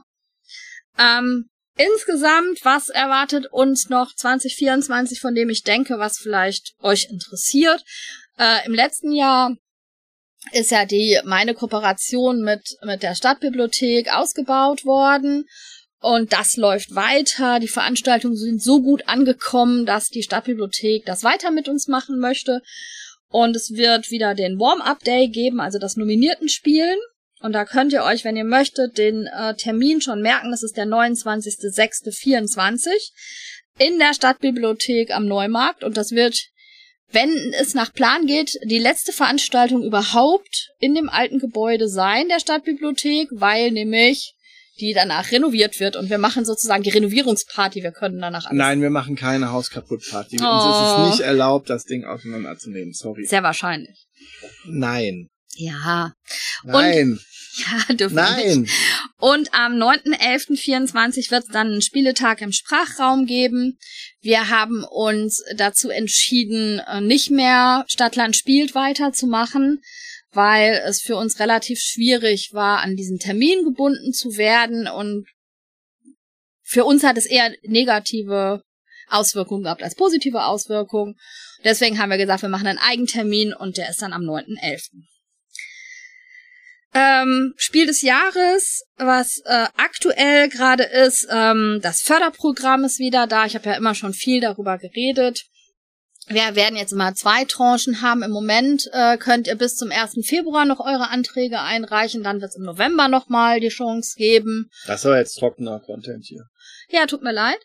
Ähm, 0.99 1.49
insgesamt, 1.77 2.65
was 2.65 2.89
erwartet 2.89 3.47
uns 3.51 3.89
noch 3.89 4.15
2024, 4.15 5.21
von 5.21 5.35
dem 5.35 5.51
ich 5.51 5.63
denke, 5.63 5.99
was 5.99 6.19
vielleicht 6.19 6.75
euch 6.81 7.09
interessiert? 7.11 7.83
Äh, 8.39 8.67
Im 8.67 8.75
letzten 8.75 9.13
Jahr 9.13 9.57
ist 10.53 10.71
ja 10.71 10.85
die 10.87 11.21
meine 11.25 11.55
Kooperation 11.55 12.41
mit 12.41 12.77
mit 12.83 13.03
der 13.03 13.15
Stadtbibliothek 13.15 14.11
ausgebaut 14.13 14.85
worden 14.85 15.45
und 16.01 16.33
das 16.33 16.57
läuft 16.57 16.95
weiter. 16.95 17.61
Die 17.61 17.69
Veranstaltungen 17.69 18.37
sind 18.37 18.63
so 18.63 18.81
gut 18.81 19.07
angekommen, 19.07 19.85
dass 19.85 20.09
die 20.09 20.23
Stadtbibliothek 20.23 21.05
das 21.05 21.25
weiter 21.25 21.51
mit 21.51 21.69
uns 21.69 21.89
machen 21.89 22.19
möchte 22.19 22.63
und 23.29 23.55
es 23.55 23.71
wird 23.75 24.11
wieder 24.11 24.35
den 24.35 24.59
Warm-up 24.59 25.05
Day 25.05 25.29
geben, 25.29 25.61
also 25.61 25.79
das 25.79 25.97
nominierten 25.97 26.49
Spielen. 26.49 26.99
Und 27.41 27.53
da 27.53 27.65
könnt 27.65 27.93
ihr 27.93 28.03
euch, 28.05 28.25
wenn 28.25 28.37
ihr 28.37 28.45
möchtet, 28.45 28.99
den 28.99 29.27
äh, 29.27 29.55
Termin 29.57 30.01
schon 30.01 30.21
merken. 30.21 30.51
Das 30.51 30.63
ist 30.63 30.77
der 30.77 30.87
29.06.24 30.87 32.91
in 33.79 33.99
der 33.99 34.15
Stadtbibliothek 34.15 35.11
am 35.11 35.27
Neumarkt. 35.27 35.83
Und 35.85 35.97
das 35.97 36.11
wird, 36.11 36.39
wenn 37.11 37.31
es 37.59 37.75
nach 37.75 37.93
Plan 37.93 38.27
geht, 38.27 38.59
die 38.65 38.79
letzte 38.79 39.13
Veranstaltung 39.13 39.83
überhaupt 39.83 40.71
in 40.79 40.95
dem 40.95 41.09
alten 41.09 41.39
Gebäude 41.39 41.89
sein, 41.89 42.29
der 42.29 42.41
Stadtbibliothek, 42.41 43.29
weil 43.33 43.71
nämlich 43.71 44.35
die 44.81 44.93
danach 44.95 45.31
renoviert 45.31 45.79
wird. 45.81 45.97
Und 45.97 46.11
wir 46.11 46.19
machen 46.19 46.45
sozusagen 46.45 46.83
die 46.83 46.91
Renovierungsparty. 46.91 47.83
Wir 47.83 47.93
können 47.93 48.21
danach 48.21 48.47
alles. 48.47 48.59
Nein, 48.59 48.83
wir 48.83 48.91
machen 48.91 49.15
keine 49.17 49.53
Hauskaputtparty. 49.53 50.37
Uns 50.37 50.43
ist 50.43 50.47
Oh. 50.47 51.03
es 51.05 51.11
nicht 51.11 51.21
erlaubt, 51.21 51.69
das 51.71 51.85
Ding 51.85 52.05
auseinanderzunehmen. 52.05 52.93
Sorry. 52.95 53.25
Sehr 53.27 53.43
wahrscheinlich. 53.43 54.07
Nein. 54.65 55.29
Ja. 55.57 56.13
Nein. 56.65 57.19
Ja, 57.89 57.95
dürfen 57.95 58.17
wir 58.17 58.37
nicht. 58.37 58.47
Nein. 58.47 58.71
Und 59.19 59.55
am 59.55 59.73
9.11.24 59.75 61.31
wird 61.31 61.45
es 61.45 61.51
dann 61.51 61.69
einen 61.69 61.83
Spieletag 61.83 62.41
im 62.43 62.53
Sprachraum 62.53 63.27
geben. 63.27 63.79
Wir 64.21 64.49
haben 64.49 64.85
uns 64.85 65.43
dazu 65.57 65.91
entschieden, 65.91 66.81
äh, 66.81 67.01
nicht 67.01 67.31
mehr 67.31 67.85
Stadtland 67.89 68.37
spielt 68.37 68.75
weiterzumachen, 68.75 69.83
weil 70.33 70.81
es 70.87 71.01
für 71.01 71.17
uns 71.17 71.41
relativ 71.41 71.81
schwierig 71.81 72.51
war, 72.53 72.81
an 72.81 72.97
diesen 72.97 73.19
Termin 73.19 73.65
gebunden 73.65 74.13
zu 74.13 74.37
werden 74.37 74.87
und 74.87 75.27
für 76.63 76.85
uns 76.85 77.03
hat 77.03 77.19
es 77.19 77.27
eher 77.27 77.53
negative 77.65 78.63
Auswirkungen 79.09 79.65
gehabt 79.65 79.83
als 79.83 79.97
positive 79.97 80.45
Auswirkungen. 80.45 81.17
Deswegen 81.65 81.99
haben 81.99 82.11
wir 82.11 82.17
gesagt, 82.17 82.43
wir 82.43 82.49
machen 82.49 82.69
einen 82.69 82.79
Eigentermin 82.79 83.53
und 83.53 83.77
der 83.77 83.91
ist 83.91 84.01
dann 84.03 84.13
am 84.13 84.23
9.11. 84.23 84.91
Ähm, 86.93 87.55
Spiel 87.57 87.87
des 87.87 88.03
Jahres, 88.03 88.83
was 88.97 89.41
äh, 89.45 89.67
aktuell 89.77 90.49
gerade 90.49 90.83
ist, 90.83 91.29
ähm, 91.31 91.79
das 91.83 92.01
Förderprogramm 92.01 92.85
ist 92.85 92.99
wieder 92.99 93.29
da. 93.29 93.47
Ich 93.47 93.55
habe 93.55 93.69
ja 93.69 93.77
immer 93.77 93.95
schon 93.95 94.13
viel 94.13 94.41
darüber 94.41 94.77
geredet. 94.77 95.45
Wir 96.27 96.55
werden 96.55 96.77
jetzt 96.77 96.93
immer 96.93 97.15
zwei 97.15 97.45
Tranchen 97.45 98.03
haben. 98.03 98.23
Im 98.23 98.31
Moment 98.31 98.89
äh, 98.93 99.17
könnt 99.19 99.47
ihr 99.47 99.57
bis 99.57 99.77
zum 99.77 99.91
1. 99.91 100.19
Februar 100.25 100.65
noch 100.65 100.81
eure 100.81 101.11
Anträge 101.11 101.61
einreichen. 101.61 102.23
Dann 102.23 102.41
wird 102.41 102.51
es 102.51 102.57
im 102.57 102.65
November 102.65 103.09
nochmal 103.09 103.61
die 103.61 103.69
Chance 103.69 104.15
geben. 104.17 104.71
Das 104.87 105.05
war 105.05 105.19
jetzt 105.19 105.39
trockener 105.39 105.81
Content 105.81 106.25
hier. 106.25 106.45
Ja, 106.89 107.07
tut 107.07 107.23
mir 107.23 107.33
leid. 107.33 107.59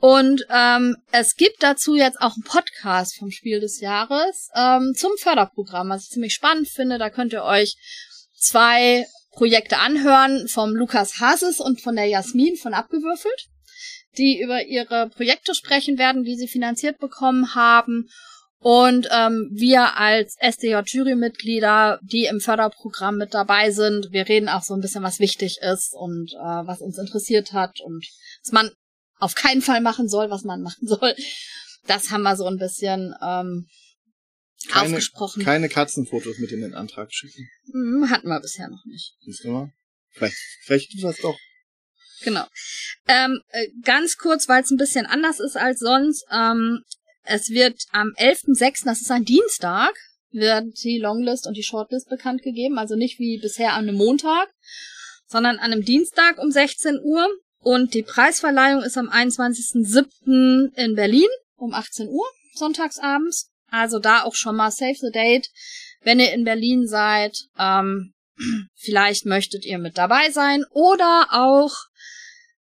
Und 0.00 0.46
ähm, 0.50 0.96
es 1.12 1.34
gibt 1.34 1.62
dazu 1.62 1.94
jetzt 1.94 2.20
auch 2.20 2.34
einen 2.34 2.44
Podcast 2.44 3.16
vom 3.16 3.30
Spiel 3.30 3.60
des 3.60 3.80
Jahres 3.80 4.48
ähm, 4.54 4.92
zum 4.96 5.12
Förderprogramm, 5.18 5.88
was 5.88 6.04
ich 6.04 6.10
ziemlich 6.10 6.34
spannend 6.34 6.68
finde. 6.68 6.98
Da 6.98 7.10
könnt 7.10 7.32
ihr 7.32 7.42
euch 7.42 7.76
zwei 8.36 9.06
Projekte 9.32 9.78
anhören 9.78 10.48
vom 10.48 10.74
Lukas 10.74 11.20
Hases 11.20 11.60
und 11.60 11.80
von 11.80 11.96
der 11.96 12.06
Jasmin 12.06 12.56
von 12.56 12.74
Abgewürfelt, 12.74 13.48
die 14.16 14.40
über 14.40 14.64
ihre 14.64 15.08
Projekte 15.08 15.54
sprechen 15.54 15.98
werden, 15.98 16.24
die 16.24 16.36
sie 16.36 16.48
finanziert 16.48 16.98
bekommen 16.98 17.54
haben. 17.54 18.08
Und 18.58 19.08
ähm, 19.12 19.50
wir 19.52 19.98
als 19.98 20.36
SDJ-Jurymitglieder, 20.40 21.98
die 22.02 22.24
im 22.24 22.40
Förderprogramm 22.40 23.18
mit 23.18 23.34
dabei 23.34 23.70
sind, 23.70 24.08
wir 24.10 24.26
reden 24.26 24.48
auch 24.48 24.62
so 24.62 24.72
ein 24.72 24.80
bisschen, 24.80 25.02
was 25.02 25.20
wichtig 25.20 25.58
ist 25.60 25.92
und 25.92 26.32
äh, 26.32 26.66
was 26.66 26.80
uns 26.80 26.96
interessiert 26.96 27.52
hat 27.52 27.80
und 27.80 28.06
was 28.42 28.52
man 28.52 28.70
auf 29.18 29.34
keinen 29.34 29.60
Fall 29.60 29.82
machen 29.82 30.08
soll, 30.08 30.30
was 30.30 30.44
man 30.44 30.62
machen 30.62 30.86
soll. 30.86 31.14
Das 31.86 32.10
haben 32.10 32.22
wir 32.22 32.36
so 32.36 32.46
ein 32.46 32.56
bisschen 32.56 33.14
ähm, 33.22 33.66
Keine, 34.68 34.96
aufgesprochen. 34.96 35.42
keine 35.42 35.68
Katzenfotos 35.68 36.38
mit 36.38 36.52
in 36.52 36.60
den 36.60 36.74
Antrag 36.74 37.12
schicken. 37.12 37.48
Hm, 37.70 38.10
hatten 38.10 38.28
wir 38.28 38.40
bisher 38.40 38.68
noch 38.68 38.84
nicht. 38.84 39.14
Siehst 39.20 39.44
du 39.44 39.50
mal? 39.50 39.72
Vielleicht, 40.10 40.36
vielleicht 40.62 40.92
tut 40.92 41.04
das 41.04 41.16
doch. 41.18 41.38
Genau. 42.22 42.46
Ähm, 43.08 43.40
äh, 43.50 43.68
ganz 43.82 44.16
kurz, 44.16 44.48
weil 44.48 44.62
es 44.62 44.70
ein 44.70 44.78
bisschen 44.78 45.06
anders 45.06 45.40
ist 45.40 45.56
als 45.56 45.80
sonst. 45.80 46.24
Ähm, 46.30 46.82
es 47.24 47.50
wird 47.50 47.82
am 47.90 48.12
11.06., 48.16 48.84
das 48.84 49.00
ist 49.00 49.10
ein 49.10 49.24
Dienstag, 49.24 49.94
wird 50.30 50.82
die 50.82 50.98
Longlist 50.98 51.46
und 51.46 51.56
die 51.56 51.62
Shortlist 51.62 52.08
bekannt 52.08 52.42
gegeben. 52.42 52.78
Also 52.78 52.96
nicht 52.96 53.18
wie 53.18 53.38
bisher 53.38 53.74
an 53.74 53.88
einem 53.88 53.96
Montag, 53.96 54.48
sondern 55.26 55.58
an 55.58 55.72
einem 55.72 55.84
Dienstag 55.84 56.38
um 56.38 56.50
16 56.50 57.00
Uhr. 57.02 57.28
Und 57.58 57.94
die 57.94 58.02
Preisverleihung 58.02 58.82
ist 58.82 58.98
am 58.98 59.08
21.07. 59.08 60.74
in 60.76 60.94
Berlin 60.94 61.28
um 61.56 61.72
18 61.72 62.08
Uhr, 62.08 62.26
sonntagsabends. 62.54 63.50
Also 63.74 63.98
da 63.98 64.22
auch 64.22 64.34
schon 64.34 64.56
mal 64.56 64.70
save 64.70 64.96
the 65.00 65.10
date. 65.12 65.48
Wenn 66.02 66.20
ihr 66.20 66.32
in 66.32 66.44
Berlin 66.44 66.86
seid, 66.86 67.36
ähm, 67.58 68.12
vielleicht 68.76 69.26
möchtet 69.26 69.64
ihr 69.64 69.78
mit 69.78 69.98
dabei 69.98 70.30
sein 70.30 70.64
oder 70.70 71.28
auch 71.32 71.72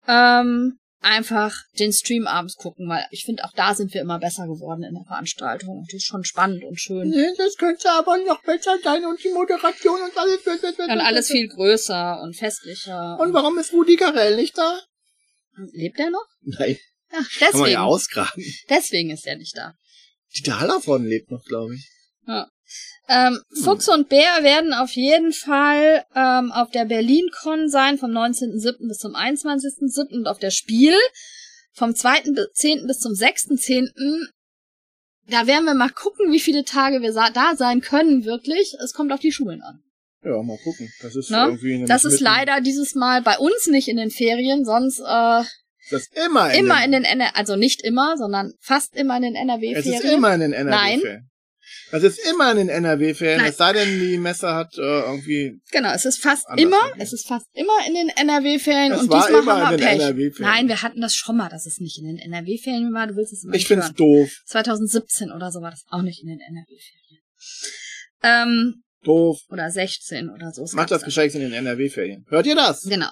ähm, 0.07 0.79
einfach 1.01 1.55
den 1.79 1.93
Stream 1.93 2.27
abends 2.27 2.57
gucken, 2.57 2.89
weil 2.89 3.07
ich 3.11 3.25
finde, 3.25 3.45
auch 3.45 3.53
da 3.57 3.75
sind 3.75 3.93
wir 3.93 4.03
immer 4.03 4.19
besser 4.19 4.47
geworden 4.47 4.85
in 4.85 4.95
der 4.95 5.05
Veranstaltung. 5.05 5.79
Und 5.79 5.89
das 5.89 5.97
ist 5.99 6.07
schon 6.07 6.25
spannend 6.25 6.63
und 6.65 6.79
schön. 6.79 7.09
Nee, 7.09 7.33
das 7.37 7.57
könnte 7.57 7.91
aber 7.91 8.19
noch 8.19 8.43
besser 8.43 8.77
sein 8.83 9.05
und 9.05 9.23
die 9.25 9.31
Moderation 9.31 10.01
und 10.03 10.17
alles. 10.17 10.47
Und 10.79 11.01
alles 11.01 11.29
viel 11.29 11.49
größer 11.49 12.21
und 12.23 12.37
festlicher. 12.37 13.19
Und 13.19 13.33
warum 13.33 13.59
ist 13.59 13.73
Rudi 13.73 13.97
Carell 13.97 14.37
nicht 14.37 14.57
da? 14.57 14.79
Lebt 15.73 15.99
er 15.99 16.11
noch? 16.11 16.27
Nein, 16.43 16.79
Ja, 17.11 17.19
kann 17.19 17.21
man 17.21 17.53
deswegen. 17.53 17.73
ja 17.73 17.83
ausgraben. 17.83 18.45
Deswegen 18.69 19.11
ist 19.11 19.27
er 19.27 19.37
nicht 19.37 19.57
da. 19.57 19.75
Dieter 20.37 20.61
Hallervorden 20.61 21.07
lebt 21.07 21.31
noch, 21.31 21.45
glaube 21.45 21.75
ich. 21.75 21.89
Ähm, 23.09 23.41
Fuchs 23.65 23.89
und 23.89 24.09
Bär 24.09 24.43
werden 24.43 24.73
auf 24.73 24.93
jeden 24.93 25.33
Fall 25.33 26.05
ähm, 26.15 26.53
auf 26.53 26.71
der 26.71 26.85
BerlinCon 26.85 27.69
sein, 27.69 27.99
vom 27.99 28.11
19.07. 28.13 28.87
bis 28.87 28.99
zum 28.99 29.17
21.07. 29.17 30.15
und 30.15 30.29
auf 30.29 30.39
der 30.39 30.51
Spiel 30.53 30.95
vom 31.73 31.91
2.10. 31.91 32.87
bis 32.87 32.99
zum 33.01 33.13
6.10. 33.13 34.29
Da 35.29 35.47
werden 35.49 35.65
wir 35.65 35.75
mal 35.75 35.91
gucken, 35.91 36.31
wie 36.33 36.41
viele 36.41 36.65
Tage 36.65 37.03
wir 37.03 37.13
da 37.13 37.57
sein 37.57 37.81
können, 37.81 38.25
wirklich. 38.25 38.75
Es 38.83 38.93
kommt 38.93 39.13
auf 39.13 39.21
die 39.21 39.33
Schulen 39.33 39.63
an. 39.63 39.83
Ja, 40.23 40.41
mal 40.43 40.59
gucken. 40.59 40.93
Das 41.01 41.17
ist 41.17 41.31
Ne? 41.31 41.47
irgendwie 41.47 41.73
in 41.75 41.87
Das 41.87 42.05
ist 42.05 42.21
leider 42.21 42.61
dieses 42.61 42.95
Mal 42.95 43.23
bei 43.23 43.39
uns 43.39 43.67
nicht 43.67 43.89
in 43.89 43.97
den 43.97 44.11
Ferien, 44.11 44.65
sonst 44.65 45.01
äh, 45.01 45.43
Das 45.91 46.07
immer 46.27 46.53
in 46.53 46.61
immer 46.67 46.77
den, 46.77 46.85
in 46.87 46.93
den 46.93 47.05
NRW, 47.05 47.31
also 47.35 47.57
nicht 47.57 47.83
immer, 47.83 48.17
sondern 48.17 48.53
fast 48.61 48.95
immer 48.97 49.17
in 49.17 49.23
den 49.23 49.35
Es 49.35 49.41
NRW-Ferien. 49.43 49.95
ist 49.95 50.05
immer 50.05 50.35
in 50.35 50.41
den 50.41 50.53
NRW-Ferien. 50.53 51.27
Das 51.93 52.03
ist 52.05 52.19
immer 52.31 52.53
in 52.53 52.57
den 52.59 52.69
NRW-Ferien, 52.69 53.45
es 53.45 53.57
sei 53.57 53.73
denn, 53.73 54.01
die 54.01 54.17
Messe 54.19 54.55
hat 54.55 54.73
äh, 54.79 54.81
irgendwie. 54.81 55.61
Genau, 55.73 55.93
es 55.93 56.05
ist 56.05 56.19
fast 56.23 56.47
immer, 56.57 56.77
vergeben. 56.77 57.01
es 57.01 57.13
ist 57.13 57.27
fast 57.27 57.47
immer 57.53 57.73
in 57.87 57.95
den 57.95 58.09
NRW-Ferien 58.11 58.93
Es 58.93 59.01
und 59.03 59.11
war 59.11 59.23
diesmal 59.25 59.43
immer 59.43 59.67
haben 59.67 59.71
wir 59.71 59.75
in 59.75 59.79
den 59.79 59.89
Pech. 59.99 60.01
NRW-Ferien. 60.09 60.53
Nein, 60.55 60.69
wir 60.69 60.83
hatten 60.83 61.01
das 61.01 61.15
schon 61.15 61.37
mal, 61.37 61.49
dass 61.49 61.67
es 61.67 61.79
nicht 61.79 61.99
in 61.99 62.07
den 62.07 62.19
NRW-Ferien 62.19 62.93
war. 62.95 63.07
Du 63.09 63.17
willst 63.17 63.33
es 63.33 63.45
immer 63.45 63.55
Ich 63.55 63.67
find's 63.67 63.87
hören. 63.87 63.97
doof. 63.97 64.31
2017 64.47 65.31
oder 65.33 65.51
so 65.51 65.61
war 65.63 65.71
das 65.71 65.85
auch 65.89 66.03
nicht 66.03 66.23
in 66.23 66.29
den 66.29 66.39
NRW-Ferien. 66.41 67.23
Ähm, 68.23 68.83
Doof. 69.05 69.41
oder 69.49 69.71
16 69.71 70.31
oder 70.31 70.53
so. 70.53 70.65
Macht 70.77 70.91
das 70.91 71.03
Geschenk. 71.03 71.33
gescheit 71.33 71.35
in 71.35 71.51
den 71.51 71.53
NRW-Ferien. 71.53 72.27
Hört 72.29 72.47
ihr 72.47 72.55
das? 72.55 72.83
Genau. 72.83 73.09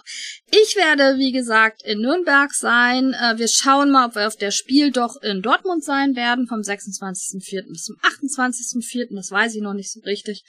Ich 0.51 0.77
werde, 0.77 1.19
wie 1.19 1.33
gesagt, 1.33 1.83
in 1.83 2.01
Nürnberg 2.01 2.53
sein. 2.53 3.15
Äh, 3.15 3.39
wir 3.39 3.49
schauen 3.49 3.91
mal, 3.91 4.09
ob 4.09 4.15
wir 4.15 4.27
auf 4.27 4.37
der 4.37 4.51
Spiel 4.51 4.91
doch 4.91 5.21
in 5.23 5.43
Dortmund 5.43 5.85
sein 5.85 6.15
werden, 6.17 6.47
vom 6.47 6.61
26.04. 6.61 7.69
bis 7.69 7.85
zum 7.85 7.97
28.04. 7.97 9.15
Das 9.15 9.31
weiß 9.31 9.55
ich 9.55 9.63
noch 9.63 9.75
nicht 9.75 9.93
so 9.93 10.01
richtig. 10.01 10.45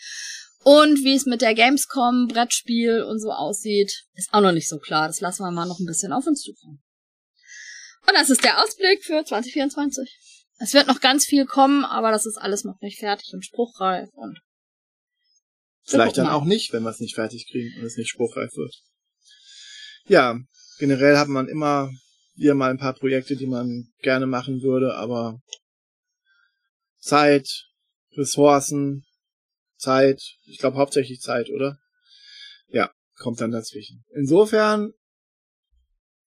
Und 0.64 1.04
wie 1.06 1.16
es 1.16 1.26
mit 1.26 1.42
der 1.42 1.56
Gamescom, 1.56 2.28
Brettspiel 2.28 3.04
und 3.04 3.20
so 3.20 3.32
aussieht, 3.32 4.04
ist 4.16 4.34
auch 4.34 4.42
noch 4.42 4.52
nicht 4.52 4.68
so 4.68 4.78
klar. 4.78 5.08
Das 5.08 5.22
lassen 5.22 5.44
wir 5.44 5.52
mal 5.52 5.66
noch 5.66 5.80
ein 5.80 5.86
bisschen 5.86 6.12
auf 6.12 6.28
uns 6.28 6.42
zukommen. 6.42 6.82
Und 8.08 8.14
das 8.16 8.30
ist 8.30 8.44
der 8.44 8.62
Ausblick 8.62 9.04
für 9.04 9.24
2024. 9.24 10.18
Es 10.60 10.74
wird 10.74 10.88
noch 10.88 11.00
ganz 11.00 11.26
viel 11.26 11.46
kommen, 11.46 11.86
aber 11.86 12.12
das 12.12 12.26
ist 12.26 12.38
alles 12.38 12.66
noch 12.66 12.80
nicht 12.82 13.00
fertig 13.00 13.34
und 13.34 13.46
spruchreif 13.46 14.10
und 14.14 14.42
Vielleicht 15.90 16.18
dann 16.18 16.28
auch 16.28 16.46
nicht, 16.46 16.72
wenn 16.72 16.84
wir 16.84 16.92
es 16.92 17.00
nicht 17.00 17.16
fertig 17.16 17.48
kriegen 17.50 17.80
und 17.80 17.86
es 17.86 17.98
nicht 17.98 18.10
spruchreif 18.10 18.56
wird. 18.56 18.76
Ja, 20.06 20.40
generell 20.78 21.18
hat 21.18 21.28
man 21.28 21.48
immer 21.48 21.92
wieder 22.36 22.54
mal 22.54 22.70
ein 22.70 22.78
paar 22.78 22.94
Projekte, 22.94 23.36
die 23.36 23.48
man 23.48 23.92
gerne 24.02 24.28
machen 24.28 24.62
würde, 24.62 24.96
aber 24.96 25.42
Zeit, 27.00 27.66
Ressourcen, 28.16 29.04
Zeit, 29.78 30.22
ich 30.46 30.60
glaube 30.60 30.78
hauptsächlich 30.78 31.22
Zeit, 31.22 31.50
oder? 31.50 31.80
Ja, 32.68 32.92
kommt 33.16 33.42
dann 33.42 33.52
dazwischen. 33.52 34.04
Insofern, 34.14 34.94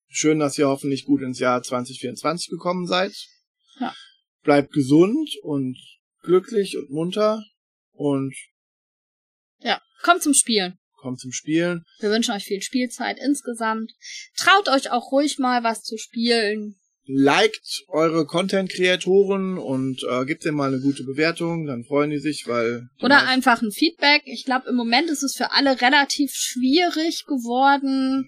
schön, 0.09 0.41
dass 0.41 0.59
ihr 0.59 0.69
hoffentlich 0.69 1.05
gut 1.05 1.23
ins 1.23 1.39
Jahr 1.39 1.63
2024 1.63 2.49
gekommen 2.49 2.87
seid. 2.87 3.15
Ja. 3.79 3.95
Bleibt 4.43 4.73
gesund 4.73 5.31
und 5.43 5.79
glücklich 6.23 6.77
und 6.77 6.91
munter 6.91 7.45
und 7.93 8.35
ja, 9.63 9.81
kommt 10.03 10.23
zum 10.23 10.35
Spielen. 10.35 10.79
kommt 11.01 11.21
zum 11.21 11.33
Spielen. 11.33 11.85
Wir 12.01 12.11
wünschen 12.11 12.35
euch 12.35 12.45
viel 12.45 12.63
Spielzeit 12.63 13.19
insgesamt. 13.19 13.93
Traut 14.37 14.69
euch 14.69 14.91
auch 14.91 15.11
ruhig 15.11 15.39
mal 15.39 15.65
was 15.65 15.83
zu 15.83 15.97
spielen. 15.99 16.77
Liked 17.05 17.83
eure 17.89 18.27
Content-Kreatoren 18.27 19.59
und 19.59 20.05
äh, 20.09 20.25
gebt 20.25 20.45
denen 20.45 20.57
mal 20.57 20.73
eine 20.73 20.81
gute 20.81 21.03
Bewertung, 21.03 21.67
dann 21.67 21.83
freuen 21.83 22.11
die 22.11 22.21
sich, 22.21 22.47
weil 22.47 22.87
Oder 23.03 23.27
einfach 23.27 23.61
ein 23.61 23.73
Feedback. 23.73 24.23
Ich 24.27 24.45
glaube, 24.45 24.69
im 24.69 24.77
Moment 24.77 25.11
ist 25.11 25.25
es 25.25 25.35
für 25.35 25.51
alle 25.51 25.81
relativ 25.81 26.31
schwierig 26.33 27.25
geworden, 27.27 28.25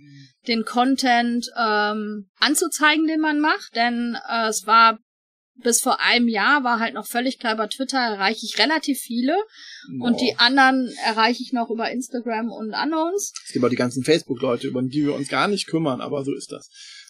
den 0.49 0.65
Content 0.65 1.49
ähm, 1.57 2.27
anzuzeigen, 2.41 3.07
den 3.07 3.21
man 3.21 3.39
macht. 3.39 3.77
Denn 3.77 4.19
äh, 4.29 4.49
es 4.49 4.67
war 4.67 4.99
bis 5.57 5.81
vor 5.81 6.01
einem 6.01 6.29
Jahr 6.29 6.65
war 6.65 6.81
halt 6.81 6.95
noch 6.95 7.07
völlig 7.07 7.39
klar, 7.39 7.55
über 7.55 7.69
Twitter 7.69 7.99
erreiche 7.99 8.45
ich 8.45 8.59
relativ 8.59 8.99
viele 8.99 9.37
und 10.01 10.21
die 10.21 10.33
Boah. 10.37 10.41
anderen 10.47 10.93
erreiche 11.05 11.43
ich 11.43 11.53
noch 11.53 11.71
über 11.71 11.91
Instagram 11.91 12.51
und 12.51 12.75
Unknowns. 12.75 13.33
es 13.47 13.53
gibt 13.53 13.65
auch 13.65 13.69
die 13.71 13.77
ganzen 13.77 14.03
Facebook-Leute, 14.05 14.67
über 14.67 14.83
die 14.83 15.05
wir 15.05 15.15
uns 15.15 15.29
gar 15.29 15.49
nicht 15.49 15.67
kümmern, 15.67 16.01
aber 16.01 16.25
so 16.25 16.35
ist 16.35 16.51
das. 16.53 16.69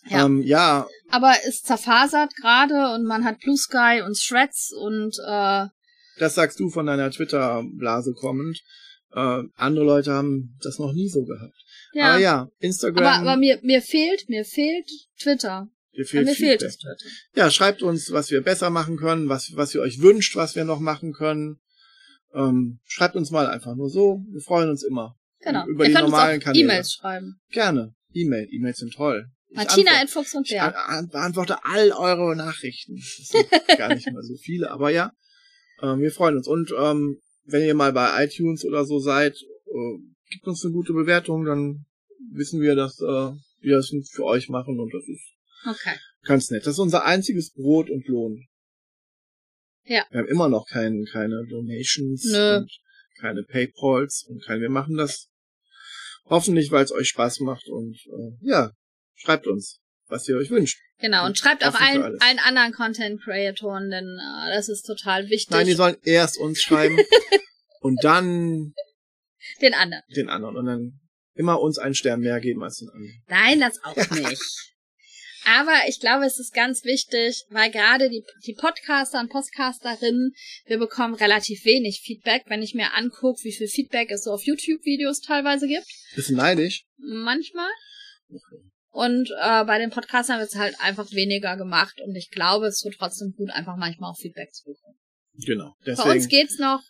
Ja. 0.08 0.26
Ähm, 0.26 0.42
ja, 0.42 0.86
Aber 1.10 1.32
es 1.46 1.62
zerfasert 1.62 2.34
gerade 2.36 2.94
und 2.94 3.04
man 3.04 3.24
hat 3.24 3.40
Blue 3.40 3.56
Sky 3.56 4.02
und 4.04 4.18
Threads 4.20 4.70
und 4.78 5.16
äh, 5.26 5.66
das 6.18 6.34
sagst 6.34 6.60
du 6.60 6.68
von 6.68 6.86
deiner 6.86 7.10
Twitter-Blase 7.10 8.12
kommend. 8.12 8.60
Äh, 9.14 9.42
andere 9.56 9.84
Leute 9.84 10.12
haben 10.12 10.56
das 10.62 10.78
noch 10.78 10.92
nie 10.92 11.08
so 11.08 11.24
gehabt. 11.24 11.56
ja. 11.94 12.10
Aber 12.10 12.18
ja, 12.20 12.48
Instagram, 12.58 13.04
Aber, 13.04 13.30
aber 13.30 13.36
mir, 13.36 13.58
mir 13.62 13.80
fehlt, 13.80 14.28
mir 14.28 14.44
fehlt 14.44 14.88
Twitter. 15.18 15.68
Dir 15.96 16.04
fehlt 16.04 16.26
mir 16.26 16.34
fehlt 16.34 16.62
es 16.62 16.76
Twitter. 16.78 16.96
Ja, 17.34 17.50
schreibt 17.50 17.82
uns, 17.82 18.12
was 18.12 18.30
wir 18.30 18.40
besser 18.42 18.70
machen 18.70 18.96
können, 18.96 19.28
was, 19.28 19.52
was 19.54 19.74
ihr 19.74 19.80
euch 19.80 20.00
wünscht, 20.00 20.36
was 20.36 20.54
wir 20.56 20.64
noch 20.64 20.80
machen 20.80 21.12
können. 21.12 21.60
Ähm, 22.34 22.80
schreibt 22.84 23.16
uns 23.16 23.30
mal 23.30 23.46
einfach 23.46 23.74
nur 23.76 23.88
so. 23.88 24.24
Wir 24.30 24.40
freuen 24.40 24.70
uns 24.70 24.82
immer. 24.82 25.16
Genau. 25.40 25.66
Über 25.66 25.84
Ihr 25.84 25.94
die 25.94 26.02
normalen 26.02 26.36
uns 26.36 26.42
auch 26.42 26.46
Kanäle. 26.46 26.64
E-Mails 26.64 26.92
schreiben. 26.92 27.40
Gerne. 27.50 27.94
E-Mail. 28.12 28.48
E-Mails 28.50 28.78
sind 28.78 28.94
toll. 28.94 29.26
Martina 29.50 30.02
in 30.02 30.08
Fuchs 30.08 30.34
und 30.34 30.46
Ich 30.46 30.52
Bär. 30.52 30.88
an, 30.88 31.08
beantworte 31.08 31.64
all 31.64 31.92
eure 31.92 32.34
Nachrichten. 32.34 32.96
Das 32.96 33.28
sind 33.28 33.50
gar 33.78 33.94
nicht 33.94 34.10
mal 34.10 34.22
so 34.22 34.36
viele, 34.36 34.70
aber 34.70 34.90
ja, 34.90 35.12
ähm, 35.80 36.00
wir 36.00 36.10
freuen 36.10 36.36
uns. 36.36 36.48
Und 36.48 36.72
ähm, 36.76 37.20
wenn 37.44 37.62
ihr 37.62 37.74
mal 37.74 37.92
bei 37.92 38.24
iTunes 38.24 38.64
oder 38.64 38.84
so 38.84 38.98
seid, 38.98 39.34
äh, 39.34 39.98
gebt 40.30 40.46
uns 40.46 40.64
eine 40.64 40.72
gute 40.72 40.92
Bewertung, 40.92 41.44
dann 41.44 41.84
wissen 42.32 42.60
wir, 42.60 42.74
dass 42.74 43.00
äh, 43.00 43.32
wir 43.60 43.76
das 43.76 43.92
für 44.12 44.24
euch 44.24 44.48
machen 44.48 44.80
und 44.80 44.92
das 44.92 45.04
ist 45.04 45.33
Okay. 45.66 45.96
ganz 46.22 46.50
nett. 46.50 46.66
Das 46.66 46.74
ist 46.74 46.78
unser 46.78 47.04
einziges 47.04 47.52
Brot 47.52 47.90
und 47.90 48.06
Lohn. 48.08 48.46
Ja. 49.84 50.06
Wir 50.10 50.20
haben 50.20 50.28
immer 50.28 50.48
noch 50.48 50.66
kein, 50.66 51.04
keine 51.10 51.44
Donations 51.48 52.24
Nö. 52.24 52.56
und 52.58 52.70
keine 53.20 53.42
Paypals 53.42 54.24
und 54.28 54.42
kein, 54.44 54.60
wir 54.60 54.70
machen 54.70 54.96
das 54.96 55.28
hoffentlich, 56.26 56.70
weil 56.70 56.84
es 56.84 56.92
euch 56.92 57.08
Spaß 57.08 57.40
macht 57.40 57.68
und 57.68 57.94
äh, 58.06 58.48
ja, 58.48 58.72
schreibt 59.14 59.46
uns, 59.46 59.80
was 60.06 60.26
ihr 60.28 60.36
euch 60.36 60.50
wünscht. 60.50 60.78
Genau, 60.98 61.26
und 61.26 61.36
schreibt 61.36 61.64
auch 61.66 61.74
allen, 61.74 62.02
allen 62.20 62.38
anderen 62.38 62.72
Content 62.72 63.20
Creatoren, 63.22 63.90
denn 63.90 64.04
äh, 64.04 64.54
das 64.54 64.68
ist 64.68 64.82
total 64.82 65.28
wichtig. 65.28 65.50
Nein, 65.50 65.66
die 65.66 65.74
sollen 65.74 65.96
erst 66.02 66.38
uns 66.38 66.60
schreiben 66.60 66.98
und 67.80 68.02
dann 68.02 68.72
Den 69.60 69.74
anderen. 69.74 70.02
den 70.16 70.28
anderen 70.28 70.56
und 70.56 70.66
dann 70.66 71.00
immer 71.34 71.60
uns 71.60 71.78
einen 71.78 71.94
Stern 71.94 72.20
mehr 72.20 72.40
geben 72.40 72.62
als 72.62 72.78
den 72.78 72.88
anderen. 72.88 73.22
Nein, 73.28 73.60
das 73.60 73.82
auch 73.82 73.96
nicht. 74.10 74.73
Aber 75.46 75.88
ich 75.88 76.00
glaube, 76.00 76.24
es 76.24 76.38
ist 76.38 76.54
ganz 76.54 76.84
wichtig, 76.84 77.44
weil 77.50 77.70
gerade 77.70 78.08
die, 78.08 78.24
die 78.46 78.54
Podcaster 78.54 79.20
und 79.20 79.30
Podcasterinnen, 79.30 80.32
wir 80.66 80.78
bekommen 80.78 81.14
relativ 81.14 81.64
wenig 81.64 82.00
Feedback, 82.04 82.44
wenn 82.46 82.62
ich 82.62 82.74
mir 82.74 82.94
angucke, 82.94 83.44
wie 83.44 83.52
viel 83.52 83.68
Feedback 83.68 84.10
es 84.10 84.24
so 84.24 84.32
auf 84.32 84.44
YouTube-Videos 84.44 85.20
teilweise 85.20 85.68
gibt. 85.68 85.86
Bisschen 86.14 86.36
neidisch. 86.36 86.84
Manchmal. 86.96 87.70
Und 88.90 89.30
äh, 89.40 89.64
bei 89.64 89.78
den 89.78 89.90
Podcastern 89.90 90.38
wird 90.38 90.50
es 90.50 90.56
halt 90.56 90.76
einfach 90.80 91.10
weniger 91.12 91.56
gemacht 91.56 92.00
und 92.00 92.14
ich 92.14 92.30
glaube, 92.30 92.66
es 92.66 92.84
wird 92.84 92.94
trotzdem 92.98 93.34
gut, 93.36 93.50
einfach 93.50 93.76
manchmal 93.76 94.12
auch 94.12 94.18
Feedback 94.18 94.52
zu 94.52 94.64
bekommen. 94.64 94.98
Genau. 95.44 95.74
Bei 95.84 95.92
uns 95.92 96.04
Deswegen, 96.04 96.28
geht's 96.28 96.58
noch, 96.58 96.80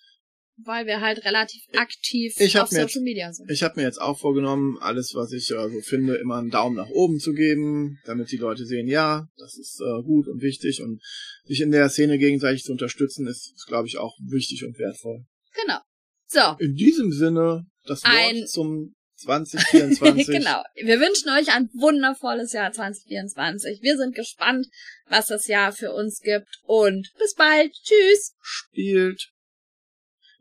weil 0.57 0.87
wir 0.87 1.01
halt 1.01 1.25
relativ 1.25 1.63
aktiv 1.75 2.35
auf 2.57 2.69
Social 2.69 3.03
Media 3.03 3.33
sind. 3.33 3.51
ich 3.51 3.63
habe 3.63 3.81
mir 3.81 3.87
jetzt 3.87 4.01
auch 4.01 4.19
vorgenommen, 4.19 4.79
alles, 4.81 5.13
was 5.15 5.33
ich 5.33 5.51
äh, 5.51 5.69
so 5.69 5.81
finde, 5.81 6.17
immer 6.17 6.37
einen 6.37 6.51
Daumen 6.51 6.77
nach 6.77 6.89
oben 6.91 7.19
zu 7.19 7.33
geben, 7.33 7.99
damit 8.05 8.31
die 8.31 8.37
Leute 8.37 8.65
sehen, 8.65 8.87
ja, 8.87 9.27
das 9.37 9.57
ist 9.57 9.81
äh, 9.81 10.03
gut 10.03 10.29
und 10.29 10.43
wichtig 10.43 10.83
und 10.83 11.01
sich 11.45 11.61
in 11.61 11.71
der 11.71 11.89
Szene 11.89 12.19
gegenseitig 12.19 12.63
zu 12.63 12.73
unterstützen, 12.73 13.27
ist, 13.27 13.53
ist 13.55 13.67
glaube 13.67 13.89
ich, 13.89 13.99
auch 13.99 14.17
wichtig 14.23 14.65
und 14.65 14.79
wertvoll. 14.79 15.25
Genau. 15.63 15.79
So. 16.27 16.57
In 16.65 16.75
diesem 16.75 17.13
Sinne, 17.13 17.67
das 17.85 18.03
Wort 18.05 18.13
Ein- 18.15 18.47
zum 18.47 18.95
2024. 19.17 20.27
genau. 20.27 20.63
Wir 20.75 20.99
wünschen 21.01 21.31
euch 21.31 21.55
ein 21.55 21.69
wundervolles 21.75 22.53
Jahr 22.53 22.73
2024. 22.73 23.81
Wir 23.81 23.97
sind 23.97 24.15
gespannt, 24.15 24.67
was 25.09 25.27
das 25.29 25.47
Jahr 25.47 25.73
für 25.73 25.93
uns 25.93 26.21
gibt. 26.21 26.49
Und 26.63 27.11
bis 27.19 27.35
bald. 27.35 27.73
Tschüss. 27.73 28.35
Spielt. 28.43 29.31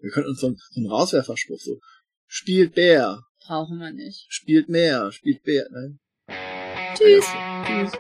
Wir 0.04 0.12
können 0.12 0.28
uns 0.28 0.42
so, 0.42 0.48
einen- 0.48 0.58
so 0.58 0.82
einen 0.82 0.90
Rauswerferspruch 0.92 1.60
so. 1.60 1.80
Spielt 2.28 2.76
Bär. 2.76 3.22
Brauchen 3.46 3.80
wir 3.80 3.92
nicht. 3.92 4.26
Spielt 4.30 4.68
mehr. 4.68 5.12
Spielt 5.14 5.44
Bär. 5.44 5.66
Nein. 5.72 6.00
Tschüss. 6.96 7.26
Tschüss. 7.66 7.92